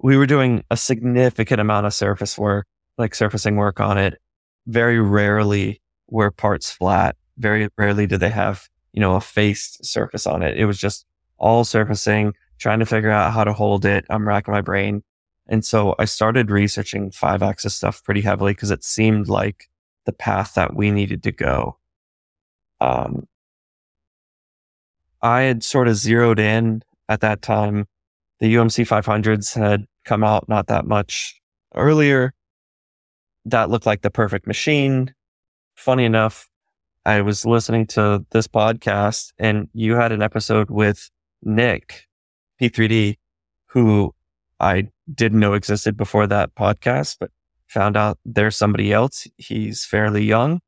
we 0.00 0.16
were 0.16 0.26
doing 0.26 0.62
a 0.70 0.76
significant 0.76 1.60
amount 1.60 1.86
of 1.86 1.94
surface 1.94 2.36
work, 2.36 2.66
like 2.98 3.14
surfacing 3.14 3.56
work 3.56 3.80
on 3.80 3.96
it. 3.96 4.18
Very 4.66 5.00
rarely 5.00 5.80
were 6.08 6.30
parts 6.30 6.70
flat. 6.70 7.16
Very 7.38 7.68
rarely 7.76 8.06
did 8.06 8.20
they 8.20 8.30
have, 8.30 8.68
you 8.92 9.00
know, 9.00 9.14
a 9.14 9.20
faced 9.20 9.84
surface 9.84 10.26
on 10.26 10.42
it. 10.42 10.56
It 10.56 10.66
was 10.66 10.78
just 10.78 11.04
all 11.38 11.64
surfacing, 11.64 12.34
trying 12.58 12.78
to 12.78 12.86
figure 12.86 13.10
out 13.10 13.32
how 13.32 13.44
to 13.44 13.52
hold 13.52 13.84
it. 13.84 14.04
I'm 14.08 14.26
racking 14.26 14.52
my 14.52 14.62
brain. 14.62 15.02
And 15.48 15.64
so 15.64 15.94
I 15.98 16.06
started 16.06 16.50
researching 16.50 17.10
five 17.10 17.42
axis 17.42 17.74
stuff 17.74 18.02
pretty 18.02 18.22
heavily 18.22 18.52
because 18.52 18.70
it 18.70 18.82
seemed 18.82 19.28
like 19.28 19.68
the 20.04 20.12
path 20.12 20.54
that 20.54 20.74
we 20.74 20.90
needed 20.90 21.22
to 21.24 21.32
go. 21.32 21.78
Um, 22.80 23.26
I 25.22 25.42
had 25.42 25.62
sort 25.62 25.88
of 25.88 25.96
zeroed 25.96 26.38
in 26.38 26.82
at 27.08 27.20
that 27.20 27.42
time. 27.42 27.86
The 28.40 28.54
UMC 28.54 28.86
500s 28.86 29.54
had 29.54 29.86
come 30.04 30.22
out 30.22 30.48
not 30.48 30.66
that 30.66 30.86
much 30.86 31.40
earlier. 31.74 32.34
That 33.44 33.70
looked 33.70 33.86
like 33.86 34.02
the 34.02 34.10
perfect 34.10 34.46
machine. 34.46 35.14
Funny 35.76 36.04
enough, 36.06 36.48
I 37.04 37.20
was 37.20 37.44
listening 37.44 37.86
to 37.88 38.24
this 38.30 38.48
podcast 38.48 39.32
and 39.38 39.68
you 39.74 39.94
had 39.94 40.10
an 40.10 40.22
episode 40.22 40.70
with 40.70 41.10
Nick 41.42 42.06
P3D, 42.60 43.18
who 43.66 44.14
I 44.58 44.88
didn't 45.12 45.38
know 45.38 45.52
existed 45.52 45.96
before 45.96 46.26
that 46.26 46.54
podcast, 46.54 47.18
but 47.20 47.30
found 47.68 47.96
out 47.96 48.18
there's 48.24 48.56
somebody 48.56 48.90
else. 48.90 49.28
He's 49.36 49.84
fairly 49.84 50.24
young. 50.24 50.60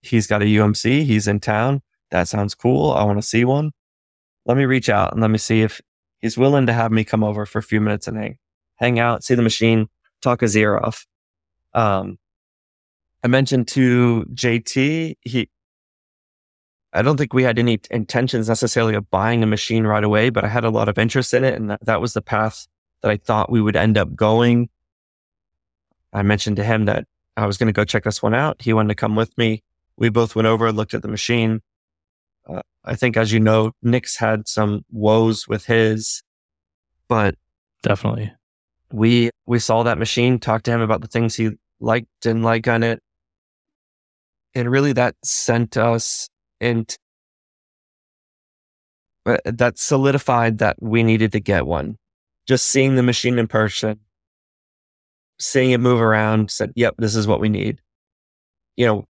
He's 0.00 0.28
got 0.28 0.42
a 0.42 0.46
UMC. 0.46 1.04
He's 1.04 1.26
in 1.26 1.40
town. 1.40 1.82
That 2.12 2.28
sounds 2.28 2.54
cool. 2.54 2.92
I 2.92 3.02
want 3.02 3.18
to 3.20 3.26
see 3.26 3.44
one. 3.44 3.72
Let 4.44 4.56
me 4.56 4.64
reach 4.64 4.88
out 4.88 5.12
and 5.12 5.20
let 5.20 5.30
me 5.30 5.38
see 5.38 5.62
if 5.62 5.80
he's 6.20 6.38
willing 6.38 6.66
to 6.66 6.72
have 6.72 6.92
me 6.92 7.02
come 7.02 7.24
over 7.24 7.46
for 7.46 7.58
a 7.58 7.64
few 7.64 7.80
minutes 7.80 8.06
and 8.06 8.16
hang, 8.16 8.38
hang 8.76 8.98
out, 9.00 9.24
see 9.24 9.34
the 9.34 9.42
machine, 9.42 9.88
talk 10.22 10.40
his 10.40 10.56
ear 10.56 10.78
off. 10.78 11.04
Um, 11.74 12.18
I 13.22 13.28
mentioned 13.28 13.68
to 13.68 14.26
JT, 14.32 15.16
he, 15.20 15.48
I 16.92 17.02
don't 17.02 17.16
think 17.16 17.34
we 17.34 17.42
had 17.42 17.58
any 17.58 17.80
intentions 17.90 18.48
necessarily 18.48 18.94
of 18.94 19.10
buying 19.10 19.42
a 19.42 19.46
machine 19.46 19.84
right 19.84 20.04
away, 20.04 20.30
but 20.30 20.44
I 20.44 20.48
had 20.48 20.64
a 20.64 20.70
lot 20.70 20.88
of 20.88 20.98
interest 20.98 21.34
in 21.34 21.44
it. 21.44 21.54
And 21.54 21.70
that, 21.70 21.84
that 21.84 22.00
was 22.00 22.14
the 22.14 22.22
path 22.22 22.66
that 23.02 23.10
I 23.10 23.16
thought 23.16 23.50
we 23.50 23.60
would 23.60 23.76
end 23.76 23.98
up 23.98 24.14
going. 24.14 24.68
I 26.12 26.22
mentioned 26.22 26.56
to 26.56 26.64
him 26.64 26.86
that 26.86 27.04
I 27.36 27.46
was 27.46 27.58
going 27.58 27.66
to 27.66 27.72
go 27.72 27.84
check 27.84 28.04
this 28.04 28.22
one 28.22 28.34
out. 28.34 28.62
He 28.62 28.72
wanted 28.72 28.88
to 28.88 28.94
come 28.94 29.16
with 29.16 29.36
me. 29.36 29.62
We 29.96 30.08
both 30.08 30.34
went 30.34 30.46
over, 30.46 30.66
and 30.66 30.76
looked 30.76 30.94
at 30.94 31.02
the 31.02 31.08
machine. 31.08 31.60
Uh, 32.48 32.62
I 32.84 32.94
think, 32.94 33.16
as 33.16 33.32
you 33.32 33.40
know, 33.40 33.72
Nick's 33.82 34.16
had 34.16 34.48
some 34.48 34.84
woes 34.90 35.48
with 35.48 35.66
his, 35.66 36.22
but 37.08 37.34
Definitely. 37.82 38.32
we 38.92 39.30
we 39.46 39.58
saw 39.58 39.82
that 39.82 39.98
machine, 39.98 40.38
talked 40.38 40.64
to 40.66 40.70
him 40.70 40.80
about 40.80 41.00
the 41.00 41.08
things 41.08 41.34
he 41.34 41.50
liked, 41.80 42.08
didn't 42.20 42.42
like 42.42 42.68
on 42.68 42.82
it, 42.82 43.02
and 44.56 44.70
really 44.70 44.92
that 44.94 45.14
sent 45.22 45.76
us 45.76 46.28
into 46.60 46.96
uh, 49.26 49.36
that 49.44 49.78
solidified 49.78 50.58
that 50.58 50.76
we 50.80 51.02
needed 51.02 51.32
to 51.32 51.40
get 51.40 51.66
one. 51.66 51.98
Just 52.48 52.66
seeing 52.66 52.94
the 52.94 53.02
machine 53.02 53.38
in 53.38 53.48
person, 53.48 54.00
seeing 55.38 55.72
it 55.72 55.78
move 55.78 56.00
around, 56.00 56.50
said, 56.50 56.72
"Yep, 56.74 56.94
this 56.98 57.14
is 57.14 57.26
what 57.26 57.40
we 57.40 57.48
need." 57.48 57.80
You 58.76 58.86
know, 58.86 59.04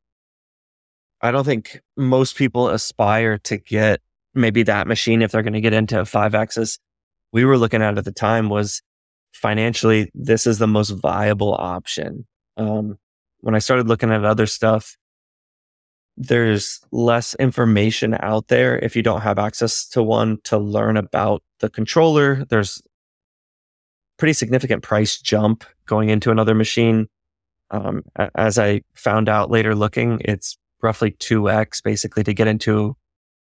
I 1.21 1.31
don't 1.31 1.45
think 1.45 1.81
most 1.97 2.37
people 2.37 2.69
aspire 2.69 3.39
to 3.39 3.57
get 3.59 4.01
maybe 4.35 4.63
that 4.65 4.87
machine 4.87 5.23
if 5.23 5.33
they're 5.33 5.43
going 5.43 5.53
to 5.53 5.61
get 5.61 5.73
into 5.73 6.05
five 6.05 6.35
axis. 6.35 6.79
We 7.33 7.45
were 7.45 7.59
looking 7.59 7.83
at 7.83 7.99
at 7.99 8.05
the 8.05 8.13
time 8.13 8.49
was 8.49 8.83
financially, 9.33 10.11
this 10.15 10.47
is 10.47 10.59
the 10.59 10.67
most 10.67 10.91
viable 10.91 11.55
option. 11.55 12.27
Um, 12.57 12.99
when 13.41 13.55
I 13.55 13.59
started 13.59 13.87
looking 13.89 14.11
at 14.11 14.25
other 14.25 14.47
stuff, 14.47 14.97
there's 16.17 16.81
less 16.93 17.35
information 17.37 18.17
out 18.21 18.49
there 18.49 18.79
if 18.79 18.97
you 18.97 19.03
don't 19.03 19.21
have 19.21 19.39
access 19.39 19.87
to 19.89 20.03
one 20.03 20.39
to 20.45 20.59
learn 20.59 20.97
about 20.97 21.43
the 21.61 21.69
controller. 21.69 22.45
There's 22.49 22.83
pretty 24.17 24.33
significant 24.33 24.83
price 24.83 25.19
jump 25.19 25.65
going 25.85 26.09
into 26.09 26.31
another 26.31 26.55
machine. 26.55 27.09
Um, 27.71 28.03
as 28.35 28.59
I 28.59 28.83
found 28.95 29.29
out 29.29 29.51
later 29.51 29.75
looking, 29.75 30.21
it's 30.25 30.57
roughly 30.83 31.13
2x 31.13 31.83
basically 31.83 32.25
to 32.25 32.33
get 32.33 32.49
into 32.49 32.97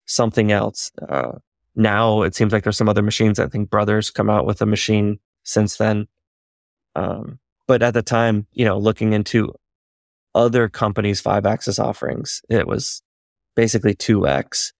something 0.07 0.51
else. 0.51 0.91
Uh, 1.09 1.33
now 1.77 2.23
it 2.23 2.35
seems 2.35 2.53
like 2.53 2.64
there's 2.64 2.77
some 2.77 2.89
other 2.89 3.03
machines. 3.03 3.39
I 3.39 3.47
think 3.47 3.71
Brothers 3.71 4.11
come 4.11 4.31
out 4.31 4.47
with 4.47 4.61
a 4.62 4.67
machine 4.67 5.19
since 5.45 5.77
then. 5.77 6.09
Um, 6.95 7.39
but 7.67 7.83
at 7.83 7.95
the 7.95 8.03
time, 8.03 8.47
you 8.53 8.64
know, 8.64 8.79
looking 8.79 9.12
into 9.12 9.55
other 10.37 10.68
companies' 10.68 11.20
five 11.20 11.47
axis 11.47 11.78
offerings, 11.78 12.43
it 12.49 12.68
was 12.68 13.03
basically 13.57 13.95
2x. 13.95 14.72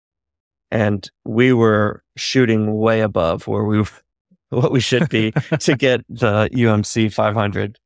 And 0.70 1.11
we 1.24 1.52
were 1.52 2.04
shooting 2.16 2.76
way 2.76 3.00
above 3.00 3.48
where 3.48 3.64
we 3.64 3.82
what 4.50 4.70
we 4.70 4.80
should 4.80 5.09
be 5.09 5.32
to 5.61 5.76
get 5.76 6.04
the 6.09 6.48
UMC 6.52 7.12
500. 7.12 7.78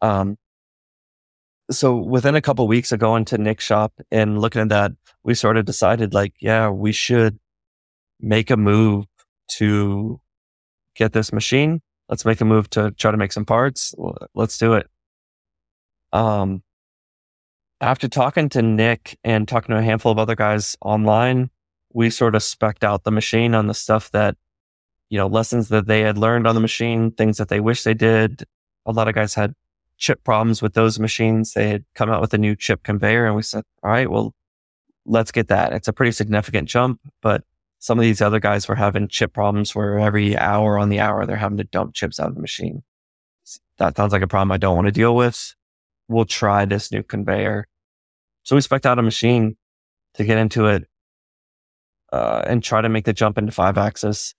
Um, 0.00 0.36
so 1.70 1.96
within 1.96 2.34
a 2.34 2.42
couple 2.42 2.66
of 2.66 2.68
weeks 2.68 2.92
of 2.92 3.00
going 3.00 3.24
to 3.26 3.38
Nick's 3.38 3.64
shop 3.64 3.94
and 4.10 4.38
looking 4.38 4.62
at 4.62 4.68
that, 4.68 4.92
we 5.24 5.34
sort 5.34 5.56
of 5.56 5.64
decided 5.64 6.12
like, 6.12 6.34
yeah, 6.40 6.68
we 6.68 6.92
should 6.92 7.38
make 8.20 8.50
a 8.50 8.56
move 8.56 9.06
to 9.56 10.20
get 10.94 11.14
this 11.14 11.32
machine. 11.32 11.80
Let's 12.08 12.26
make 12.26 12.40
a 12.40 12.44
move 12.44 12.68
to 12.70 12.90
try 12.92 13.10
to 13.10 13.16
make 13.16 13.32
some 13.32 13.46
parts. 13.46 13.94
Let's 14.34 14.58
do 14.58 14.74
it. 14.74 14.86
Um, 16.12 16.62
after 17.84 18.08
talking 18.08 18.48
to 18.48 18.62
Nick 18.62 19.18
and 19.24 19.46
talking 19.46 19.74
to 19.74 19.78
a 19.78 19.82
handful 19.82 20.10
of 20.10 20.18
other 20.18 20.34
guys 20.34 20.74
online, 20.80 21.50
we 21.92 22.08
sort 22.08 22.34
of 22.34 22.42
specked 22.42 22.82
out 22.82 23.04
the 23.04 23.10
machine 23.10 23.54
on 23.54 23.66
the 23.66 23.74
stuff 23.74 24.10
that, 24.12 24.36
you 25.10 25.18
know, 25.18 25.26
lessons 25.26 25.68
that 25.68 25.86
they 25.86 26.00
had 26.00 26.16
learned 26.16 26.46
on 26.46 26.54
the 26.54 26.62
machine, 26.62 27.10
things 27.10 27.36
that 27.36 27.48
they 27.48 27.60
wish 27.60 27.82
they 27.82 27.92
did. 27.92 28.44
A 28.86 28.92
lot 28.92 29.06
of 29.06 29.14
guys 29.14 29.34
had 29.34 29.54
chip 29.98 30.24
problems 30.24 30.62
with 30.62 30.72
those 30.72 30.98
machines. 30.98 31.52
They 31.52 31.68
had 31.68 31.84
come 31.94 32.08
out 32.10 32.22
with 32.22 32.32
a 32.32 32.38
new 32.38 32.56
chip 32.56 32.82
conveyor 32.84 33.26
and 33.26 33.36
we 33.36 33.42
said, 33.42 33.64
all 33.82 33.90
right, 33.90 34.10
well, 34.10 34.34
let's 35.04 35.30
get 35.30 35.48
that. 35.48 35.74
It's 35.74 35.86
a 35.86 35.92
pretty 35.92 36.12
significant 36.12 36.70
jump, 36.70 37.00
but 37.20 37.44
some 37.80 37.98
of 37.98 38.02
these 38.02 38.22
other 38.22 38.40
guys 38.40 38.66
were 38.66 38.76
having 38.76 39.08
chip 39.08 39.34
problems 39.34 39.74
where 39.74 39.98
every 39.98 40.38
hour 40.38 40.78
on 40.78 40.88
the 40.88 41.00
hour, 41.00 41.26
they're 41.26 41.36
having 41.36 41.58
to 41.58 41.64
dump 41.64 41.92
chips 41.92 42.18
out 42.18 42.28
of 42.28 42.34
the 42.34 42.40
machine. 42.40 42.82
That 43.76 43.94
sounds 43.94 44.14
like 44.14 44.22
a 44.22 44.26
problem 44.26 44.52
I 44.52 44.56
don't 44.56 44.74
want 44.74 44.86
to 44.86 44.92
deal 44.92 45.14
with. 45.14 45.54
We'll 46.08 46.24
try 46.24 46.64
this 46.64 46.90
new 46.90 47.02
conveyor. 47.02 47.66
So 48.44 48.54
we 48.54 48.60
spec 48.60 48.86
out 48.86 48.98
a 48.98 49.02
machine 49.02 49.56
to 50.14 50.24
get 50.24 50.38
into 50.38 50.66
it 50.66 50.84
uh, 52.12 52.42
and 52.46 52.62
try 52.62 52.80
to 52.80 52.88
make 52.88 53.04
the 53.04 53.12
jump 53.12 53.38
into 53.38 53.52
five 53.52 53.76
axis. 53.76 54.34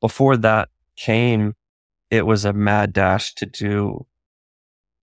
Before 0.00 0.36
that 0.36 0.68
came, 0.96 1.54
it 2.10 2.26
was 2.26 2.44
a 2.44 2.52
mad 2.52 2.92
dash 2.92 3.34
to 3.34 3.46
do 3.46 4.06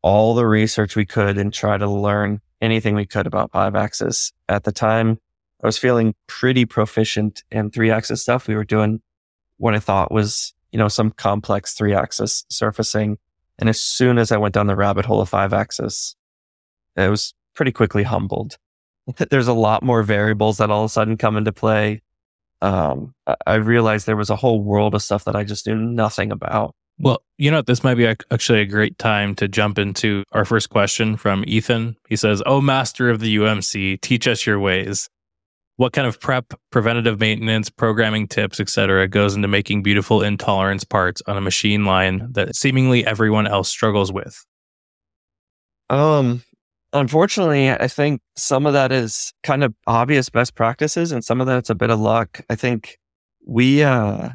all 0.02 0.36
the 0.36 0.46
research 0.46 0.96
we 0.96 1.06
could 1.06 1.38
and 1.38 1.54
try 1.54 1.78
to 1.78 1.90
learn 1.90 2.42
anything 2.62 2.94
we 2.94 3.06
could 3.06 3.26
about 3.26 3.52
five 3.52 3.76
axis. 3.76 4.32
At 4.48 4.64
the 4.64 4.72
time, 4.72 5.20
I 5.64 5.68
was 5.68 5.78
feeling 5.78 6.14
pretty 6.28 6.66
proficient 6.66 7.44
in 7.50 7.72
three 7.72 7.90
axis 7.90 8.22
stuff. 8.22 8.48
We 8.48 8.56
were 8.56 8.66
doing 8.66 9.02
what 9.58 9.74
I 9.74 9.80
thought 9.80 10.12
was, 10.12 10.54
you 10.72 10.78
know, 10.78 10.90
some 10.90 11.12
complex 11.12 11.74
three 11.74 11.96
axis 11.96 12.46
surfacing. 12.50 13.18
And 13.58 13.70
as 13.70 13.82
soon 13.82 14.18
as 14.18 14.32
I 14.32 14.38
went 14.38 14.54
down 14.54 14.68
the 14.68 14.76
rabbit 14.76 15.06
hole 15.06 15.22
of 15.22 15.30
five 15.30 15.54
axis, 15.54 16.16
it 16.96 17.10
was 17.10 17.34
pretty 17.56 17.72
quickly 17.72 18.04
humbled. 18.04 18.58
There's 19.30 19.48
a 19.48 19.54
lot 19.54 19.84
more 19.84 20.04
variables 20.04 20.58
that 20.58 20.70
all 20.70 20.84
of 20.84 20.90
a 20.90 20.94
sudden 20.94 21.18
come 21.18 21.38
into 21.38 21.52
play. 21.52 22.02
Um, 22.62 23.14
I 23.46 23.56
realized 23.56 24.06
there 24.06 24.16
was 24.16 24.30
a 24.30 24.36
whole 24.36 24.62
world 24.62 24.96
of 24.96 25.04
stuff 25.04 25.26
that 25.26 25.36
I 25.36 25.44
just 25.44 25.68
knew 25.68 25.76
nothing 25.76 26.32
about. 26.32 26.74
Well, 26.98 27.22
you 27.38 27.52
know, 27.52 27.62
this 27.62 27.84
might 27.84 27.96
be 27.96 28.08
actually 28.08 28.62
a 28.62 28.66
great 28.66 28.98
time 28.98 29.36
to 29.36 29.48
jump 29.48 29.78
into 29.78 30.24
our 30.32 30.46
first 30.46 30.70
question 30.70 31.18
from 31.18 31.44
Ethan. 31.46 31.98
He 32.08 32.16
says, 32.16 32.42
Oh, 32.46 32.62
master 32.62 33.10
of 33.10 33.20
the 33.20 33.36
UMC, 33.36 34.00
teach 34.00 34.28
us 34.28 34.46
your 34.46 34.60
ways. 34.60 35.10
What 35.78 35.92
kind 35.92 36.08
of 36.08 36.22
prep, 36.22 36.54
preventative 36.72 37.20
maintenance, 37.20 37.70
programming 37.70 38.30
tips, 38.30 38.62
etc., 38.62 39.10
goes 39.10 39.36
into 39.36 39.50
making 39.50 39.84
beautiful 39.84 40.22
intolerance 40.22 40.86
parts 40.86 41.22
on 41.28 41.36
a 41.36 41.42
machine 41.42 41.84
line 41.84 42.30
that 42.32 42.56
seemingly 42.56 43.06
everyone 43.06 43.46
else 43.46 43.68
struggles 43.68 44.10
with? 44.10 44.46
Um, 45.90 46.44
unfortunately, 46.94 47.72
I 47.72 47.88
think 47.88 48.22
some 48.36 48.66
of 48.66 48.74
that 48.74 48.92
is 48.92 49.34
kind 49.44 49.64
of 49.64 49.74
obvious 49.88 50.30
best 50.30 50.56
practices, 50.56 51.12
and 51.12 51.24
some 51.24 51.42
of 51.42 51.48
that's 51.48 51.70
a 51.70 51.76
bit 51.76 51.90
of 51.90 52.00
luck. 52.00 52.42
I 52.50 52.56
think 52.56 52.98
we 53.46 53.84
uh 53.84 54.30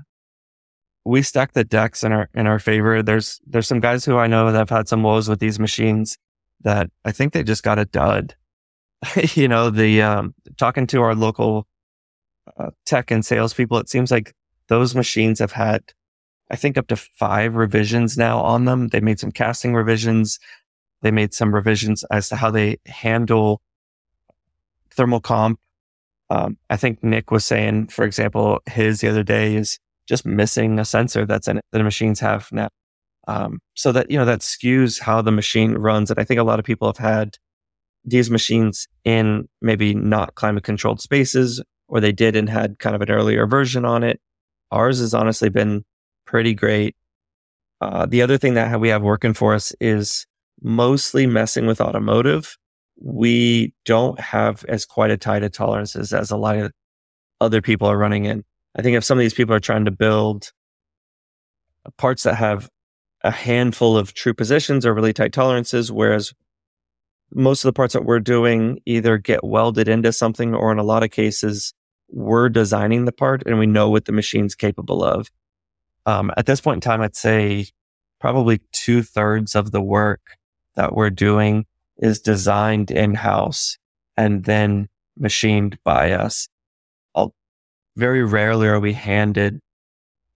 we 1.04 1.22
stack 1.22 1.52
the 1.52 1.64
decks 1.64 2.04
in 2.04 2.12
our 2.12 2.28
in 2.34 2.46
our 2.46 2.58
favor. 2.58 3.02
There's 3.02 3.40
there's 3.46 3.66
some 3.66 3.80
guys 3.80 4.04
who 4.04 4.16
I 4.18 4.26
know 4.26 4.50
that 4.50 4.58
have 4.58 4.70
had 4.70 4.88
some 4.88 5.02
woes 5.02 5.28
with 5.28 5.40
these 5.40 5.58
machines 5.58 6.18
that 6.62 6.90
I 7.04 7.12
think 7.12 7.32
they 7.32 7.42
just 7.42 7.62
got 7.62 7.78
a 7.78 7.84
dud. 7.84 8.34
you 9.34 9.48
know, 9.48 9.70
the 9.70 10.02
um, 10.02 10.34
talking 10.58 10.86
to 10.88 11.02
our 11.02 11.14
local 11.14 11.66
uh, 12.58 12.70
tech 12.84 13.10
and 13.10 13.24
salespeople, 13.24 13.78
it 13.78 13.88
seems 13.88 14.10
like 14.10 14.34
those 14.68 14.94
machines 14.94 15.38
have 15.38 15.52
had, 15.52 15.82
I 16.50 16.56
think, 16.56 16.76
up 16.76 16.86
to 16.88 16.96
five 16.96 17.54
revisions 17.54 18.18
now 18.18 18.40
on 18.40 18.66
them. 18.66 18.88
They 18.88 19.00
made 19.00 19.18
some 19.18 19.32
casting 19.32 19.74
revisions. 19.74 20.38
They 21.02 21.10
made 21.10 21.34
some 21.34 21.54
revisions 21.54 22.04
as 22.10 22.28
to 22.28 22.36
how 22.36 22.50
they 22.50 22.78
handle 22.86 23.62
thermal 24.90 25.20
comp. 25.20 25.58
Um, 26.28 26.58
I 26.68 26.76
think 26.76 27.02
Nick 27.02 27.30
was 27.30 27.44
saying, 27.44 27.88
for 27.88 28.04
example, 28.04 28.60
his 28.68 29.00
the 29.00 29.08
other 29.08 29.22
day 29.22 29.56
is 29.56 29.78
just 30.06 30.26
missing 30.26 30.78
a 30.78 30.84
sensor 30.84 31.26
that's 31.26 31.48
in 31.48 31.58
it 31.58 31.64
that 31.70 31.78
the 31.78 31.84
machines 31.84 32.20
have 32.20 32.50
now. 32.52 32.68
Um, 33.28 33.60
so 33.74 33.92
that, 33.92 34.10
you 34.10 34.18
know, 34.18 34.24
that 34.24 34.40
skews 34.40 35.00
how 35.00 35.22
the 35.22 35.30
machine 35.30 35.74
runs. 35.74 36.10
And 36.10 36.18
I 36.18 36.24
think 36.24 36.40
a 36.40 36.44
lot 36.44 36.58
of 36.58 36.64
people 36.64 36.88
have 36.88 36.98
had 36.98 37.36
these 38.04 38.30
machines 38.30 38.88
in 39.04 39.48
maybe 39.60 39.94
not 39.94 40.34
climate 40.34 40.64
controlled 40.64 41.00
spaces, 41.00 41.62
or 41.86 42.00
they 42.00 42.12
did 42.12 42.34
and 42.34 42.48
had 42.48 42.78
kind 42.78 42.96
of 42.96 43.02
an 43.02 43.10
earlier 43.10 43.46
version 43.46 43.84
on 43.84 44.02
it. 44.02 44.20
Ours 44.70 45.00
has 45.00 45.14
honestly 45.14 45.48
been 45.48 45.84
pretty 46.24 46.54
great. 46.54 46.96
Uh, 47.80 48.06
the 48.06 48.22
other 48.22 48.38
thing 48.38 48.54
that 48.54 48.80
we 48.80 48.88
have 48.88 49.02
working 49.02 49.34
for 49.34 49.54
us 49.54 49.72
is 49.80 50.26
mostly 50.62 51.26
messing 51.26 51.66
with 51.66 51.80
automotive. 51.80 52.56
We 53.00 53.74
don't 53.84 54.20
have 54.20 54.64
as 54.66 54.84
quite 54.84 55.10
a 55.10 55.16
tight 55.16 55.42
of 55.42 55.52
tolerances 55.52 56.12
as 56.12 56.30
a 56.30 56.36
lot 56.36 56.58
of 56.58 56.72
other 57.40 57.62
people 57.62 57.88
are 57.88 57.96
running 57.96 58.26
in. 58.26 58.44
I 58.76 58.82
think 58.82 58.96
if 58.96 59.04
some 59.04 59.18
of 59.18 59.22
these 59.22 59.34
people 59.34 59.54
are 59.54 59.60
trying 59.60 59.86
to 59.86 59.90
build 59.90 60.52
parts 61.96 62.24
that 62.24 62.36
have 62.36 62.68
a 63.22 63.30
handful 63.30 63.96
of 63.96 64.14
true 64.14 64.34
positions 64.34 64.86
or 64.86 64.94
really 64.94 65.12
tight 65.12 65.32
tolerances, 65.32 65.90
whereas 65.90 66.32
most 67.32 67.64
of 67.64 67.68
the 67.68 67.72
parts 67.72 67.94
that 67.94 68.04
we're 68.04 68.20
doing 68.20 68.80
either 68.86 69.18
get 69.18 69.44
welded 69.44 69.88
into 69.88 70.12
something 70.12 70.54
or 70.54 70.72
in 70.72 70.78
a 70.78 70.84
lot 70.84 71.02
of 71.02 71.10
cases, 71.10 71.72
we're 72.08 72.48
designing 72.48 73.04
the 73.04 73.12
part 73.12 73.42
and 73.46 73.58
we 73.58 73.66
know 73.66 73.88
what 73.88 74.04
the 74.04 74.12
machine's 74.12 74.54
capable 74.54 75.02
of. 75.02 75.28
Um, 76.06 76.32
at 76.36 76.46
this 76.46 76.60
point 76.60 76.78
in 76.78 76.80
time, 76.80 77.00
I'd 77.00 77.16
say 77.16 77.66
probably 78.20 78.60
two 78.72 79.02
thirds 79.02 79.54
of 79.54 79.70
the 79.70 79.80
work 79.80 80.20
that 80.76 80.94
we're 80.94 81.10
doing 81.10 81.66
is 81.98 82.20
designed 82.20 82.90
in 82.90 83.14
house 83.14 83.78
and 84.16 84.44
then 84.44 84.88
machined 85.16 85.78
by 85.84 86.12
us 86.12 86.48
very 87.96 88.24
rarely 88.24 88.66
are 88.66 88.80
we 88.80 88.92
handed, 88.92 89.60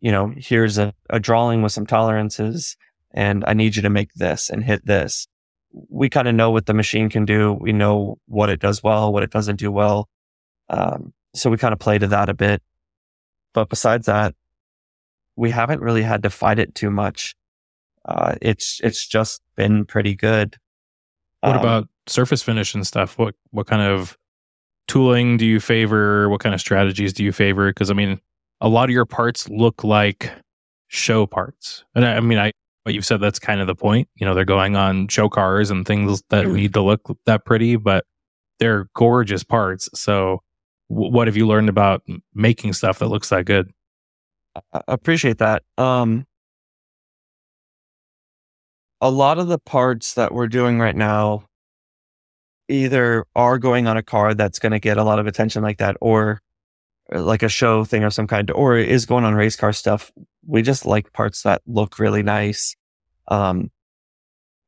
you 0.01 0.13
know, 0.13 0.33
here's 0.37 0.79
a, 0.79 0.93
a 1.11 1.19
drawing 1.21 1.63
with 1.63 1.73
some 1.73 1.87
tolerances 1.87 2.77
and 3.11 3.45
I 3.47 3.55
need 3.55 3.77
you 3.77 3.83
to 3.83 3.91
make 3.91 4.13
this 4.15 4.51
and 4.51 4.63
hit 4.65 4.85
this. 4.87 5.27
We 5.73 6.09
kind 6.09 6.29
of 6.29 6.35
know 6.35 6.51
what 6.51 6.67
the 6.67 6.75
machine 6.75 7.09
can 7.09 7.25
do. 7.25 7.53
We 7.53 7.73
know 7.73 8.19
what 8.27 8.51
it 8.51 8.61
does 8.61 8.83
well, 8.83 9.13
what 9.13 9.23
it 9.23 9.31
doesn't 9.31 9.57
do 9.57 9.73
well. 9.73 10.09
Um, 10.69 11.13
so 11.35 11.51
we 11.51 11.57
kind 11.57 11.73
of 11.73 11.79
play 11.79 11.99
to 11.99 12.07
that 12.09 12.29
a 12.29 12.35
bit. 12.35 12.63
But 13.53 13.69
besides 13.69 14.07
that, 14.07 14.35
we 15.37 15.51
haven't 15.51 15.81
really 15.81 16.03
had 16.03 16.23
to 16.25 16.31
fight 16.31 16.59
it 16.59 16.75
too 16.75 16.91
much. 16.91 17.35
Uh, 18.05 18.35
it's, 18.43 18.81
it's 18.85 19.07
just 19.07 19.41
been 19.57 19.85
pretty 19.85 20.15
good. 20.15 20.57
What 21.41 21.57
um, 21.57 21.61
about 21.61 21.89
surface 22.07 22.43
finish 22.43 22.75
and 22.75 22.87
stuff? 22.87 23.19
What, 23.19 23.35
what 23.51 23.67
kind 23.67 23.83
of 23.83 24.17
tooling 24.89 25.37
do 25.37 25.47
you 25.47 25.61
favor? 25.61 26.29
What 26.29 26.41
kind 26.41 26.55
of 26.55 26.61
strategies 26.61 27.13
do 27.13 27.25
you 27.25 27.33
favor? 27.33 27.71
Because 27.71 27.91
I 27.91 27.95
mean, 27.95 28.21
a 28.61 28.69
lot 28.69 28.85
of 28.85 28.91
your 28.91 29.07
parts 29.07 29.49
look 29.49 29.85
like 29.85 30.31
show 30.89 31.27
parts, 31.27 31.85
and 31.95 32.05
I, 32.05 32.17
I 32.17 32.21
mean, 32.21 32.39
I 32.39 32.53
what 32.85 32.95
you've 32.95 33.07
said 33.07 33.21
that's 33.21 33.39
kind 33.39 33.61
of 33.61 33.67
the 33.67 33.75
point. 33.75 34.09
You 34.15 34.27
know, 34.27 34.35
they're 34.35 34.45
going 34.45 34.77
on 34.77 35.09
show 35.09 35.29
cars 35.29 35.71
and 35.71 35.87
things 35.87 36.23
that 36.31 36.47
need 36.47 36.75
to 36.75 36.83
look 36.83 37.01
that 37.27 37.45
pretty, 37.45 37.77
but 37.77 38.05
they're 38.59 38.89
gorgeous 38.95 39.43
parts. 39.43 39.89
So, 39.95 40.43
w- 40.91 41.11
what 41.11 41.27
have 41.27 41.37
you 41.37 41.47
learned 41.47 41.69
about 41.69 42.03
making 42.35 42.75
stuff 42.75 42.99
that 42.99 43.09
looks 43.09 43.31
that 43.31 43.47
good? 43.47 43.71
I 44.73 44.83
appreciate 44.87 45.39
that. 45.39 45.63
Um, 45.79 46.27
a 49.05 49.11
lot 49.11 49.39
of 49.39 49.49
the 49.49 49.59
parts 49.59 50.15
that 50.15 50.33
we're 50.33 50.49
doing 50.49 50.79
right 50.79 50.97
now 50.97 51.45
either 52.71 53.27
are 53.37 53.59
going 53.59 53.87
on 53.87 53.99
a 53.99 54.03
car 54.03 54.33
that's 54.33 54.59
going 54.59 54.73
to 54.73 54.79
get 54.79 54.97
a 54.97 55.05
lot 55.05 55.19
of 55.19 55.27
attention 55.27 55.63
like 55.63 55.77
that, 55.77 55.95
or 56.01 56.41
uh, 57.15 57.23
like 57.23 57.43
a 57.43 57.49
show 57.51 57.85
thing 57.85 58.03
of 58.03 58.15
some 58.15 58.27
kind, 58.27 58.51
or 58.51 58.79
is 58.79 59.05
going 59.05 59.25
on 59.25 59.35
race 59.35 59.57
car 59.57 59.75
stuff. 59.75 60.11
We 60.47 60.63
just 60.63 60.87
like 60.87 61.13
parts 61.13 61.43
that 61.43 61.61
look 61.67 61.99
really 61.99 62.23
nice. 62.23 62.75
Um, 63.29 63.71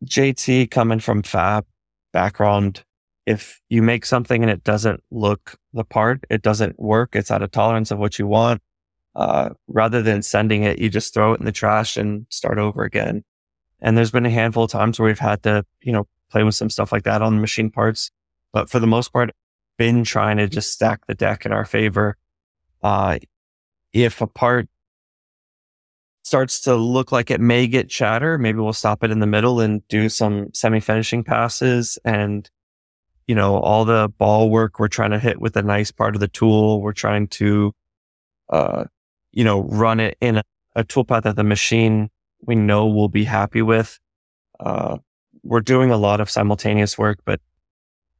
JT 0.05 0.71
coming 0.71 1.01
from 1.01 1.23
Fab 1.23 1.65
background, 2.13 2.85
if 3.25 3.63
you 3.71 3.81
make 3.81 4.05
something 4.05 4.43
and 4.43 4.51
it 4.51 4.63
doesn't 4.65 5.03
look 5.11 5.57
the 5.73 5.85
part, 5.85 6.25
it 6.29 6.43
doesn't 6.43 6.79
work, 6.79 7.17
it's 7.17 7.31
out 7.31 7.43
of 7.43 7.53
tolerance 7.53 7.91
of 7.91 7.99
what 7.99 8.19
you 8.19 8.27
want. 8.27 8.61
Uh, 9.15 9.49
rather 9.67 10.03
than 10.03 10.21
sending 10.21 10.65
it, 10.65 10.79
you 10.79 10.91
just 10.91 11.15
throw 11.15 11.33
it 11.33 11.41
in 11.41 11.47
the 11.47 11.53
trash 11.53 11.97
and 11.97 12.27
start 12.29 12.59
over 12.59 12.85
again. 12.85 13.25
And 13.81 13.97
there's 13.97 14.11
been 14.11 14.27
a 14.27 14.31
handful 14.31 14.65
of 14.65 14.71
times 14.71 14.99
where 14.99 15.07
we've 15.07 15.19
had 15.19 15.43
to, 15.43 15.65
you 15.83 15.93
know, 15.93 16.07
play 16.31 16.43
with 16.43 16.55
some 16.55 16.71
stuff 16.71 16.93
like 16.93 17.05
that 17.05 17.23
on 17.23 17.37
the 17.37 17.41
machine 17.41 17.71
parts. 17.71 18.11
But 18.53 18.71
for 18.71 18.81
the 18.81 18.87
most 18.87 19.13
part, 19.13 19.31
been 19.77 20.05
trying 20.05 20.39
to 20.39 20.49
just 20.49 20.73
stack 20.73 21.07
the 21.07 21.15
deck 21.15 21.45
in 21.45 21.53
our 21.53 21.65
favor. 21.65 22.17
Uh, 22.83 23.19
if 23.93 24.21
a 24.21 24.27
part 24.27 24.69
starts 26.23 26.61
to 26.63 26.75
look 26.75 27.13
like 27.13 27.31
it 27.31 27.41
may 27.41 27.67
get 27.67 27.89
chatter, 27.89 28.39
maybe 28.39 28.59
we'll 28.59 28.73
stop 28.73 29.05
it 29.05 29.11
in 29.11 29.21
the 29.21 29.27
middle 29.27 29.61
and 29.61 29.87
do 29.89 30.09
some 30.09 30.53
semi 30.53 30.81
finishing 30.81 31.23
passes 31.23 31.99
and, 32.05 32.51
you 33.27 33.35
know, 33.35 33.59
all 33.59 33.85
the 33.85 34.09
ball 34.19 34.51
work 34.51 34.79
we're 34.79 34.89
trying 34.89 35.11
to 35.11 35.19
hit 35.19 35.41
with 35.41 35.57
a 35.57 35.63
nice 35.63 35.91
part 35.91 36.15
of 36.15 36.21
the 36.21 36.29
tool. 36.29 36.81
We're 36.81 36.93
trying 36.93 37.29
to, 37.29 37.73
uh, 38.49 38.85
you 39.33 39.45
know, 39.45 39.63
run 39.63 40.01
it 40.01 40.17
in 40.21 40.39
a, 40.39 40.43
a 40.75 40.85
toolpath 40.85 41.23
that 41.23 41.37
the 41.37 41.45
machine 41.45 42.11
we 42.41 42.55
know 42.55 42.87
we'll 42.87 43.09
be 43.09 43.25
happy 43.25 43.63
with. 43.63 43.99
Uh, 44.61 44.99
we're 45.43 45.61
doing 45.61 45.91
a 45.91 45.97
lot 45.97 46.21
of 46.21 46.31
simultaneous 46.31 46.99
work, 46.99 47.19
but 47.25 47.41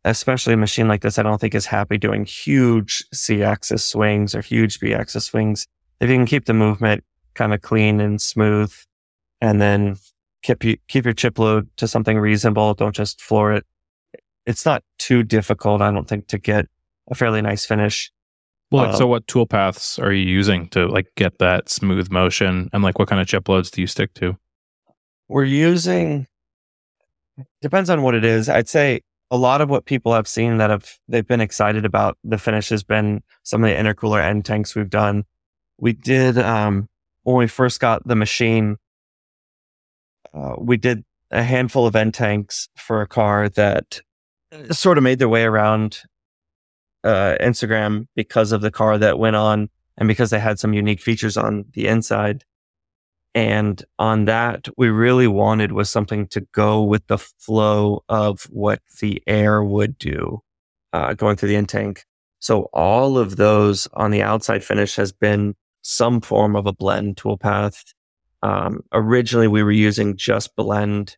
especially 0.05 0.55
a 0.55 0.57
machine 0.57 0.89
like 0.89 1.03
this, 1.03 1.19
I 1.19 1.23
don't 1.23 1.41
think 1.41 1.55
is 1.55 1.67
happy 1.67 1.99
doing 1.99 2.25
huge 2.25 3.05
C 3.13 3.43
axis 3.43 3.85
swings 3.85 4.35
or 4.35 4.41
huge 4.41 4.79
B 4.79 4.95
axis 4.95 5.27
swings. 5.27 5.67
If 6.01 6.09
you 6.09 6.17
can 6.17 6.27
keep 6.27 6.45
the 6.45 6.55
movement 6.55 7.05
kind 7.37 7.55
of 7.55 7.63
clean 7.63 8.01
and 8.01 8.21
smooth. 8.21 8.75
And 9.41 9.61
then 9.61 9.97
keep 10.43 10.65
you, 10.65 10.79
keep 10.89 11.05
your 11.05 11.15
chip 11.15 11.39
load 11.39 11.69
to 11.77 11.87
something 11.87 12.19
reasonable. 12.19 12.75
Don't 12.75 12.95
just 12.95 13.21
floor 13.21 13.53
it. 13.53 13.65
It's 14.47 14.65
not 14.65 14.83
too 14.99 15.23
difficult, 15.23 15.83
I 15.83 15.93
don't 15.93 16.09
think, 16.09 16.27
to 16.29 16.39
get 16.39 16.67
a 17.09 17.15
fairly 17.15 17.43
nice 17.43 17.65
finish. 17.65 18.11
Well, 18.71 18.87
uh, 18.87 18.97
so 18.97 19.07
what 19.07 19.27
tool 19.27 19.47
paths 19.47 19.99
are 19.99 20.13
you 20.13 20.25
using 20.25 20.69
to 20.71 20.87
like 20.87 21.07
get 21.17 21.39
that 21.39 21.69
smooth 21.69 22.11
motion 22.11 22.69
and 22.73 22.83
like 22.83 22.99
what 22.99 23.09
kind 23.09 23.21
of 23.21 23.29
chip 23.29 23.49
loads 23.49 23.71
do 23.71 23.81
you 23.81 23.87
stick 23.87 24.13
to? 24.15 24.37
We're 25.29 25.45
using 25.45 26.27
depends 27.61 27.91
on 27.91 28.03
what 28.03 28.15
it 28.15 28.25
is. 28.25 28.49
I'd 28.49 28.69
say 28.69 29.03
a 29.31 29.37
lot 29.37 29.61
of 29.61 29.69
what 29.69 29.85
people 29.85 30.13
have 30.15 30.29
seen 30.29 30.59
that 30.59 30.71
have 30.71 30.99
they've 31.09 31.27
been 31.27 31.41
excited 31.41 31.85
about 31.85 32.17
the 32.25 32.39
finish 32.39 32.69
has 32.71 32.83
been 32.83 33.23
some 33.43 33.63
of 33.63 33.71
the 33.71 33.77
intercooler 33.77 34.23
end 34.23 34.45
tanks 34.45 34.75
we've 34.75 34.91
done. 34.91 35.25
We 35.79 35.93
did 35.93 36.39
um 36.39 36.89
when 37.23 37.37
we 37.37 37.47
first 37.47 37.81
got 37.81 38.07
the 38.07 38.15
machine, 38.15 38.77
uh, 40.33 40.55
we 40.59 40.77
did 40.77 41.05
a 41.31 41.43
handful 41.43 41.87
of 41.87 41.97
end 41.97 42.15
tanks 42.15 42.69
for 42.77 43.01
a 43.03 43.07
car 43.07 43.49
that 43.51 44.01
sort 44.71 44.97
of 44.97 45.05
made 45.05 45.19
their 45.19 45.29
way 45.29 45.43
around 45.43 46.03
uh, 47.07 47.37
Instagram 47.41 48.09
because 48.17 48.53
of 48.53 48.61
the 48.61 48.71
car 48.71 48.99
that 48.99 49.19
went 49.19 49.37
on 49.37 49.69
and 49.97 50.09
because 50.09 50.31
they 50.31 50.41
had 50.41 50.59
some 50.59 50.75
unique 50.75 51.01
features 51.01 51.37
on 51.37 51.65
the 51.73 51.87
inside. 51.87 52.45
And 53.35 53.83
on 53.99 54.25
that, 54.25 54.69
we 54.77 54.89
really 54.89 55.29
wanted 55.29 55.73
was 55.73 55.91
something 55.91 56.27
to 56.29 56.41
go 56.53 56.83
with 56.83 57.07
the 57.07 57.19
flow 57.19 58.03
of 58.09 58.45
what 58.45 58.81
the 59.01 59.23
air 59.27 59.63
would 59.63 59.99
do 59.99 60.43
uh, 60.93 61.15
going 61.15 61.37
through 61.37 61.51
the 61.51 61.57
end 61.57 61.69
tank. 61.69 62.05
So 62.39 62.69
all 62.73 63.19
of 63.19 63.37
those 63.37 63.89
on 63.95 64.11
the 64.11 64.23
outside 64.23 64.65
finish 64.65 64.97
has 64.97 65.13
been 65.13 65.55
some 65.83 66.21
form 66.21 66.57
of 66.57 66.67
a 66.67 66.73
blend 66.73 67.17
toolpath. 67.17 67.95
Um, 68.43 68.81
originally, 68.93 69.49
we 69.49 69.63
were 69.63 69.71
using 69.71 70.17
just 70.17 70.57
blend 70.57 71.17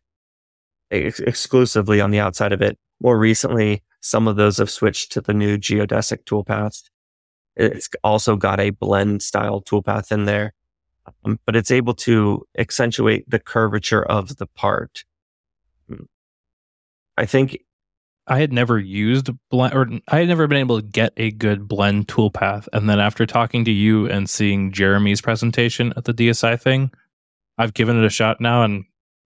ex- 0.91 1.19
exclusively 1.19 2.01
on 2.01 2.11
the 2.11 2.19
outside 2.19 2.53
of 2.53 2.61
it. 2.61 2.77
More 3.01 3.17
recently, 3.17 3.83
some 4.01 4.27
of 4.27 4.35
those 4.35 4.57
have 4.57 4.69
switched 4.69 5.11
to 5.13 5.21
the 5.21 5.33
new 5.33 5.57
geodesic 5.57 6.23
toolpath. 6.23 6.89
It's 7.55 7.89
also 8.03 8.35
got 8.35 8.59
a 8.59 8.69
blend 8.69 9.21
style 9.21 9.61
toolpath 9.61 10.11
in 10.11 10.25
there, 10.25 10.53
um, 11.25 11.39
but 11.45 11.55
it's 11.55 11.71
able 11.71 11.93
to 11.95 12.45
accentuate 12.57 13.29
the 13.29 13.39
curvature 13.39 14.03
of 14.03 14.37
the 14.37 14.47
part. 14.47 15.03
Hmm. 15.87 16.03
I 17.17 17.25
think 17.25 17.59
I 18.27 18.39
had 18.39 18.53
never 18.53 18.77
used 18.79 19.31
blend 19.49 19.73
or 19.73 19.89
I 20.07 20.19
had 20.19 20.27
never 20.27 20.47
been 20.47 20.59
able 20.59 20.79
to 20.79 20.87
get 20.87 21.13
a 21.17 21.31
good 21.31 21.67
blend 21.67 22.07
toolpath. 22.07 22.67
And 22.71 22.87
then 22.87 22.99
after 22.99 23.25
talking 23.25 23.65
to 23.65 23.71
you 23.71 24.07
and 24.07 24.29
seeing 24.29 24.71
Jeremy's 24.71 25.19
presentation 25.19 25.93
at 25.97 26.05
the 26.05 26.13
DSI 26.13 26.61
thing, 26.61 26.91
I've 27.57 27.73
given 27.73 27.97
it 27.97 28.05
a 28.05 28.09
shot 28.09 28.39
now 28.39 28.63
and 28.63 28.85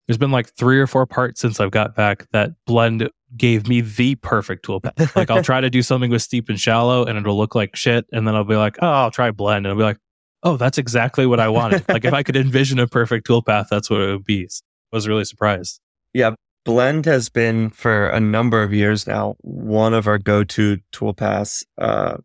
there's 0.06 0.18
been 0.18 0.30
like 0.30 0.50
three 0.50 0.78
or 0.78 0.86
four 0.86 1.06
parts 1.06 1.40
since 1.40 1.60
I've 1.60 1.70
got 1.70 1.94
back 1.94 2.26
that 2.32 2.50
blend 2.66 3.08
gave 3.36 3.68
me 3.68 3.80
the 3.80 4.14
perfect 4.16 4.66
toolpath. 4.66 5.14
Like 5.16 5.30
I'll 5.30 5.42
try 5.42 5.60
to 5.60 5.70
do 5.70 5.82
something 5.82 6.10
with 6.10 6.22
steep 6.22 6.48
and 6.48 6.58
shallow 6.58 7.04
and 7.04 7.18
it'll 7.18 7.36
look 7.36 7.54
like 7.54 7.76
shit. 7.76 8.06
And 8.12 8.26
then 8.26 8.34
I'll 8.34 8.44
be 8.44 8.56
like, 8.56 8.76
oh, 8.82 8.88
I'll 8.88 9.10
try 9.10 9.30
blend. 9.30 9.66
And 9.66 9.68
I'll 9.68 9.78
be 9.78 9.84
like, 9.84 9.98
oh, 10.42 10.56
that's 10.56 10.78
exactly 10.78 11.26
what 11.26 11.40
I 11.40 11.48
wanted. 11.48 11.84
like 11.88 12.04
if 12.04 12.12
I 12.12 12.22
could 12.22 12.36
envision 12.36 12.78
a 12.78 12.86
perfect 12.86 13.26
toolpath, 13.26 13.68
that's 13.68 13.90
what 13.90 14.00
it 14.00 14.12
would 14.12 14.24
be. 14.24 14.48
I 14.92 14.96
was 14.96 15.06
really 15.06 15.24
surprised. 15.24 15.80
Yeah. 16.12 16.34
Blend 16.64 17.06
has 17.06 17.28
been 17.28 17.70
for 17.70 18.08
a 18.08 18.20
number 18.20 18.62
of 18.62 18.72
years 18.72 19.06
now 19.06 19.34
one 19.40 19.94
of 19.94 20.06
our 20.06 20.18
go-to 20.18 20.78
toolpaths. 20.92 21.64
Uh, 21.78 22.18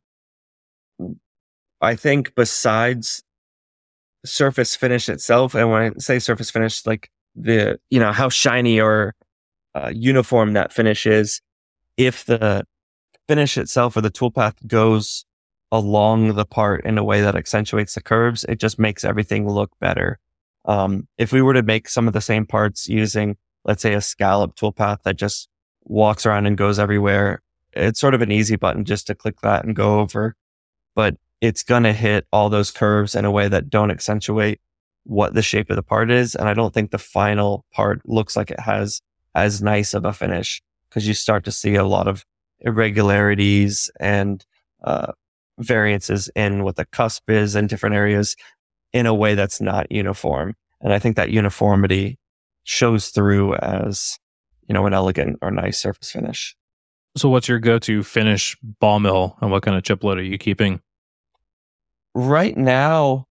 I 1.82 1.96
think 1.96 2.36
besides 2.36 3.24
surface 4.26 4.76
finish 4.76 5.08
itself, 5.08 5.56
and 5.56 5.72
when 5.72 5.82
I 5.82 5.92
say 6.00 6.20
surface 6.20 6.52
finish, 6.52 6.86
like 6.86 7.10
the 7.36 7.80
you 7.90 8.00
know 8.00 8.12
how 8.12 8.30
shiny 8.30 8.80
or 8.80 9.14
uh, 9.76 9.92
uniform 9.94 10.54
that 10.54 10.74
finish 10.74 11.06
is, 11.06 11.42
if 11.98 12.26
the 12.26 12.66
finish 13.28 13.58
itself 13.58 13.96
or 13.96 14.02
the 14.02 14.12
toolpath 14.12 14.56
goes 14.66 15.26
along 15.72 16.34
the 16.36 16.46
part 16.46 16.86
in 16.86 16.98
a 16.98 17.04
way 17.04 17.22
that 17.22 17.36
accentuates 17.36 17.94
the 17.94 18.02
curves, 18.02 18.44
it 18.46 18.60
just 18.60 18.80
makes 18.80 19.04
everything 19.04 19.48
look 19.48 19.72
better. 19.80 20.20
Um, 20.66 21.08
if 21.18 21.32
we 21.32 21.42
were 21.42 21.54
to 21.54 21.62
make 21.62 21.90
some 21.90 22.08
of 22.08 22.14
the 22.14 22.22
same 22.22 22.46
parts 22.46 22.88
using 22.88 23.38
let's 23.66 23.82
say 23.82 23.94
a 23.94 24.02
scallop 24.02 24.56
toolpath 24.56 25.02
that 25.04 25.18
just 25.18 25.50
walks 25.84 26.26
around 26.26 26.46
and 26.46 26.58
goes 26.58 26.80
everywhere. 26.80 27.42
It's 27.74 28.00
sort 28.00 28.14
of 28.14 28.22
an 28.22 28.32
easy 28.32 28.56
button 28.56 28.86
just 28.86 29.08
to 29.08 29.16
click 29.16 29.42
that 29.42 29.66
and 29.66 29.76
go 29.76 30.00
over, 30.00 30.36
but 30.96 31.18
it's 31.42 31.64
going 31.64 31.84
to 31.84 31.94
hit 31.94 32.26
all 32.32 32.50
those 32.50 32.72
curves 32.72 33.16
in 33.16 33.26
a 33.26 33.32
way 33.32 33.50
that 33.50 33.70
don't 33.70 33.92
accentuate 33.92 34.62
what 35.04 35.34
the 35.34 35.42
shape 35.42 35.70
of 35.70 35.76
the 35.76 35.84
part 35.84 36.10
is. 36.10 36.36
And 36.36 36.48
I 36.48 36.54
don't 36.54 36.74
think 36.74 36.92
the 36.92 36.98
final 36.98 37.66
part 37.74 38.02
looks 38.08 38.38
like 38.38 38.50
it 38.50 38.62
has 38.62 39.02
as 39.36 39.62
nice 39.62 39.94
of 39.94 40.06
a 40.06 40.14
finish 40.14 40.62
because 40.90 41.08
you 41.08 41.14
start 41.14 41.44
to 41.44 41.52
see 41.52 41.76
a 41.76 41.84
lot 41.84 42.08
of 42.08 42.26
irregularities 42.62 43.92
and 44.00 44.46
uh, 44.84 45.12
variances 45.60 46.30
in 46.36 46.64
what 46.64 46.78
the 46.78 46.86
cusp 46.86 47.30
is 47.30 47.56
in 47.56 47.68
different 47.68 47.96
areas 47.96 48.36
in 48.94 49.06
a 49.06 49.14
way 49.14 49.36
that's 49.36 49.60
not 49.60 49.92
uniform. 49.92 50.56
And 50.82 50.94
I 50.94 51.00
think 51.00 51.18
that 51.18 51.30
uniformity 51.30 52.18
shows 52.64 53.10
through 53.10 53.56
as, 53.56 54.18
you 54.68 54.74
know, 54.74 54.86
an 54.86 54.94
elegant 54.94 55.38
or 55.42 55.52
nice 55.52 55.78
surface 55.78 56.12
finish. 56.12 56.56
So 57.18 57.30
what's 57.30 57.48
your 57.48 57.60
go-to 57.60 58.04
finish 58.04 58.58
ball 58.80 59.00
mill 59.00 59.38
and 59.42 59.52
what 59.52 59.64
kind 59.64 59.78
of 59.78 59.84
chip 59.84 60.04
load 60.04 60.18
are 60.18 60.24
you 60.24 60.38
keeping? 60.38 60.82
Right 62.14 62.56
now, 62.56 63.28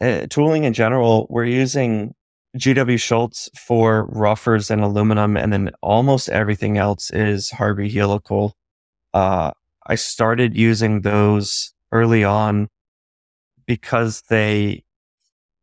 uh, 0.00 0.26
tooling 0.28 0.64
in 0.64 0.72
general, 0.72 1.26
we're 1.30 1.44
using 1.44 2.14
GW 2.56 3.00
Schultz 3.00 3.50
for 3.56 4.06
roughers 4.06 4.70
and 4.70 4.82
aluminum, 4.82 5.36
and 5.36 5.52
then 5.52 5.70
almost 5.82 6.28
everything 6.28 6.78
else 6.78 7.10
is 7.10 7.50
Harvey 7.50 7.90
helical. 7.90 8.56
Uh, 9.12 9.50
I 9.86 9.96
started 9.96 10.56
using 10.56 11.00
those 11.00 11.74
early 11.92 12.24
on 12.24 12.68
because 13.66 14.22
they, 14.28 14.84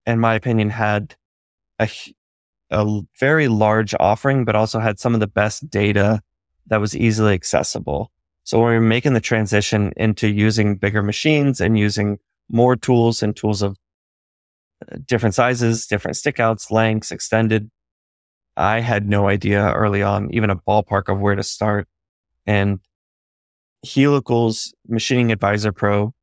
in 0.05 0.19
my 0.19 0.35
opinion, 0.35 0.69
had 0.69 1.15
a 1.79 1.89
a 2.71 3.01
very 3.19 3.49
large 3.49 3.93
offering, 3.99 4.45
but 4.45 4.55
also 4.55 4.79
had 4.79 4.99
some 4.99 5.13
of 5.13 5.19
the 5.19 5.27
best 5.27 5.69
data 5.69 6.21
that 6.67 6.79
was 6.79 6.95
easily 6.95 7.33
accessible. 7.33 8.11
So 8.43 8.59
when 8.59 8.69
we 8.69 8.75
were 8.75 8.81
making 8.81 9.13
the 9.13 9.19
transition 9.19 9.91
into 9.97 10.27
using 10.27 10.77
bigger 10.77 11.03
machines 11.03 11.59
and 11.61 11.77
using 11.77 12.17
more 12.49 12.75
tools 12.75 13.21
and 13.21 13.35
tools 13.35 13.61
of 13.61 13.77
different 15.05 15.35
sizes, 15.35 15.85
different 15.85 16.17
stickouts, 16.17 16.71
lengths, 16.71 17.11
extended, 17.11 17.69
I 18.57 18.81
had 18.81 19.07
no 19.07 19.27
idea 19.27 19.71
early 19.73 20.03
on, 20.03 20.33
even 20.33 20.49
a 20.49 20.55
ballpark 20.55 21.11
of 21.11 21.19
where 21.19 21.35
to 21.35 21.43
start. 21.43 21.87
And 22.45 22.79
Helical's 23.83 24.73
Machining 24.87 25.31
Advisor 25.31 25.71
Pro 25.71 26.13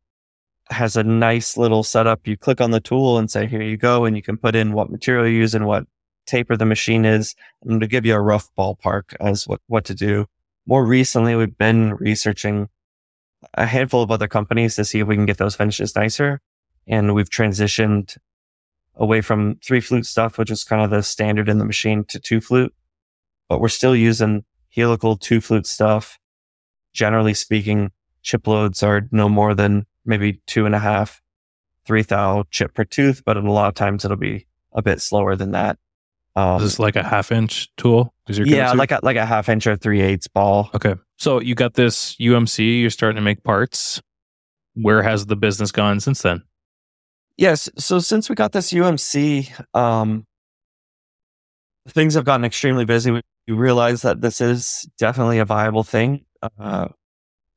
has 0.70 0.96
a 0.96 1.02
nice 1.02 1.56
little 1.56 1.82
setup. 1.82 2.26
You 2.26 2.36
click 2.36 2.60
on 2.60 2.70
the 2.70 2.80
tool 2.80 3.18
and 3.18 3.30
say, 3.30 3.46
here 3.46 3.62
you 3.62 3.76
go. 3.76 4.04
And 4.04 4.14
you 4.14 4.22
can 4.22 4.36
put 4.36 4.54
in 4.54 4.72
what 4.72 4.90
material 4.90 5.26
you 5.26 5.38
use 5.38 5.54
and 5.54 5.66
what 5.66 5.86
taper 6.26 6.56
the 6.56 6.66
machine 6.66 7.06
is 7.06 7.34
and 7.62 7.80
to 7.80 7.86
give 7.86 8.04
you 8.04 8.14
a 8.14 8.20
rough 8.20 8.50
ballpark 8.56 9.14
as 9.18 9.48
what, 9.48 9.60
what 9.66 9.84
to 9.86 9.94
do. 9.94 10.26
More 10.66 10.84
recently, 10.84 11.34
we've 11.34 11.56
been 11.56 11.94
researching 11.94 12.68
a 13.54 13.64
handful 13.64 14.02
of 14.02 14.10
other 14.10 14.28
companies 14.28 14.76
to 14.76 14.84
see 14.84 14.98
if 15.00 15.06
we 15.06 15.16
can 15.16 15.24
get 15.24 15.38
those 15.38 15.56
finishes 15.56 15.96
nicer. 15.96 16.40
And 16.86 17.14
we've 17.14 17.30
transitioned 17.30 18.18
away 18.98 19.20
from 19.20 19.56
three 19.64 19.80
flute 19.80 20.06
stuff, 20.06 20.38
which 20.38 20.50
is 20.50 20.64
kind 20.64 20.82
of 20.82 20.90
the 20.90 21.02
standard 21.02 21.48
in 21.48 21.58
the 21.58 21.64
machine 21.64 22.04
to 22.04 22.18
two 22.18 22.40
flute, 22.40 22.74
but 23.48 23.60
we're 23.60 23.68
still 23.68 23.96
using 23.96 24.44
helical 24.74 25.16
two 25.16 25.40
flute 25.40 25.66
stuff. 25.66 26.18
Generally 26.92 27.34
speaking, 27.34 27.92
chip 28.22 28.46
loads 28.46 28.82
are 28.82 29.08
no 29.12 29.28
more 29.28 29.54
than 29.54 29.86
maybe 30.04 30.40
two 30.46 30.66
and 30.66 30.74
a 30.74 30.78
half, 30.78 31.22
three 31.86 32.02
thou 32.02 32.44
chip 32.50 32.74
per 32.74 32.84
tooth, 32.84 33.22
but 33.24 33.36
a 33.36 33.40
lot 33.40 33.68
of 33.68 33.74
times 33.74 34.04
it'll 34.04 34.16
be 34.16 34.46
a 34.72 34.82
bit 34.82 35.00
slower 35.00 35.36
than 35.36 35.52
that. 35.52 35.78
Um, 36.36 36.56
is 36.56 36.62
this 36.62 36.78
like 36.78 36.96
a 36.96 37.02
half 37.02 37.32
inch 37.32 37.68
tool? 37.76 38.14
Is 38.28 38.38
your 38.38 38.46
yeah, 38.46 38.72
like 38.72 38.92
a, 38.92 39.00
like 39.02 39.16
a 39.16 39.26
half 39.26 39.48
inch 39.48 39.66
or 39.66 39.76
three 39.76 40.00
eighths 40.00 40.28
ball. 40.28 40.70
Okay. 40.74 40.94
So 41.16 41.40
you 41.40 41.54
got 41.54 41.74
this 41.74 42.14
UMC, 42.16 42.80
you're 42.80 42.90
starting 42.90 43.16
to 43.16 43.22
make 43.22 43.42
parts. 43.42 44.00
Where 44.74 45.02
has 45.02 45.26
the 45.26 45.34
business 45.34 45.72
gone 45.72 45.98
since 45.98 46.22
then? 46.22 46.42
Yes. 47.38 47.70
So 47.78 48.00
since 48.00 48.28
we 48.28 48.34
got 48.34 48.50
this 48.50 48.72
UMC, 48.72 49.48
um, 49.72 50.26
things 51.88 52.14
have 52.14 52.24
gotten 52.24 52.44
extremely 52.44 52.84
busy. 52.84 53.12
We, 53.12 53.22
realized 53.50 54.02
that 54.02 54.20
this 54.20 54.42
is 54.42 54.86
definitely 54.98 55.38
a 55.38 55.44
viable 55.46 55.82
thing. 55.82 56.26
Uh, 56.60 56.88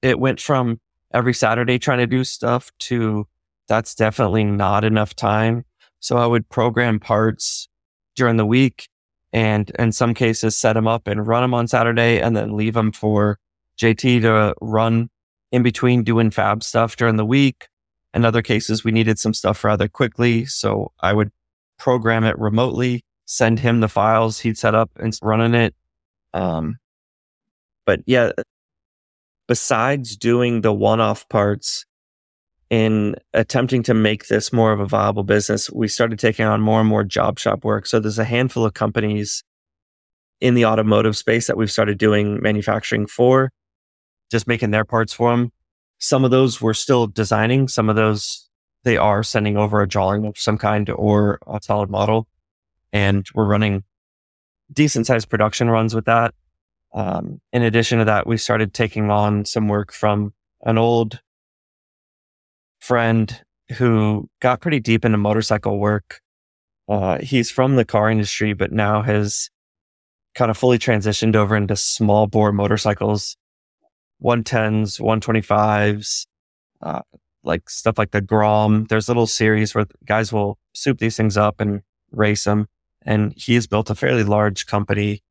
it 0.02 0.18
went 0.18 0.40
from 0.40 0.80
every 1.14 1.34
Saturday 1.34 1.78
trying 1.78 1.98
to 1.98 2.08
do 2.08 2.24
stuff 2.24 2.72
to 2.80 3.28
that's 3.68 3.94
definitely 3.94 4.46
not 4.46 4.86
enough 4.86 5.14
time. 5.18 5.66
So 6.00 6.16
I 6.16 6.28
would 6.28 6.48
program 6.48 6.98
parts 6.98 7.68
during 8.16 8.38
the 8.38 8.46
week 8.46 8.88
and 9.34 9.70
in 9.78 9.92
some 9.92 10.14
cases 10.14 10.56
set 10.56 10.74
them 10.74 10.88
up 10.88 11.08
and 11.08 11.28
run 11.28 11.42
them 11.42 11.54
on 11.54 11.68
Saturday 11.68 12.22
and 12.22 12.38
then 12.38 12.56
leave 12.56 12.74
them 12.74 12.94
for 12.94 13.38
JT 13.78 14.22
to 14.22 14.56
run 14.62 15.10
in 15.52 15.62
between 15.62 16.06
doing 16.06 16.32
fab 16.32 16.64
stuff 16.64 16.96
during 16.96 17.18
the 17.18 17.26
week. 17.26 17.68
In 18.14 18.26
other 18.26 18.42
cases, 18.42 18.84
we 18.84 18.92
needed 18.92 19.20
some 19.20 19.34
stuff 19.34 19.64
rather 19.64 19.88
quickly. 19.88 20.46
So 20.46 20.92
I 21.00 21.14
would 21.14 21.32
program 21.80 22.24
it 22.24 22.38
remotely, 22.38 23.04
send 23.26 23.60
him 23.60 23.80
the 23.80 23.88
files 23.88 24.40
he'd 24.40 24.58
set 24.58 24.76
up 24.76 24.92
and 24.98 25.18
running 25.22 25.54
it. 25.54 25.76
Um, 26.34 26.78
but 27.86 28.02
yeah, 28.06 28.32
besides 29.48 30.16
doing 30.16 30.62
the 30.62 30.74
one 30.74 31.00
off 31.00 31.28
parts 31.30 31.86
in 32.70 33.16
attempting 33.34 33.84
to 33.84 33.94
make 33.94 34.28
this 34.28 34.54
more 34.54 34.72
of 34.72 34.80
a 34.80 34.86
viable 34.86 35.24
business, 35.24 35.70
we 35.70 35.88
started 35.88 36.20
taking 36.20 36.46
on 36.46 36.62
more 36.62 36.80
and 36.80 36.90
more 36.90 37.04
job 37.04 37.40
shop 37.40 37.64
work. 37.64 37.86
So 37.86 38.00
there's 38.00 38.20
a 38.20 38.24
handful 38.24 38.66
of 38.66 38.74
companies 38.74 39.44
in 40.40 40.54
the 40.54 40.66
automotive 40.66 41.18
space 41.18 41.48
that 41.48 41.58
we've 41.58 41.72
started 41.72 41.98
doing 41.98 42.42
manufacturing 42.42 43.08
for, 43.08 43.52
just 44.32 44.48
making 44.48 44.72
their 44.72 44.86
parts 44.86 45.14
for 45.14 45.32
them. 45.32 45.52
Some 46.02 46.26
of 46.26 46.32
those 46.32 46.60
we're 46.60 46.74
still 46.74 47.08
designing. 47.08 47.68
Some 47.68 47.88
of 47.88 47.96
those 47.96 48.50
they 48.84 48.98
are 48.98 49.24
sending 49.24 49.56
over 49.56 49.82
a 49.82 49.88
drawing 49.88 50.26
of 50.26 50.38
some 50.38 50.58
kind 50.58 50.90
or 50.90 51.40
a 51.48 51.60
solid 51.62 51.90
model. 51.90 52.28
And 52.92 53.26
we're 53.36 53.46
running 53.46 53.84
decent 54.74 55.06
sized 55.06 55.30
production 55.30 55.70
runs 55.70 55.94
with 55.94 56.06
that. 56.06 56.34
Um, 56.94 57.40
in 57.54 57.62
addition 57.62 58.00
to 58.00 58.06
that, 58.06 58.28
we 58.28 58.38
started 58.38 58.74
taking 58.74 59.10
on 59.12 59.46
some 59.46 59.68
work 59.68 59.94
from 59.94 60.34
an 60.64 60.78
old 60.78 61.22
friend 62.80 63.42
who 63.78 64.28
got 64.42 64.60
pretty 64.60 64.80
deep 64.80 65.06
into 65.06 65.18
motorcycle 65.18 65.80
work. 65.80 66.20
Uh, 66.90 67.20
he's 67.20 67.52
from 67.52 67.76
the 67.76 67.86
car 67.86 68.10
industry, 68.10 68.54
but 68.54 68.72
now 68.72 69.02
has 69.02 69.50
kind 70.36 70.50
of 70.50 70.58
fully 70.58 70.80
transitioned 70.80 71.36
over 71.36 71.56
into 71.56 71.76
small 71.76 72.28
bore 72.28 72.52
motorcycles, 72.52 73.38
110s, 74.24 75.00
125s, 75.00 76.28
uh, 76.82 77.02
like 77.44 77.70
stuff 77.70 77.98
like 77.98 78.12
the 78.12 78.22
Grom. 78.22 78.86
There's 78.86 79.08
little 79.08 79.28
series 79.28 79.74
where 79.74 79.86
guys 80.06 80.32
will 80.32 80.58
soup 80.74 81.00
these 81.00 81.18
things 81.18 81.38
up 81.38 81.60
and 81.60 81.82
race 82.12 82.44
them. 82.44 82.68
And 83.04 83.34
he 83.36 83.56
has 83.56 83.68
built 83.68 83.90
a 83.90 83.96
fairly 83.96 84.24
large 84.24 84.68
company 84.68 85.24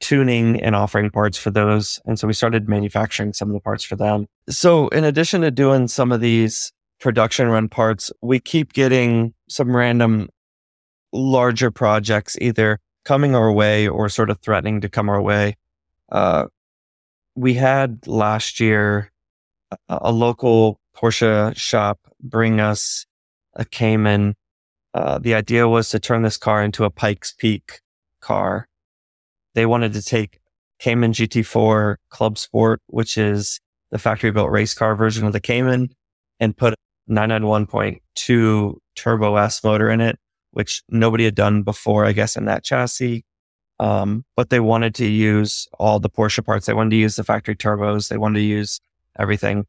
tuning 0.00 0.60
and 0.60 0.76
offering 0.76 1.10
parts 1.10 1.38
for 1.38 1.50
those. 1.50 2.00
And 2.04 2.18
so 2.18 2.26
we 2.26 2.34
started 2.34 2.68
manufacturing 2.68 3.32
some 3.32 3.48
of 3.48 3.54
the 3.54 3.60
parts 3.60 3.84
for 3.84 3.96
them. 3.96 4.26
So 4.48 4.88
in 4.88 5.04
addition 5.04 5.40
to 5.40 5.50
doing 5.50 5.88
some 5.88 6.12
of 6.12 6.20
these 6.20 6.72
production 7.00 7.48
run 7.48 7.68
parts, 7.68 8.12
we 8.22 8.38
keep 8.38 8.72
getting 8.72 9.34
some 9.48 9.74
random 9.74 10.28
larger 11.12 11.70
projects 11.70 12.36
either 12.40 12.78
coming 13.04 13.34
our 13.34 13.52
way 13.52 13.88
or 13.88 14.08
sort 14.08 14.30
of 14.30 14.38
threatening 14.40 14.80
to 14.82 14.88
come 14.88 15.08
our 15.08 15.22
way. 15.22 15.56
Uh, 16.10 16.46
we 17.36 17.54
had 17.54 18.06
last 18.06 18.60
year 18.60 19.12
a, 19.70 19.76
a, 19.88 20.12
local 20.12 20.80
Porsche 20.96 21.56
shop 21.56 22.00
bring 22.20 22.60
us 22.60 23.06
a 23.54 23.64
Cayman. 23.64 24.34
Uh, 24.94 25.18
the 25.18 25.34
idea 25.34 25.68
was 25.68 25.90
to 25.90 26.00
turn 26.00 26.22
this 26.22 26.36
car 26.36 26.62
into 26.62 26.84
a 26.84 26.90
Pikes 26.90 27.32
Peak 27.32 27.80
car 28.20 28.66
they 29.56 29.66
wanted 29.66 29.94
to 29.94 30.02
take 30.02 30.38
Cayman 30.78 31.12
GT4 31.12 31.96
Club 32.10 32.36
Sport, 32.36 32.82
which 32.88 33.16
is 33.16 33.58
the 33.90 33.98
factory 33.98 34.30
built 34.30 34.50
race 34.50 34.74
car 34.74 34.94
version 34.94 35.26
of 35.26 35.32
the 35.32 35.40
Cayman, 35.40 35.88
and 36.38 36.54
put 36.54 36.74
991.2 37.10 38.74
Turbo 38.94 39.36
S 39.36 39.64
motor 39.64 39.90
in 39.90 40.02
it, 40.02 40.18
which 40.50 40.82
nobody 40.90 41.24
had 41.24 41.34
done 41.34 41.62
before, 41.62 42.04
I 42.04 42.12
guess, 42.12 42.36
in 42.36 42.44
that 42.44 42.64
chassis. 42.64 43.24
Um, 43.78 44.24
but 44.36 44.50
they 44.50 44.60
wanted 44.60 44.94
to 44.96 45.06
use 45.06 45.68
all 45.78 46.00
the 46.00 46.08
Porsche 46.08 46.44
parts. 46.44 46.66
They 46.66 46.72
wanted 46.72 46.90
to 46.90 46.96
use 46.96 47.16
the 47.16 47.24
factory 47.24 47.54
turbos. 47.54 48.08
They 48.08 48.16
wanted 48.16 48.40
to 48.40 48.46
use 48.46 48.80
everything. 49.18 49.66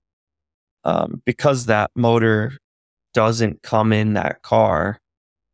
Um, 0.86 1.22
because 1.26 1.66
that 1.66 1.92
motor 1.96 2.54
doesn't 3.14 3.64
come 3.64 3.92
in 3.92 4.14
that 4.14 4.42
car, 4.44 5.02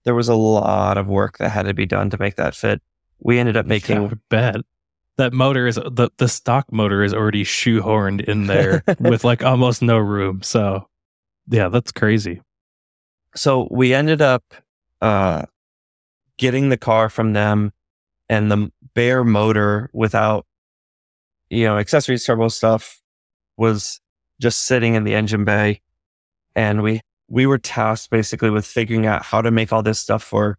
there 0.04 0.14
was 0.14 0.30
a 0.30 0.36
lot 0.36 0.98
of 0.98 1.08
work 1.08 1.40
that 1.40 1.50
had 1.50 1.66
to 1.66 1.74
be 1.74 1.86
done 1.86 2.10
to 2.12 2.20
make 2.20 2.36
that 2.36 2.54
fit 2.54 2.82
we 3.24 3.40
ended 3.40 3.58
up 3.58 3.66
making 3.66 4.04
yeah, 4.04 4.14
bad. 4.30 4.62
That 5.18 5.34
motor 5.34 5.68
is 5.68 5.76
the 5.76 6.10
the 6.18 6.28
stock 6.28 6.72
motor 6.72 7.04
is 7.04 7.14
already 7.14 7.44
shoehorned 7.44 8.24
in 8.26 8.48
there 8.48 8.84
with 9.00 9.24
like 9.24 9.44
almost 9.44 9.82
no 9.82 9.98
room. 9.98 10.42
So 10.44 10.88
yeah, 11.50 11.70
that's 11.70 11.92
crazy. 11.92 12.42
So 13.36 13.68
we 13.72 13.94
ended 13.94 14.22
up 14.22 14.44
uh, 15.02 15.44
getting 16.38 16.70
the 16.70 16.78
car 16.78 17.10
from 17.10 17.34
them 17.34 17.74
and 18.30 18.52
the 18.52 18.72
bare 18.94 19.24
motor 19.24 19.90
without 19.94 20.46
you 21.50 21.66
know 21.66 21.78
accessories 21.78 22.26
turbo 22.26 22.48
stuff 22.48 23.02
was 23.58 24.02
just 24.40 24.64
sitting 24.64 24.96
in 24.96 25.04
the 25.04 25.16
engine 25.16 25.46
bay 25.46 25.82
and 26.56 26.82
we 26.82 27.02
we 27.28 27.46
were 27.46 27.58
tasked 27.58 28.10
basically 28.10 28.50
with 28.50 28.66
figuring 28.66 29.06
out 29.06 29.24
how 29.24 29.42
to 29.42 29.52
make 29.52 29.72
all 29.72 29.84
this 29.84 30.00
stuff 30.00 30.24
for 30.24 30.58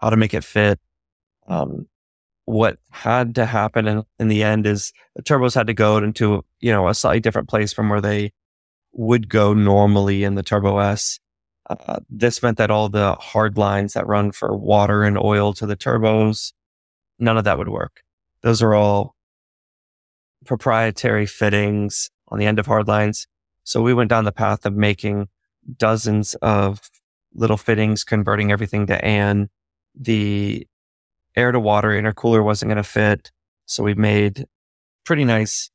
how 0.00 0.10
to 0.10 0.16
make 0.16 0.34
it 0.34 0.44
fit 0.44 0.78
um, 1.48 1.86
what 2.44 2.78
had 2.90 3.34
to 3.36 3.46
happen 3.46 3.86
in, 3.86 4.02
in 4.18 4.28
the 4.28 4.42
end 4.42 4.66
is 4.66 4.92
the 5.14 5.22
turbos 5.22 5.54
had 5.54 5.66
to 5.68 5.74
go 5.74 5.98
into, 5.98 6.44
you 6.60 6.72
know, 6.72 6.88
a 6.88 6.94
slightly 6.94 7.20
different 7.20 7.48
place 7.48 7.72
from 7.72 7.88
where 7.88 8.00
they 8.00 8.32
would 8.92 9.28
go 9.28 9.54
normally 9.54 10.24
in 10.24 10.34
the 10.34 10.42
Turbo 10.42 10.78
S. 10.78 11.18
Uh, 11.70 12.00
this 12.10 12.42
meant 12.42 12.58
that 12.58 12.70
all 12.70 12.88
the 12.88 13.14
hard 13.14 13.56
lines 13.56 13.92
that 13.94 14.06
run 14.06 14.32
for 14.32 14.56
water 14.56 15.04
and 15.04 15.16
oil 15.16 15.52
to 15.54 15.66
the 15.66 15.76
turbos, 15.76 16.52
none 17.22 17.38
of 17.38 17.44
that 17.44 17.56
would 17.56 17.68
work. 17.68 18.02
Those 18.42 18.60
are 18.60 18.74
all 18.74 19.14
proprietary 20.44 21.24
fittings 21.24 22.10
on 22.28 22.38
the 22.38 22.46
end 22.46 22.58
of 22.58 22.66
hard 22.66 22.88
lines. 22.88 23.26
So 23.64 23.80
we 23.80 23.94
went 23.94 24.10
down 24.10 24.24
the 24.24 24.32
path 24.32 24.66
of 24.66 24.74
making 24.74 25.28
dozens 25.78 26.34
of 26.36 26.80
little 27.32 27.56
fittings, 27.56 28.02
converting 28.02 28.50
everything 28.50 28.86
to 28.88 29.04
AN. 29.04 29.48
The 29.94 30.66
air 31.36 31.52
to 31.52 31.60
water 31.60 31.90
intercooler 31.90 32.44
wasn't 32.44 32.70
going 32.70 32.76
to 32.76 32.82
fit. 32.82 33.30
So 33.66 33.84
we 33.84 33.94
made 33.94 34.46
pretty 35.04 35.24
nice 35.24 35.70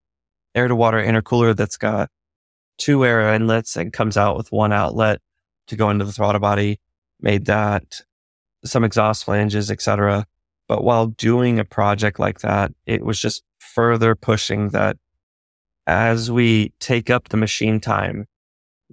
air 0.54 0.68
to 0.68 0.76
water 0.76 0.98
intercooler 0.98 1.56
that's 1.56 1.78
got 1.78 2.10
two 2.78 3.06
air 3.06 3.34
inlets 3.34 3.76
and 3.76 3.93
comes 3.93 4.18
out 4.18 4.36
with 4.36 4.52
one 4.52 4.74
outlet 4.74 5.22
to 5.68 5.76
go 5.76 5.89
into 5.89 6.06
the 6.06 6.12
throttle 6.12 6.41
body. 6.41 6.80
Made 7.22 7.45
that 7.45 8.02
some 8.66 8.84
exhaust 8.84 9.24
flanges, 9.24 9.72
etc. 9.72 10.26
But 10.68 10.84
while 10.84 11.07
doing 11.07 11.59
a 11.59 11.65
project 11.65 12.20
like 12.20 12.41
that, 12.41 12.72
it 12.86 13.05
was 13.05 13.20
just 13.20 13.43
further 13.59 14.15
pushing 14.15 14.70
that 14.70 14.97
as 15.86 16.30
we 16.30 16.74
take 16.80 17.09
up 17.09 17.30
the 17.30 17.38
machine 17.38 17.80
time, 17.80 18.26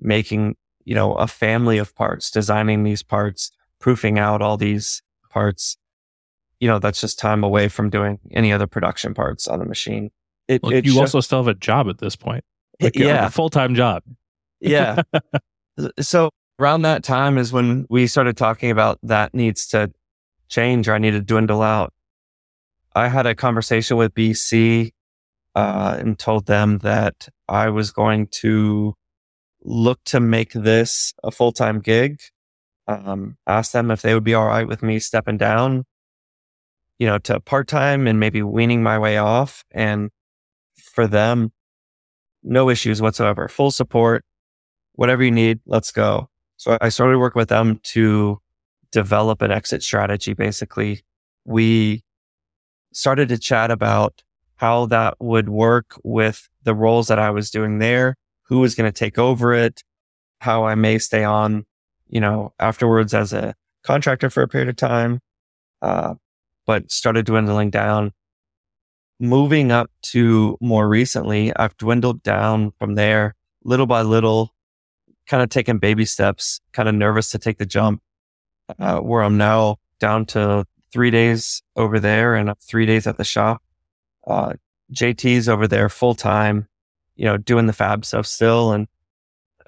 making, 0.00 0.56
you 0.84 0.94
know, 0.94 1.14
a 1.14 1.26
family 1.26 1.78
of 1.78 1.94
parts, 1.94 2.30
designing 2.30 2.84
these 2.84 3.02
parts, 3.02 3.50
proofing 3.80 4.18
out 4.18 4.40
all 4.40 4.56
these 4.56 5.02
parts, 5.30 5.76
you 6.60 6.68
know, 6.68 6.78
that's 6.78 7.00
just 7.00 7.18
time 7.18 7.42
away 7.42 7.68
from 7.68 7.90
doing 7.90 8.20
any 8.30 8.52
other 8.52 8.68
production 8.68 9.12
parts 9.12 9.48
on 9.48 9.58
the 9.58 9.64
machine. 9.64 10.10
It, 10.46 10.62
well, 10.62 10.72
you 10.74 11.00
also 11.00 11.20
still 11.20 11.38
have 11.38 11.48
a 11.48 11.54
job 11.54 11.88
at 11.88 11.98
this 11.98 12.14
point. 12.14 12.44
like 12.80 12.96
yeah. 12.96 13.26
a 13.26 13.30
full 13.30 13.50
time 13.50 13.74
job. 13.74 14.02
yeah. 14.60 15.02
so 16.00 16.30
around 16.60 16.82
that 16.82 17.02
time 17.02 17.38
is 17.38 17.52
when 17.52 17.86
we 17.90 18.06
started 18.06 18.36
talking 18.36 18.70
about 18.70 18.98
that 19.02 19.34
needs 19.34 19.66
to 19.68 19.90
change 20.48 20.88
or 20.88 20.94
I 20.94 20.98
need 20.98 21.12
to 21.12 21.20
dwindle 21.20 21.62
out. 21.62 21.92
I 22.94 23.08
had 23.08 23.26
a 23.26 23.34
conversation 23.34 23.96
with 23.96 24.14
BC 24.14 24.92
uh, 25.54 25.96
and 25.98 26.18
told 26.18 26.46
them 26.46 26.78
that 26.78 27.28
I 27.48 27.68
was 27.70 27.90
going 27.90 28.28
to 28.42 28.94
look 29.62 29.98
to 30.04 30.20
make 30.20 30.52
this 30.52 31.14
a 31.22 31.30
full 31.30 31.52
time 31.52 31.80
gig. 31.80 32.20
Um, 32.86 33.36
ask 33.46 33.72
them 33.72 33.90
if 33.90 34.02
they 34.02 34.14
would 34.14 34.24
be 34.24 34.34
all 34.34 34.46
right 34.46 34.68
with 34.68 34.82
me 34.82 34.98
stepping 34.98 35.38
down, 35.38 35.84
you 36.98 37.06
know, 37.06 37.18
to 37.18 37.40
part 37.40 37.66
time 37.66 38.06
and 38.06 38.20
maybe 38.20 38.42
weaning 38.42 38.82
my 38.82 38.98
way 38.98 39.16
off. 39.16 39.64
And 39.70 40.10
for 40.76 41.06
them, 41.06 41.52
no 42.42 42.68
issues 42.68 43.00
whatsoever, 43.00 43.48
full 43.48 43.70
support, 43.70 44.24
whatever 44.92 45.24
you 45.24 45.30
need, 45.30 45.60
let's 45.66 45.90
go. 45.90 46.28
So 46.56 46.76
I 46.80 46.90
started 46.90 47.18
working 47.18 47.40
with 47.40 47.48
them 47.48 47.80
to 47.84 48.38
develop 48.94 49.42
an 49.42 49.50
exit 49.50 49.82
strategy. 49.82 50.34
Basically, 50.34 51.02
we 51.44 52.04
started 52.92 53.28
to 53.28 53.36
chat 53.36 53.72
about 53.72 54.22
how 54.56 54.86
that 54.86 55.16
would 55.18 55.48
work 55.48 55.98
with 56.04 56.48
the 56.62 56.76
roles 56.76 57.08
that 57.08 57.18
I 57.18 57.30
was 57.30 57.50
doing 57.50 57.80
there, 57.80 58.14
who 58.44 58.60
was 58.60 58.76
going 58.76 58.90
to 58.90 58.96
take 58.96 59.18
over 59.18 59.52
it, 59.52 59.82
how 60.38 60.64
I 60.64 60.76
may 60.76 60.98
stay 60.98 61.24
on, 61.24 61.66
you 62.08 62.20
know, 62.20 62.54
afterwards 62.60 63.12
as 63.12 63.32
a 63.32 63.54
contractor 63.82 64.30
for 64.30 64.44
a 64.44 64.48
period 64.48 64.68
of 64.68 64.76
time, 64.76 65.18
uh, 65.82 66.14
but 66.64 66.92
started 66.92 67.26
dwindling 67.26 67.70
down. 67.70 68.12
Moving 69.18 69.72
up 69.72 69.90
to 70.12 70.56
more 70.60 70.88
recently, 70.88 71.54
I've 71.56 71.76
dwindled 71.78 72.22
down 72.22 72.72
from 72.78 72.94
there 72.94 73.34
little 73.64 73.86
by 73.86 74.02
little, 74.02 74.54
kind 75.26 75.42
of 75.42 75.48
taking 75.48 75.78
baby 75.78 76.04
steps, 76.04 76.60
kind 76.72 76.88
of 76.88 76.94
nervous 76.94 77.30
to 77.30 77.38
take 77.38 77.58
the 77.58 77.66
jump, 77.66 78.02
uh, 78.78 78.98
where 79.00 79.22
I'm 79.22 79.36
now 79.36 79.76
down 79.98 80.26
to 80.26 80.66
three 80.92 81.10
days 81.10 81.62
over 81.76 81.98
there 81.98 82.34
and 82.34 82.52
three 82.60 82.86
days 82.86 83.06
at 83.06 83.16
the 83.16 83.24
shop. 83.24 83.62
Uh, 84.26 84.54
JT's 84.92 85.48
over 85.48 85.66
there 85.66 85.88
full 85.88 86.14
time, 86.14 86.68
you 87.16 87.24
know, 87.24 87.36
doing 87.36 87.66
the 87.66 87.72
fab 87.72 88.04
stuff 88.04 88.26
still 88.26 88.72
and 88.72 88.86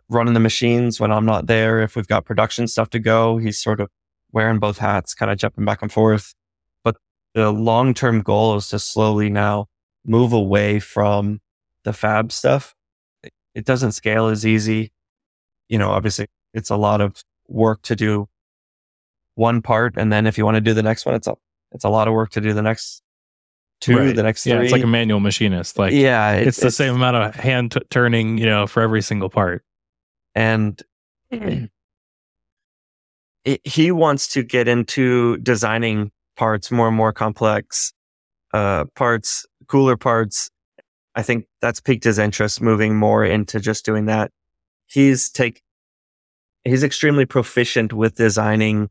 running 0.09 0.35
the 0.35 0.41
machines 0.41 1.01
when 1.01 1.11
I'm 1.11 1.27
not 1.27 1.47
there. 1.47 1.81
If 1.81 1.97
we've 1.97 2.07
got 2.07 2.25
production 2.25 2.69
stuff 2.69 2.91
to 2.91 2.99
go, 2.99 3.39
he's 3.39 3.61
sort 3.61 3.81
of 3.81 3.91
wearing 4.33 4.59
both 4.59 4.79
hats, 4.79 5.15
kind 5.15 5.31
of 5.31 5.39
jumping 5.39 5.65
back 5.65 5.83
and 5.83 5.91
forth. 5.91 6.35
But 6.85 6.97
the 7.35 7.51
long 7.51 7.95
term 7.95 8.23
goal 8.23 8.57
is 8.57 8.69
to 8.69 8.79
slowly 8.79 9.29
now 9.29 9.67
move 10.05 10.33
away 10.33 10.79
from 10.79 11.41
the 11.85 11.93
fab 11.93 12.31
stuff. 12.33 12.75
It 13.55 13.65
doesn't 13.65 13.93
scale 13.93 14.27
as 14.27 14.47
easy. 14.47 14.93
You 15.69 15.79
know, 15.79 15.91
obviously 15.91 16.27
it's 16.55 16.71
a 16.71 16.77
lot 16.77 17.01
of 17.01 17.25
work 17.49 17.83
to 17.83 17.97
do 17.97 18.29
one 19.37 19.63
part. 19.63 19.95
And 19.97 20.13
then 20.13 20.27
if 20.27 20.37
you 20.37 20.45
want 20.45 20.57
to 20.57 20.61
do 20.61 20.75
the 20.75 20.83
next 20.83 21.07
one, 21.07 21.15
it's 21.15 21.27
a, 21.29 21.37
it's 21.73 21.85
a 21.85 21.89
lot 21.89 22.09
of 22.09 22.15
work 22.15 22.31
to 22.33 22.41
do 22.41 22.53
the 22.53 22.63
next 22.63 23.03
two, 23.81 23.97
Right. 23.97 24.17
the 24.17 24.23
next 24.23 24.45
Yeah, 24.45 24.61
it's 24.61 24.73
like 24.73 24.83
a 24.83 24.87
manual 24.87 25.21
machinist. 25.21 25.79
Like 25.79 25.93
yeah, 25.93 26.33
it's, 26.33 26.59
the 26.59 26.71
same 26.71 26.95
amount 26.97 27.17
of 27.17 27.35
hand 27.37 27.73
t- 27.73 27.81
turning, 27.91 28.39
you 28.39 28.47
know, 28.47 28.67
for 28.67 28.83
every 28.83 29.03
single 29.03 29.31
part. 29.31 29.63
and 30.35 30.83
it, 31.31 31.71
he 33.65 33.91
wants 33.93 34.29
to 34.29 34.43
get 34.43 34.69
into 34.69 35.37
designing 35.39 36.11
parts 36.37 36.71
more 36.71 36.89
and 36.89 36.97
more 36.97 37.13
complex 37.13 37.93
uh, 38.55 38.85
parts, 38.95 39.47
cooler 39.69 39.97
parts. 39.97 40.51
I 41.15 41.23
think 41.23 41.47
that's 41.61 41.81
piqued 41.81 42.05
his 42.05 42.19
interest, 42.19 42.61
moving 42.61 42.97
more 42.97 43.25
into 43.25 43.59
just 43.61 43.85
doing 43.85 44.07
that. 44.07 44.31
He's 44.87 45.31
take 45.31 45.63
he's 46.65 46.83
extremely 46.83 47.25
proficient 47.27 47.93
with 47.93 48.17
designing 48.17 48.89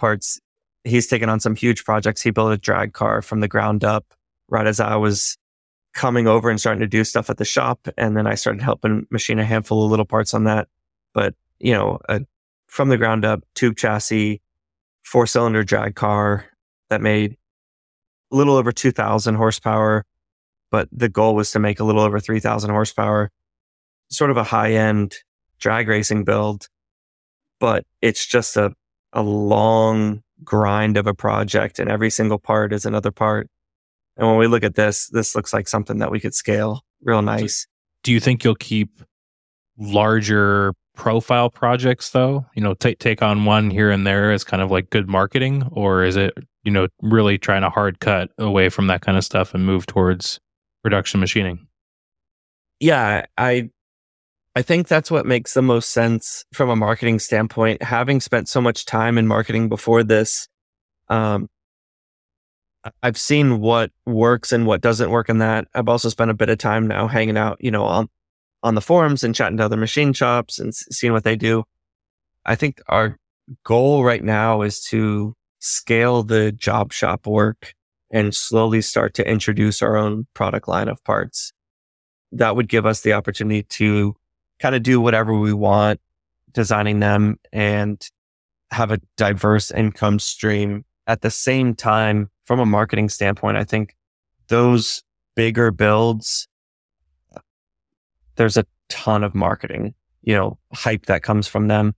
parts. 0.00 0.40
He's 0.84 1.06
taken 1.06 1.28
on 1.28 1.40
some 1.40 1.54
huge 1.54 1.84
projects. 1.84 2.22
He 2.22 2.30
built 2.30 2.52
a 2.52 2.58
drag 2.58 2.92
car 2.92 3.22
from 3.22 3.40
the 3.40 3.48
ground 3.48 3.84
up 3.84 4.06
right 4.48 4.66
as 4.66 4.80
I 4.80 4.96
was 4.96 5.36
coming 5.94 6.26
over 6.26 6.50
and 6.50 6.60
starting 6.60 6.80
to 6.80 6.86
do 6.86 7.04
stuff 7.04 7.30
at 7.30 7.36
the 7.38 7.44
shop. 7.44 7.88
And 7.96 8.16
then 8.16 8.26
I 8.26 8.34
started 8.34 8.62
helping 8.62 9.06
machine 9.10 9.38
a 9.38 9.44
handful 9.44 9.84
of 9.84 9.90
little 9.90 10.04
parts 10.04 10.34
on 10.34 10.44
that. 10.44 10.68
But, 11.14 11.34
you 11.58 11.72
know, 11.72 11.98
a, 12.08 12.20
from 12.66 12.88
the 12.88 12.96
ground 12.96 13.24
up 13.24 13.44
tube 13.54 13.76
chassis, 13.76 14.40
four 15.02 15.26
cylinder 15.26 15.64
drag 15.64 15.94
car 15.94 16.46
that 16.88 17.00
made 17.00 17.36
a 18.32 18.36
little 18.36 18.54
over 18.54 18.72
2000 18.72 19.34
horsepower. 19.34 20.04
But 20.70 20.88
the 20.92 21.08
goal 21.08 21.34
was 21.34 21.50
to 21.52 21.58
make 21.58 21.80
a 21.80 21.84
little 21.84 22.02
over 22.02 22.20
3000 22.20 22.70
horsepower, 22.70 23.30
sort 24.08 24.30
of 24.30 24.36
a 24.36 24.44
high 24.44 24.72
end 24.72 25.16
drag 25.58 25.88
racing 25.88 26.24
build. 26.24 26.68
But 27.58 27.84
it's 28.00 28.24
just 28.24 28.56
a, 28.56 28.72
a 29.12 29.22
long 29.22 30.22
grind 30.44 30.96
of 30.96 31.06
a 31.06 31.14
project 31.14 31.78
and 31.78 31.90
every 31.90 32.10
single 32.10 32.38
part 32.38 32.72
is 32.72 32.84
another 32.84 33.10
part. 33.10 33.48
And 34.16 34.28
when 34.28 34.38
we 34.38 34.46
look 34.46 34.62
at 34.62 34.74
this, 34.74 35.08
this 35.08 35.34
looks 35.34 35.52
like 35.52 35.68
something 35.68 35.98
that 35.98 36.10
we 36.10 36.20
could 36.20 36.34
scale 36.34 36.82
real 37.02 37.22
nice. 37.22 37.66
Do 38.02 38.12
you 38.12 38.20
think 38.20 38.44
you'll 38.44 38.54
keep 38.54 39.02
larger 39.78 40.74
profile 40.94 41.50
projects 41.50 42.10
though? 42.10 42.44
You 42.54 42.62
know, 42.62 42.74
take 42.74 42.98
take 42.98 43.22
on 43.22 43.44
one 43.44 43.70
here 43.70 43.90
and 43.90 44.06
there 44.06 44.32
as 44.32 44.44
kind 44.44 44.62
of 44.62 44.70
like 44.70 44.90
good 44.90 45.08
marketing, 45.08 45.68
or 45.72 46.04
is 46.04 46.16
it 46.16 46.34
you 46.64 46.70
know 46.70 46.88
really 47.02 47.38
trying 47.38 47.62
to 47.62 47.70
hard 47.70 48.00
cut 48.00 48.30
away 48.38 48.68
from 48.68 48.86
that 48.88 49.00
kind 49.00 49.16
of 49.16 49.24
stuff 49.24 49.54
and 49.54 49.64
move 49.64 49.86
towards 49.86 50.38
production 50.82 51.20
machining? 51.20 51.66
Yeah, 52.80 53.26
I 53.36 53.70
I 54.56 54.62
think 54.62 54.88
that's 54.88 55.10
what 55.10 55.26
makes 55.26 55.54
the 55.54 55.62
most 55.62 55.90
sense 55.90 56.44
from 56.52 56.70
a 56.70 56.76
marketing 56.76 57.20
standpoint. 57.20 57.82
Having 57.82 58.20
spent 58.20 58.48
so 58.48 58.60
much 58.60 58.84
time 58.84 59.16
in 59.16 59.28
marketing 59.28 59.68
before 59.68 60.02
this, 60.02 60.48
um, 61.08 61.48
I've 63.02 63.18
seen 63.18 63.60
what 63.60 63.90
works 64.06 64.52
and 64.52 64.66
what 64.66 64.80
doesn't 64.80 65.10
work 65.10 65.28
in 65.28 65.38
that. 65.38 65.68
I've 65.74 65.88
also 65.88 66.08
spent 66.08 66.30
a 66.30 66.34
bit 66.34 66.48
of 66.48 66.58
time 66.58 66.88
now 66.88 67.06
hanging 67.06 67.36
out, 67.36 67.58
you 67.60 67.70
know, 67.70 67.84
on 67.84 68.08
on 68.62 68.74
the 68.74 68.80
forums 68.80 69.24
and 69.24 69.34
chatting 69.34 69.56
to 69.58 69.64
other 69.64 69.76
machine 69.76 70.12
shops 70.12 70.58
and 70.58 70.74
seeing 70.74 71.12
what 71.12 71.24
they 71.24 71.36
do. 71.36 71.64
I 72.44 72.56
think 72.56 72.80
our 72.88 73.16
goal 73.64 74.04
right 74.04 74.22
now 74.22 74.62
is 74.62 74.82
to 74.86 75.34
scale 75.60 76.22
the 76.22 76.52
job 76.52 76.92
shop 76.92 77.26
work 77.26 77.74
and 78.10 78.34
slowly 78.34 78.82
start 78.82 79.14
to 79.14 79.28
introduce 79.28 79.82
our 79.82 79.96
own 79.96 80.26
product 80.34 80.68
line 80.68 80.88
of 80.88 81.02
parts. 81.04 81.52
That 82.32 82.56
would 82.56 82.68
give 82.68 82.86
us 82.86 83.00
the 83.00 83.12
opportunity 83.12 83.62
to 83.62 84.14
kind 84.60 84.74
of 84.74 84.82
do 84.82 85.00
whatever 85.00 85.36
we 85.36 85.52
want, 85.52 86.00
designing 86.52 87.00
them 87.00 87.38
and 87.52 88.06
have 88.70 88.90
a 88.90 89.00
diverse 89.16 89.70
income 89.70 90.18
stream. 90.18 90.84
At 91.06 91.22
the 91.22 91.30
same 91.30 91.74
time, 91.74 92.30
from 92.44 92.60
a 92.60 92.66
marketing 92.66 93.08
standpoint, 93.08 93.56
I 93.56 93.64
think 93.64 93.96
those 94.48 95.02
bigger 95.34 95.70
builds, 95.70 96.46
there's 98.36 98.56
a 98.56 98.66
ton 98.88 99.24
of 99.24 99.34
marketing, 99.34 99.94
you 100.22 100.34
know, 100.34 100.58
hype 100.72 101.06
that 101.06 101.22
comes 101.22 101.48
from 101.48 101.68
them. 101.68 101.94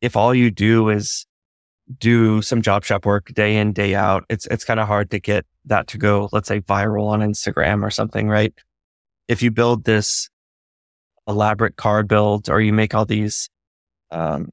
If 0.00 0.16
all 0.16 0.34
you 0.34 0.50
do 0.50 0.88
is 0.88 1.26
do 1.98 2.42
some 2.42 2.62
job 2.62 2.84
shop 2.84 3.04
work 3.04 3.32
day 3.34 3.56
in, 3.56 3.72
day 3.72 3.94
out, 3.94 4.24
it's, 4.28 4.46
it's 4.46 4.64
kind 4.64 4.80
of 4.80 4.88
hard 4.88 5.10
to 5.10 5.20
get 5.20 5.44
that 5.66 5.86
to 5.88 5.98
go, 5.98 6.28
let's 6.32 6.48
say 6.48 6.60
viral 6.60 7.08
on 7.08 7.20
Instagram 7.20 7.82
or 7.82 7.90
something, 7.90 8.28
right? 8.28 8.52
If 9.28 9.42
you 9.42 9.50
build 9.50 9.84
this 9.84 10.28
elaborate 11.26 11.76
car 11.76 12.02
builds 12.02 12.48
or 12.48 12.60
you 12.60 12.72
make 12.72 12.94
all 12.94 13.04
these, 13.04 13.48
um, 14.10 14.50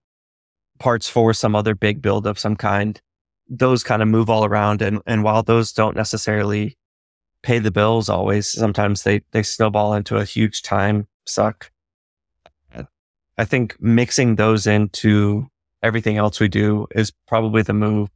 parts 0.79 1.09
for 1.09 1.33
some 1.33 1.55
other 1.55 1.75
big 1.75 2.01
build 2.01 2.25
of 2.25 2.39
some 2.39 2.55
kind, 2.55 3.01
those 3.47 3.83
kind 3.83 4.01
of 4.01 4.07
move 4.07 4.29
all 4.29 4.45
around. 4.45 4.81
And, 4.81 5.01
and 5.05 5.23
while 5.23 5.43
those 5.43 5.73
don't 5.73 5.95
necessarily 5.95 6.77
pay 7.43 7.59
the 7.59 7.71
bills 7.71 8.09
always, 8.09 8.47
sometimes 8.47 9.03
they, 9.03 9.21
they 9.31 9.43
snowball 9.43 9.93
into 9.93 10.17
a 10.17 10.25
huge 10.25 10.61
time 10.61 11.07
suck. 11.25 11.71
I 13.39 13.45
think 13.45 13.77
mixing 13.79 14.35
those 14.35 14.67
into 14.67 15.47
everything 15.81 16.17
else 16.17 16.41
we 16.41 16.49
do 16.49 16.87
is 16.93 17.13
probably 17.25 17.61
the 17.61 17.73
move 17.73 18.09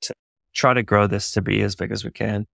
to 0.00 0.14
try 0.54 0.72
to 0.72 0.82
grow 0.82 1.06
this 1.06 1.30
to 1.32 1.42
be 1.42 1.60
as 1.60 1.76
big 1.76 1.92
as 1.92 2.06
we 2.06 2.10
can. 2.10 2.46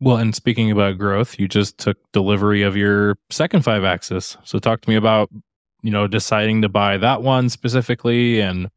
Well, 0.00 0.16
and 0.16 0.34
speaking 0.34 0.70
about 0.70 0.98
growth, 0.98 1.38
you 1.38 1.48
just 1.48 1.78
took 1.78 1.96
delivery 2.12 2.62
of 2.62 2.76
your 2.76 3.16
second 3.30 3.64
five 3.64 3.82
axis. 3.82 4.36
So 4.44 4.58
talk 4.58 4.80
to 4.82 4.88
me 4.88 4.94
about, 4.94 5.28
you 5.82 5.90
know, 5.90 6.06
deciding 6.06 6.62
to 6.62 6.68
buy 6.68 6.98
that 6.98 7.22
one 7.22 7.48
specifically 7.48 8.40
and 8.40 8.68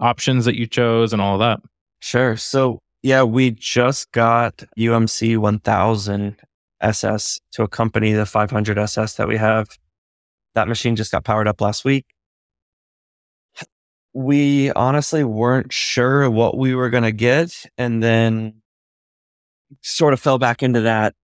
options 0.00 0.44
that 0.46 0.58
you 0.58 0.66
chose 0.66 1.12
and 1.12 1.22
all 1.22 1.38
that. 1.38 1.60
Sure. 2.00 2.36
So 2.36 2.80
yeah, 3.02 3.22
we 3.22 3.52
just 3.52 4.10
got 4.12 4.64
UMC 4.76 5.38
1000 5.38 6.36
SS 6.80 7.40
to 7.52 7.62
accompany 7.62 8.12
the 8.12 8.26
500 8.26 8.76
SS 8.78 9.14
that 9.14 9.28
we 9.28 9.36
have. 9.36 9.68
That 10.54 10.68
machine 10.68 10.96
just 10.96 11.12
got 11.12 11.24
powered 11.24 11.46
up 11.46 11.60
last 11.60 11.84
week. 11.84 12.06
We 14.12 14.72
honestly 14.72 15.22
weren't 15.22 15.72
sure 15.72 16.28
what 16.30 16.56
we 16.56 16.74
were 16.74 16.90
going 16.90 17.04
to 17.04 17.12
get 17.12 17.66
and 17.78 18.02
then 18.02 18.62
sort 19.82 20.12
of 20.12 20.20
fell 20.20 20.38
back 20.38 20.62
into 20.62 20.80
that. 20.82 21.14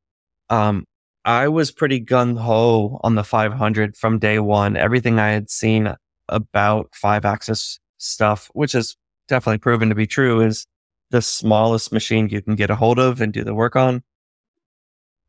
Um, 0.49 0.85
I 1.25 1.49
was 1.49 1.71
pretty 1.71 2.01
gun 2.01 2.37
ho 2.37 2.99
on 3.03 3.15
the 3.15 3.25
500 3.25 3.97
from 3.97 4.19
day 4.19 4.39
one. 4.39 4.77
Everything 4.77 5.19
I 5.19 5.31
had 5.31 5.51
seen 5.51 5.95
about 6.29 6.95
five 6.95 7.25
axis 7.25 7.79
stuff, 7.99 8.51
which 8.55 8.75
is 8.75 8.97
definitely 9.29 9.59
proven 9.59 9.91
to 9.91 9.95
be 9.95 10.07
true, 10.07 10.41
is 10.41 10.67
the 11.11 11.21
smallest 11.21 11.93
machine 11.93 12.29
you 12.29 12.41
can 12.41 12.55
get 12.55 12.71
a 12.71 12.77
hold 12.77 12.99
of 12.99 13.21
and 13.21 13.33
do 13.33 13.45
the 13.45 13.55
work 13.55 13.77
on, 13.77 14.03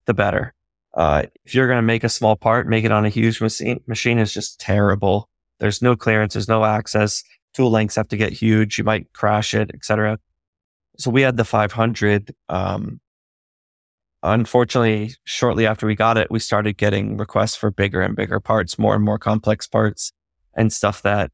the 0.05 0.13
better. 0.13 0.53
Uh, 0.93 1.23
if 1.45 1.55
you're 1.55 1.67
going 1.67 1.77
to 1.77 1.81
make 1.81 2.03
a 2.03 2.09
small 2.09 2.35
part, 2.35 2.67
make 2.67 2.85
it 2.85 2.91
on 2.91 3.05
a 3.05 3.09
huge 3.09 3.41
machine. 3.41 3.81
Machine 3.87 4.19
is 4.19 4.33
just 4.33 4.59
terrible. 4.59 5.29
There's 5.59 5.81
no 5.81 5.95
clearance. 5.95 6.33
There's 6.33 6.47
no 6.47 6.65
access. 6.65 7.23
Tool 7.53 7.71
lengths 7.71 7.95
have 7.95 8.07
to 8.09 8.17
get 8.17 8.33
huge. 8.33 8.77
You 8.77 8.83
might 8.83 9.11
crash 9.13 9.53
it, 9.53 9.71
etc. 9.73 10.19
So 10.97 11.11
we 11.11 11.21
had 11.21 11.37
the 11.37 11.45
500. 11.45 12.33
Um, 12.49 12.99
unfortunately, 14.23 15.15
shortly 15.23 15.65
after 15.65 15.87
we 15.87 15.95
got 15.95 16.17
it, 16.17 16.29
we 16.29 16.39
started 16.39 16.77
getting 16.77 17.17
requests 17.17 17.55
for 17.55 17.71
bigger 17.71 18.01
and 18.01 18.15
bigger 18.15 18.39
parts, 18.39 18.77
more 18.77 18.95
and 18.95 19.03
more 19.03 19.17
complex 19.17 19.67
parts, 19.67 20.11
and 20.53 20.71
stuff 20.71 21.01
that, 21.01 21.31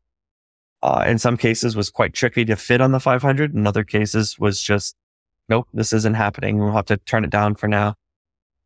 uh, 0.83 1.03
in 1.07 1.19
some 1.19 1.37
cases, 1.37 1.75
was 1.75 1.89
quite 1.89 2.13
tricky 2.13 2.45
to 2.45 2.55
fit 2.55 2.81
on 2.81 2.91
the 2.91 2.99
500. 2.99 3.53
In 3.53 3.67
other 3.67 3.83
cases, 3.83 4.37
was 4.39 4.61
just, 4.61 4.95
nope, 5.49 5.67
this 5.73 5.91
isn't 5.93 6.15
happening. 6.15 6.59
We'll 6.59 6.73
have 6.73 6.85
to 6.85 6.97
turn 6.97 7.23
it 7.23 7.29
down 7.29 7.55
for 7.55 7.67
now. 7.67 7.95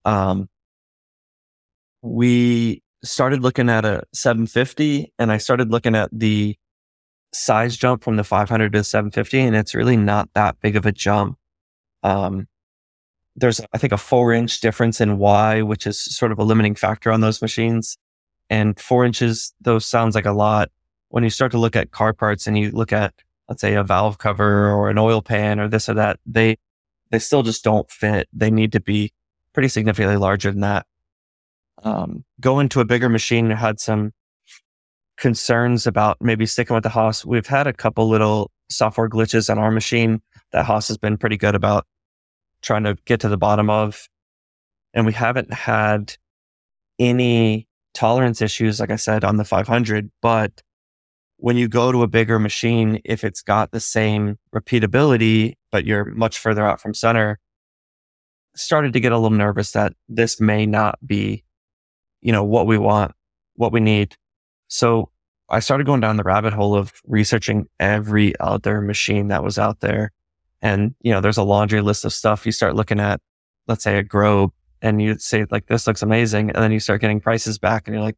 Um, 0.05 0.49
we 2.01 2.82
started 3.03 3.41
looking 3.41 3.69
at 3.69 3.86
a 3.86 4.03
750 4.13 5.13
and 5.17 5.32
I 5.32 5.38
started 5.38 5.72
looking 5.72 5.95
at 5.95 6.09
the 6.11 6.55
size 7.34 7.78
jump 7.78 8.03
from 8.03 8.17
the 8.17 8.24
500 8.24 8.72
to 8.74 8.80
the 8.80 8.84
750 8.84 9.39
and 9.39 9.55
it's 9.55 9.74
really 9.74 9.97
not 9.97 10.30
that 10.34 10.59
big 10.59 10.76
of 10.76 10.86
a 10.86 10.91
jump. 10.91 11.38
Um, 12.03 12.47
there's, 13.36 13.61
I 13.73 13.77
think, 13.77 13.93
a 13.93 13.97
four 13.97 14.34
inch 14.34 14.59
difference 14.61 14.99
in 15.01 15.17
Y, 15.17 15.61
which 15.61 15.88
is 15.88 15.99
sort 15.99 16.32
of 16.32 16.39
a 16.39 16.43
limiting 16.43 16.75
factor 16.75 17.11
on 17.11 17.21
those 17.21 17.41
machines. 17.41 17.97
And 18.49 18.79
four 18.79 19.05
inches, 19.05 19.53
though, 19.61 19.79
sounds 19.79 20.15
like 20.15 20.25
a 20.25 20.34
lot. 20.34 20.69
When 21.09 21.23
you 21.23 21.29
start 21.29 21.51
to 21.53 21.57
look 21.57 21.75
at 21.75 21.91
car 21.91 22.13
parts 22.13 22.47
and 22.47 22.57
you 22.57 22.71
look 22.71 22.91
at, 22.91 23.13
let's 23.47 23.61
say, 23.61 23.73
a 23.75 23.84
valve 23.84 24.17
cover 24.17 24.69
or 24.69 24.89
an 24.89 24.97
oil 24.97 25.21
pan 25.21 25.59
or 25.59 25.67
this 25.67 25.88
or 25.88 25.93
that, 25.95 26.19
they, 26.25 26.57
they 27.09 27.19
still 27.19 27.43
just 27.43 27.63
don't 27.63 27.89
fit. 27.89 28.27
They 28.34 28.51
need 28.51 28.71
to 28.73 28.82
be 28.82 29.13
pretty 29.53 29.69
significantly 29.69 30.17
larger 30.17 30.51
than 30.51 30.61
that. 30.61 30.86
Um, 31.84 32.23
going 32.39 32.69
to 32.69 32.79
a 32.79 32.86
bigger 32.86 33.09
machine 33.09 33.49
had 33.49 33.79
some 33.79 34.13
concerns 35.17 35.88
about 35.88 36.17
maybe 36.21 36.45
sticking 36.45 36.73
with 36.73 36.84
the 36.84 36.89
Haas. 36.89 37.25
We've 37.25 37.47
had 37.47 37.67
a 37.67 37.73
couple 37.73 38.07
little 38.07 38.51
software 38.69 39.09
glitches 39.09 39.49
on 39.49 39.57
our 39.57 39.71
machine 39.71 40.21
that 40.51 40.65
Haas 40.65 40.88
has 40.88 40.97
been 40.97 41.17
pretty 41.17 41.38
good 41.38 41.55
about 41.55 41.86
trying 42.62 42.84
to 42.84 42.97
get 43.05 43.20
to 43.22 43.30
the 43.30 43.38
bottom 43.38 43.70
of. 43.70 44.07
And 44.93 45.05
we 45.05 45.14
haven't 45.14 45.53
had 45.53 46.16
any 46.99 47.68
tolerance 47.93 48.41
issues, 48.41 48.80
like 48.80 48.91
I 48.91 48.95
said, 48.95 49.24
on 49.24 49.38
the 49.38 49.45
500. 49.45 50.12
But 50.22 50.62
when 51.38 51.57
you 51.57 51.68
go 51.68 51.91
to 51.91 52.03
a 52.03 52.07
bigger 52.07 52.39
machine, 52.39 53.01
if 53.03 53.24
it's 53.24 53.41
got 53.41 53.72
the 53.72 53.80
same 53.80 54.38
repeatability, 54.53 55.55
but 55.72 55.86
you're 55.86 56.05
much 56.05 56.38
further 56.38 56.66
out 56.66 56.80
from 56.82 56.93
center, 56.93 57.39
started 58.55 58.93
to 58.93 58.99
get 58.99 59.12
a 59.12 59.18
little 59.18 59.36
nervous 59.36 59.72
that 59.72 59.93
this 60.07 60.39
may 60.39 60.66
not 60.66 60.99
be, 61.05 61.43
you 62.22 62.32
know, 62.32 62.43
what 62.43 62.68
we 62.68 62.78
want, 62.78 63.14
what 63.55 63.72
we 63.72 63.80
need. 63.80 64.16
So 64.68 65.09
I 65.49 65.59
started 65.59 65.86
going 65.86 66.01
down 66.01 66.18
the 66.18 66.24
rabbit 66.24 66.53
hole 66.53 66.76
of 66.76 66.93
researching 67.05 67.68
every 67.80 68.38
other 68.39 68.82
machine 68.82 69.30
that 69.30 69.43
was 69.43 69.57
out 69.57 69.80
there 69.80 70.12
and, 70.62 70.95
you 71.01 71.12
know, 71.12 71.22
there's 71.22 71.38
a 71.38 71.43
laundry 71.43 71.82
list 71.82 72.05
of 72.05 72.14
stuff. 72.14 72.45
You 72.45 72.51
start 72.51 72.76
looking 72.76 72.99
at, 72.99 73.20
let's 73.68 73.84
say 73.84 73.97
a 73.97 74.03
GROB 74.03 74.51
and 74.82 75.01
you 75.01 75.18
say 75.18 75.45
like, 75.49 75.68
this 75.68 75.88
looks 75.88 76.01
amazing. 76.01 76.51
And 76.51 76.64
then 76.64 76.72
you 76.72 76.80
start 76.80 77.01
getting 77.01 77.20
prices 77.20 77.57
back 77.57 77.88
and 77.88 77.95
you're 77.95 78.03
like, 78.03 78.18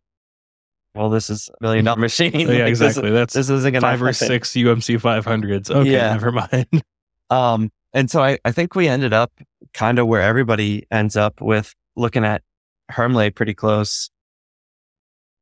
well, 0.95 1.09
this 1.09 1.29
is 1.29 1.49
a 1.49 1.63
million 1.63 1.85
dollar 1.85 1.99
machine. 1.99 2.31
yeah, 2.33 2.47
like, 2.47 2.67
exactly. 2.67 3.09
This, 3.09 3.19
That's 3.19 3.33
this 3.33 3.49
isn't 3.49 3.71
going 3.71 3.81
five 3.81 4.01
or 4.01 4.13
six 4.13 4.51
UMC 4.51 4.99
500s. 5.01 5.71
Okay, 5.71 5.91
Yeah. 5.91 6.11
never 6.13 6.31
mind. 6.31 6.67
Um, 7.29 7.71
and 7.93 8.11
so 8.11 8.21
I, 8.21 8.37
I 8.45 8.51
think 8.51 8.75
we 8.75 8.87
ended 8.87 9.11
up 9.11 9.31
kind 9.73 9.97
of 9.97 10.05
where 10.05 10.21
everybody 10.21 10.85
ends 10.91 11.15
up 11.15 11.41
with 11.41 11.73
looking 11.95 12.23
at 12.23 12.43
Hermle 12.91 13.33
pretty 13.33 13.55
close. 13.55 14.11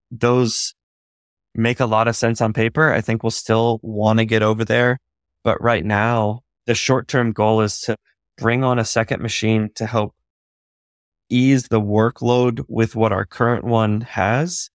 Those 0.10 0.74
make 1.54 1.82
a 1.82 1.86
lot 1.86 2.08
of 2.08 2.16
sense 2.16 2.39
on 2.39 2.54
paper. 2.54 2.93
I 2.93 3.02
think 3.02 3.24
we'll 3.24 3.32
still 3.32 3.80
want 3.82 4.20
to 4.20 4.26
get 4.26 4.41
over 4.41 4.64
there. 4.64 4.99
But 5.43 5.62
right 5.62 5.84
now, 5.84 6.41
the 6.66 6.76
short 6.76 7.07
term 7.07 7.32
goal 7.32 7.62
is 7.62 7.80
to 7.82 7.95
bring 8.38 8.64
on 8.64 8.80
a 8.80 8.86
second 8.86 9.22
machine 9.22 9.70
to 9.76 9.86
help 9.86 10.16
ease 11.30 11.70
the 11.70 11.82
workload 11.82 12.64
with 12.68 12.95
what 12.95 13.12
our 13.12 13.26
current 13.26 13.64
one 13.64 14.01
has. 14.01 14.70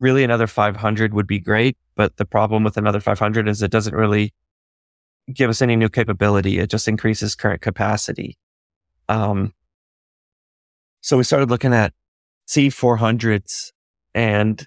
Really, 0.00 0.24
another 0.24 0.46
500 0.46 1.14
would 1.14 1.26
be 1.26 1.38
great. 1.38 1.76
But 1.96 2.16
the 2.16 2.24
problem 2.24 2.64
with 2.64 2.76
another 2.76 3.00
500 3.00 3.48
is 3.48 3.62
it 3.62 3.70
doesn't 3.70 3.94
really 3.94 4.34
give 5.32 5.48
us 5.48 5.62
any 5.62 5.76
new 5.76 5.88
capability. 5.88 6.58
It 6.58 6.70
just 6.70 6.88
increases 6.88 7.34
current 7.34 7.62
capacity. 7.62 8.36
Um, 9.08 9.54
so 11.00 11.16
we 11.16 11.24
started 11.24 11.50
looking 11.50 11.72
at 11.72 11.92
C400s 12.48 13.72
and 14.14 14.66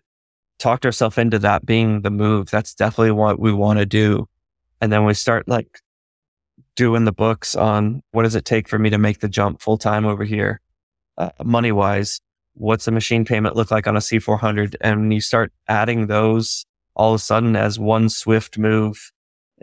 talked 0.59 0.85
ourselves 0.85 1.17
into 1.17 1.39
that 1.39 1.65
being 1.65 2.01
the 2.01 2.09
move. 2.09 2.49
That's 2.49 2.73
definitely 2.73 3.11
what 3.11 3.39
we 3.39 3.51
want 3.51 3.79
to 3.79 3.85
do. 3.85 4.27
And 4.81 4.91
then 4.91 5.05
we 5.05 5.13
start 5.13 5.47
like 5.47 5.79
doing 6.77 7.03
the 7.03 7.11
books 7.11 7.55
on 7.55 8.01
what 8.11 8.23
does 8.23 8.35
it 8.35 8.45
take 8.45 8.69
for 8.69 8.79
me 8.79 8.89
to 8.89 8.97
make 8.97 9.19
the 9.19 9.27
jump 9.27 9.61
full 9.61 9.77
time 9.77 10.05
over 10.05 10.23
here, 10.23 10.61
uh, 11.17 11.31
money 11.43 11.73
wise. 11.73 12.21
What's 12.53 12.87
a 12.87 12.91
machine 12.91 13.25
payment 13.25 13.55
look 13.55 13.69
like 13.69 13.87
on 13.87 13.97
a 13.97 13.99
C400? 13.99 14.75
And 14.79 15.01
when 15.01 15.11
you 15.11 15.19
start 15.19 15.51
adding 15.67 16.07
those 16.07 16.65
all 16.95 17.13
of 17.13 17.19
a 17.19 17.23
sudden 17.23 17.55
as 17.55 17.77
one 17.77 18.09
swift 18.09 18.57
move, 18.57 19.11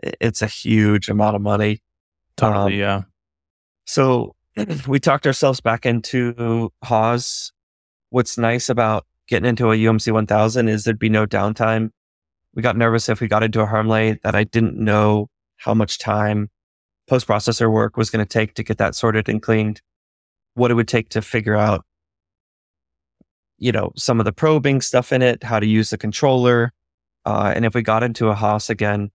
it's 0.02 0.42
a 0.42 0.46
huge 0.46 1.08
amount 1.08 1.36
of 1.36 1.42
money. 1.42 1.80
Totally. 2.36 2.74
Um, 2.74 2.78
yeah. 2.78 3.02
So 3.86 4.34
we 4.86 5.00
talked 5.00 5.26
ourselves 5.26 5.60
back 5.60 5.86
into 5.86 6.72
Haas. 6.82 7.52
What's 8.10 8.36
nice 8.36 8.68
about 8.68 9.06
getting 9.28 9.48
into 9.48 9.70
a 9.70 9.76
UMC 9.76 10.12
1000 10.12 10.68
is 10.68 10.84
there'd 10.84 10.98
be 10.98 11.08
no 11.08 11.26
downtime. 11.26 11.90
We 12.54 12.62
got 12.62 12.76
nervous 12.76 13.08
if 13.08 13.20
we 13.20 13.28
got 13.28 13.42
into 13.42 13.60
a 13.60 13.66
Hermle 13.66 14.20
that 14.22 14.34
I 14.34 14.44
didn't 14.44 14.76
know 14.76 15.28
how 15.56 15.74
much 15.74 15.98
time 15.98 16.50
post 17.06 17.26
processor 17.26 17.70
work 17.70 17.96
was 17.96 18.10
going 18.10 18.24
to 18.24 18.28
take 18.28 18.54
to 18.54 18.62
get 18.62 18.78
that 18.78 18.94
sorted 18.94 19.28
and 19.28 19.42
cleaned, 19.42 19.80
what 20.54 20.70
it 20.70 20.74
would 20.74 20.88
take 20.88 21.08
to 21.10 21.22
figure 21.22 21.56
out, 21.56 21.84
you 23.58 23.72
know, 23.72 23.92
some 23.96 24.20
of 24.20 24.24
the 24.24 24.32
probing 24.32 24.80
stuff 24.80 25.12
in 25.12 25.22
it, 25.22 25.42
how 25.42 25.60
to 25.60 25.66
use 25.66 25.90
the 25.90 25.98
controller. 25.98 26.72
Uh, 27.24 27.52
and 27.54 27.64
if 27.64 27.74
we 27.74 27.82
got 27.82 28.02
into 28.02 28.28
a 28.28 28.34
Haas 28.34 28.70
again, 28.70 29.10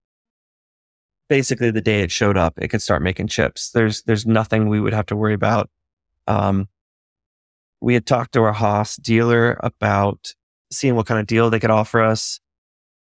basically 1.27 1.71
the 1.71 1.81
day 1.81 2.01
it 2.01 2.11
showed 2.11 2.37
up, 2.37 2.55
it 2.57 2.69
could 2.69 2.81
start 2.81 3.01
making 3.01 3.27
chips. 3.27 3.71
There's 3.71 4.01
there's 4.03 4.25
nothing 4.25 4.67
we 4.67 4.79
would 4.79 4.93
have 4.93 5.05
to 5.07 5.15
worry 5.15 5.33
about. 5.33 5.69
Um, 6.27 6.67
we 7.81 7.93
had 7.93 8.05
talked 8.05 8.33
to 8.33 8.43
our 8.43 8.53
Haas 8.53 8.97
dealer 8.97 9.57
about 9.61 10.33
seeing 10.71 10.95
what 10.95 11.05
kind 11.05 11.19
of 11.19 11.27
deal 11.27 11.49
they 11.49 11.59
could 11.59 11.71
offer 11.71 12.01
us. 12.01 12.39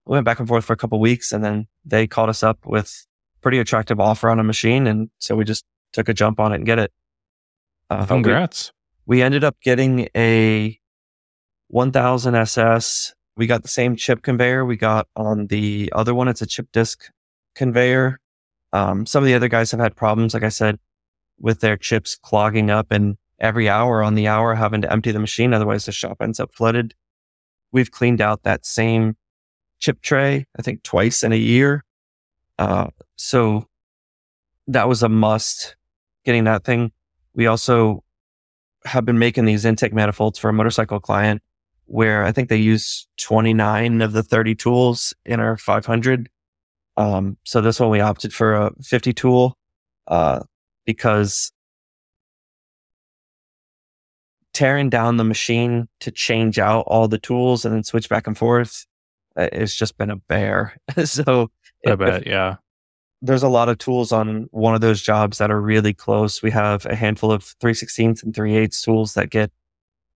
We 0.07 0.13
went 0.13 0.25
back 0.25 0.39
and 0.39 0.49
forth 0.49 0.65
for 0.65 0.73
a 0.73 0.77
couple 0.77 1.01
weeks, 1.01 1.33
and 1.33 1.43
then 1.43 1.67
they 1.85 2.07
called 2.07 2.29
us 2.29 2.43
up 2.43 2.59
with 2.67 3.07
pretty 3.45 3.59
attractive 3.59 4.01
offer 4.01 4.31
on 4.31 4.41
a 4.41 4.43
machine, 4.45 4.87
and 4.87 5.11
so 5.19 5.37
we 5.37 5.45
just 5.45 5.65
took 5.93 6.09
a 6.09 6.15
jump 6.15 6.41
on 6.41 6.51
it 6.53 6.57
and 6.57 6.67
get 6.67 6.79
it. 6.79 6.91
Uh, 7.91 7.99
we- 8.01 8.07
Congrats. 8.07 8.73
we 9.07 9.21
ended 9.23 9.45
up 9.45 9.61
getting 9.61 10.09
a 10.17 10.81
1000 11.69 12.35
SS. 12.35 13.15
We 13.37 13.47
got 13.47 13.63
the 13.63 13.69
same 13.69 13.97
chip 13.97 14.23
conveyor 14.23 14.65
we 14.65 14.77
got 14.77 15.09
on 15.15 15.49
the 15.49 15.93
other 15.95 16.15
one. 16.15 16.27
It's 16.29 16.41
a 16.41 16.47
chip 16.47 16.69
disk 16.73 17.11
conveyor. 17.55 18.19
Um, 18.73 19.05
some 19.07 19.23
of 19.23 19.27
the 19.27 19.35
other 19.35 19.49
guys 19.49 19.71
have 19.73 19.81
had 19.81 19.95
problems, 19.95 20.33
like 20.35 20.43
I 20.43 20.49
said, 20.49 20.79
with 21.39 21.61
their 21.61 21.77
chips 21.77 22.17
clogging 22.17 22.71
up 22.71 22.87
and 22.91 23.19
every 23.39 23.69
hour 23.69 24.03
on 24.03 24.15
the 24.15 24.27
hour 24.27 24.55
having 24.55 24.81
to 24.83 24.91
empty 24.91 25.13
the 25.13 25.19
machine. 25.19 25.53
Otherwise 25.53 25.85
the 25.85 25.93
shop 25.93 26.17
ends 26.23 26.41
up 26.41 26.55
flooded. 26.55 26.95
We've 27.73 27.91
cleaned 27.91 28.21
out 28.23 28.45
that 28.45 28.65
same 28.65 29.17
chip 29.81 30.01
tray, 30.01 30.47
I 30.59 30.63
think 30.63 30.83
twice 30.83 31.23
in 31.23 31.33
a 31.33 31.37
year. 31.37 31.85
Uh, 32.59 32.87
so 33.17 33.69
that 34.67 34.89
was 34.89 35.03
a 35.03 35.09
must 35.09 35.77
getting 36.25 36.45
that 36.45 36.65
thing. 36.65 36.93
We 37.35 37.47
also 37.47 38.03
have 38.85 39.05
been 39.05 39.19
making 39.19 39.45
these 39.45 39.65
intake 39.65 39.93
manifolds 39.93 40.39
for 40.39 40.49
a 40.49 40.53
motorcycle 40.53 41.01
client 41.01 41.43
where 41.87 42.25
I 42.25 42.33
think 42.33 42.49
they 42.49 42.57
use 42.57 43.07
29 43.19 44.01
of 44.01 44.13
the 44.13 44.23
30 44.23 44.55
tools 44.55 45.15
in 45.25 45.41
our 45.41 45.57
500. 45.57 46.29
Um, 46.97 47.37
so 47.45 47.61
this 47.61 47.81
one 47.81 47.91
we 47.91 48.01
opted 48.01 48.33
for 48.33 48.55
a 48.55 48.71
50 48.83 49.13
tool, 49.13 49.59
uh, 50.07 50.41
because 50.87 51.53
tearing 54.53 54.89
down 54.89 55.17
the 55.17 55.25
machine 55.25 55.89
to 56.01 56.11
change 56.11 56.59
out 56.59 56.85
all 56.87 57.09
the 57.09 57.19
tools 57.19 57.65
and 57.65 57.75
then 57.75 57.83
switch 57.83 58.09
back 58.09 58.27
and 58.27 58.39
forth, 58.39 58.87
uh, 59.37 59.49
it's 59.53 59.75
just 59.75 59.99
been 59.99 60.11
a 60.11 60.17
bear. 60.17 60.77
so 61.05 61.51
I 61.87 61.93
if- 61.93 61.99
bet. 61.99 62.27
Yeah. 62.27 62.57
There's 63.25 63.43
a 63.43 63.49
lot 63.49 63.69
of 63.69 63.79
tools 63.79 64.13
on 64.13 64.49
one 64.51 64.75
of 64.75 64.81
those 64.81 65.01
jobs 65.01 65.39
that 65.39 65.51
are 65.51 65.61
really 65.61 65.95
close. 65.95 66.43
We 66.43 66.51
have 66.51 66.85
a 66.87 66.95
handful 66.95 67.33
of 67.33 67.43
316ths 67.61 68.23
and 68.23 68.35
3 68.35 68.57
8 68.57 68.73
tools 68.73 69.15
that 69.15 69.31
get 69.31 69.51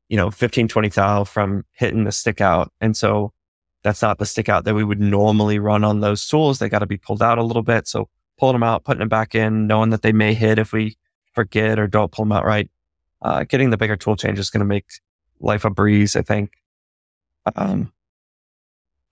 you 0.09 0.17
know, 0.17 0.31
15, 0.31 0.69
20 0.69 0.89
thou 0.89 1.25
from 1.25 1.65
hitting 1.73 2.05
the 2.05 2.13
stick 2.13 2.41
out. 2.41 2.73
And 2.81 2.97
so 2.97 3.33
that's 3.83 4.03
not 4.03 4.19
the 4.19 4.27
stick 4.27 4.49
out 4.49 4.65
that 4.65 4.75
we 4.75 4.85
would 4.85 5.01
normally 5.01 5.59
run 5.59 5.85
on 5.85 6.01
those 6.01 6.27
tools. 6.27 6.59
They 6.59 6.69
got 6.69 6.81
to 6.81 6.87
be 6.87 6.97
pulled 6.97 7.23
out 7.23 7.39
a 7.39 7.45
little 7.45 7.63
bit. 7.63 7.87
So 7.87 8.09
pulling 8.39 8.55
them 8.55 8.63
out, 8.63 8.85
putting 8.85 9.01
them 9.01 9.09
back 9.09 9.35
in, 9.35 9.67
knowing 9.67 9.91
that 9.91 10.03
they 10.03 10.13
may 10.13 10.35
hit 10.35 10.59
if 10.59 10.73
we 10.73 10.97
forget 11.35 11.79
or 11.79 11.87
don't 11.87 12.11
pull 12.11 12.25
them 12.25 12.33
out 12.33 12.45
right. 12.45 12.71
Uh, 13.21 13.45
getting 13.45 13.71
the 13.71 13.77
bigger 13.77 13.97
tool 13.97 14.17
change 14.17 14.39
is 14.39 14.51
going 14.51 14.61
to 14.61 14.67
make 14.67 14.87
life 15.41 15.65
a 15.65 15.71
breeze, 15.71 16.17
I 16.17 16.23
think. 16.23 16.53
Um, 17.57 17.93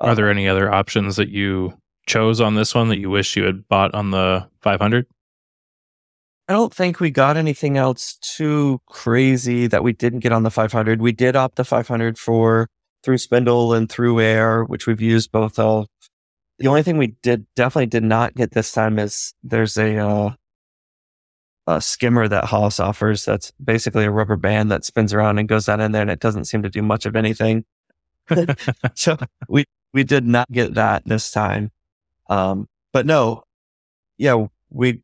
Are 0.00 0.14
there 0.14 0.30
any 0.30 0.48
other 0.48 0.72
options 0.72 1.16
that 1.16 1.28
you 1.28 1.76
chose 2.06 2.40
on 2.40 2.54
this 2.54 2.74
one 2.74 2.88
that 2.88 2.98
you 2.98 3.10
wish 3.10 3.36
you 3.36 3.44
had 3.44 3.68
bought 3.68 3.94
on 3.94 4.10
the 4.10 4.48
500? 4.60 5.06
I 6.48 6.52
don't 6.52 6.72
think 6.72 7.00
we 7.00 7.10
got 7.10 7.36
anything 7.36 7.76
else 7.76 8.16
too 8.22 8.80
crazy 8.86 9.66
that 9.66 9.82
we 9.82 9.92
didn't 9.92 10.20
get 10.20 10.32
on 10.32 10.44
the 10.44 10.50
500. 10.50 11.00
We 11.00 11.10
did 11.10 11.34
opt 11.34 11.56
the 11.56 11.64
500 11.64 12.18
for 12.18 12.68
through 13.02 13.18
spindle 13.18 13.74
and 13.74 13.90
through 13.90 14.20
air, 14.20 14.64
which 14.64 14.86
we've 14.86 15.00
used 15.00 15.32
both 15.32 15.58
of. 15.58 15.86
The 16.58 16.68
only 16.68 16.82
thing 16.82 16.98
we 16.98 17.16
did 17.22 17.46
definitely 17.56 17.86
did 17.86 18.04
not 18.04 18.34
get 18.34 18.52
this 18.52 18.72
time 18.72 18.98
is 18.98 19.34
there's 19.42 19.76
a 19.76 19.98
uh, 19.98 20.30
a 21.66 21.80
skimmer 21.80 22.28
that 22.28 22.44
Haas 22.44 22.78
offers. 22.80 23.24
That's 23.24 23.52
basically 23.62 24.04
a 24.04 24.10
rubber 24.10 24.36
band 24.36 24.70
that 24.70 24.84
spins 24.84 25.12
around 25.12 25.38
and 25.38 25.48
goes 25.48 25.66
down 25.66 25.80
in 25.80 25.92
there, 25.92 26.02
and 26.02 26.10
it 26.10 26.20
doesn't 26.20 26.44
seem 26.44 26.62
to 26.62 26.70
do 26.70 26.80
much 26.80 27.06
of 27.06 27.16
anything. 27.16 27.64
so 28.94 29.16
we 29.48 29.64
we 29.92 30.04
did 30.04 30.26
not 30.26 30.50
get 30.50 30.74
that 30.74 31.04
this 31.06 31.30
time. 31.30 31.72
Um, 32.28 32.68
but 32.92 33.06
no, 33.06 33.44
yeah, 34.18 34.46
we 34.70 35.02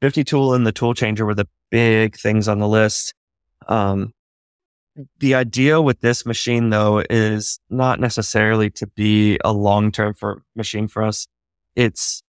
50 0.00 0.24
tool 0.24 0.54
and 0.54 0.66
the 0.66 0.72
tool 0.72 0.94
changer 0.94 1.24
were 1.26 1.34
the 1.34 1.48
big 1.70 2.16
things 2.16 2.48
on 2.48 2.58
the 2.58 2.68
list. 2.68 3.14
Um, 3.66 4.12
the 5.20 5.34
idea 5.34 5.80
with 5.80 6.00
this 6.00 6.26
machine 6.26 6.70
though 6.70 7.04
is 7.08 7.60
not 7.70 8.00
necessarily 8.00 8.70
to 8.70 8.86
be 8.86 9.38
a 9.44 9.52
long-term 9.52 10.14
for 10.14 10.42
machine 10.56 10.88
for 10.88 11.02
us. 11.02 11.26
It's, 11.76 12.22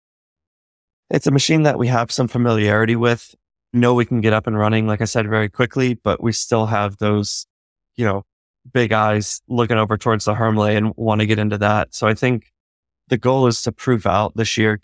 it's 1.11 1.26
a 1.26 1.30
machine 1.30 1.62
that 1.62 1.78
we 1.78 1.87
have 1.87 2.11
some 2.11 2.26
familiarity 2.26 2.97
with, 2.97 3.34
know 3.72 3.95
we 3.95 4.05
can 4.05 4.20
get 4.20 4.32
up 4.32 4.47
and 4.47 4.59
running, 4.59 4.87
like 4.87 5.01
I 5.01 5.05
said, 5.05 5.28
very 5.28 5.49
quickly, 5.49 5.95
but 5.95 6.22
we 6.22 6.32
still 6.32 6.66
have 6.66 6.97
those, 6.97 7.47
you 7.95 8.05
know, 8.05 8.24
big 8.72 8.93
eyes 8.93 9.41
looking 9.49 9.78
over 9.78 9.97
towards 9.97 10.24
the 10.24 10.34
Hermle 10.34 10.76
and 10.76 10.93
want 10.97 11.20
to 11.20 11.26
get 11.26 11.39
into 11.39 11.59
that. 11.59 11.95
So 11.95 12.07
I 12.09 12.14
think 12.14 12.53
the 13.09 13.16
goal 13.16 13.46
is 13.46 13.62
to 13.62 13.72
prove 13.72 14.07
out 14.07 14.36
this 14.36 14.57
year. 14.57 14.80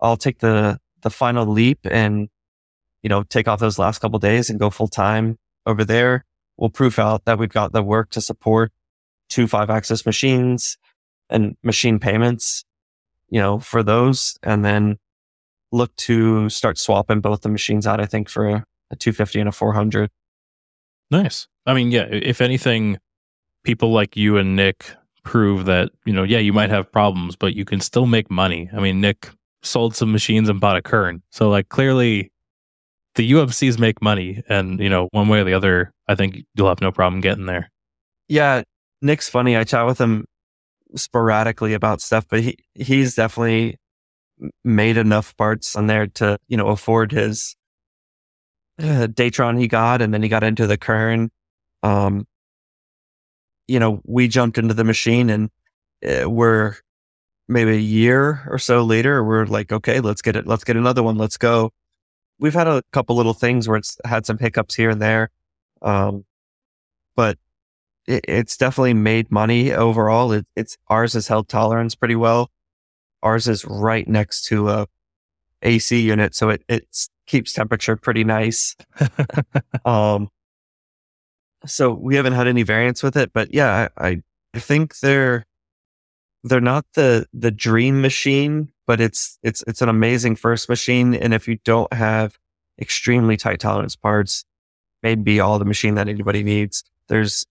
I'll 0.00 0.16
take 0.16 0.38
the 0.40 0.78
the 1.02 1.10
final 1.10 1.46
leap 1.46 1.80
and, 1.88 2.28
you 3.02 3.08
know, 3.08 3.22
take 3.22 3.46
off 3.46 3.60
those 3.60 3.78
last 3.78 4.00
couple 4.00 4.18
days 4.18 4.50
and 4.50 4.58
go 4.58 4.70
full 4.70 4.88
time 4.88 5.38
over 5.64 5.84
there. 5.84 6.24
We'll 6.56 6.70
prove 6.70 6.98
out 6.98 7.24
that 7.24 7.38
we've 7.38 7.48
got 7.48 7.72
the 7.72 7.82
work 7.82 8.10
to 8.10 8.20
support 8.20 8.72
two 9.28 9.46
five 9.46 9.70
axis 9.70 10.04
machines 10.04 10.76
and 11.30 11.56
machine 11.62 11.98
payments, 11.98 12.64
you 13.28 13.40
know, 13.40 13.58
for 13.58 13.82
those. 13.82 14.36
And 14.42 14.64
then 14.64 14.98
look 15.70 15.94
to 15.96 16.48
start 16.48 16.78
swapping 16.78 17.20
both 17.20 17.42
the 17.42 17.48
machines 17.48 17.86
out, 17.86 18.00
I 18.00 18.06
think, 18.06 18.28
for 18.28 18.48
a, 18.48 18.64
a 18.90 18.96
250 18.96 19.40
and 19.40 19.48
a 19.48 19.52
400. 19.52 20.10
Nice. 21.10 21.46
I 21.66 21.74
mean, 21.74 21.90
yeah, 21.90 22.06
if 22.10 22.40
anything, 22.40 22.98
people 23.62 23.92
like 23.92 24.16
you 24.16 24.36
and 24.36 24.56
Nick 24.56 24.94
prove 25.22 25.66
that, 25.66 25.90
you 26.04 26.12
know, 26.12 26.22
yeah, 26.22 26.38
you 26.38 26.52
might 26.52 26.70
have 26.70 26.90
problems, 26.90 27.36
but 27.36 27.54
you 27.54 27.64
can 27.64 27.80
still 27.80 28.06
make 28.06 28.30
money. 28.30 28.70
I 28.72 28.80
mean, 28.80 29.00
Nick 29.00 29.30
sold 29.62 29.94
some 29.94 30.12
machines 30.12 30.48
and 30.48 30.60
bought 30.60 30.76
a 30.76 30.82
Kern. 30.82 31.22
So 31.30 31.48
like 31.48 31.68
clearly 31.68 32.32
the 33.14 33.30
UMC's 33.30 33.78
make 33.78 34.00
money 34.00 34.42
and 34.48 34.80
you 34.80 34.88
know, 34.88 35.08
one 35.12 35.28
way 35.28 35.40
or 35.40 35.44
the 35.44 35.54
other, 35.54 35.92
I 36.06 36.14
think 36.14 36.44
you'll 36.54 36.68
have 36.68 36.80
no 36.80 36.92
problem 36.92 37.20
getting 37.20 37.46
there. 37.46 37.70
Yeah. 38.28 38.62
Nick's 39.02 39.28
funny. 39.28 39.56
I 39.56 39.64
chat 39.64 39.86
with 39.86 40.00
him 40.00 40.24
sporadically 40.96 41.74
about 41.74 42.00
stuff, 42.00 42.26
but 42.28 42.40
he 42.40 42.58
he's 42.74 43.14
definitely 43.14 43.78
made 44.64 44.96
enough 44.96 45.36
parts 45.36 45.76
on 45.76 45.86
there 45.86 46.06
to, 46.06 46.38
you 46.48 46.56
know, 46.56 46.68
afford 46.68 47.12
his 47.12 47.56
uh, 48.78 48.82
Datron 49.10 49.58
he 49.58 49.68
got 49.68 50.00
and 50.00 50.14
then 50.14 50.22
he 50.22 50.28
got 50.28 50.44
into 50.44 50.66
the 50.66 50.78
Kern. 50.78 51.30
Um 51.82 52.26
you 53.68 53.78
know, 53.78 54.00
we 54.04 54.26
jumped 54.26 54.58
into 54.58 54.74
the 54.74 54.84
machine 54.84 55.30
and 55.30 55.50
uh, 56.06 56.28
we're 56.28 56.76
maybe 57.48 57.72
a 57.72 57.80
year 57.80 58.46
or 58.48 58.58
so 58.58 58.82
later, 58.82 59.22
we're 59.24 59.46
like, 59.46 59.72
okay, 59.72 60.00
let's 60.00 60.22
get 60.22 60.36
it. 60.36 60.46
Let's 60.46 60.64
get 60.64 60.76
another 60.76 61.02
one. 61.02 61.16
Let's 61.16 61.36
go. 61.36 61.72
We've 62.38 62.54
had 62.54 62.68
a 62.68 62.82
couple 62.92 63.16
little 63.16 63.34
things 63.34 63.68
where 63.68 63.78
it's 63.78 63.96
had 64.04 64.26
some 64.26 64.38
hiccups 64.38 64.74
here 64.74 64.90
and 64.90 65.00
there. 65.00 65.30
Um, 65.82 66.24
but 67.16 67.38
it, 68.06 68.24
it's 68.28 68.56
definitely 68.56 68.94
made 68.94 69.30
money 69.30 69.72
overall. 69.72 70.32
It, 70.32 70.46
it's 70.56 70.76
ours 70.88 71.14
has 71.14 71.28
held 71.28 71.48
tolerance 71.48 71.94
pretty 71.94 72.16
well. 72.16 72.50
Ours 73.22 73.48
is 73.48 73.64
right 73.64 74.06
next 74.06 74.44
to 74.46 74.68
a 74.68 74.86
AC 75.62 75.98
unit. 76.00 76.34
So 76.34 76.50
it, 76.50 76.62
it 76.68 76.86
keeps 77.26 77.52
temperature 77.52 77.96
pretty 77.96 78.24
nice. 78.24 78.76
um, 79.84 80.28
so 81.66 81.92
we 81.92 82.16
haven't 82.16 82.34
had 82.34 82.46
any 82.46 82.62
variance 82.62 83.02
with 83.02 83.16
it, 83.16 83.32
but 83.32 83.52
yeah, 83.52 83.88
I, 83.96 84.22
I 84.54 84.58
think 84.58 84.98
they're, 85.00 85.46
they're 86.44 86.60
not 86.60 86.86
the 86.94 87.26
the 87.32 87.50
dream 87.50 88.00
machine, 88.00 88.72
but 88.86 89.00
it's 89.00 89.38
it's 89.42 89.64
it's 89.66 89.82
an 89.82 89.88
amazing 89.88 90.36
first 90.36 90.68
machine. 90.68 91.14
And 91.14 91.34
if 91.34 91.48
you 91.48 91.58
don't 91.64 91.92
have 91.92 92.38
extremely 92.80 93.36
tight 93.36 93.60
tolerance 93.60 93.96
parts, 93.96 94.44
maybe 95.02 95.40
all 95.40 95.58
the 95.58 95.64
machine 95.64 95.94
that 95.96 96.08
anybody 96.08 96.42
needs. 96.42 96.84
There's 97.08 97.44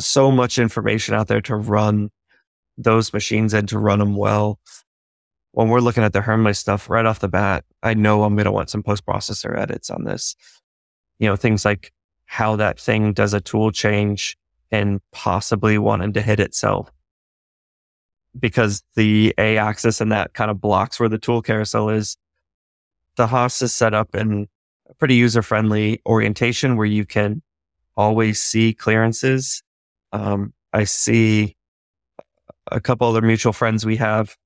so 0.00 0.30
much 0.30 0.58
information 0.58 1.14
out 1.14 1.28
there 1.28 1.40
to 1.42 1.56
run 1.56 2.10
those 2.76 3.12
machines 3.12 3.54
and 3.54 3.68
to 3.68 3.78
run 3.78 4.00
them 4.00 4.16
well. 4.16 4.58
When 5.52 5.68
we're 5.68 5.80
looking 5.80 6.02
at 6.02 6.12
the 6.12 6.20
Hermle 6.20 6.56
stuff 6.56 6.90
right 6.90 7.06
off 7.06 7.20
the 7.20 7.28
bat, 7.28 7.64
I 7.82 7.94
know 7.94 8.24
I'm 8.24 8.34
going 8.34 8.46
to 8.46 8.52
want 8.52 8.70
some 8.70 8.82
post 8.82 9.06
processor 9.06 9.56
edits 9.56 9.88
on 9.88 10.04
this. 10.04 10.34
You 11.18 11.28
know, 11.28 11.36
things 11.36 11.64
like 11.64 11.92
how 12.34 12.56
that 12.56 12.80
thing 12.80 13.12
does 13.12 13.32
a 13.32 13.40
tool 13.40 13.70
change 13.70 14.36
and 14.72 15.00
possibly 15.12 15.78
wanting 15.78 16.12
to 16.12 16.20
hit 16.20 16.40
itself 16.40 16.90
because 18.36 18.82
the 18.96 19.32
A 19.38 19.56
axis 19.56 20.00
and 20.00 20.10
that 20.10 20.34
kind 20.34 20.50
of 20.50 20.60
blocks 20.60 20.98
where 20.98 21.08
the 21.08 21.16
tool 21.16 21.42
carousel 21.42 21.90
is. 21.90 22.16
The 23.14 23.28
Haas 23.28 23.62
is 23.62 23.72
set 23.72 23.94
up 23.94 24.16
in 24.16 24.48
a 24.90 24.94
pretty 24.94 25.14
user 25.14 25.42
friendly 25.42 26.02
orientation 26.04 26.76
where 26.76 26.88
you 26.88 27.06
can 27.06 27.40
always 27.96 28.42
see 28.42 28.74
clearances. 28.74 29.62
Um, 30.10 30.54
I 30.72 30.82
see 30.82 31.56
a 32.72 32.80
couple 32.80 33.06
other 33.06 33.22
mutual 33.22 33.52
friends 33.52 33.86
we 33.86 33.94
have 33.98 34.36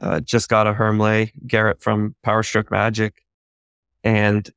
uh, 0.00 0.20
just 0.20 0.48
got 0.48 0.68
a 0.68 0.72
Hermle, 0.72 1.32
Garrett 1.48 1.82
from 1.82 2.14
Powerstroke 2.24 2.70
Magic. 2.70 3.24
And 4.04 4.48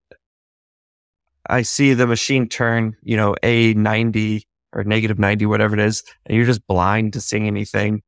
I 1.50 1.62
see 1.62 1.94
the 1.94 2.08
machine 2.08 2.48
turn, 2.48 2.96
you 3.04 3.18
know, 3.18 3.36
A 3.44 3.74
90 3.74 4.48
or 4.74 4.84
negative 4.84 5.20
90, 5.20 5.46
whatever 5.46 5.74
it 5.76 5.80
is, 5.80 6.04
and 6.26 6.36
you're 6.36 6.46
just 6.46 6.66
blind 6.68 7.14
to 7.14 7.22
seeing 7.22 7.48
anything 7.48 8.02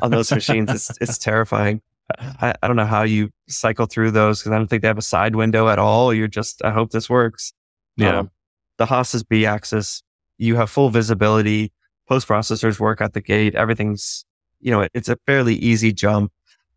on 0.00 0.10
those 0.10 0.30
machines. 0.32 0.70
It's, 0.70 0.90
it's 1.00 1.18
terrifying. 1.18 1.80
I, 2.18 2.54
I, 2.62 2.66
don't 2.66 2.76
know 2.76 2.84
how 2.84 3.02
you 3.02 3.30
cycle 3.48 3.86
through 3.86 4.10
those 4.10 4.40
because 4.40 4.52
I 4.52 4.58
don't 4.58 4.66
think 4.66 4.82
they 4.82 4.88
have 4.88 4.98
a 4.98 5.02
side 5.02 5.34
window 5.34 5.68
at 5.68 5.78
all. 5.78 6.12
You're 6.12 6.28
just, 6.28 6.62
I 6.64 6.70
hope 6.70 6.90
this 6.90 7.08
works. 7.08 7.52
Yeah. 7.96 8.18
Um, 8.18 8.30
the 8.76 8.86
Haas 8.86 9.14
is 9.14 9.22
B 9.22 9.46
axis. 9.46 10.02
You 10.36 10.56
have 10.56 10.68
full 10.68 10.90
visibility. 10.90 11.72
Post 12.08 12.28
processors 12.28 12.78
work 12.78 13.00
at 13.00 13.14
the 13.14 13.20
gate. 13.20 13.54
Everything's, 13.54 14.26
you 14.60 14.70
know, 14.70 14.82
it, 14.82 14.90
it's 14.92 15.08
a 15.08 15.16
fairly 15.26 15.54
easy 15.54 15.92
jump. 15.92 16.32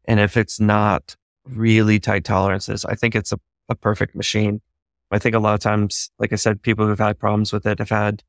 And 0.05 0.19
if 0.19 0.37
it's 0.37 0.59
not 0.59 1.15
really 1.45 1.99
tight 1.99 2.23
tolerances, 2.23 2.85
I 2.85 2.95
think 2.95 3.15
it's 3.15 3.31
a, 3.31 3.39
a 3.67 3.75
perfect 3.75 4.15
machine. 4.15 4.61
I 5.11 5.19
think 5.19 5.35
a 5.35 5.39
lot 5.39 5.53
of 5.53 5.59
times, 5.59 6.09
like 6.19 6.33
I 6.33 6.35
said, 6.35 6.61
people 6.61 6.85
who've 6.85 6.97
had 6.99 7.19
problems 7.19 7.53
with 7.53 7.65
it 7.65 7.79
have 7.79 7.89
had 7.89 8.23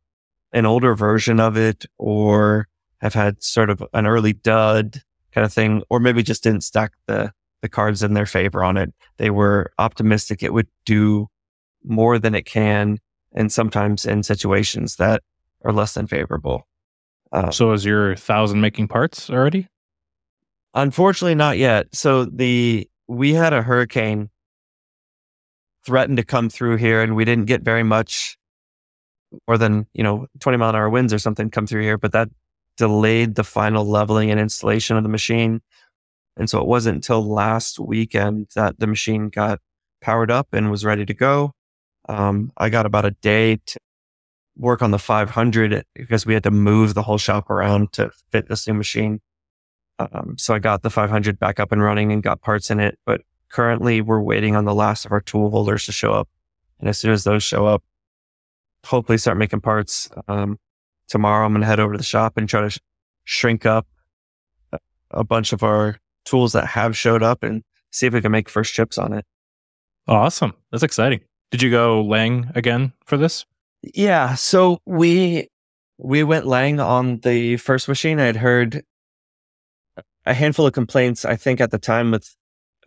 an 0.52 0.66
older 0.66 0.94
version 0.94 1.40
of 1.40 1.56
it 1.56 1.86
or 1.98 2.68
have 3.00 3.14
had 3.14 3.42
sort 3.42 3.70
of 3.70 3.82
an 3.92 4.06
early 4.06 4.32
dud 4.32 5.02
kind 5.32 5.44
of 5.44 5.52
thing, 5.52 5.82
or 5.90 6.00
maybe 6.00 6.22
just 6.22 6.42
didn't 6.42 6.64
stack 6.64 6.92
the, 7.06 7.32
the 7.62 7.68
cards 7.68 8.02
in 8.02 8.14
their 8.14 8.26
favor 8.26 8.62
on 8.62 8.76
it. 8.76 8.92
They 9.18 9.30
were 9.30 9.70
optimistic 9.78 10.42
it 10.42 10.52
would 10.52 10.68
do 10.84 11.28
more 11.84 12.18
than 12.18 12.34
it 12.34 12.46
can. 12.46 12.98
And 13.32 13.52
sometimes 13.52 14.06
in 14.06 14.22
situations 14.22 14.96
that 14.96 15.22
are 15.64 15.72
less 15.72 15.94
than 15.94 16.06
favorable. 16.06 16.66
Uh, 17.32 17.50
so 17.50 17.72
is 17.72 17.84
your 17.84 18.16
thousand 18.16 18.60
making 18.60 18.88
parts 18.88 19.28
already? 19.28 19.68
Unfortunately, 20.74 21.34
not 21.34 21.58
yet. 21.58 21.86
So 21.92 22.24
the, 22.24 22.88
we 23.08 23.34
had 23.34 23.52
a 23.52 23.62
hurricane 23.62 24.30
threatened 25.86 26.16
to 26.18 26.24
come 26.24 26.50
through 26.50 26.76
here 26.76 27.00
and 27.00 27.14
we 27.14 27.24
didn't 27.24 27.46
get 27.46 27.62
very 27.62 27.84
much 27.84 28.36
more 29.46 29.56
than, 29.56 29.86
you 29.94 30.02
know, 30.02 30.26
20 30.40 30.58
mile 30.58 30.70
an 30.70 30.76
hour 30.76 30.90
winds 30.90 31.12
or 31.12 31.18
something 31.18 31.48
come 31.48 31.66
through 31.66 31.82
here, 31.82 31.96
but 31.96 32.12
that 32.12 32.28
delayed 32.76 33.36
the 33.36 33.44
final 33.44 33.84
leveling 33.84 34.30
and 34.30 34.40
installation 34.40 34.96
of 34.96 35.02
the 35.02 35.08
machine. 35.08 35.60
And 36.36 36.50
so 36.50 36.60
it 36.60 36.66
wasn't 36.66 36.96
until 36.96 37.24
last 37.24 37.78
weekend 37.78 38.48
that 38.54 38.78
the 38.78 38.86
machine 38.86 39.28
got 39.28 39.60
powered 40.00 40.30
up 40.30 40.48
and 40.52 40.70
was 40.70 40.84
ready 40.84 41.06
to 41.06 41.14
go. 41.14 41.52
Um, 42.08 42.52
I 42.56 42.68
got 42.68 42.86
about 42.86 43.04
a 43.04 43.12
day 43.12 43.60
to 43.66 43.78
work 44.56 44.82
on 44.82 44.90
the 44.90 44.98
500 44.98 45.84
because 45.94 46.26
we 46.26 46.34
had 46.34 46.42
to 46.44 46.50
move 46.50 46.94
the 46.94 47.02
whole 47.02 47.18
shop 47.18 47.50
around 47.50 47.92
to 47.92 48.10
fit 48.30 48.48
this 48.48 48.66
new 48.66 48.74
machine. 48.74 49.20
Um, 49.98 50.36
so 50.36 50.54
I 50.54 50.58
got 50.58 50.82
the 50.82 50.90
500 50.90 51.38
back 51.38 51.58
up 51.58 51.72
and 51.72 51.82
running 51.82 52.12
and 52.12 52.22
got 52.22 52.42
parts 52.42 52.70
in 52.70 52.80
it. 52.80 52.98
But 53.06 53.22
currently 53.50 54.00
we're 54.00 54.20
waiting 54.20 54.56
on 54.56 54.64
the 54.64 54.74
last 54.74 55.04
of 55.04 55.12
our 55.12 55.20
tool 55.20 55.50
holders 55.50 55.86
to 55.86 55.92
show 55.92 56.12
up. 56.12 56.28
And 56.80 56.88
as 56.88 56.98
soon 56.98 57.12
as 57.12 57.24
those 57.24 57.42
show 57.42 57.66
up, 57.66 57.82
hopefully 58.84 59.18
start 59.18 59.38
making 59.38 59.60
parts. 59.60 60.10
Um, 60.28 60.58
tomorrow 61.08 61.46
I'm 61.46 61.52
going 61.52 61.62
to 61.62 61.66
head 61.66 61.80
over 61.80 61.94
to 61.94 61.98
the 61.98 62.04
shop 62.04 62.36
and 62.36 62.48
try 62.48 62.60
to 62.62 62.70
sh- 62.70 62.78
shrink 63.24 63.66
up 63.66 63.86
a 65.10 65.24
bunch 65.24 65.52
of 65.52 65.62
our 65.62 65.98
tools 66.24 66.52
that 66.52 66.66
have 66.66 66.96
showed 66.96 67.22
up 67.22 67.42
and 67.42 67.62
see 67.90 68.06
if 68.06 68.12
we 68.12 68.20
can 68.20 68.32
make 68.32 68.48
first 68.48 68.74
chips 68.74 68.98
on 68.98 69.12
it. 69.12 69.24
Awesome. 70.08 70.52
That's 70.70 70.82
exciting. 70.82 71.20
Did 71.50 71.62
you 71.62 71.70
go 71.70 72.02
Lang 72.02 72.50
again 72.54 72.92
for 73.04 73.16
this? 73.16 73.46
Yeah. 73.82 74.34
So 74.34 74.78
we, 74.84 75.48
we 75.98 76.22
went 76.22 76.46
Lang 76.46 76.80
on 76.80 77.20
the 77.20 77.56
first 77.56 77.88
machine. 77.88 78.18
I 78.18 78.26
had 78.26 78.36
heard 78.36 78.82
a 80.24 80.34
handful 80.34 80.66
of 80.66 80.72
complaints. 80.72 81.24
I 81.24 81.36
think 81.36 81.60
at 81.60 81.70
the 81.70 81.78
time 81.78 82.10
with 82.10 82.34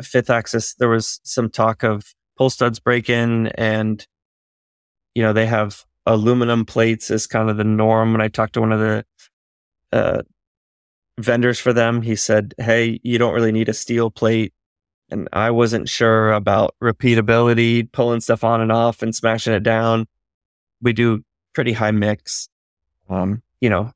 fifth 0.01 0.29
axis, 0.29 0.73
there 0.75 0.89
was 0.89 1.19
some 1.23 1.49
talk 1.49 1.83
of 1.83 2.13
pull 2.37 2.49
studs 2.49 2.79
break 2.79 3.09
in 3.09 3.47
and, 3.47 4.05
you 5.13 5.21
know, 5.21 5.33
they 5.33 5.45
have 5.45 5.83
aluminum 6.05 6.65
plates 6.65 7.11
as 7.11 7.27
kind 7.27 7.49
of 7.49 7.57
the 7.57 7.63
norm. 7.63 8.11
When 8.11 8.21
I 8.21 8.27
talked 8.27 8.53
to 8.53 8.61
one 8.61 8.71
of 8.71 8.79
the 8.79 9.05
uh, 9.91 10.21
vendors 11.19 11.59
for 11.59 11.73
them, 11.73 12.01
he 12.01 12.15
said, 12.15 12.53
Hey, 12.57 12.99
you 13.03 13.17
don't 13.17 13.33
really 13.33 13.51
need 13.51 13.69
a 13.69 13.73
steel 13.73 14.09
plate. 14.09 14.53
And 15.11 15.27
I 15.33 15.51
wasn't 15.51 15.89
sure 15.89 16.31
about 16.33 16.75
repeatability, 16.83 17.91
pulling 17.91 18.21
stuff 18.21 18.43
on 18.43 18.61
and 18.61 18.71
off 18.71 19.01
and 19.01 19.15
smashing 19.15 19.53
it 19.53 19.63
down. 19.63 20.05
We 20.81 20.93
do 20.93 21.23
pretty 21.53 21.73
high 21.73 21.91
mix. 21.91 22.47
Um, 23.09 23.41
you 23.59 23.69
know, 23.69 23.91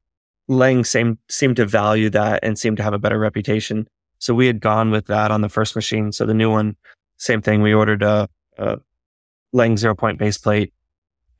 Lang 0.48 0.84
seemed, 0.84 1.20
seemed 1.30 1.58
to 1.58 1.66
value 1.66 2.10
that 2.10 2.40
and 2.44 2.58
seemed 2.58 2.78
to 2.78 2.84
have 2.84 2.94
a 2.94 3.00
better 3.00 3.20
reputation. 3.20 3.88
So 4.24 4.34
we 4.34 4.48
had 4.48 4.62
gone 4.62 4.90
with 4.90 5.08
that 5.08 5.32
on 5.32 5.42
the 5.42 5.50
first 5.50 5.76
machine. 5.76 6.14
So 6.14 6.26
the 6.26 6.34
new 6.34 6.50
one, 6.50 6.78
same 7.18 7.42
thing. 7.42 7.62
We 7.62 7.74
ordered 7.74 8.02
a, 8.02 8.30
a 8.58 8.78
Lang 9.52 9.76
zero 9.76 9.96
point 9.96 10.18
base 10.18 10.38
plate 10.38 10.74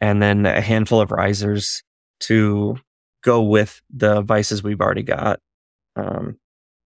and 0.02 0.22
then 0.22 0.46
a 0.46 0.60
handful 0.60 1.00
of 1.00 1.10
risers 1.10 1.82
to 2.20 2.76
go 3.24 3.42
with 3.42 3.82
the 3.90 4.22
vices 4.22 4.64
we've 4.64 4.82
already 4.82 5.02
got. 5.02 5.40
Um, 5.96 6.38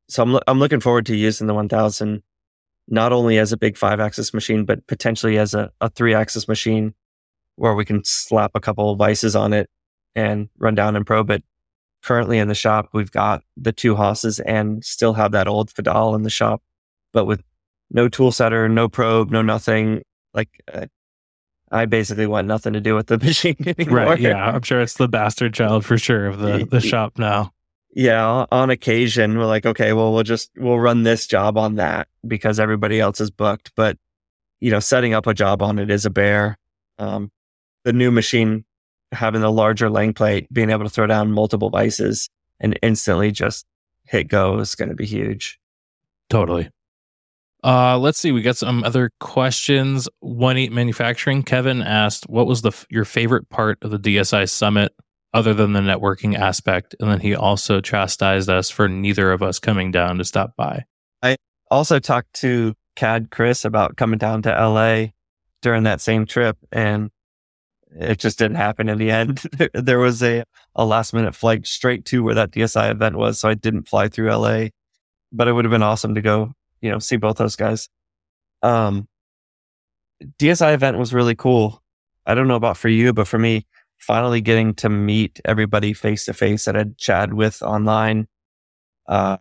so 0.08 0.22
I'm, 0.22 0.34
lo- 0.34 0.44
I'm 0.48 0.60
looking 0.60 0.82
forward 0.82 1.08
to 1.08 1.16
using 1.16 1.48
the 1.48 1.56
1000 1.56 2.22
not 2.88 3.12
only 3.12 3.40
as 3.40 3.52
a 3.52 3.58
big 3.58 3.76
five 3.76 4.00
axis 4.00 4.36
machine, 4.36 4.66
but 4.66 4.86
potentially 4.86 5.40
as 5.40 5.56
a, 5.56 5.72
a 5.82 5.90
three 5.90 6.14
axis 6.14 6.48
machine 6.48 6.94
where 7.56 7.74
we 7.74 7.86
can 7.86 8.04
slap 8.04 8.52
a 8.54 8.60
couple 8.60 8.92
of 8.92 9.00
vices 9.00 9.36
on 9.36 9.52
it 9.52 9.68
and 10.14 10.50
run 10.60 10.76
down 10.76 10.96
and 10.96 11.08
probe 11.08 11.32
it. 11.32 11.44
Currently 12.08 12.38
in 12.40 12.48
the 12.48 12.56
shop, 12.56 12.88
we've 12.94 13.12
got 13.12 13.44
the 13.58 13.74
two 13.74 13.94
Haases 13.94 14.40
and 14.46 14.82
still 14.82 15.12
have 15.12 15.34
that 15.34 15.46
old 15.46 15.74
Fadal 15.74 16.16
in 16.16 16.24
the 16.24 16.30
shop, 16.30 16.64
but 17.12 17.26
with 17.26 17.44
no 17.92 18.08
tool 18.08 18.32
setter, 18.32 18.70
no 18.70 18.88
probe, 18.88 19.30
no 19.30 19.42
nothing. 19.42 20.04
Like 20.34 20.48
uh, 20.74 20.86
I 21.70 21.86
basically 21.86 22.26
want 22.26 22.48
nothing 22.48 22.72
to 22.72 22.80
do 22.80 22.96
with 22.96 23.08
the 23.08 23.18
machine 23.22 23.58
anymore. 23.78 24.06
Right. 24.06 24.22
Yeah. 24.22 24.38
I'm 24.38 24.62
sure 24.62 24.80
it's 24.80 24.94
the 24.94 25.10
bastard 25.10 25.54
child 25.54 25.84
for 25.84 25.98
sure 25.98 26.28
of 26.28 26.40
the, 26.40 26.66
the 26.66 26.80
shop 26.80 27.20
now. 27.20 27.52
Yeah. 27.94 28.46
On 28.54 28.70
occasion, 28.70 29.38
we're 29.38 29.46
like, 29.46 29.66
okay, 29.66 29.92
well, 29.92 30.14
we'll 30.14 30.24
just, 30.24 30.50
we'll 30.56 30.80
run 30.80 31.04
this 31.04 31.28
job 31.28 31.58
on 31.58 31.76
that 31.76 32.08
because 32.26 32.58
everybody 32.58 33.02
else 33.02 33.20
is 33.20 33.32
booked. 33.32 33.74
But, 33.76 33.98
you 34.62 34.72
know, 34.72 34.80
setting 34.80 35.14
up 35.14 35.28
a 35.28 35.34
job 35.34 35.62
on 35.62 35.78
it 35.78 35.92
is 35.92 36.06
a 36.06 36.10
bear. 36.10 36.58
Um, 37.00 37.34
the 37.84 37.92
new 37.92 38.12
machine 38.12 38.64
having 39.12 39.42
the 39.42 39.52
larger 39.52 39.90
Lang 39.90 40.14
plate, 40.14 40.52
being 40.52 40.70
able 40.70 40.84
to 40.84 40.90
throw 40.90 41.08
down 41.08 41.32
multiple 41.32 41.70
vices 41.70 42.30
and 42.60 42.78
instantly 42.82 43.32
just 43.32 43.66
hit 44.06 44.28
go 44.28 44.60
is 44.60 44.76
going 44.76 44.90
to 44.90 44.96
be 44.96 45.06
huge. 45.06 45.60
Totally. 46.30 46.70
Uh, 47.64 47.98
let's 47.98 48.20
see. 48.20 48.32
We 48.32 48.42
got 48.42 48.58
some 48.58 48.84
other 48.84 49.12
questions. 49.20 50.08
One 50.20 50.58
Eight 50.58 50.72
Manufacturing. 50.72 51.44
Kevin 51.44 51.82
asked, 51.82 52.30
"What 52.30 52.48
was 52.48 52.62
the 52.62 52.72
your 52.90 53.06
favorite 53.06 53.50
part 53.50 53.78
of 53.82 53.92
the 53.92 53.98
DSI 53.98 54.46
summit, 54.46 54.94
other 55.34 55.54
than 55.54 55.74
the 55.74 55.80
networking 55.80 56.36
aspect?" 56.38 56.96
And 57.00 57.10
then 57.10 57.20
he 57.20 57.36
also 57.36 57.82
chastised 57.82 58.50
us 58.50 58.70
for 58.70 58.88
neither 58.88 59.32
of 59.32 59.42
us 59.42 59.60
coming 59.60 59.92
down 59.92 60.18
to 60.20 60.24
stop 60.24 60.56
by. 60.56 60.86
I 61.24 61.36
also 61.72 62.00
talked 62.00 62.34
to 62.42 62.76
CAD 62.96 63.32
Chris 63.32 63.66
about 63.66 63.98
coming 63.98 64.20
down 64.20 64.44
to 64.44 64.50
LA 64.50 65.08
during 65.62 65.84
that 65.84 66.00
same 66.00 66.26
trip, 66.26 66.58
and 66.72 67.10
it 68.00 68.20
just 68.20 68.38
didn't 68.40 68.58
happen 68.58 68.90
in 68.90 68.98
the 68.98 69.12
end. 69.12 69.44
there 69.74 70.00
was 70.00 70.22
a 70.24 70.44
a 70.76 70.86
last 70.86 71.14
minute 71.14 71.36
flight 71.36 71.66
straight 71.68 72.06
to 72.06 72.24
where 72.24 72.36
that 72.36 72.52
DSI 72.52 72.92
event 72.92 73.18
was, 73.18 73.40
so 73.40 73.50
I 73.50 73.54
didn't 73.54 73.88
fly 73.88 74.08
through 74.08 74.32
LA. 74.32 74.68
But 75.32 75.48
it 75.48 75.54
would 75.54 75.66
have 75.66 75.72
been 75.72 75.84
awesome 75.84 76.16
to 76.16 76.22
go 76.22 76.54
you 76.82 76.92
know, 76.92 77.00
see 77.00 77.18
both 77.18 77.38
those 77.38 77.56
guys. 77.56 77.90
Um, 78.62 79.08
DSI 80.40 80.74
event 80.74 80.98
was 80.98 81.14
really 81.14 81.36
cool. 81.36 81.82
I 82.26 82.36
don't 82.36 82.48
know 82.48 82.56
about 82.56 82.78
for 82.78 82.90
you, 82.90 83.14
but 83.14 83.28
for 83.28 83.40
me, 83.40 83.66
finally 83.98 84.42
getting 84.42 84.74
to 84.76 84.90
meet 84.90 85.40
everybody 85.46 85.94
face 85.94 86.26
to 86.26 86.34
face 86.34 86.66
that 86.66 86.76
I'd 86.76 86.98
chatted 86.98 87.34
with 87.34 87.62
online, 87.62 88.28
uh, 89.08 89.38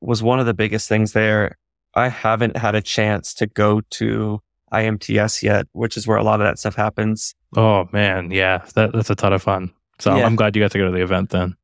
was 0.00 0.22
one 0.22 0.38
of 0.38 0.46
the 0.46 0.54
biggest 0.54 0.88
things 0.88 1.12
there. 1.12 1.58
I 1.94 2.08
haven't 2.08 2.56
had 2.56 2.74
a 2.74 2.82
chance 2.82 3.34
to 3.34 3.46
go 3.46 3.80
to 3.92 4.40
IMTS 4.72 5.42
yet, 5.42 5.66
which 5.72 5.96
is 5.96 6.06
where 6.06 6.16
a 6.16 6.22
lot 6.22 6.40
of 6.40 6.46
that 6.46 6.58
stuff 6.58 6.74
happens. 6.74 7.34
Oh 7.56 7.88
man, 7.92 8.30
yeah, 8.30 8.64
that, 8.74 8.92
that's 8.92 9.10
a 9.10 9.14
ton 9.14 9.32
of 9.32 9.42
fun. 9.42 9.72
So 9.98 10.16
yeah. 10.16 10.26
I'm 10.26 10.36
glad 10.36 10.56
you 10.56 10.62
got 10.62 10.72
to 10.72 10.78
go 10.78 10.86
to 10.86 10.92
the 10.92 11.02
event 11.02 11.30
then. 11.30 11.56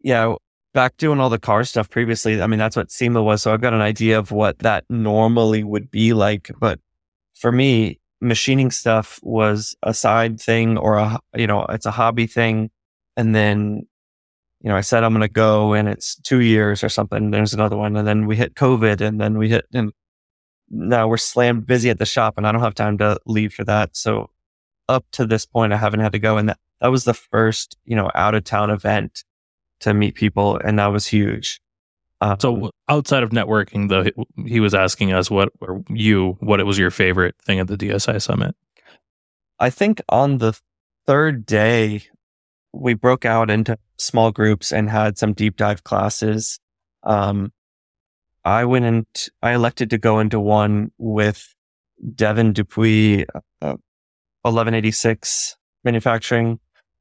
Yeah, 0.00 0.34
back 0.74 0.96
doing 0.98 1.20
all 1.20 1.30
the 1.30 1.38
car 1.38 1.64
stuff 1.64 1.88
previously, 1.88 2.42
I 2.42 2.46
mean, 2.46 2.58
that's 2.58 2.76
what 2.76 2.90
SEMA 2.90 3.22
was. 3.22 3.40
So 3.40 3.54
I've 3.54 3.62
got 3.62 3.72
an 3.72 3.80
idea 3.80 4.18
of 4.18 4.32
what 4.32 4.58
that 4.58 4.84
normally 4.90 5.64
would 5.64 5.90
be 5.90 6.12
like. 6.12 6.50
But 6.58 6.80
for 7.34 7.50
me, 7.50 8.00
machining 8.20 8.70
stuff 8.70 9.18
was 9.22 9.74
a 9.82 9.94
side 9.94 10.40
thing 10.40 10.76
or 10.76 10.98
a, 10.98 11.18
you 11.34 11.46
know, 11.46 11.64
it's 11.70 11.86
a 11.86 11.90
hobby 11.90 12.26
thing. 12.26 12.70
And 13.16 13.34
then, 13.34 13.86
you 14.60 14.68
know, 14.68 14.76
I 14.76 14.80
said, 14.80 15.04
I'm 15.04 15.12
going 15.12 15.22
to 15.22 15.28
go 15.28 15.72
and 15.72 15.88
it's 15.88 16.16
two 16.16 16.40
years 16.40 16.82
or 16.82 16.88
something. 16.88 17.30
There's 17.30 17.54
another 17.54 17.76
one. 17.76 17.96
And 17.96 18.06
then 18.06 18.26
we 18.26 18.36
hit 18.36 18.54
COVID 18.54 19.00
and 19.00 19.20
then 19.20 19.38
we 19.38 19.48
hit, 19.48 19.66
and 19.72 19.92
now 20.70 21.06
we're 21.08 21.16
slammed 21.16 21.66
busy 21.66 21.90
at 21.90 21.98
the 21.98 22.06
shop 22.06 22.34
and 22.36 22.46
I 22.46 22.52
don't 22.52 22.62
have 22.62 22.74
time 22.74 22.98
to 22.98 23.18
leave 23.26 23.52
for 23.52 23.64
that. 23.64 23.96
So 23.96 24.30
up 24.88 25.04
to 25.12 25.26
this 25.26 25.46
point, 25.46 25.72
I 25.72 25.76
haven't 25.76 26.00
had 26.00 26.12
to 26.12 26.18
go. 26.18 26.36
And 26.36 26.48
that, 26.48 26.58
that 26.80 26.90
was 26.90 27.04
the 27.04 27.14
first, 27.14 27.76
you 27.84 27.96
know, 27.96 28.10
out 28.14 28.34
of 28.34 28.44
town 28.44 28.70
event 28.70 29.24
to 29.80 29.94
meet 29.94 30.14
people, 30.14 30.58
and 30.64 30.78
that 30.78 30.86
was 30.88 31.06
huge. 31.06 31.60
Um, 32.20 32.36
so 32.40 32.70
outside 32.88 33.22
of 33.22 33.30
networking, 33.30 33.88
though, 33.88 34.04
he 34.46 34.60
was 34.60 34.74
asking 34.74 35.12
us 35.12 35.30
what, 35.30 35.50
or 35.60 35.84
you, 35.90 36.36
what 36.40 36.60
it 36.60 36.64
was 36.64 36.78
your 36.78 36.90
favorite 36.90 37.34
thing 37.44 37.58
at 37.58 37.66
the 37.66 37.76
DSI 37.76 38.20
summit. 38.20 38.54
I 39.58 39.70
think 39.70 40.00
on 40.08 40.38
the 40.38 40.58
third 41.06 41.44
day, 41.44 42.02
we 42.72 42.94
broke 42.94 43.24
out 43.24 43.50
into 43.50 43.78
small 43.98 44.32
groups 44.32 44.72
and 44.72 44.90
had 44.90 45.18
some 45.18 45.32
deep 45.32 45.56
dive 45.56 45.84
classes. 45.84 46.58
Um, 47.02 47.52
I 48.44 48.64
went 48.64 48.84
and 48.84 49.06
I 49.42 49.52
elected 49.52 49.90
to 49.90 49.98
go 49.98 50.20
into 50.20 50.38
one 50.38 50.92
with 50.98 51.54
Devin 52.14 52.52
Dupuis, 52.52 53.24
uh, 53.62 53.76
1186 54.42 55.56
manufacturing 55.84 56.60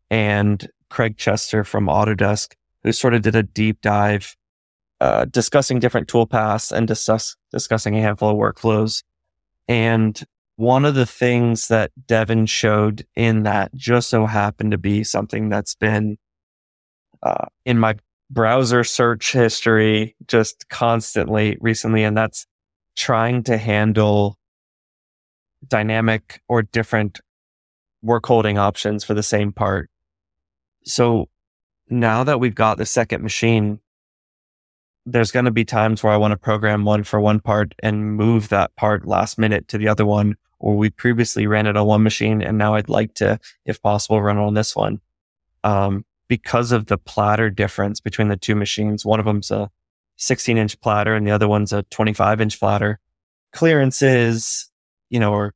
and 0.10 0.68
Craig 0.90 1.18
Chester 1.18 1.64
from 1.64 1.88
Autodesk 1.88 2.54
who 2.84 2.92
sort 2.92 3.14
of 3.14 3.22
did 3.22 3.36
a 3.36 3.44
deep 3.44 3.82
dive, 3.82 4.36
uh, 5.00 5.26
discussing 5.26 5.80
different 5.80 6.08
tool 6.08 6.28
paths 6.28 6.72
and 6.72 6.88
discuss, 6.88 7.36
discussing 7.52 7.98
a 7.98 8.02
handful 8.02 8.30
of 8.30 8.38
workflows. 8.38 9.04
And 9.68 10.22
one 10.58 10.86
of 10.86 10.96
the 10.96 11.06
things 11.06 11.68
that 11.70 11.92
Devin 12.06 12.46
showed 12.46 13.06
in 13.16 13.44
that 13.44 13.74
just 13.74 14.10
so 14.10 14.26
happened 14.26 14.72
to 14.72 14.78
be 14.78 15.04
something 15.04 15.50
that's 15.50 15.76
been 15.76 16.18
uh, 17.24 17.46
in 17.66 17.80
my 17.80 17.96
browser 18.34 18.84
search 18.84 19.32
history 19.32 20.16
just 20.28 20.68
constantly 20.70 21.58
recently. 21.62 22.04
And 22.04 22.18
that's 22.18 22.48
trying 22.96 23.44
to 23.44 23.58
handle 23.58 24.38
dynamic 25.68 26.42
or 26.48 26.64
different 26.64 27.20
work 28.02 28.26
holding 28.26 28.58
options 28.58 29.04
for 29.04 29.14
the 29.14 29.24
same 29.24 29.52
part. 29.52 29.90
So 30.84 31.30
now 31.90 32.24
that 32.24 32.40
we've 32.40 32.56
got 32.56 32.78
the 32.78 32.86
second 32.86 33.22
machine, 33.22 33.80
there's 35.06 35.32
going 35.32 35.46
to 35.46 35.52
be 35.52 35.66
times 35.66 36.04
where 36.04 36.14
I 36.14 36.18
want 36.18 36.32
to 36.32 36.38
program 36.38 36.86
one 36.86 37.04
for 37.04 37.20
one 37.20 37.40
part 37.40 37.76
and 37.82 38.16
move 38.16 38.50
that 38.50 38.76
part 38.76 39.08
last 39.08 39.38
minute 39.38 39.68
to 39.70 39.78
the 39.78 39.88
other 39.88 40.06
one. 40.06 40.36
Or 40.60 40.78
we 40.78 40.90
previously 40.90 41.46
ran 41.46 41.68
it 41.68 41.76
on 41.76 41.86
one 41.86 42.04
machine 42.04 42.42
and 42.42 42.58
now 42.58 42.76
I'd 42.76 42.90
like 42.90 43.14
to, 43.16 43.38
if 43.66 43.82
possible, 43.82 44.22
run 44.22 44.38
on 44.38 44.54
this 44.54 44.76
one. 44.76 45.02
Um, 45.66 46.06
because 46.34 46.72
of 46.72 46.88
the 46.88 46.98
platter 46.98 47.52
difference 47.52 48.00
between 48.00 48.28
the 48.28 48.36
two 48.36 48.56
machines, 48.56 49.06
one 49.06 49.20
of 49.20 49.26
them's 49.28 49.52
a 49.52 49.70
16 50.18 50.58
inch 50.58 50.82
platter 50.82 51.14
and 51.14 51.28
the 51.28 51.32
other 51.32 51.48
one's 51.48 51.72
a 51.72 51.84
25 51.84 52.42
inch 52.42 52.60
platter. 52.60 53.00
Clearances, 53.52 54.72
you 55.12 55.20
know, 55.20 55.32
or 55.32 55.54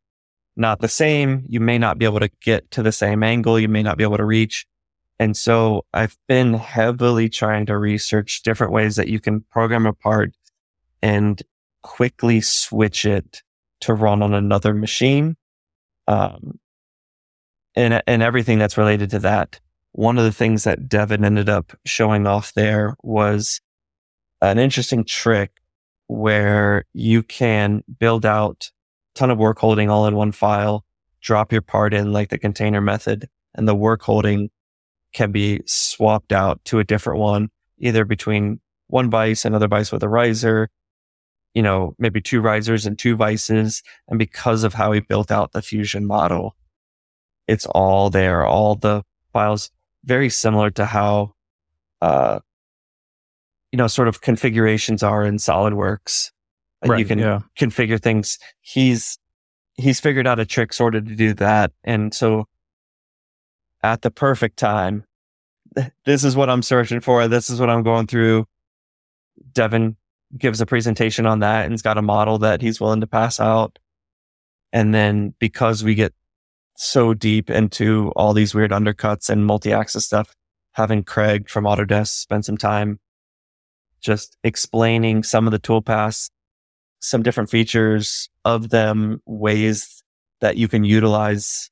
not 0.56 0.80
the 0.80 0.88
same. 0.88 1.44
You 1.50 1.60
may 1.60 1.80
not 1.80 1.98
be 1.98 2.06
able 2.06 2.20
to 2.20 2.30
get 2.44 2.70
to 2.70 2.84
the 2.84 2.92
same 2.92 3.24
angle. 3.24 3.60
You 3.60 3.68
may 3.68 3.82
not 3.82 3.98
be 3.98 4.04
able 4.04 4.18
to 4.18 4.24
reach. 4.24 4.68
And 5.18 5.36
so 5.36 5.84
I've 5.96 6.16
been 6.28 6.54
heavily 6.54 7.28
trying 7.28 7.66
to 7.66 7.78
research 7.80 8.44
different 8.44 8.72
ways 8.72 8.98
that 8.98 9.08
you 9.08 9.20
can 9.20 9.42
program 9.50 9.88
a 9.88 9.94
part 9.94 10.36
and 11.02 11.42
quickly 11.82 12.40
switch 12.40 13.04
it 13.04 13.42
to 13.82 13.96
run 13.96 14.22
on 14.22 14.36
another 14.36 14.76
machine. 14.76 15.38
Um, 16.08 16.60
and, 17.76 18.00
and 18.06 18.22
everything 18.22 18.60
that's 18.60 18.78
related 18.78 19.10
to 19.10 19.20
that. 19.20 19.60
One 19.94 20.18
of 20.18 20.24
the 20.24 20.32
things 20.32 20.64
that 20.64 20.88
Devin 20.88 21.26
ended 21.26 21.50
up 21.50 21.74
showing 21.86 22.28
off 22.28 22.54
there 22.54 22.96
was 23.02 23.62
an 24.42 24.60
interesting 24.60 25.04
trick 25.04 25.62
where 26.08 26.86
you 26.94 27.24
can 27.24 27.84
build 28.00 28.26
out 28.26 28.72
a 29.16 29.20
ton 29.20 29.32
of 29.32 29.38
work 29.38 29.60
holding 29.60 29.90
all 29.90 30.06
in 30.08 30.16
one 30.16 30.32
file, 30.32 30.86
drop 31.22 31.52
your 31.52 31.62
part 31.62 31.94
in 31.94 32.14
like 32.14 32.30
the 32.30 32.38
container 32.38 32.82
method, 32.82 33.28
and 33.56 33.68
the 33.68 33.76
work 33.76 34.04
holding 34.04 34.50
can 35.14 35.32
be 35.32 35.62
swapped 35.66 36.32
out 36.32 36.64
to 36.66 36.80
a 36.80 36.84
different 36.84 37.20
one, 37.20 37.50
either 37.80 38.06
between 38.06 38.60
one 38.88 39.10
vice, 39.10 39.44
and 39.44 39.54
another 39.54 39.68
vice 39.68 39.92
with 39.92 40.04
a 40.04 40.10
riser, 40.10 40.70
you 41.54 41.62
know, 41.62 41.96
maybe 41.98 42.22
two 42.22 42.40
risers 42.40 42.86
and 42.86 43.00
two 43.00 43.16
vices. 43.16 43.82
And 44.08 44.20
because 44.20 44.64
of 44.64 44.76
how 44.76 44.92
he 44.92 45.00
built 45.00 45.32
out 45.32 45.52
the 45.52 45.62
fusion 45.62 46.06
model, 46.06 46.56
it's 47.48 47.66
all 47.66 48.10
there, 48.10 48.46
all 48.46 48.76
the 48.76 49.04
files 49.34 49.72
very 50.08 50.30
similar 50.30 50.72
to 50.72 50.86
how, 50.86 51.34
uh, 52.02 52.40
you 53.72 53.78
know, 53.78 53.88
sort 53.88 54.08
of 54.08 54.22
configurations 54.22 55.04
are 55.04 55.26
in 55.26 55.36
SolidWorks. 55.36 56.32
Right, 56.86 57.00
you 57.00 57.06
can 57.06 57.20
yeah. 57.20 57.42
configure 57.60 58.02
things. 58.02 58.40
He's, 58.62 59.20
he's 59.74 60.00
figured 60.00 60.26
out 60.26 60.40
a 60.40 60.46
trick 60.46 60.74
sort 60.74 60.96
of 60.96 61.06
to 61.08 61.16
do 61.16 61.34
that. 61.36 61.74
And 61.84 62.14
so 62.14 62.48
at 63.84 64.02
the 64.02 64.12
perfect 64.12 64.58
time, 64.58 65.04
this 66.06 66.24
is 66.24 66.36
what 66.36 66.50
I'm 66.50 66.62
searching 66.62 67.02
for. 67.02 67.28
This 67.28 67.50
is 67.50 67.60
what 67.60 67.70
I'm 67.70 67.84
going 67.84 68.08
through. 68.08 68.48
Devin 69.54 69.98
gives 70.38 70.62
a 70.62 70.66
presentation 70.66 71.26
on 71.26 71.40
that 71.40 71.64
and 71.64 71.74
he's 71.74 71.82
got 71.82 71.98
a 71.98 72.02
model 72.02 72.38
that 72.40 72.62
he's 72.62 72.80
willing 72.80 73.02
to 73.02 73.08
pass 73.08 73.40
out. 73.40 73.78
And 74.72 74.94
then 74.94 75.34
because 75.40 75.84
we 75.84 75.96
get 75.96 76.14
so 76.78 77.14
deep 77.16 77.50
into 77.50 78.14
all 78.16 78.34
these 78.34 78.54
weird 78.54 78.72
undercuts 78.72 79.30
and 79.30 79.46
multi-axis 79.46 80.06
stuff, 80.06 80.34
having 80.74 81.04
Craig 81.04 81.50
from 81.50 81.66
Autodesk 81.66 82.10
spend 82.10 82.46
some 82.46 82.58
time 82.58 83.00
just 84.00 84.38
explaining 84.44 85.24
some 85.24 85.48
of 85.48 85.52
the 85.52 85.60
toolpaths, 85.60 86.30
some 87.00 87.24
different 87.24 87.50
features 87.50 88.30
of 88.46 88.70
them, 88.70 89.22
ways 89.26 90.04
that 90.40 90.58
you 90.58 90.68
can 90.68 90.84
utilize 90.84 91.72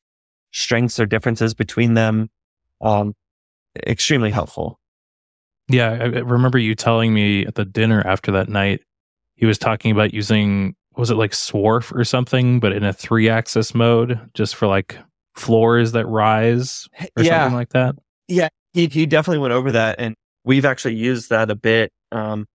strengths 0.52 0.99
or 0.99 1.06
differences 1.06 1.53
between 1.53 1.94
them. 1.94 2.32
Um, 2.82 3.14
extremely 3.86 4.32
helpful. 4.32 4.80
Yeah, 5.68 5.91
I 5.91 6.06
remember 6.06 6.57
you 6.57 6.73
telling 6.73 7.14
me 7.14 7.45
at 7.45 7.56
the 7.56 7.65
dinner 7.65 8.02
after 8.06 8.32
that 8.32 8.49
night, 8.49 8.82
he 9.36 9.45
was 9.45 9.60
talking 9.60 9.91
about 9.91 10.15
using 10.15 10.76
was 10.98 11.10
it 11.10 11.16
like 11.16 11.32
Swarf 11.32 11.94
or 11.94 12.04
something, 12.04 12.60
but 12.60 12.72
in 12.72 12.84
a 12.84 12.94
three 12.94 13.30
axis 13.30 13.74
mode, 13.74 14.20
just 14.34 14.56
for 14.56 14.68
like 14.68 14.98
floors 15.36 15.92
that 15.92 16.06
rise 16.08 16.88
or 17.18 17.24
yeah. 17.24 17.42
something 17.42 17.56
like 17.56 17.70
that. 17.70 17.96
Yeah, 18.28 18.50
he, 18.74 18.88
he 18.88 19.06
definitely 19.06 19.40
went 19.40 19.54
over 19.54 19.72
that, 19.74 19.98
and 20.00 20.16
we've 20.44 20.66
actually 20.66 20.96
used 20.96 21.30
that 21.30 21.52
a 21.52 21.56
bit. 21.56 21.92
Um, 22.12 22.48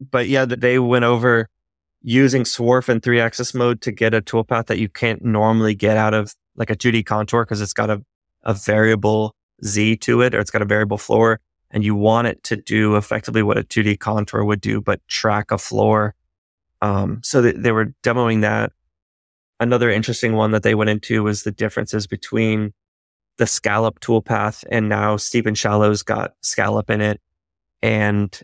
but 0.00 0.28
yeah, 0.28 0.44
that 0.44 0.60
they 0.60 0.78
went 0.78 1.04
over 1.04 1.48
using 2.02 2.44
Swarf 2.44 2.88
in 2.88 3.00
three 3.00 3.20
axis 3.20 3.54
mode 3.54 3.80
to 3.82 3.92
get 3.92 4.14
a 4.14 4.22
toolpath 4.22 4.66
that 4.66 4.78
you 4.78 4.88
can't 4.88 5.22
normally 5.22 5.74
get 5.74 5.96
out 5.96 6.14
of 6.14 6.34
like 6.56 6.70
a 6.70 6.76
2D 6.76 7.04
contour 7.04 7.44
because 7.44 7.60
it's 7.60 7.72
got 7.72 7.90
a, 7.90 8.02
a 8.42 8.54
variable 8.54 9.34
Z 9.64 9.96
to 9.98 10.22
it 10.22 10.34
or 10.34 10.40
it's 10.40 10.50
got 10.50 10.62
a 10.62 10.66
variable 10.66 10.98
floor 10.98 11.40
and 11.70 11.84
you 11.84 11.94
want 11.94 12.26
it 12.26 12.42
to 12.44 12.56
do 12.56 12.96
effectively 12.96 13.42
what 13.42 13.58
a 13.58 13.62
2D 13.62 13.98
contour 13.98 14.44
would 14.44 14.60
do, 14.60 14.80
but 14.80 15.06
track 15.08 15.50
a 15.50 15.58
floor 15.58 16.14
um, 16.80 17.20
so 17.22 17.42
th- 17.42 17.56
they 17.58 17.72
were 17.72 17.94
demoing 18.02 18.42
that. 18.42 18.72
Another 19.58 19.90
interesting 19.90 20.34
one 20.34 20.52
that 20.52 20.62
they 20.62 20.74
went 20.74 20.90
into 20.90 21.22
was 21.22 21.42
the 21.42 21.52
differences 21.52 22.06
between 22.06 22.72
the 23.36 23.46
scallop 23.46 24.00
toolpath 24.00 24.64
and 24.70 24.88
now 24.88 25.16
steep 25.16 25.46
and 25.46 25.56
shallow's 25.56 26.02
got 26.02 26.32
scallop 26.42 26.90
in 26.90 27.00
it. 27.00 27.20
And 27.82 28.38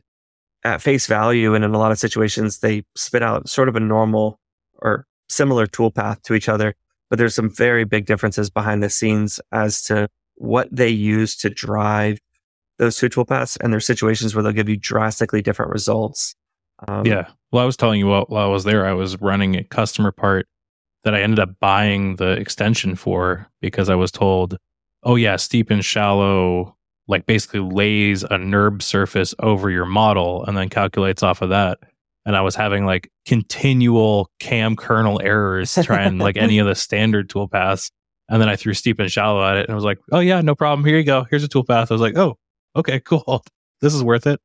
at 0.64 0.82
face 0.82 1.06
value, 1.06 1.54
and 1.54 1.64
in 1.64 1.74
a 1.74 1.78
lot 1.78 1.92
of 1.92 1.98
situations, 1.98 2.58
they 2.58 2.82
spit 2.96 3.22
out 3.22 3.48
sort 3.48 3.68
of 3.68 3.76
a 3.76 3.80
normal 3.80 4.40
or 4.82 5.06
similar 5.28 5.66
toolpath 5.66 6.22
to 6.22 6.34
each 6.34 6.48
other. 6.48 6.74
But 7.08 7.18
there's 7.18 7.34
some 7.34 7.50
very 7.50 7.84
big 7.84 8.06
differences 8.06 8.50
behind 8.50 8.82
the 8.82 8.90
scenes 8.90 9.40
as 9.52 9.82
to 9.82 10.08
what 10.34 10.68
they 10.72 10.88
use 10.88 11.36
to 11.36 11.50
drive 11.50 12.18
those 12.78 12.96
two 12.96 13.08
toolpaths. 13.08 13.56
And 13.60 13.72
there's 13.72 13.86
situations 13.86 14.34
where 14.34 14.42
they'll 14.42 14.52
give 14.52 14.68
you 14.68 14.76
drastically 14.76 15.40
different 15.40 15.70
results. 15.70 16.34
Um, 16.86 17.06
yeah. 17.06 17.28
Well, 17.52 17.62
I 17.62 17.66
was 17.66 17.76
telling 17.76 17.98
you 17.98 18.08
while, 18.08 18.26
while 18.28 18.46
I 18.46 18.50
was 18.50 18.64
there, 18.64 18.86
I 18.86 18.92
was 18.92 19.20
running 19.20 19.56
a 19.56 19.64
customer 19.64 20.12
part 20.12 20.46
that 21.04 21.14
I 21.14 21.22
ended 21.22 21.38
up 21.38 21.58
buying 21.60 22.16
the 22.16 22.32
extension 22.32 22.96
for 22.96 23.48
because 23.60 23.88
I 23.88 23.94
was 23.94 24.10
told, 24.10 24.58
oh, 25.04 25.14
yeah, 25.14 25.36
steep 25.36 25.70
and 25.70 25.84
shallow, 25.84 26.76
like 27.06 27.26
basically 27.26 27.60
lays 27.60 28.24
a 28.24 28.30
NURB 28.30 28.82
surface 28.82 29.34
over 29.38 29.70
your 29.70 29.86
model 29.86 30.44
and 30.44 30.56
then 30.56 30.68
calculates 30.68 31.22
off 31.22 31.42
of 31.42 31.50
that. 31.50 31.78
And 32.24 32.34
I 32.34 32.40
was 32.40 32.56
having 32.56 32.86
like 32.86 33.10
continual 33.24 34.30
cam 34.40 34.74
kernel 34.74 35.20
errors 35.22 35.78
trying 35.82 36.18
like 36.18 36.36
any 36.36 36.58
of 36.58 36.66
the 36.66 36.74
standard 36.74 37.28
toolpaths. 37.28 37.92
And 38.28 38.42
then 38.42 38.48
I 38.48 38.56
threw 38.56 38.74
steep 38.74 38.98
and 38.98 39.10
shallow 39.10 39.44
at 39.48 39.56
it 39.56 39.66
and 39.66 39.70
I 39.70 39.74
was 39.76 39.84
like, 39.84 39.98
oh, 40.10 40.18
yeah, 40.18 40.40
no 40.40 40.56
problem. 40.56 40.84
Here 40.84 40.98
you 40.98 41.04
go. 41.04 41.24
Here's 41.30 41.44
a 41.44 41.48
toolpath. 41.48 41.88
I 41.90 41.94
was 41.94 42.00
like, 42.00 42.16
oh, 42.16 42.36
okay, 42.74 42.98
cool. 43.04 43.44
This 43.80 43.94
is 43.94 44.02
worth 44.02 44.26
it. 44.26 44.40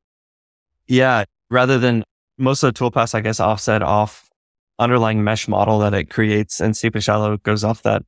Yeah. 0.86 1.26
Rather 1.50 1.80
than 1.80 2.04
most 2.42 2.64
of 2.64 2.74
the 2.74 2.80
toolpaths, 2.80 3.16
I 3.16 3.22
guess, 3.22 3.40
offset 3.40 3.82
off 3.84 4.30
underlying 4.80 5.24
mesh 5.24 5.48
model 5.48 5.80
that 5.80 5.94
it 5.94 6.10
creates, 6.10 6.60
and 6.60 6.78
and 6.84 7.04
Shallow 7.04 7.38
goes 7.38 7.64
off 7.64 7.84
that 7.84 8.04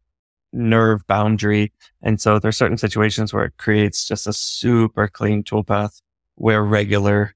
NURB 0.53 1.05
boundary. 1.07 1.71
And 2.01 2.19
so 2.19 2.39
there's 2.39 2.57
certain 2.57 2.77
situations 2.77 3.33
where 3.33 3.45
it 3.45 3.53
creates 3.57 4.05
just 4.05 4.27
a 4.27 4.33
super 4.33 5.07
clean 5.07 5.43
toolpath 5.43 6.01
where 6.35 6.63
regular 6.63 7.35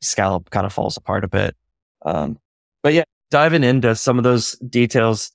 scallop 0.00 0.50
kind 0.50 0.66
of 0.66 0.72
falls 0.72 0.96
apart 0.96 1.24
a 1.24 1.28
bit. 1.28 1.56
Um, 2.04 2.38
but 2.82 2.94
yeah, 2.94 3.04
diving 3.30 3.64
into 3.64 3.94
some 3.94 4.18
of 4.18 4.24
those 4.24 4.52
details, 4.58 5.32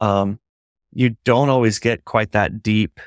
um, 0.00 0.38
you 0.92 1.16
don't 1.24 1.48
always 1.48 1.78
get 1.78 2.04
quite 2.04 2.32
that 2.32 2.62
deep 2.62 3.00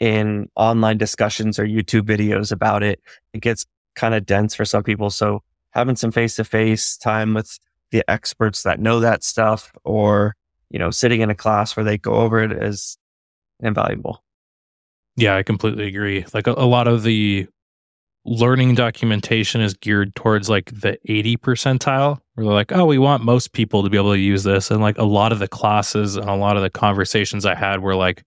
in 0.00 0.48
online 0.56 0.98
discussions 0.98 1.58
or 1.58 1.66
YouTube 1.66 2.02
videos 2.02 2.52
about 2.52 2.82
it. 2.82 3.00
It 3.32 3.40
gets 3.40 3.64
kind 3.94 4.14
of 4.14 4.26
dense 4.26 4.54
for 4.54 4.64
some 4.64 4.82
people. 4.82 5.10
So 5.10 5.42
having 5.74 5.96
some 5.96 6.12
face 6.12 6.36
to 6.36 6.44
face 6.44 6.96
time 6.96 7.34
with 7.34 7.58
the 7.90 8.08
experts 8.08 8.62
that 8.62 8.80
know 8.80 9.00
that 9.00 9.22
stuff 9.24 9.72
or, 9.84 10.34
you 10.70 10.78
know, 10.78 10.90
sitting 10.90 11.20
in 11.20 11.30
a 11.30 11.34
class 11.34 11.76
where 11.76 11.84
they 11.84 11.98
go 11.98 12.14
over 12.14 12.40
it 12.40 12.52
is 12.52 12.96
invaluable. 13.60 14.22
Yeah, 15.16 15.36
I 15.36 15.42
completely 15.42 15.86
agree. 15.86 16.24
Like 16.32 16.46
a, 16.46 16.52
a 16.52 16.66
lot 16.66 16.88
of 16.88 17.02
the 17.02 17.46
learning 18.24 18.74
documentation 18.74 19.60
is 19.60 19.74
geared 19.74 20.14
towards 20.14 20.48
like 20.48 20.70
the 20.80 20.98
80 21.04 21.36
percentile 21.38 22.20
where 22.34 22.46
they're 22.46 22.54
like, 22.54 22.72
oh, 22.72 22.86
we 22.86 22.98
want 22.98 23.22
most 23.22 23.52
people 23.52 23.82
to 23.82 23.90
be 23.90 23.98
able 23.98 24.12
to 24.12 24.18
use 24.18 24.44
this. 24.44 24.70
And 24.70 24.80
like 24.80 24.98
a 24.98 25.04
lot 25.04 25.30
of 25.30 25.38
the 25.38 25.48
classes 25.48 26.16
and 26.16 26.28
a 26.28 26.34
lot 26.34 26.56
of 26.56 26.62
the 26.62 26.70
conversations 26.70 27.44
I 27.44 27.54
had 27.54 27.80
were 27.80 27.94
like, 27.94 28.22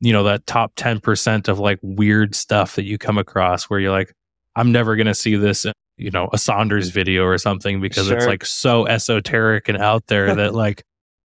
you 0.00 0.12
know, 0.12 0.22
that 0.24 0.46
top 0.46 0.74
10% 0.76 1.48
of 1.48 1.58
like 1.58 1.78
weird 1.82 2.34
stuff 2.34 2.76
that 2.76 2.84
you 2.84 2.98
come 2.98 3.18
across 3.18 3.64
where 3.64 3.80
you're 3.80 3.90
like, 3.90 4.12
I'm 4.54 4.70
never 4.70 4.96
going 4.96 5.06
to 5.06 5.14
see 5.14 5.34
this 5.34 5.66
you 5.98 6.10
know, 6.10 6.28
a 6.32 6.38
Saunders 6.38 6.90
video 6.90 7.24
or 7.24 7.38
something 7.38 7.80
because 7.80 8.06
sure. 8.06 8.16
it's 8.16 8.26
like 8.26 8.44
so 8.44 8.86
esoteric 8.86 9.68
and 9.68 9.78
out 9.78 10.06
there 10.06 10.34
that 10.36 10.54
like, 10.54 10.84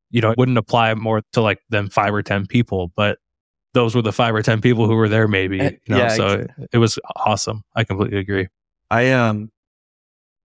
you 0.10 0.22
know, 0.22 0.32
it 0.32 0.38
wouldn't 0.38 0.58
apply 0.58 0.94
more 0.96 1.22
to 1.34 1.42
like 1.42 1.62
them 1.70 1.90
five 1.90 2.14
or 2.14 2.22
10 2.22 2.48
people, 2.48 2.92
but 2.96 3.18
those 3.74 3.96
were 3.96 4.02
the 4.02 4.12
five 4.12 4.36
or 4.36 4.42
10 4.42 4.62
people 4.62 4.88
who 4.88 4.96
were 4.96 5.10
there 5.10 5.28
maybe, 5.28 5.60
eh, 5.60 5.72
you 5.86 5.96
know, 5.96 5.98
yeah, 5.98 6.10
so 6.10 6.28
exactly. 6.28 6.68
it 6.72 6.78
was 6.78 7.00
awesome. 7.16 7.64
I 7.76 7.84
completely 7.84 8.20
agree. 8.20 8.48
I, 8.92 9.12
um, 9.12 9.52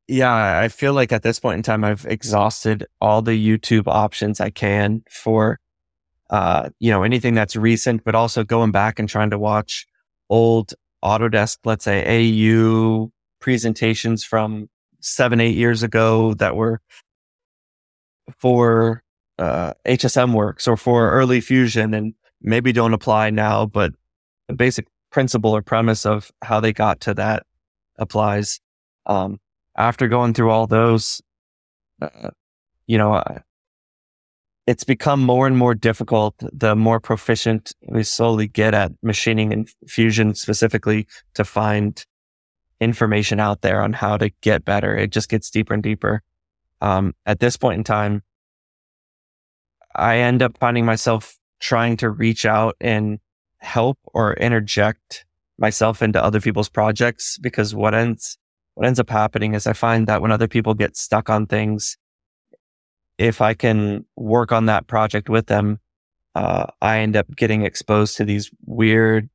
yeah, 0.06 0.58
I 0.58 0.68
feel 0.68 0.94
like 0.94 1.12
at 1.12 1.22
this 1.22 1.38
point 1.38 1.58
in 1.58 1.62
time, 1.62 1.84
I've 1.84 2.06
exhausted 2.06 2.86
all 2.98 3.20
the 3.20 3.32
YouTube 3.32 3.86
options 3.86 4.40
I 4.40 4.48
can 4.48 5.02
for, 5.10 5.60
uh, 6.30 6.70
you 6.78 6.90
know, 6.90 7.02
anything 7.02 7.34
that's 7.34 7.54
recent, 7.54 8.04
but 8.04 8.14
also 8.14 8.42
going 8.42 8.70
back 8.70 8.98
and 8.98 9.06
trying 9.06 9.30
to 9.30 9.38
watch 9.38 9.86
old 10.30 10.72
Autodesk, 11.04 11.58
let's 11.64 11.84
say 11.84 12.04
AU 12.06 13.10
presentations 13.40 14.24
from 14.24 14.68
seven, 15.00 15.40
eight 15.40 15.56
years 15.56 15.82
ago 15.82 16.34
that 16.34 16.56
were 16.56 16.80
for 18.38 19.02
uh, 19.38 19.72
HSM 19.86 20.34
works 20.34 20.66
or 20.66 20.76
for 20.76 21.10
early 21.10 21.40
fusion 21.40 21.94
and 21.94 22.14
maybe 22.42 22.72
don't 22.72 22.94
apply 22.94 23.30
now, 23.30 23.66
but 23.66 23.92
the 24.48 24.54
basic 24.54 24.86
principle 25.10 25.54
or 25.54 25.62
premise 25.62 26.04
of 26.04 26.30
how 26.42 26.60
they 26.60 26.72
got 26.72 27.00
to 27.00 27.14
that 27.14 27.44
applies. 27.98 28.60
Um, 29.06 29.38
after 29.76 30.08
going 30.08 30.34
through 30.34 30.50
all 30.50 30.66
those, 30.66 31.22
uh, 32.02 32.30
you 32.86 32.98
know, 32.98 33.22
it's 34.66 34.84
become 34.84 35.22
more 35.22 35.46
and 35.46 35.56
more 35.56 35.74
difficult 35.74 36.34
the 36.52 36.76
more 36.76 37.00
proficient 37.00 37.72
we 37.88 38.02
slowly 38.02 38.46
get 38.46 38.74
at 38.74 38.92
machining 39.02 39.52
and 39.52 39.70
fusion 39.86 40.34
specifically 40.34 41.06
to 41.34 41.44
find 41.44 42.04
information 42.80 43.40
out 43.40 43.62
there 43.62 43.80
on 43.80 43.92
how 43.92 44.16
to 44.16 44.30
get 44.40 44.64
better. 44.64 44.96
It 44.96 45.10
just 45.10 45.28
gets 45.28 45.50
deeper 45.50 45.74
and 45.74 45.82
deeper. 45.82 46.22
Um, 46.80 47.14
at 47.26 47.40
this 47.40 47.56
point 47.56 47.78
in 47.78 47.84
time, 47.84 48.22
I 49.94 50.18
end 50.18 50.42
up 50.42 50.56
finding 50.58 50.84
myself 50.84 51.36
trying 51.60 51.96
to 51.98 52.10
reach 52.10 52.46
out 52.46 52.76
and 52.80 53.18
help 53.58 53.98
or 54.14 54.34
interject 54.34 55.24
myself 55.58 56.02
into 56.02 56.22
other 56.22 56.40
people's 56.40 56.68
projects 56.68 57.36
because 57.38 57.74
what 57.74 57.94
ends 57.94 58.38
what 58.74 58.86
ends 58.86 59.00
up 59.00 59.10
happening 59.10 59.54
is 59.54 59.66
I 59.66 59.72
find 59.72 60.06
that 60.06 60.22
when 60.22 60.30
other 60.30 60.46
people 60.46 60.72
get 60.72 60.96
stuck 60.96 61.28
on 61.28 61.46
things, 61.46 61.98
if 63.18 63.40
I 63.40 63.54
can 63.54 64.04
work 64.14 64.52
on 64.52 64.66
that 64.66 64.86
project 64.86 65.28
with 65.28 65.46
them, 65.46 65.80
uh, 66.36 66.66
I 66.80 66.98
end 67.00 67.16
up 67.16 67.34
getting 67.34 67.62
exposed 67.62 68.16
to 68.18 68.24
these 68.24 68.52
weird 68.64 69.28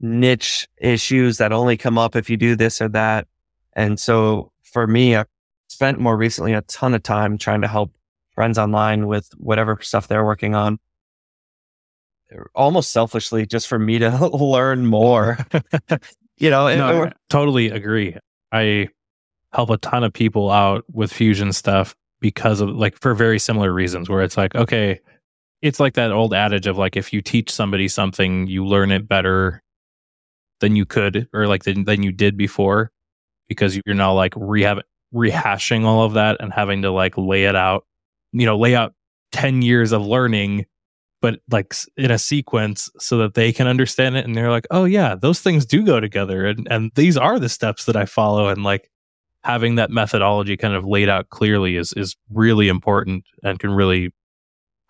niche 0.00 0.68
issues 0.78 1.38
that 1.38 1.52
only 1.52 1.76
come 1.76 1.98
up 1.98 2.16
if 2.16 2.28
you 2.28 2.36
do 2.36 2.56
this 2.56 2.80
or 2.80 2.88
that. 2.88 3.26
And 3.72 3.98
so 3.98 4.52
for 4.62 4.86
me, 4.86 5.16
I've 5.16 5.26
spent 5.68 5.98
more 5.98 6.16
recently 6.16 6.52
a 6.52 6.62
ton 6.62 6.94
of 6.94 7.02
time 7.02 7.38
trying 7.38 7.62
to 7.62 7.68
help 7.68 7.92
friends 8.34 8.58
online 8.58 9.06
with 9.06 9.30
whatever 9.38 9.78
stuff 9.80 10.08
they're 10.08 10.24
working 10.24 10.54
on. 10.54 10.78
Almost 12.54 12.90
selfishly, 12.90 13.46
just 13.46 13.68
for 13.68 13.78
me 13.78 13.98
to 13.98 14.26
learn 14.36 14.86
more. 14.86 15.38
you 16.38 16.50
know, 16.50 16.74
no, 16.76 17.04
it, 17.04 17.12
totally 17.30 17.70
agree. 17.70 18.16
I 18.52 18.88
help 19.52 19.70
a 19.70 19.78
ton 19.78 20.04
of 20.04 20.12
people 20.12 20.50
out 20.50 20.84
with 20.92 21.12
fusion 21.12 21.52
stuff 21.52 21.94
because 22.20 22.60
of 22.60 22.70
like 22.70 22.98
for 22.98 23.14
very 23.14 23.38
similar 23.38 23.72
reasons 23.72 24.08
where 24.08 24.22
it's 24.22 24.36
like, 24.36 24.54
okay, 24.54 25.00
it's 25.62 25.80
like 25.80 25.94
that 25.94 26.12
old 26.12 26.34
adage 26.34 26.66
of 26.66 26.76
like 26.76 26.96
if 26.96 27.12
you 27.12 27.22
teach 27.22 27.50
somebody 27.50 27.88
something, 27.88 28.46
you 28.48 28.66
learn 28.66 28.90
it 28.90 29.08
better 29.08 29.62
than 30.60 30.76
you 30.76 30.84
could 30.84 31.28
or 31.32 31.46
like 31.46 31.64
than, 31.64 31.84
than 31.84 32.02
you 32.02 32.12
did 32.12 32.36
before 32.36 32.90
because 33.48 33.78
you're 33.84 33.94
now 33.94 34.12
like 34.12 34.32
rehab 34.36 34.80
rehashing 35.14 35.84
all 35.84 36.04
of 36.04 36.14
that 36.14 36.36
and 36.40 36.52
having 36.52 36.82
to 36.82 36.90
like 36.90 37.16
lay 37.16 37.44
it 37.44 37.56
out, 37.56 37.86
you 38.32 38.44
know, 38.44 38.58
lay 38.58 38.74
out 38.74 38.94
10 39.32 39.62
years 39.62 39.92
of 39.92 40.04
learning 40.04 40.66
but 41.22 41.40
like 41.50 41.74
in 41.96 42.10
a 42.10 42.18
sequence 42.18 42.90
so 42.98 43.18
that 43.18 43.34
they 43.34 43.52
can 43.52 43.66
understand 43.66 44.16
it 44.16 44.24
and 44.24 44.36
they're 44.36 44.50
like, 44.50 44.66
"Oh 44.70 44.84
yeah, 44.84 45.14
those 45.14 45.40
things 45.40 45.64
do 45.64 45.84
go 45.84 45.98
together 45.98 46.46
and 46.46 46.68
and 46.70 46.92
these 46.94 47.16
are 47.16 47.38
the 47.38 47.48
steps 47.48 47.86
that 47.86 47.96
I 47.96 48.04
follow 48.04 48.48
and 48.48 48.62
like 48.62 48.90
having 49.42 49.76
that 49.76 49.90
methodology 49.90 50.56
kind 50.56 50.74
of 50.74 50.84
laid 50.84 51.08
out 51.08 51.30
clearly 51.30 51.76
is 51.76 51.92
is 51.94 52.16
really 52.30 52.68
important 52.68 53.24
and 53.42 53.58
can 53.58 53.70
really 53.70 54.12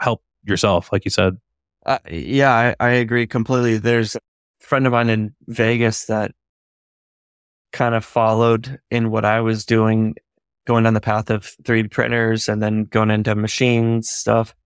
help 0.01 0.22
yourself, 0.44 0.93
like 0.93 1.05
you 1.05 1.10
said. 1.10 1.36
Uh, 1.84 1.98
yeah, 2.10 2.74
I, 2.80 2.86
I 2.86 2.90
agree 2.90 3.26
completely. 3.26 3.78
There's 3.78 4.16
friend 4.66 4.84
of 4.84 4.93
mine 4.93 5.09
in 5.09 5.32
Vegas 5.47 6.06
that 6.06 6.32
kind 7.72 7.94
of 7.94 8.05
followed 8.05 8.80
in 8.90 9.12
what 9.12 9.24
I 9.24 9.40
was 9.40 9.64
doing, 9.64 10.16
going 10.66 10.82
down 10.82 10.94
the 10.94 11.01
path 11.01 11.30
of 11.30 11.44
3D 11.62 11.93
printers 11.93 12.48
and 12.48 12.60
then 12.60 12.84
going 12.84 13.12
into 13.12 13.36
machines 13.36 14.10
stuff. 14.10 14.56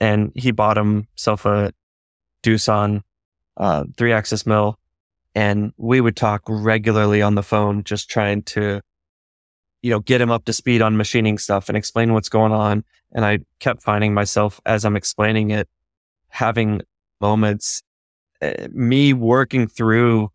And 0.00 0.32
he 0.34 0.52
bought 0.52 0.78
himself 0.78 1.44
a 1.44 1.72
Doosan 2.42 3.02
uh, 3.58 3.84
three 3.98 4.12
axis 4.12 4.46
mill. 4.46 4.78
And 5.34 5.74
we 5.76 6.00
would 6.00 6.16
talk 6.16 6.42
regularly 6.48 7.20
on 7.20 7.34
the 7.34 7.42
phone, 7.42 7.84
just 7.84 8.08
trying 8.08 8.42
to 8.44 8.80
you 9.82 9.90
know, 9.90 10.00
get 10.00 10.20
him 10.22 10.30
up 10.30 10.46
to 10.46 10.52
speed 10.54 10.80
on 10.80 10.96
machining 10.96 11.36
stuff 11.36 11.68
and 11.68 11.76
explain 11.76 12.14
what's 12.14 12.30
going 12.30 12.52
on. 12.52 12.84
And 13.12 13.24
I 13.24 13.40
kept 13.60 13.82
finding 13.82 14.14
myself 14.14 14.60
as 14.64 14.86
I'm 14.86 14.96
explaining 14.96 15.50
it, 15.50 15.68
having 16.28 16.82
moments, 17.20 17.82
me 18.70 19.12
working 19.12 19.66
through 19.68 20.30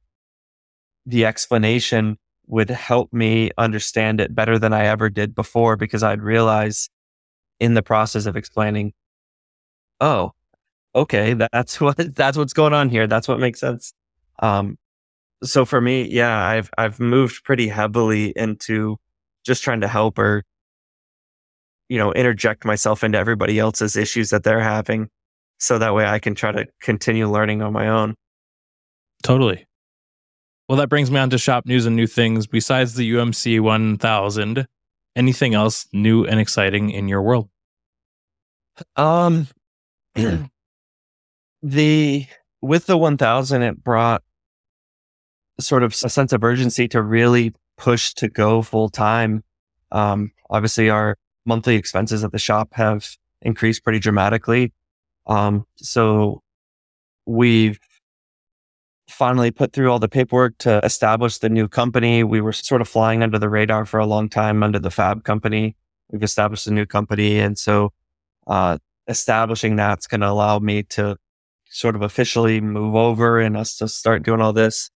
the 1.06 1.26
explanation 1.26 2.18
would 2.48 2.70
help 2.70 3.12
me 3.12 3.52
understand 3.58 4.22
it 4.22 4.34
better 4.34 4.58
than 4.58 4.74
I 4.74 4.86
ever 4.86 5.10
did 5.10 5.36
before 5.36 5.76
because 5.76 6.04
I'd 6.04 6.22
realize 6.22 6.90
in 7.60 7.74
the 7.74 7.82
process 7.82 8.26
of 8.26 8.38
explaining, 8.38 8.94
oh, 10.00 10.32
okay, 10.96 11.34
that's 11.34 11.82
what 11.82 11.98
that's 12.16 12.38
what's 12.38 12.54
going 12.54 12.74
on 12.74 12.90
here. 12.90 13.08
That's 13.08 13.28
what 13.28 13.40
makes 13.40 13.60
sense. 13.60 13.94
Um, 14.40 14.78
so 15.44 15.66
for 15.66 15.82
me, 15.82 16.08
yeah, 16.10 16.46
I've 16.46 16.70
I've 16.78 17.00
moved 17.00 17.44
pretty 17.44 17.68
heavily 17.68 18.34
into 18.36 18.98
just 19.46 19.64
trying 19.64 19.82
to 19.82 19.88
help 19.88 20.18
or, 20.20 20.44
you 21.90 21.98
know, 21.98 22.14
interject 22.14 22.66
myself 22.66 23.04
into 23.04 23.18
everybody 23.18 23.60
else's 23.60 23.96
issues 23.96 24.30
that 24.32 24.44
they're 24.44 24.62
having. 24.62 25.10
So 25.60 25.78
that 25.80 25.94
way 25.94 26.06
I 26.06 26.20
can 26.20 26.36
try 26.36 26.52
to 26.52 26.68
continue 26.82 27.30
learning 27.30 27.62
on 27.62 27.74
my 27.74 27.88
own. 27.88 28.16
Totally. 29.24 29.66
Well, 30.68 30.78
that 30.78 30.90
brings 30.90 31.10
me 31.10 31.20
on 31.20 31.30
to 31.30 31.38
shop 31.38 31.66
news 31.66 31.86
and 31.86 31.96
new 31.96 32.08
things. 32.08 32.46
Besides 32.46 32.96
the 32.96 33.12
UMC 33.14 33.60
1000, 33.62 34.68
anything 35.16 35.54
else 35.54 35.88
new 35.94 36.26
and 36.26 36.40
exciting 36.40 36.92
in 36.92 37.08
your 37.08 37.22
world? 37.22 37.50
Um, 38.96 39.48
the 41.62 42.26
with 42.62 42.86
the 42.86 42.98
1000, 42.98 43.62
it 43.62 43.84
brought 43.84 44.24
sort 45.60 45.84
of 45.84 45.94
a 46.04 46.10
sense 46.10 46.34
of 46.34 46.44
urgency 46.44 46.88
to 46.90 47.02
really 47.02 47.54
push 47.78 48.14
to 48.16 48.28
go 48.28 48.62
full 48.62 48.90
time. 48.90 49.44
Um, 49.92 50.32
obviously, 50.50 50.90
our 50.90 51.18
monthly 51.46 51.76
expenses 51.76 52.24
at 52.24 52.32
the 52.32 52.40
shop 52.40 52.74
have 52.74 53.08
increased 53.42 53.84
pretty 53.84 54.00
dramatically. 54.00 54.74
Um, 55.28 55.66
so 55.76 56.42
we've 57.26 57.80
finally 59.10 59.52
put 59.52 59.74
through 59.74 59.92
all 59.92 60.00
the 60.00 60.10
paperwork 60.10 60.58
to 60.60 60.80
establish 60.84 61.38
the 61.38 61.50
new 61.50 61.68
company. 61.68 62.24
We 62.24 62.42
were 62.42 62.54
sort 62.54 62.82
of 62.82 62.88
flying 62.88 63.24
under 63.24 63.40
the 63.40 63.50
radar 63.50 63.86
for 63.86 64.00
a 64.00 64.06
long 64.06 64.30
time 64.30 64.64
under 64.64 64.80
the 64.80 64.92
Fab 64.92 65.24
company. 65.24 65.76
We've 66.12 66.24
established 66.24 66.68
a 66.68 66.74
new 66.74 66.86
company. 66.86 67.40
And 67.40 67.58
so, 67.58 67.94
uh, 68.48 68.78
establishing 69.08 69.76
that's 69.76 70.08
going 70.08 70.22
to 70.22 70.30
allow 70.30 70.60
me 70.60 70.84
to 70.84 71.18
sort 71.70 71.96
of 71.96 72.02
officially 72.02 72.62
move 72.62 72.96
over 72.96 73.40
and 73.40 73.58
us 73.58 73.78
to 73.78 73.88
start 73.88 74.24
doing 74.24 74.42
all 74.42 74.54
this. 74.54 74.90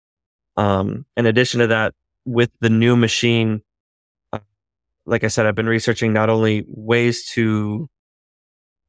Um, 0.56 1.06
in 1.16 1.26
addition 1.26 1.60
to 1.60 1.66
that, 1.68 1.94
with 2.24 2.50
the 2.60 2.70
new 2.70 2.96
machine, 2.96 3.62
uh, 4.32 4.38
like 5.06 5.24
I 5.24 5.28
said, 5.28 5.46
I've 5.46 5.54
been 5.54 5.66
researching 5.66 6.12
not 6.12 6.28
only 6.30 6.64
ways 6.68 7.24
to 7.30 7.88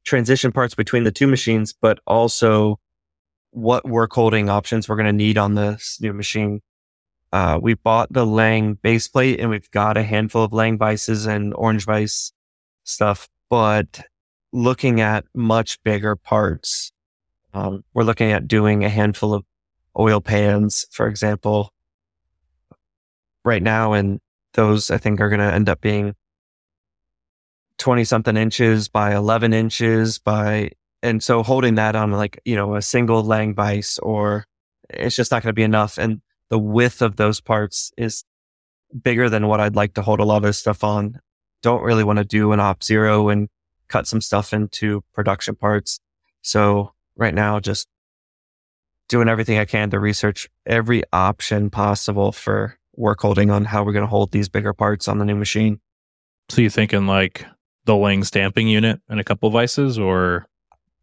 transition 0.04 0.52
parts 0.52 0.74
between 0.74 1.04
the 1.04 1.12
two 1.12 1.26
machines, 1.26 1.72
but 1.72 1.98
also 2.06 2.78
what 3.50 3.86
work 3.88 4.12
holding 4.12 4.48
options 4.48 4.88
we're 4.88 4.96
going 4.96 5.06
to 5.06 5.12
need 5.12 5.38
on 5.38 5.54
this 5.54 5.98
new 6.00 6.12
machine. 6.12 6.60
Uh, 7.32 7.58
we 7.60 7.74
bought 7.74 8.12
the 8.12 8.26
Lang 8.26 8.74
base 8.74 9.08
plate 9.08 9.40
and 9.40 9.48
we've 9.50 9.70
got 9.70 9.96
a 9.96 10.02
handful 10.02 10.42
of 10.42 10.52
Lang 10.52 10.76
vices 10.76 11.26
and 11.26 11.54
orange 11.54 11.84
vice 11.84 12.32
stuff, 12.84 13.28
but 13.48 14.02
looking 14.52 15.00
at 15.00 15.24
much 15.34 15.82
bigger 15.82 16.16
parts. 16.16 16.92
Um, 17.54 17.84
we're 17.94 18.04
looking 18.04 18.32
at 18.32 18.48
doing 18.48 18.84
a 18.84 18.88
handful 18.88 19.34
of 19.34 19.44
oil 19.98 20.20
pans, 20.20 20.86
for 20.90 21.06
example, 21.06 21.72
right 23.44 23.62
now. 23.62 23.92
And 23.92 24.20
those 24.54 24.90
I 24.90 24.98
think 24.98 25.20
are 25.20 25.28
going 25.28 25.40
to 25.40 25.52
end 25.52 25.68
up 25.68 25.80
being 25.80 26.14
20 27.82 28.04
something 28.04 28.36
inches 28.36 28.88
by 28.88 29.12
11 29.12 29.52
inches 29.52 30.16
by, 30.18 30.70
and 31.02 31.20
so 31.20 31.42
holding 31.42 31.74
that 31.74 31.96
on 31.96 32.12
like, 32.12 32.40
you 32.44 32.54
know, 32.54 32.76
a 32.76 32.82
single 32.82 33.24
Lang 33.24 33.56
vise 33.56 33.98
or 33.98 34.46
it's 34.88 35.16
just 35.16 35.32
not 35.32 35.42
going 35.42 35.48
to 35.48 35.52
be 35.52 35.64
enough. 35.64 35.98
And 35.98 36.20
the 36.48 36.60
width 36.60 37.02
of 37.02 37.16
those 37.16 37.40
parts 37.40 37.90
is 37.98 38.22
bigger 39.02 39.28
than 39.28 39.48
what 39.48 39.58
I'd 39.58 39.74
like 39.74 39.94
to 39.94 40.02
hold 40.02 40.20
a 40.20 40.24
lot 40.24 40.44
of 40.44 40.54
stuff 40.54 40.84
on. 40.84 41.20
Don't 41.60 41.82
really 41.82 42.04
want 42.04 42.18
to 42.18 42.24
do 42.24 42.52
an 42.52 42.60
op 42.60 42.84
zero 42.84 43.28
and 43.28 43.48
cut 43.88 44.06
some 44.06 44.20
stuff 44.20 44.52
into 44.52 45.02
production 45.12 45.56
parts. 45.56 45.98
So 46.42 46.92
right 47.16 47.34
now, 47.34 47.58
just 47.58 47.88
doing 49.08 49.28
everything 49.28 49.58
I 49.58 49.64
can 49.64 49.90
to 49.90 49.98
research 49.98 50.48
every 50.66 51.02
option 51.12 51.68
possible 51.68 52.30
for 52.30 52.78
work 52.94 53.20
holding 53.20 53.50
on 53.50 53.64
how 53.64 53.82
we're 53.82 53.92
going 53.92 54.04
to 54.04 54.08
hold 54.10 54.30
these 54.30 54.48
bigger 54.48 54.72
parts 54.72 55.08
on 55.08 55.18
the 55.18 55.24
new 55.24 55.34
machine. 55.34 55.80
So 56.48 56.60
you're 56.60 56.70
thinking 56.70 57.08
like 57.08 57.44
the 57.84 57.96
Lang 57.96 58.24
stamping 58.24 58.68
unit 58.68 59.00
and 59.08 59.20
a 59.20 59.24
couple 59.24 59.50
vices 59.50 59.98
or? 59.98 60.46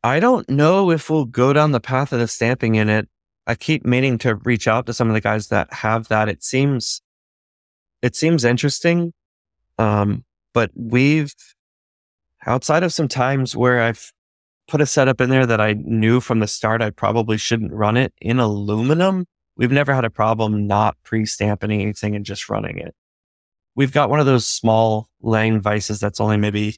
I 0.04 0.20
don't 0.20 0.50
know 0.50 0.92
if 0.92 1.10
we'll 1.10 1.26
go 1.26 1.52
down 1.52 1.74
the 1.74 1.82
path 1.82 2.14
of 2.14 2.20
the 2.20 2.28
stamping 2.28 2.76
unit. 2.76 3.10
I 3.46 3.56
keep 3.56 3.86
meaning 3.86 4.18
to 4.20 4.36
reach 4.36 4.68
out 4.68 4.86
to 4.86 4.94
some 4.94 5.10
of 5.10 5.14
the 5.14 5.22
guys 5.22 5.48
that 5.48 5.74
have 5.74 6.08
that. 6.08 6.30
It 6.30 6.44
seems, 6.44 7.02
it 8.02 8.16
seems 8.16 8.46
interesting. 8.46 9.14
Um, 9.78 10.24
but 10.54 10.72
we've, 10.76 11.34
outside 12.46 12.84
of 12.84 12.94
some 12.94 13.08
times 13.08 13.56
where 13.56 13.82
I've 13.82 14.14
put 14.68 14.80
a 14.80 14.86
setup 14.86 15.20
in 15.20 15.30
there 15.30 15.46
that 15.46 15.60
I 15.60 15.74
knew 15.74 16.22
from 16.22 16.40
the 16.40 16.48
start 16.48 16.82
I 16.82 16.92
probably 16.92 17.38
shouldn't 17.38 17.74
run 17.74 17.98
it 17.98 18.14
in 18.22 18.40
aluminum, 18.40 19.26
We've 19.60 19.74
never 19.74 19.94
had 19.94 20.06
a 20.06 20.10
problem 20.10 20.68
not 20.68 20.96
pre-stamping 21.04 21.70
anything 21.70 22.16
and 22.16 22.26
just 22.26 22.48
running 22.48 22.78
it. 22.78 22.96
We've 23.76 23.92
got 23.92 24.10
one 24.10 24.22
of 24.22 24.26
those 24.26 24.48
small 24.48 25.09
Lang 25.22 25.60
vices 25.60 26.00
that's 26.00 26.20
only 26.20 26.38
maybe 26.38 26.76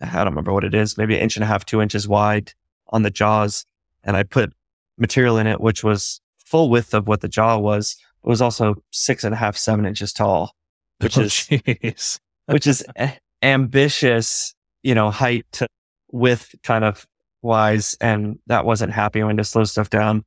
I 0.00 0.06
don't 0.16 0.26
remember 0.26 0.52
what 0.52 0.64
it 0.64 0.74
is, 0.74 0.98
maybe 0.98 1.14
an 1.16 1.22
inch 1.22 1.36
and 1.36 1.44
a 1.44 1.46
half, 1.46 1.64
two 1.64 1.80
inches 1.80 2.06
wide 2.06 2.52
on 2.88 3.02
the 3.02 3.10
jaws. 3.10 3.64
And 4.04 4.16
I 4.16 4.22
put 4.24 4.52
material 4.98 5.38
in 5.38 5.46
it, 5.46 5.60
which 5.60 5.82
was 5.82 6.20
full 6.38 6.68
width 6.70 6.92
of 6.94 7.08
what 7.08 7.22
the 7.22 7.28
jaw 7.28 7.56
was. 7.58 7.96
It 8.24 8.28
was 8.28 8.42
also 8.42 8.76
six 8.90 9.24
and 9.24 9.34
a 9.34 9.38
half, 9.38 9.56
seven 9.56 9.86
inches 9.86 10.12
tall, 10.12 10.52
which 11.00 11.16
Oh, 11.16 11.22
is, 11.22 12.20
which 12.46 12.66
is 12.66 12.84
a- 12.96 13.16
ambitious, 13.42 14.54
you 14.82 14.94
know, 14.94 15.10
height 15.10 15.46
to 15.52 15.66
width 16.12 16.54
kind 16.62 16.84
of 16.84 17.06
wise. 17.42 17.96
And 18.00 18.38
that 18.48 18.64
wasn't 18.66 18.92
happy 18.92 19.22
when 19.22 19.38
to 19.38 19.44
slow 19.44 19.64
stuff 19.64 19.88
down. 19.90 20.24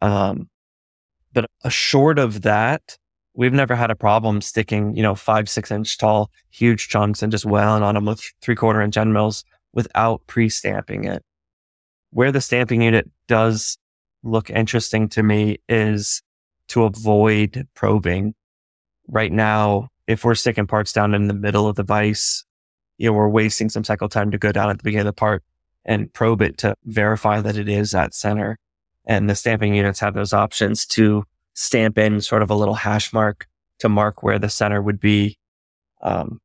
Um, 0.00 0.48
but 1.32 1.46
a 1.64 1.70
short 1.70 2.18
of 2.18 2.42
that, 2.42 2.96
we've 3.36 3.52
never 3.52 3.76
had 3.76 3.90
a 3.90 3.94
problem 3.94 4.40
sticking, 4.40 4.96
you 4.96 5.02
know, 5.02 5.14
five, 5.14 5.48
six 5.48 5.70
inch 5.70 5.96
tall, 5.98 6.30
huge 6.50 6.88
chunks 6.88 7.22
and 7.22 7.30
just 7.30 7.44
wailing 7.44 7.82
on 7.82 7.94
them 7.94 8.06
with 8.06 8.20
three 8.40 8.56
quarter 8.56 8.80
inch 8.80 8.96
end 8.96 9.12
mills 9.12 9.44
without 9.72 10.26
pre 10.26 10.48
stamping 10.48 11.04
it. 11.04 11.22
Where 12.10 12.32
the 12.32 12.40
stamping 12.40 12.82
unit 12.82 13.10
does 13.28 13.78
look 14.22 14.50
interesting 14.50 15.08
to 15.10 15.22
me 15.22 15.58
is 15.68 16.22
to 16.68 16.84
avoid 16.84 17.68
probing. 17.74 18.34
Right 19.08 19.30
now, 19.30 19.90
if 20.08 20.24
we're 20.24 20.34
sticking 20.34 20.66
parts 20.66 20.92
down 20.92 21.14
in 21.14 21.28
the 21.28 21.34
middle 21.34 21.68
of 21.68 21.76
the 21.76 21.84
vise, 21.84 22.44
you 22.98 23.08
know, 23.08 23.12
we're 23.12 23.28
wasting 23.28 23.68
some 23.68 23.84
cycle 23.84 24.08
time 24.08 24.30
to 24.30 24.38
go 24.38 24.50
down 24.50 24.70
at 24.70 24.78
the 24.78 24.82
beginning 24.82 25.06
of 25.06 25.14
the 25.14 25.20
part 25.20 25.44
and 25.84 26.12
probe 26.12 26.42
it 26.42 26.58
to 26.58 26.74
verify 26.84 27.40
that 27.40 27.56
it 27.56 27.68
is 27.68 27.94
at 27.94 28.14
center. 28.14 28.58
And 29.04 29.30
the 29.30 29.36
stamping 29.36 29.74
units 29.74 30.00
have 30.00 30.14
those 30.14 30.32
options 30.32 30.86
to 30.86 31.24
stamp 31.56 31.98
in 31.98 32.20
sort 32.20 32.42
of 32.42 32.50
a 32.50 32.54
little 32.54 32.74
hash 32.74 33.12
mark 33.12 33.48
to 33.80 33.88
mark 33.88 34.22
where 34.22 34.38
the 34.38 34.48
center 34.48 34.80
would 34.80 35.00
be. 35.00 35.38
Um, 36.02 36.40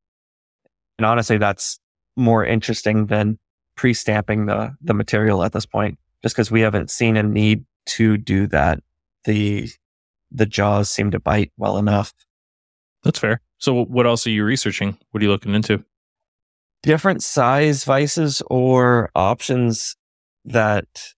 and 0.98 1.06
honestly, 1.06 1.38
that's 1.38 1.80
more 2.16 2.44
interesting 2.44 3.06
than 3.08 3.38
pre-stamping 3.76 4.48
the 4.48 4.76
the 4.82 4.94
material 4.94 5.44
at 5.44 5.54
this 5.54 5.66
point, 5.66 6.00
just 6.24 6.36
because 6.36 6.50
we 6.50 6.62
haven't 6.62 6.90
seen 6.90 7.18
a 7.18 7.24
need 7.24 7.66
to 7.86 8.18
do 8.18 8.48
that. 8.48 8.80
The 9.26 9.70
the 10.32 10.46
jaws 10.46 10.90
seem 10.90 11.12
to 11.12 11.20
bite 11.20 11.52
well 11.58 11.78
enough. 11.78 12.14
That's 13.04 13.20
fair. 13.20 13.42
So, 13.58 13.86
what 13.86 14.08
else 14.08 14.26
are 14.26 14.32
you 14.32 14.44
researching? 14.44 14.98
What 15.12 15.22
are 15.22 15.26
you 15.26 15.32
looking 15.32 15.54
into? 15.54 15.84
Different 16.84 17.22
size 17.22 17.84
vices 17.84 18.42
or 18.50 19.12
options 19.14 19.96
that 20.46 21.14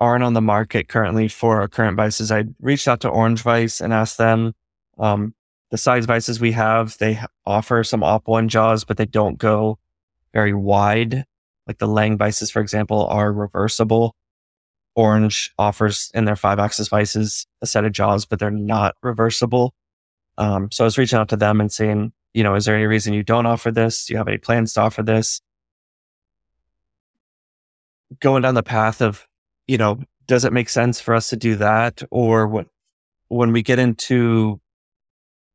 aren't 0.00 0.24
on 0.24 0.32
the 0.32 0.40
market 0.40 0.88
currently 0.88 1.28
for 1.28 1.60
our 1.60 1.68
current 1.68 1.96
vices. 1.96 2.32
I 2.32 2.44
reached 2.60 2.88
out 2.88 3.00
to 3.00 3.08
Orange 3.08 3.42
Vice 3.42 3.80
and 3.80 3.92
asked 3.92 4.18
them 4.18 4.54
um, 4.98 5.34
the 5.70 5.78
size 5.78 6.06
vices 6.06 6.40
we 6.40 6.52
have. 6.52 6.96
They 6.98 7.20
offer 7.44 7.84
some 7.84 8.02
op 8.02 8.26
one 8.26 8.48
jaws, 8.48 8.84
but 8.84 8.96
they 8.96 9.06
don't 9.06 9.38
go 9.38 9.78
very 10.32 10.54
wide. 10.54 11.24
Like 11.66 11.78
the 11.78 11.86
Lang 11.86 12.16
vices, 12.16 12.50
for 12.50 12.60
example, 12.60 13.06
are 13.06 13.32
reversible. 13.32 14.16
Orange 14.96 15.52
offers 15.58 16.10
in 16.14 16.24
their 16.24 16.36
five 16.36 16.58
axis 16.58 16.88
vices 16.88 17.46
a 17.62 17.66
set 17.66 17.84
of 17.84 17.92
jaws, 17.92 18.26
but 18.26 18.38
they're 18.38 18.50
not 18.50 18.96
reversible. 19.02 19.74
Um, 20.38 20.70
so 20.72 20.84
I 20.84 20.86
was 20.86 20.98
reaching 20.98 21.18
out 21.18 21.28
to 21.28 21.36
them 21.36 21.60
and 21.60 21.70
saying, 21.70 22.12
you 22.34 22.42
know, 22.42 22.54
is 22.54 22.64
there 22.64 22.74
any 22.74 22.86
reason 22.86 23.12
you 23.12 23.22
don't 23.22 23.46
offer 23.46 23.70
this? 23.70 24.06
Do 24.06 24.14
you 24.14 24.18
have 24.18 24.28
any 24.28 24.38
plans 24.38 24.72
to 24.74 24.80
offer 24.80 25.02
this? 25.02 25.40
Going 28.20 28.42
down 28.42 28.54
the 28.54 28.62
path 28.62 29.00
of, 29.00 29.26
you 29.70 29.78
know, 29.78 30.00
does 30.26 30.44
it 30.44 30.52
make 30.52 30.68
sense 30.68 31.00
for 31.00 31.14
us 31.14 31.28
to 31.28 31.36
do 31.36 31.54
that? 31.54 32.02
Or 32.10 32.48
what, 32.48 32.66
when 33.28 33.52
we 33.52 33.62
get 33.62 33.78
into 33.78 34.60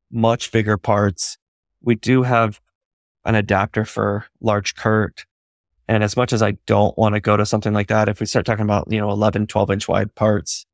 much 0.10 0.54
bigger 0.54 0.78
parts, 0.78 1.38
we 1.82 1.96
do 1.96 2.24
have 2.24 2.62
an 3.26 3.36
adapter 3.36 3.84
for 3.84 4.26
large 4.40 4.76
Kurt. 4.76 5.26
And 5.90 6.02
as 6.02 6.16
much 6.16 6.32
as 6.32 6.42
I 6.42 6.52
don't 6.66 6.98
want 6.98 7.16
to 7.16 7.20
go 7.20 7.36
to 7.36 7.46
something 7.46 7.74
like 7.74 7.90
that, 7.90 8.08
if 8.08 8.22
we 8.22 8.26
start 8.26 8.46
talking 8.46 8.64
about, 8.64 8.90
you 8.90 9.02
know, 9.02 9.12
11, 9.12 9.48
12 9.48 9.72
inch 9.72 9.88
wide 9.90 10.16
parts, 10.16 10.66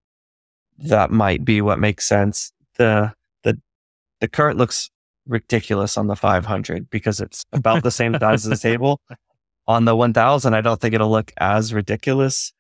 that 0.78 1.10
might 1.10 1.44
be 1.44 1.62
what 1.62 1.80
makes 1.80 2.08
sense. 2.08 2.54
The, 2.78 3.14
the, 3.42 3.60
the 4.20 4.28
Kurt 4.28 4.56
looks 4.56 4.92
ridiculous 5.26 5.98
on 5.98 6.06
the 6.06 6.16
500 6.16 6.92
because 6.92 7.20
it's 7.20 7.44
about 7.52 7.82
the 7.82 7.92
same 7.92 8.16
size 8.20 8.46
as 8.46 8.62
the 8.62 8.70
table. 8.70 9.02
On 9.68 9.86
the 9.86 9.96
1000, 9.96 10.54
I 10.54 10.62
don't 10.62 10.80
think 10.80 10.94
it'll 10.94 11.10
look 11.10 11.32
as 11.38 11.74
ridiculous. 11.74 12.54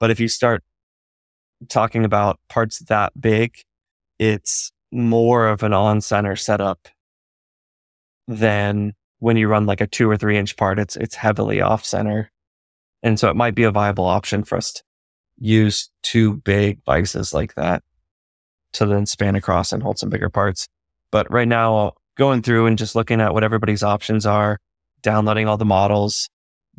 But 0.00 0.10
if 0.10 0.20
you 0.20 0.28
start 0.28 0.62
talking 1.68 2.04
about 2.04 2.38
parts 2.48 2.78
that 2.80 3.12
big, 3.20 3.56
it's 4.18 4.70
more 4.92 5.48
of 5.48 5.62
an 5.62 5.72
on 5.72 6.00
center 6.00 6.36
setup 6.36 6.88
than 8.26 8.94
when 9.18 9.36
you 9.36 9.48
run 9.48 9.66
like 9.66 9.80
a 9.80 9.86
two 9.86 10.08
or 10.10 10.16
three 10.16 10.36
inch 10.36 10.56
part. 10.56 10.78
It's, 10.78 10.96
it's 10.96 11.14
heavily 11.14 11.60
off 11.60 11.84
center. 11.84 12.30
And 13.02 13.18
so 13.18 13.28
it 13.28 13.36
might 13.36 13.54
be 13.54 13.64
a 13.64 13.70
viable 13.70 14.06
option 14.06 14.44
for 14.44 14.56
us 14.56 14.72
to 14.72 14.82
use 15.38 15.90
two 16.02 16.36
big 16.38 16.82
vices 16.84 17.32
like 17.32 17.54
that 17.54 17.82
to 18.74 18.86
then 18.86 19.06
span 19.06 19.34
across 19.34 19.72
and 19.72 19.82
hold 19.82 19.98
some 19.98 20.10
bigger 20.10 20.28
parts. 20.28 20.68
But 21.10 21.30
right 21.30 21.48
now, 21.48 21.92
going 22.16 22.42
through 22.42 22.66
and 22.66 22.76
just 22.76 22.94
looking 22.94 23.20
at 23.20 23.32
what 23.32 23.44
everybody's 23.44 23.82
options 23.82 24.26
are, 24.26 24.58
downloading 25.02 25.48
all 25.48 25.56
the 25.56 25.64
models, 25.64 26.28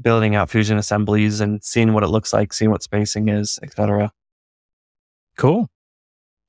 building 0.02 0.36
out 0.36 0.50
fusion 0.50 0.78
assemblies 0.78 1.40
and 1.42 1.64
seeing 1.64 1.94
what 1.94 2.04
it 2.04 2.08
looks 2.08 2.34
like, 2.34 2.54
seeing 2.54 2.72
what 2.72 2.84
spacing 2.84 3.30
is, 3.30 3.60
etc. 3.62 4.12
Cool. 5.38 5.70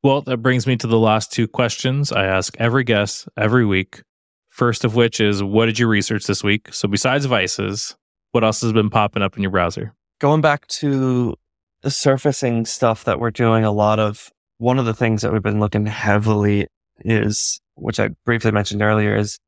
Well, 0.03 0.23
that 0.23 0.39
brings 0.39 0.67
me 0.67 0.77
to 0.77 0.87
the 0.87 0.99
last 0.99 1.33
two 1.33 1.47
questions 1.47 2.11
I 2.11 2.25
ask 2.25 2.57
every 2.59 2.85
guest 2.85 3.29
every 3.37 3.67
week. 3.67 4.03
First 4.49 4.85
of 4.85 4.95
which 4.95 5.21
is, 5.21 5.43
what 5.43 5.67
did 5.67 5.79
you 5.79 5.87
research 5.87 6.27
this 6.27 6.43
week? 6.43 6.73
So, 6.73 6.89
besides 6.89 7.27
vices, 7.27 7.97
what 8.33 8.43
else 8.43 8.63
has 8.63 8.73
been 8.73 8.91
popping 8.91 9.23
up 9.23 9.37
in 9.37 9.43
your 9.43 9.51
browser? 9.51 9.95
Going 10.21 10.41
back 10.41 10.67
to 10.69 11.37
the 11.83 11.91
surfacing 11.91 12.65
stuff 12.65 13.05
that 13.05 13.21
we're 13.21 13.31
doing 13.31 13.65
a 13.65 13.73
lot 13.73 13.99
of, 13.99 14.31
one 14.59 14.79
of 14.79 14.87
the 14.87 14.95
things 14.95 15.23
that 15.23 15.33
we've 15.33 15.43
been 15.43 15.61
looking 15.61 15.87
heavily 15.87 16.67
is, 17.05 17.61
which 17.75 18.01
I 18.01 18.11
briefly 18.25 18.51
mentioned 18.51 18.83
earlier, 18.83 19.15
is 19.17 19.39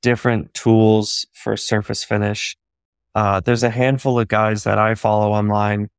different 0.00 0.54
tools 0.54 1.26
for 1.32 1.56
surface 1.56 2.04
finish. 2.04 2.56
Uh, 3.14 3.40
there's 3.40 3.62
a 3.62 3.70
handful 3.70 4.18
of 4.18 4.28
guys 4.28 4.64
that 4.64 4.78
I 4.78 4.94
follow 4.94 5.32
online 5.32 5.90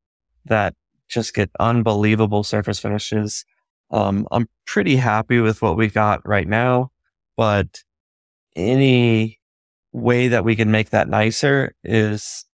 that 0.46 0.74
just 1.08 1.34
get 1.34 1.50
unbelievable 1.60 2.44
surface 2.44 2.80
finishes. 2.80 3.46
Um, 3.92 4.28
I'm 4.32 4.50
pretty 4.66 4.96
happy 4.96 5.40
with 5.40 5.62
what 5.62 5.78
we 5.78 5.88
got 5.88 6.28
right 6.28 6.48
now, 6.48 6.92
but 7.38 7.84
any 8.56 9.40
way 9.92 10.28
that 10.28 10.44
we 10.44 10.56
can 10.56 10.72
make 10.72 10.90
that 10.90 11.08
nicer 11.08 11.76
is 11.84 12.46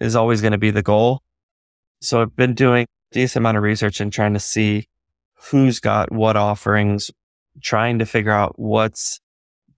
is 0.00 0.16
always 0.16 0.40
going 0.40 0.52
to 0.52 0.58
be 0.58 0.72
the 0.72 0.82
goal. 0.82 1.22
So 2.00 2.20
I've 2.20 2.34
been 2.34 2.54
doing 2.54 2.82
a 2.82 3.14
decent 3.14 3.42
amount 3.42 3.56
of 3.56 3.62
research 3.62 4.00
and 4.00 4.12
trying 4.12 4.34
to 4.34 4.40
see 4.40 4.88
who's 5.50 5.78
got 5.78 6.10
what 6.10 6.36
offerings, 6.36 7.12
trying 7.62 8.00
to 8.00 8.06
figure 8.06 8.32
out 8.32 8.58
what's 8.58 9.20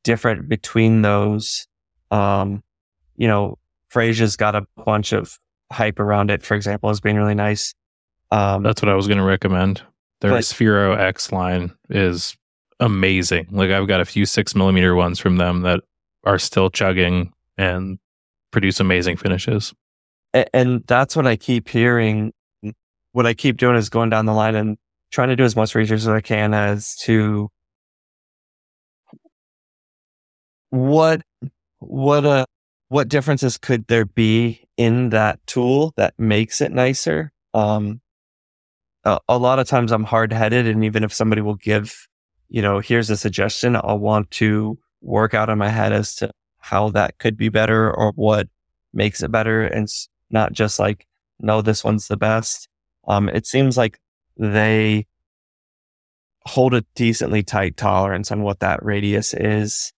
different 0.02 0.48
between 0.48 1.02
those. 1.02 1.66
Um, 2.10 2.62
you 3.16 3.28
know, 3.28 3.59
Fraisa's 3.94 4.36
got 4.36 4.54
a 4.54 4.66
bunch 4.84 5.12
of 5.12 5.38
hype 5.72 5.98
around 6.00 6.30
it, 6.30 6.42
for 6.42 6.54
example, 6.54 6.90
as 6.90 7.00
being 7.00 7.16
really 7.16 7.34
nice. 7.34 7.74
Um, 8.30 8.62
That's 8.62 8.82
what 8.82 8.88
I 8.88 8.94
was 8.94 9.06
going 9.06 9.18
to 9.18 9.24
recommend. 9.24 9.82
Their 10.20 10.32
But- 10.32 10.42
Sphero 10.42 10.98
X 10.98 11.30
line 11.32 11.72
is 11.90 12.36
amazing. 12.80 13.48
Like 13.50 13.70
I've 13.70 13.86
got 13.86 14.00
a 14.00 14.04
few 14.04 14.26
six 14.26 14.54
millimeter 14.54 14.94
ones 14.94 15.18
from 15.20 15.36
them 15.36 15.62
that 15.62 15.80
are 16.24 16.38
still 16.38 16.70
chugging 16.70 17.32
and 17.56 17.98
produce 18.50 18.80
amazing 18.80 19.16
finishes. 19.16 19.72
And 20.52 20.82
that's 20.86 21.14
what 21.14 21.26
I 21.26 21.36
keep 21.36 21.68
hearing. 21.68 22.32
What 23.12 23.26
I 23.26 23.34
keep 23.34 23.56
doing 23.56 23.76
is 23.76 23.88
going 23.88 24.10
down 24.10 24.26
the 24.26 24.32
line 24.32 24.56
and 24.56 24.76
trying 25.12 25.28
to 25.28 25.36
do 25.36 25.44
as 25.44 25.54
much 25.54 25.74
research 25.76 26.00
as 26.00 26.08
I 26.08 26.20
can 26.20 26.52
as 26.52 26.96
to 27.02 27.48
what 30.70 31.22
what 31.78 32.24
uh 32.24 32.46
what 32.94 33.08
differences 33.08 33.58
could 33.58 33.84
there 33.88 34.04
be 34.04 34.68
in 34.76 35.08
that 35.08 35.44
tool 35.48 35.92
that 35.96 36.14
makes 36.16 36.60
it 36.60 36.70
nicer. 36.70 37.32
Um, 37.52 38.00
a, 39.02 39.18
a 39.28 39.36
lot 39.36 39.58
of 39.58 39.66
times 39.66 39.90
I'm 39.90 40.04
hard 40.04 40.32
headed, 40.32 40.68
and 40.68 40.84
even 40.84 41.02
if 41.02 41.12
somebody 41.12 41.42
will 41.42 41.56
give, 41.56 42.06
you 42.48 42.62
know, 42.62 42.78
here's 42.78 43.10
a 43.10 43.16
suggestion, 43.16 43.74
I'll 43.74 43.98
want 43.98 44.30
to 44.38 44.78
work 45.00 45.34
out 45.34 45.50
in 45.50 45.58
my 45.58 45.70
head 45.70 45.92
as 45.92 46.14
to 46.16 46.30
how 46.60 46.90
that 46.90 47.18
could 47.18 47.36
be 47.36 47.48
better 47.48 47.92
or 47.92 48.12
what 48.14 48.46
makes 48.92 49.24
it 49.24 49.32
better 49.32 49.64
and 49.64 49.88
not 50.30 50.52
just 50.52 50.78
like, 50.78 51.04
no, 51.40 51.62
this 51.62 51.82
one's 51.82 52.06
the 52.06 52.16
best. 52.16 52.68
Um, 53.08 53.28
it 53.28 53.44
seems 53.44 53.76
like 53.76 53.98
they 54.36 55.08
hold 56.46 56.74
a 56.74 56.84
decently 56.94 57.42
tight 57.42 57.76
tolerance 57.76 58.30
on 58.30 58.42
what 58.44 58.60
that 58.60 58.84
radius 58.84 59.34
is. 59.34 59.92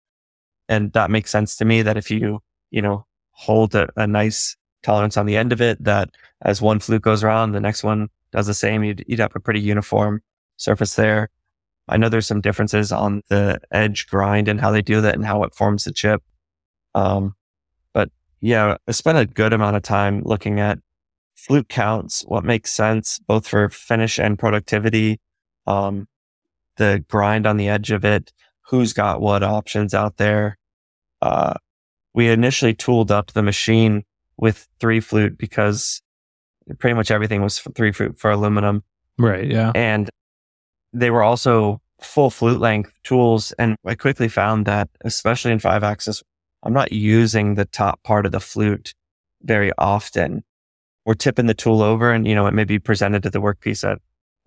And 0.69 0.93
that 0.93 1.11
makes 1.11 1.33
sense 1.33 1.57
to 1.57 1.65
me 1.65 1.83
that 1.83 1.97
if 1.97 2.09
you, 2.09 2.39
you 2.75 2.83
know, 2.83 3.07
hold 3.31 3.73
a, 3.77 3.89
a 3.97 4.05
nice 4.05 4.57
tolerance 4.83 5.17
on 5.17 5.27
the 5.27 5.37
end 5.37 5.53
of 5.53 5.61
it, 5.61 5.83
that 5.83 6.11
as 6.43 6.61
one 6.61 6.81
flute 6.81 7.03
goes 7.03 7.23
around, 7.23 7.53
the 7.53 7.61
next 7.61 7.85
one 7.85 8.09
does 8.33 8.49
the 8.49 8.55
same. 8.55 8.83
You'd, 8.83 9.05
you'd 9.07 9.21
have 9.21 9.37
a 9.37 9.41
pretty 9.41 9.61
uniform 9.61 10.23
surface 10.57 10.95
there. 10.95 11.31
I 11.87 11.97
know 11.99 12.09
there's 12.09 12.27
some 12.27 12.41
differences 12.41 12.91
on 12.91 13.23
the 13.29 13.61
edge 13.71 14.09
grind 14.09 14.49
and 14.49 14.61
how 14.61 14.73
they 14.73 14.83
do 14.83 15.01
that 15.03 15.15
and 15.15 15.25
how 15.25 15.45
it 15.45 15.55
forms 15.55 15.85
the 15.85 15.93
chip. 15.93 16.21
Um, 16.97 17.37
but 17.93 18.11
yeah, 18.41 18.77
I 18.89 18.93
spent 18.93 19.19
a 19.19 19.27
good 19.27 19.53
amount 19.53 19.77
of 19.77 19.83
time 19.83 20.23
looking 20.25 20.59
at 20.59 20.81
flute 21.37 21.69
counts, 21.69 22.25
what 22.27 22.45
makes 22.45 22.73
sense 22.73 23.21
both 23.21 23.47
for 23.47 23.69
finish 23.69 24.19
and 24.19 24.37
productivity, 24.37 25.21
um, 25.69 26.09
the 26.77 27.05
grind 27.09 27.47
on 27.47 27.57
the 27.57 27.69
edge 27.69 27.93
of 27.93 28.05
it, 28.05 28.33
who's 28.69 28.93
got 28.93 29.21
what 29.21 29.45
options 29.45 29.95
out 29.95 30.17
there. 30.17 30.59
Uh, 31.23 31.55
we 32.15 32.29
initially 32.29 32.75
tooled 32.75 33.11
up 33.11 33.33
the 33.33 33.43
machine 33.43 34.05
with 34.37 34.69
three 34.81 35.01
flute 35.01 35.37
because 35.37 36.01
pretty 36.79 36.95
much 36.95 37.11
everything 37.11 37.43
was 37.43 37.59
three 37.59 37.93
flute 37.93 38.19
for 38.19 38.31
aluminum. 38.31 38.83
Right. 39.19 39.51
Yeah. 39.51 39.73
And 39.75 40.09
they 40.93 41.11
were 41.11 41.23
also 41.23 41.81
full 42.01 42.31
flute 42.31 42.61
length 42.61 42.93
tools. 43.03 43.53
And 43.59 43.77
I 43.85 43.95
quickly 43.95 44.29
found 44.29 44.67
that, 44.67 44.89
especially 45.05 45.53
in 45.53 45.59
five 45.59 45.83
axis, 45.83 46.23
I'm 46.63 46.73
not 46.73 46.93
using 46.93 47.55
the 47.55 47.65
top 47.65 48.03
part 48.03 48.27
of 48.27 48.33
the 48.33 48.41
flute 48.41 48.95
very 49.43 49.73
often. 49.77 50.45
We're 51.05 51.15
tipping 51.15 51.47
the 51.47 51.55
tool 51.55 51.83
over 51.83 52.13
and, 52.13 52.27
you 52.27 52.35
know, 52.35 52.47
it 52.47 52.55
may 52.55 52.65
be 52.65 52.79
presented 52.79 53.23
to 53.25 53.31
the 53.31 53.41
workpiece 53.41 53.89
at 53.89 53.99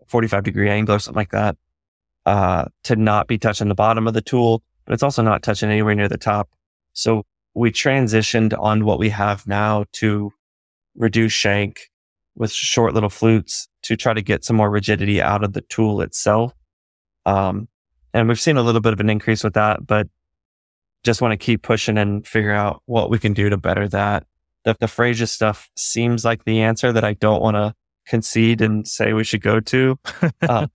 45 0.08 0.44
degree 0.44 0.70
angle 0.70 0.96
or 0.96 1.00
something 1.00 1.20
like 1.20 1.32
that, 1.32 1.58
uh, 2.26 2.66
to 2.86 2.96
not 2.96 3.28
be 3.28 3.38
touching 3.38 3.68
the 3.68 3.76
bottom 3.76 4.08
of 4.08 4.14
the 4.14 4.22
tool, 4.22 4.64
but 4.86 4.94
it's 4.94 5.04
also 5.04 5.22
not 5.22 5.44
touching 5.44 5.70
anywhere 5.70 5.94
near 5.94 6.08
the 6.08 6.18
top. 6.18 6.50
So 6.94 7.26
we 7.58 7.72
transitioned 7.72 8.56
on 8.60 8.86
what 8.86 9.00
we 9.00 9.10
have 9.10 9.48
now 9.48 9.84
to 9.92 10.32
reduce 10.96 11.34
shank 11.34 11.90
with 12.36 12.52
short 12.52 12.94
little 12.94 13.10
flutes 13.10 13.68
to 13.82 13.98
try 13.98 14.14
to 14.14 14.22
get 14.22 14.46
some 14.46 14.56
more 14.56 14.70
rigidity 14.70 15.20
out 15.20 15.44
of 15.44 15.54
the 15.54 15.62
tool 15.62 16.02
itself. 16.02 16.54
Um, 17.26 17.68
and 18.14 18.28
we've 18.28 18.40
seen 18.40 18.58
a 18.58 18.62
little 18.62 18.80
bit 18.80 18.94
of 18.94 19.00
an 19.00 19.10
increase 19.10 19.44
with 19.44 19.56
that, 19.56 19.88
but 19.88 20.08
just 21.04 21.20
want 21.20 21.32
to 21.32 21.38
keep 21.38 21.64
pushing 21.64 21.98
and 21.98 22.28
figure 22.28 22.52
out 22.52 22.84
what 22.86 23.10
we 23.10 23.18
can 23.18 23.34
do 23.34 23.50
to 23.50 23.58
better 23.58 23.88
that. 23.88 24.28
The, 24.64 24.76
the 24.80 24.86
Fraisa 24.86 25.28
stuff 25.28 25.72
seems 25.76 26.24
like 26.24 26.44
the 26.44 26.62
answer 26.62 26.94
that 26.94 27.04
I 27.04 27.14
don't 27.14 27.42
want 27.42 27.56
to 27.56 27.74
concede 28.06 28.62
and 28.62 28.88
say 28.88 29.14
we 29.14 29.24
should 29.24 29.42
go 29.42 29.60
to. 29.62 29.98
Uh, 30.48 30.68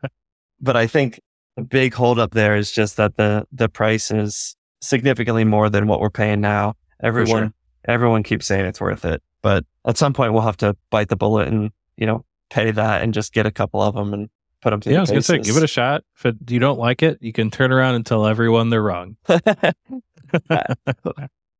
but 0.60 0.76
I 0.76 0.88
think 0.88 1.20
the 1.54 1.62
big 1.62 1.94
holdup 1.94 2.32
there 2.32 2.56
is 2.56 2.72
just 2.72 2.96
that 2.96 3.16
the 3.16 3.46
the 3.52 3.68
price 3.68 4.10
is 4.10 4.56
significantly 4.86 5.44
more 5.44 5.68
than 5.68 5.86
what 5.86 6.00
we're 6.00 6.10
paying 6.10 6.40
now. 6.40 6.74
Everyone 7.02 7.44
sure. 7.44 7.52
everyone 7.86 8.22
keeps 8.22 8.46
saying 8.46 8.64
it's 8.64 8.80
worth 8.80 9.04
it, 9.04 9.22
but 9.42 9.64
at 9.86 9.96
some 9.96 10.12
point 10.12 10.32
we'll 10.32 10.42
have 10.42 10.56
to 10.58 10.76
bite 10.90 11.08
the 11.08 11.16
bullet 11.16 11.48
and 11.48 11.70
you 11.96 12.06
know 12.06 12.24
pay 12.50 12.70
that 12.70 13.02
and 13.02 13.12
just 13.12 13.32
get 13.32 13.46
a 13.46 13.50
couple 13.50 13.82
of 13.82 13.94
them 13.94 14.14
and 14.14 14.28
put 14.62 14.70
them. 14.70 14.80
Yeah, 14.84 14.98
I 14.98 15.00
was 15.00 15.10
gonna 15.10 15.22
say, 15.22 15.38
give 15.38 15.56
it 15.56 15.62
a 15.62 15.68
shot. 15.68 16.04
If 16.16 16.26
it, 16.26 16.36
you 16.48 16.58
don't 16.58 16.78
like 16.78 17.02
it, 17.02 17.18
you 17.20 17.32
can 17.32 17.50
turn 17.50 17.72
around 17.72 17.96
and 17.96 18.06
tell 18.06 18.26
everyone 18.26 18.70
they're 18.70 18.82
wrong. 18.82 19.16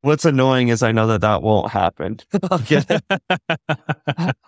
What's 0.03 0.25
annoying 0.25 0.69
is 0.69 0.83
I 0.83 0.93
know 0.93 1.07
that 1.09 1.23
that 1.23 1.43
won't 1.43 1.73
happen. 1.73 2.19
I'll 2.51 2.59
get 2.59 2.87
it. 2.91 3.03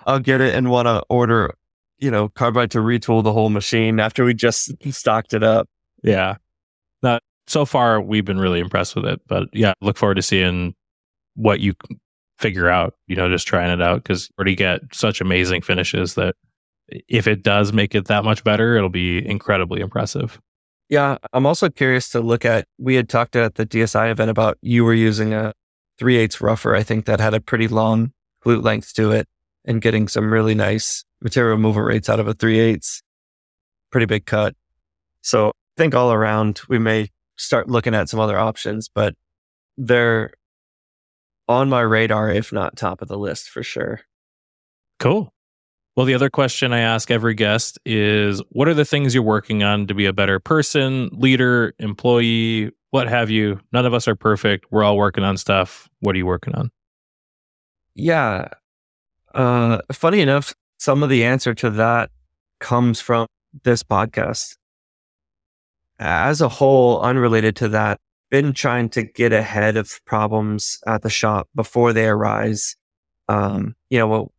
I'll 0.06 0.20
get 0.20 0.40
it 0.40 0.54
and 0.54 0.70
want 0.70 0.86
to 0.86 1.02
order, 1.08 1.54
you 1.98 2.10
know, 2.10 2.28
carbide 2.28 2.70
to 2.72 2.78
retool 2.78 3.24
the 3.24 3.32
whole 3.32 3.50
machine 3.50 3.98
after 3.98 4.24
we 4.24 4.34
just 4.34 4.72
stocked 4.92 5.34
it 5.34 5.42
up. 5.42 5.68
Yeah. 6.02 6.36
So 7.48 7.64
far 7.64 8.00
we've 8.00 8.24
been 8.24 8.38
really 8.38 8.60
impressed 8.60 8.94
with 8.94 9.06
it, 9.06 9.20
but 9.26 9.48
yeah, 9.52 9.72
look 9.80 9.96
forward 9.96 10.16
to 10.16 10.22
seeing 10.22 10.74
what 11.34 11.60
you 11.60 11.74
figure 12.38 12.68
out. 12.68 12.94
You 13.06 13.16
know, 13.16 13.28
just 13.28 13.46
trying 13.46 13.70
it 13.70 13.82
out 13.82 14.02
because 14.02 14.30
already 14.38 14.54
get 14.54 14.82
such 14.92 15.20
amazing 15.20 15.62
finishes 15.62 16.14
that 16.14 16.36
if 17.08 17.26
it 17.26 17.42
does 17.42 17.72
make 17.72 17.94
it 17.94 18.06
that 18.06 18.24
much 18.24 18.44
better, 18.44 18.76
it'll 18.76 18.90
be 18.90 19.26
incredibly 19.26 19.80
impressive. 19.80 20.38
Yeah, 20.90 21.18
I'm 21.32 21.46
also 21.46 21.68
curious 21.68 22.08
to 22.10 22.20
look 22.20 22.44
at. 22.44 22.66
We 22.78 22.94
had 22.94 23.08
talked 23.08 23.34
at 23.36 23.56
the 23.56 23.66
DSI 23.66 24.10
event 24.10 24.30
about 24.30 24.58
you 24.62 24.84
were 24.84 24.94
using 24.94 25.34
a 25.34 25.52
3 25.98 26.16
8 26.16 26.40
rougher, 26.40 26.74
I 26.74 26.82
think 26.82 27.06
that 27.06 27.20
had 27.20 27.34
a 27.34 27.40
pretty 27.40 27.68
long 27.68 28.12
flute 28.42 28.62
length 28.62 28.94
to 28.94 29.10
it 29.10 29.26
and 29.64 29.80
getting 29.82 30.08
some 30.08 30.32
really 30.32 30.54
nice 30.54 31.04
material 31.20 31.58
movement 31.58 31.86
rates 31.86 32.08
out 32.08 32.20
of 32.20 32.28
a 32.28 32.34
3 32.34 32.58
8 32.58 33.02
Pretty 33.90 34.06
big 34.06 34.26
cut. 34.26 34.54
So 35.22 35.48
I 35.48 35.52
think 35.78 35.94
all 35.94 36.12
around 36.12 36.60
we 36.68 36.78
may 36.78 37.08
start 37.38 37.68
looking 37.68 37.94
at 37.94 38.08
some 38.08 38.20
other 38.20 38.38
options, 38.38 38.88
but 38.88 39.14
they're 39.76 40.32
on 41.48 41.68
my 41.68 41.80
radar, 41.80 42.30
if 42.30 42.52
not 42.52 42.76
top 42.76 43.00
of 43.00 43.08
the 43.08 43.18
list 43.18 43.48
for 43.48 43.62
sure. 43.62 44.00
Cool. 44.98 45.32
Well, 45.96 46.06
the 46.06 46.14
other 46.14 46.30
question 46.30 46.72
I 46.72 46.80
ask 46.80 47.10
every 47.10 47.34
guest 47.34 47.78
is 47.84 48.42
what 48.50 48.68
are 48.68 48.74
the 48.74 48.84
things 48.84 49.14
you're 49.14 49.22
working 49.22 49.62
on 49.62 49.86
to 49.86 49.94
be 49.94 50.06
a 50.06 50.12
better 50.12 50.38
person, 50.38 51.08
leader, 51.12 51.74
employee, 51.78 52.70
what 52.90 53.08
have 53.08 53.30
you? 53.30 53.60
None 53.72 53.84
of 53.84 53.94
us 53.94 54.06
are 54.06 54.14
perfect. 54.14 54.66
We're 54.70 54.84
all 54.84 54.96
working 54.96 55.24
on 55.24 55.36
stuff. 55.36 55.88
What 56.00 56.14
are 56.14 56.18
you 56.18 56.26
working 56.26 56.54
on? 56.54 56.70
Yeah. 57.94 58.48
Uh, 59.34 59.78
funny 59.92 60.20
enough, 60.20 60.54
some 60.78 61.02
of 61.02 61.08
the 61.08 61.24
answer 61.24 61.52
to 61.54 61.70
that 61.70 62.10
comes 62.60 63.00
from 63.00 63.26
this 63.64 63.82
podcast. 63.82 64.57
As 65.98 66.40
a 66.40 66.48
whole, 66.48 67.00
unrelated 67.00 67.56
to 67.56 67.68
that, 67.68 67.98
been 68.30 68.52
trying 68.52 68.88
to 68.90 69.02
get 69.02 69.32
ahead 69.32 69.76
of 69.76 70.00
problems 70.04 70.78
at 70.86 71.02
the 71.02 71.10
shop 71.10 71.48
before 71.54 71.92
they 71.92 72.06
arise. 72.06 72.76
Um, 73.28 73.74
you 73.90 73.98
know, 73.98 74.06
well, 74.06 74.32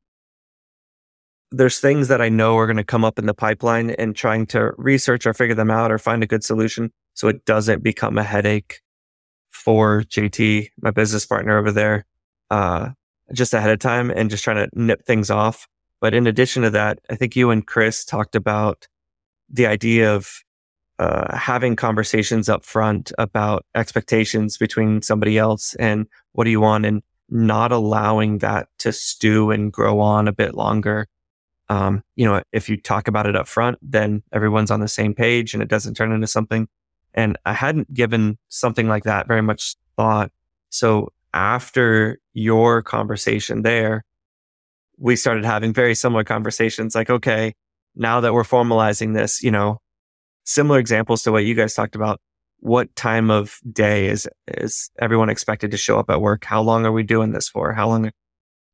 there's 1.51 1.79
things 1.79 2.07
that 2.07 2.21
I 2.21 2.29
know 2.29 2.57
are 2.57 2.67
going 2.67 2.77
to 2.77 2.83
come 2.83 3.03
up 3.03 3.17
in 3.17 3.25
the 3.25 3.33
pipeline 3.33 3.91
and 3.91 4.15
trying 4.15 4.45
to 4.47 4.71
research 4.77 5.25
or 5.25 5.33
figure 5.33 5.55
them 5.55 5.71
out 5.71 5.91
or 5.91 5.97
find 5.97 6.21
a 6.21 6.27
good 6.27 6.43
solution 6.43 6.91
so 7.15 7.27
it 7.27 7.43
doesn't 7.45 7.83
become 7.83 8.17
a 8.17 8.23
headache 8.23 8.81
for 9.49 10.03
JT, 10.03 10.69
my 10.81 10.91
business 10.91 11.25
partner 11.25 11.57
over 11.57 11.71
there, 11.71 12.05
uh, 12.51 12.89
just 13.33 13.53
ahead 13.53 13.71
of 13.71 13.79
time 13.79 14.11
and 14.11 14.29
just 14.29 14.43
trying 14.43 14.57
to 14.57 14.69
nip 14.73 15.05
things 15.05 15.29
off. 15.29 15.67
But 15.99 16.13
in 16.13 16.27
addition 16.27 16.63
to 16.63 16.69
that, 16.69 16.99
I 17.09 17.15
think 17.15 17.35
you 17.35 17.49
and 17.49 17.65
Chris 17.65 18.05
talked 18.05 18.35
about 18.35 18.87
the 19.49 19.65
idea 19.65 20.15
of 20.15 20.43
uh, 20.99 21.35
having 21.35 21.75
conversations 21.75 22.49
up 22.49 22.63
front 22.63 23.11
about 23.17 23.65
expectations 23.73 24.57
between 24.57 25.01
somebody 25.01 25.37
else 25.37 25.73
and 25.75 26.05
what 26.33 26.43
do 26.43 26.51
you 26.51 26.61
want 26.61 26.85
and 26.85 27.01
not 27.29 27.71
allowing 27.71 28.39
that 28.39 28.67
to 28.79 28.91
stew 28.91 29.51
and 29.51 29.71
grow 29.71 29.99
on 29.99 30.27
a 30.27 30.33
bit 30.33 30.55
longer 30.55 31.07
um, 31.69 32.03
you 32.15 32.25
know, 32.25 32.41
if 32.51 32.67
you 32.67 32.77
talk 32.77 33.07
about 33.07 33.27
it 33.27 33.35
up 33.35 33.47
front, 33.47 33.77
then 33.81 34.23
everyone's 34.33 34.71
on 34.71 34.79
the 34.79 34.87
same 34.87 35.13
page 35.13 35.53
and 35.53 35.61
it 35.61 35.69
doesn't 35.69 35.93
turn 35.93 36.11
into 36.11 36.27
something. 36.27 36.67
And 37.13 37.37
I 37.45 37.53
hadn't 37.53 37.93
given 37.93 38.37
something 38.49 38.87
like 38.87 39.03
that 39.03 39.27
very 39.27 39.41
much 39.41 39.75
thought. 39.95 40.31
So 40.69 41.09
after 41.33 42.19
your 42.33 42.81
conversation 42.81 43.61
there, 43.61 44.03
we 44.97 45.15
started 45.15 45.45
having 45.45 45.73
very 45.73 45.95
similar 45.95 46.23
conversations 46.23 46.95
like, 46.95 47.09
okay, 47.09 47.53
now 47.95 48.19
that 48.19 48.33
we're 48.33 48.43
formalizing 48.43 49.13
this, 49.13 49.43
you 49.43 49.51
know, 49.51 49.79
similar 50.49 50.79
examples 50.79 51.21
to 51.23 51.31
what 51.31 51.45
you 51.45 51.53
guys 51.53 51.75
talked 51.75 51.95
about. 51.95 52.19
What 52.61 52.93
time 52.95 53.29
of 53.29 53.59
day 53.71 54.07
is, 54.07 54.27
is 54.47 54.89
everyone 54.99 55.29
expected 55.29 55.71
to 55.71 55.77
show 55.77 55.99
up 55.99 56.09
at 56.09 56.21
work? 56.21 56.43
How 56.43 56.61
long 56.61 56.85
are 56.85 56.91
we 56.91 57.03
doing 57.03 57.31
this 57.31 57.47
for? 57.47 57.71
How 57.71 57.87
long? 57.87 58.11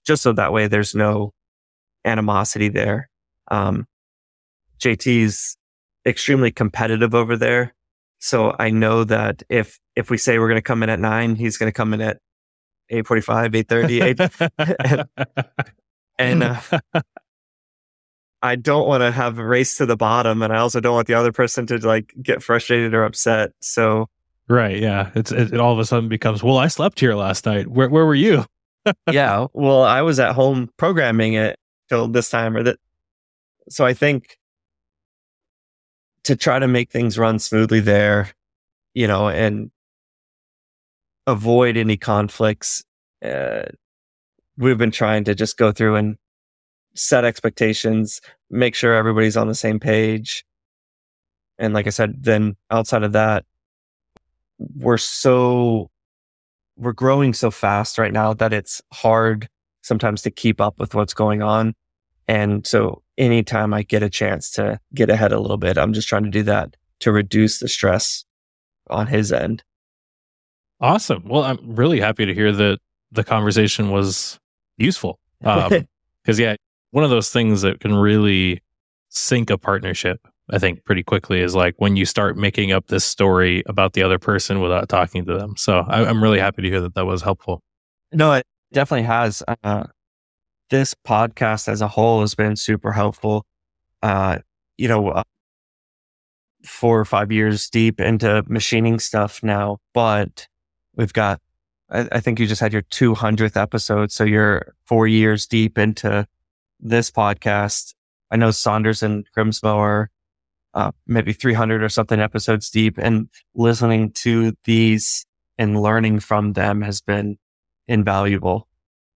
Just 0.07 0.23
so 0.23 0.33
that 0.33 0.53
way 0.53 0.67
there's 0.67 0.95
no 0.95 1.33
animosity 2.05 2.69
there. 2.69 3.09
Um, 3.51 3.85
JT's 4.79 5.57
extremely 6.05 6.51
competitive 6.51 7.13
over 7.13 7.35
there. 7.35 7.75
So 8.19 8.55
I 8.57 8.69
know 8.69 9.03
that 9.03 9.43
if 9.49 9.79
if 9.95 10.09
we 10.09 10.17
say 10.17 10.39
we're 10.39 10.47
going 10.47 10.57
to 10.57 10.61
come 10.61 10.81
in 10.81 10.89
at 10.89 10.99
nine, 10.99 11.35
he's 11.35 11.57
going 11.57 11.71
to 11.71 11.75
come 11.75 11.93
in 11.93 12.01
at 12.01 12.17
eight 12.89 13.05
forty 13.05 13.21
five, 13.21 13.53
eight 13.53 13.67
thirty, 13.67 14.01
eight, 14.01 14.19
and, 14.19 15.05
and 16.17 16.43
uh, 16.43 16.59
I 18.45 18.55
don't 18.55 18.87
want 18.87 19.01
to 19.01 19.11
have 19.11 19.39
a 19.39 19.45
race 19.45 19.77
to 19.77 19.85
the 19.85 19.97
bottom, 19.97 20.41
and 20.41 20.53
I 20.53 20.57
also 20.57 20.79
don't 20.79 20.93
want 20.93 21.07
the 21.07 21.15
other 21.15 21.31
person 21.31 21.65
to 21.67 21.77
like 21.85 22.13
get 22.21 22.43
frustrated 22.43 22.93
or 22.93 23.03
upset. 23.03 23.51
So 23.59 24.07
right, 24.47 24.79
yeah, 24.79 25.11
it's 25.15 25.31
it, 25.31 25.53
it 25.53 25.59
all 25.59 25.73
of 25.73 25.79
a 25.79 25.85
sudden 25.85 26.09
becomes 26.09 26.43
well, 26.43 26.57
I 26.57 26.67
slept 26.67 26.99
here 26.99 27.15
last 27.15 27.45
night. 27.45 27.67
Where 27.67 27.89
where 27.89 28.05
were 28.05 28.15
you? 28.15 28.45
yeah, 29.11 29.47
well, 29.53 29.81
I 29.81 30.03
was 30.03 30.19
at 30.19 30.35
home 30.35 30.69
programming 30.77 31.33
it, 31.33 31.57
till 31.89 32.07
this 32.07 32.29
time 32.29 32.55
or 32.55 32.63
that. 32.63 32.77
So 33.69 33.83
I 33.83 33.93
think 33.93 34.37
to 36.23 36.35
try 36.35 36.59
to 36.59 36.67
make 36.67 36.91
things 36.91 37.17
run 37.17 37.39
smoothly 37.39 37.79
there, 37.79 38.29
you 38.93 39.07
know, 39.07 39.27
and 39.27 39.71
avoid 41.25 41.77
any 41.77 41.97
conflicts, 41.97 42.83
uh, 43.23 43.63
we've 44.57 44.77
been 44.77 44.91
trying 44.91 45.23
to 45.23 45.33
just 45.33 45.57
go 45.57 45.71
through 45.71 45.95
and 45.95 46.17
set 46.95 47.25
expectations, 47.25 48.21
make 48.49 48.75
sure 48.75 48.95
everybody's 48.95 49.37
on 49.37 49.47
the 49.47 49.55
same 49.55 49.79
page. 49.79 50.45
And 51.57 51.73
like 51.73 51.87
I 51.87 51.91
said, 51.91 52.23
then 52.23 52.55
outside 52.71 53.03
of 53.03 53.13
that, 53.13 53.45
we're 54.57 54.97
so, 54.97 55.89
we're 56.77 56.93
growing 56.93 57.33
so 57.33 57.51
fast 57.51 57.97
right 57.97 58.13
now 58.13 58.33
that 58.33 58.53
it's 58.53 58.81
hard 58.93 59.47
sometimes 59.81 60.21
to 60.23 60.31
keep 60.31 60.59
up 60.59 60.79
with 60.79 60.95
what's 60.95 61.13
going 61.13 61.41
on. 61.41 61.75
And 62.27 62.65
so 62.65 63.03
anytime 63.17 63.73
I 63.73 63.83
get 63.83 64.03
a 64.03 64.09
chance 64.09 64.49
to 64.51 64.79
get 64.93 65.09
ahead 65.09 65.31
a 65.31 65.39
little 65.39 65.57
bit, 65.57 65.77
I'm 65.77 65.93
just 65.93 66.07
trying 66.07 66.23
to 66.23 66.29
do 66.29 66.43
that 66.43 66.75
to 67.01 67.11
reduce 67.11 67.59
the 67.59 67.67
stress 67.67 68.25
on 68.89 69.07
his 69.07 69.31
end. 69.31 69.63
Awesome. 70.81 71.23
Well, 71.27 71.43
I'm 71.43 71.59
really 71.61 71.99
happy 71.99 72.25
to 72.25 72.33
hear 72.33 72.51
that 72.51 72.79
the 73.11 73.23
conversation 73.23 73.91
was 73.91 74.39
useful. 74.77 75.19
Because, 75.39 75.71
um, 76.27 76.35
yeah, 76.37 76.55
one 76.95 77.03
of 77.03 77.09
those 77.09 77.29
things 77.29 77.61
that 77.61 77.81
can 77.81 77.93
really 77.93 78.61
sink 79.09 79.49
a 79.49 79.57
partnership, 79.57 80.25
I 80.49 80.59
think, 80.59 80.85
pretty 80.85 81.03
quickly 81.03 81.41
is 81.41 81.53
like 81.53 81.75
when 81.77 81.97
you 81.97 82.05
start 82.05 82.37
making 82.37 82.71
up 82.71 82.87
this 82.87 83.03
story 83.03 83.63
about 83.67 83.91
the 83.91 84.01
other 84.01 84.17
person 84.17 84.61
without 84.61 84.87
talking 84.87 85.25
to 85.25 85.37
them. 85.37 85.57
So 85.57 85.79
I, 85.79 86.09
am 86.09 86.23
really 86.23 86.39
happy 86.39 86.61
to 86.61 86.69
hear 86.69 86.79
that 86.79 86.95
that 86.95 87.05
was 87.05 87.21
helpful. 87.21 87.61
No, 88.13 88.31
it 88.31 88.45
definitely 88.71 89.07
has. 89.07 89.43
Uh, 89.61 89.87
this 90.69 90.95
podcast 91.05 91.67
as 91.67 91.81
a 91.81 91.89
whole 91.89 92.21
has 92.21 92.33
been 92.33 92.55
super 92.55 92.93
helpful. 92.93 93.45
Uh, 94.01 94.37
you 94.77 94.87
know, 94.87 95.09
uh, 95.09 95.23
four 96.63 96.97
or 96.97 97.05
five 97.05 97.29
years 97.29 97.69
deep 97.69 97.99
into 97.99 98.41
machining 98.47 98.99
stuff 98.99 99.43
now, 99.43 99.79
but 99.93 100.47
we've 100.95 101.11
got, 101.11 101.41
I, 101.89 102.07
I 102.13 102.19
think 102.21 102.39
you 102.39 102.47
just 102.47 102.61
had 102.61 102.71
your 102.71 102.83
200th 102.83 103.61
episode. 103.61 104.13
So 104.13 104.23
you're 104.23 104.73
four 104.85 105.07
years 105.07 105.45
deep 105.45 105.77
into 105.77 106.25
this 106.79 107.11
podcast. 107.11 107.93
I 108.31 108.37
know 108.37 108.51
Saunders 108.51 109.03
and 109.03 109.25
Grimsmo 109.35 109.75
are 109.75 110.09
uh, 110.73 110.91
maybe 111.07 111.33
300 111.33 111.81
or 111.81 111.89
something 111.89 112.19
episodes 112.19 112.69
deep 112.69 112.97
and 112.97 113.29
listening 113.53 114.11
to 114.11 114.53
these 114.65 115.25
and 115.57 115.81
learning 115.81 116.19
from 116.19 116.53
them 116.53 116.81
has 116.81 117.01
been 117.01 117.37
invaluable. 117.87 118.67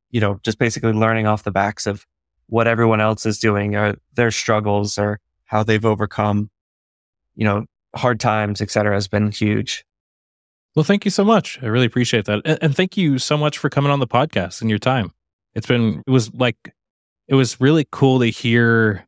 You 0.10 0.22
know, 0.22 0.40
just 0.44 0.58
basically 0.58 0.94
learning 0.94 1.28
off 1.28 1.44
the 1.44 1.52
backs 1.52 1.86
of 1.86 2.06
what 2.48 2.68
everyone 2.68 3.02
else 3.02 3.26
is 3.26 3.40
doing 3.40 3.76
or 3.76 3.96
their 4.14 4.32
struggles 4.32 4.98
or 4.98 5.20
how 5.46 5.64
they've 5.64 5.86
overcome, 5.86 6.50
you 7.36 7.44
know, 7.44 7.66
hard 7.96 8.20
times, 8.20 8.62
et 8.62 8.72
cetera, 8.72 8.94
has 8.94 9.08
been 9.08 9.32
huge. 9.32 9.86
Well, 10.76 10.84
thank 10.84 11.06
you 11.06 11.12
so 11.12 11.24
much. 11.24 11.60
I 11.62 11.66
really 11.66 11.86
appreciate 11.86 12.26
that. 12.26 12.42
And, 12.46 12.58
and 12.62 12.76
thank 12.76 12.96
you 12.96 13.18
so 13.18 13.38
much 13.38 13.58
for 13.58 13.70
coming 13.70 13.92
on 13.92 14.00
the 14.00 14.08
podcast 14.08 14.62
and 14.62 14.70
your 14.70 14.80
time. 14.80 15.12
It's 15.56 15.68
been, 15.68 16.04
it 16.06 16.12
was 16.12 16.34
like, 16.34 16.56
it 17.30 17.36
was 17.36 17.62
really 17.62 17.88
cool 17.92 18.20
to 18.20 18.26
hear 18.26 19.08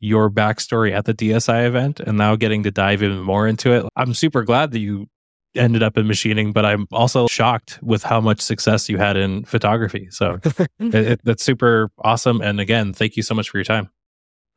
your 0.00 0.30
backstory 0.30 0.92
at 0.92 1.04
the 1.04 1.14
DSI 1.14 1.66
event 1.66 2.00
and 2.00 2.16
now 2.16 2.34
getting 2.34 2.62
to 2.62 2.70
dive 2.70 3.02
even 3.02 3.20
more 3.20 3.46
into 3.46 3.72
it. 3.72 3.84
I'm 3.94 4.14
super 4.14 4.42
glad 4.42 4.70
that 4.72 4.78
you 4.78 5.06
ended 5.54 5.82
up 5.82 5.98
in 5.98 6.06
machining, 6.06 6.52
but 6.52 6.64
I'm 6.64 6.86
also 6.92 7.26
shocked 7.26 7.78
with 7.82 8.04
how 8.04 8.20
much 8.20 8.40
success 8.40 8.88
you 8.88 8.96
had 8.96 9.16
in 9.16 9.44
photography. 9.44 10.08
So 10.10 10.40
it, 10.78 10.94
it, 10.94 11.20
that's 11.24 11.42
super 11.42 11.90
awesome. 11.98 12.40
And 12.40 12.58
again, 12.58 12.94
thank 12.94 13.16
you 13.16 13.22
so 13.22 13.34
much 13.34 13.50
for 13.50 13.58
your 13.58 13.64
time. 13.64 13.90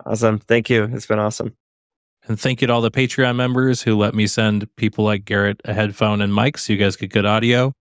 Awesome. 0.05 0.39
Thank 0.39 0.69
you. 0.69 0.85
It's 0.93 1.05
been 1.05 1.19
awesome. 1.19 1.55
And 2.27 2.39
thank 2.39 2.61
you 2.61 2.67
to 2.67 2.73
all 2.73 2.81
the 2.81 2.91
Patreon 2.91 3.35
members 3.35 3.81
who 3.81 3.97
let 3.97 4.13
me 4.13 4.27
send 4.27 4.73
people 4.77 5.03
like 5.03 5.25
Garrett 5.25 5.59
a 5.65 5.73
headphone 5.73 6.21
and 6.21 6.33
mic 6.33 6.57
so 6.57 6.71
you 6.71 6.79
guys 6.79 6.95
get 6.95 7.11
good 7.11 7.25
audio. 7.25 7.73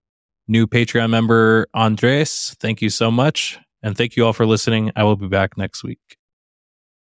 New 0.49 0.67
Patreon 0.67 1.11
member 1.11 1.69
Andres, 1.75 2.57
thank 2.59 2.83
you 2.83 2.91
so 2.91 3.11
much. 3.11 3.61
And 3.83 3.97
thank 3.97 4.17
you 4.17 4.27
all 4.27 4.33
for 4.33 4.47
listening. 4.47 4.93
I 4.97 5.05
will 5.05 5.17
be 5.17 5.29
back 5.29 5.57
next 5.57 5.83
week. 5.83 6.20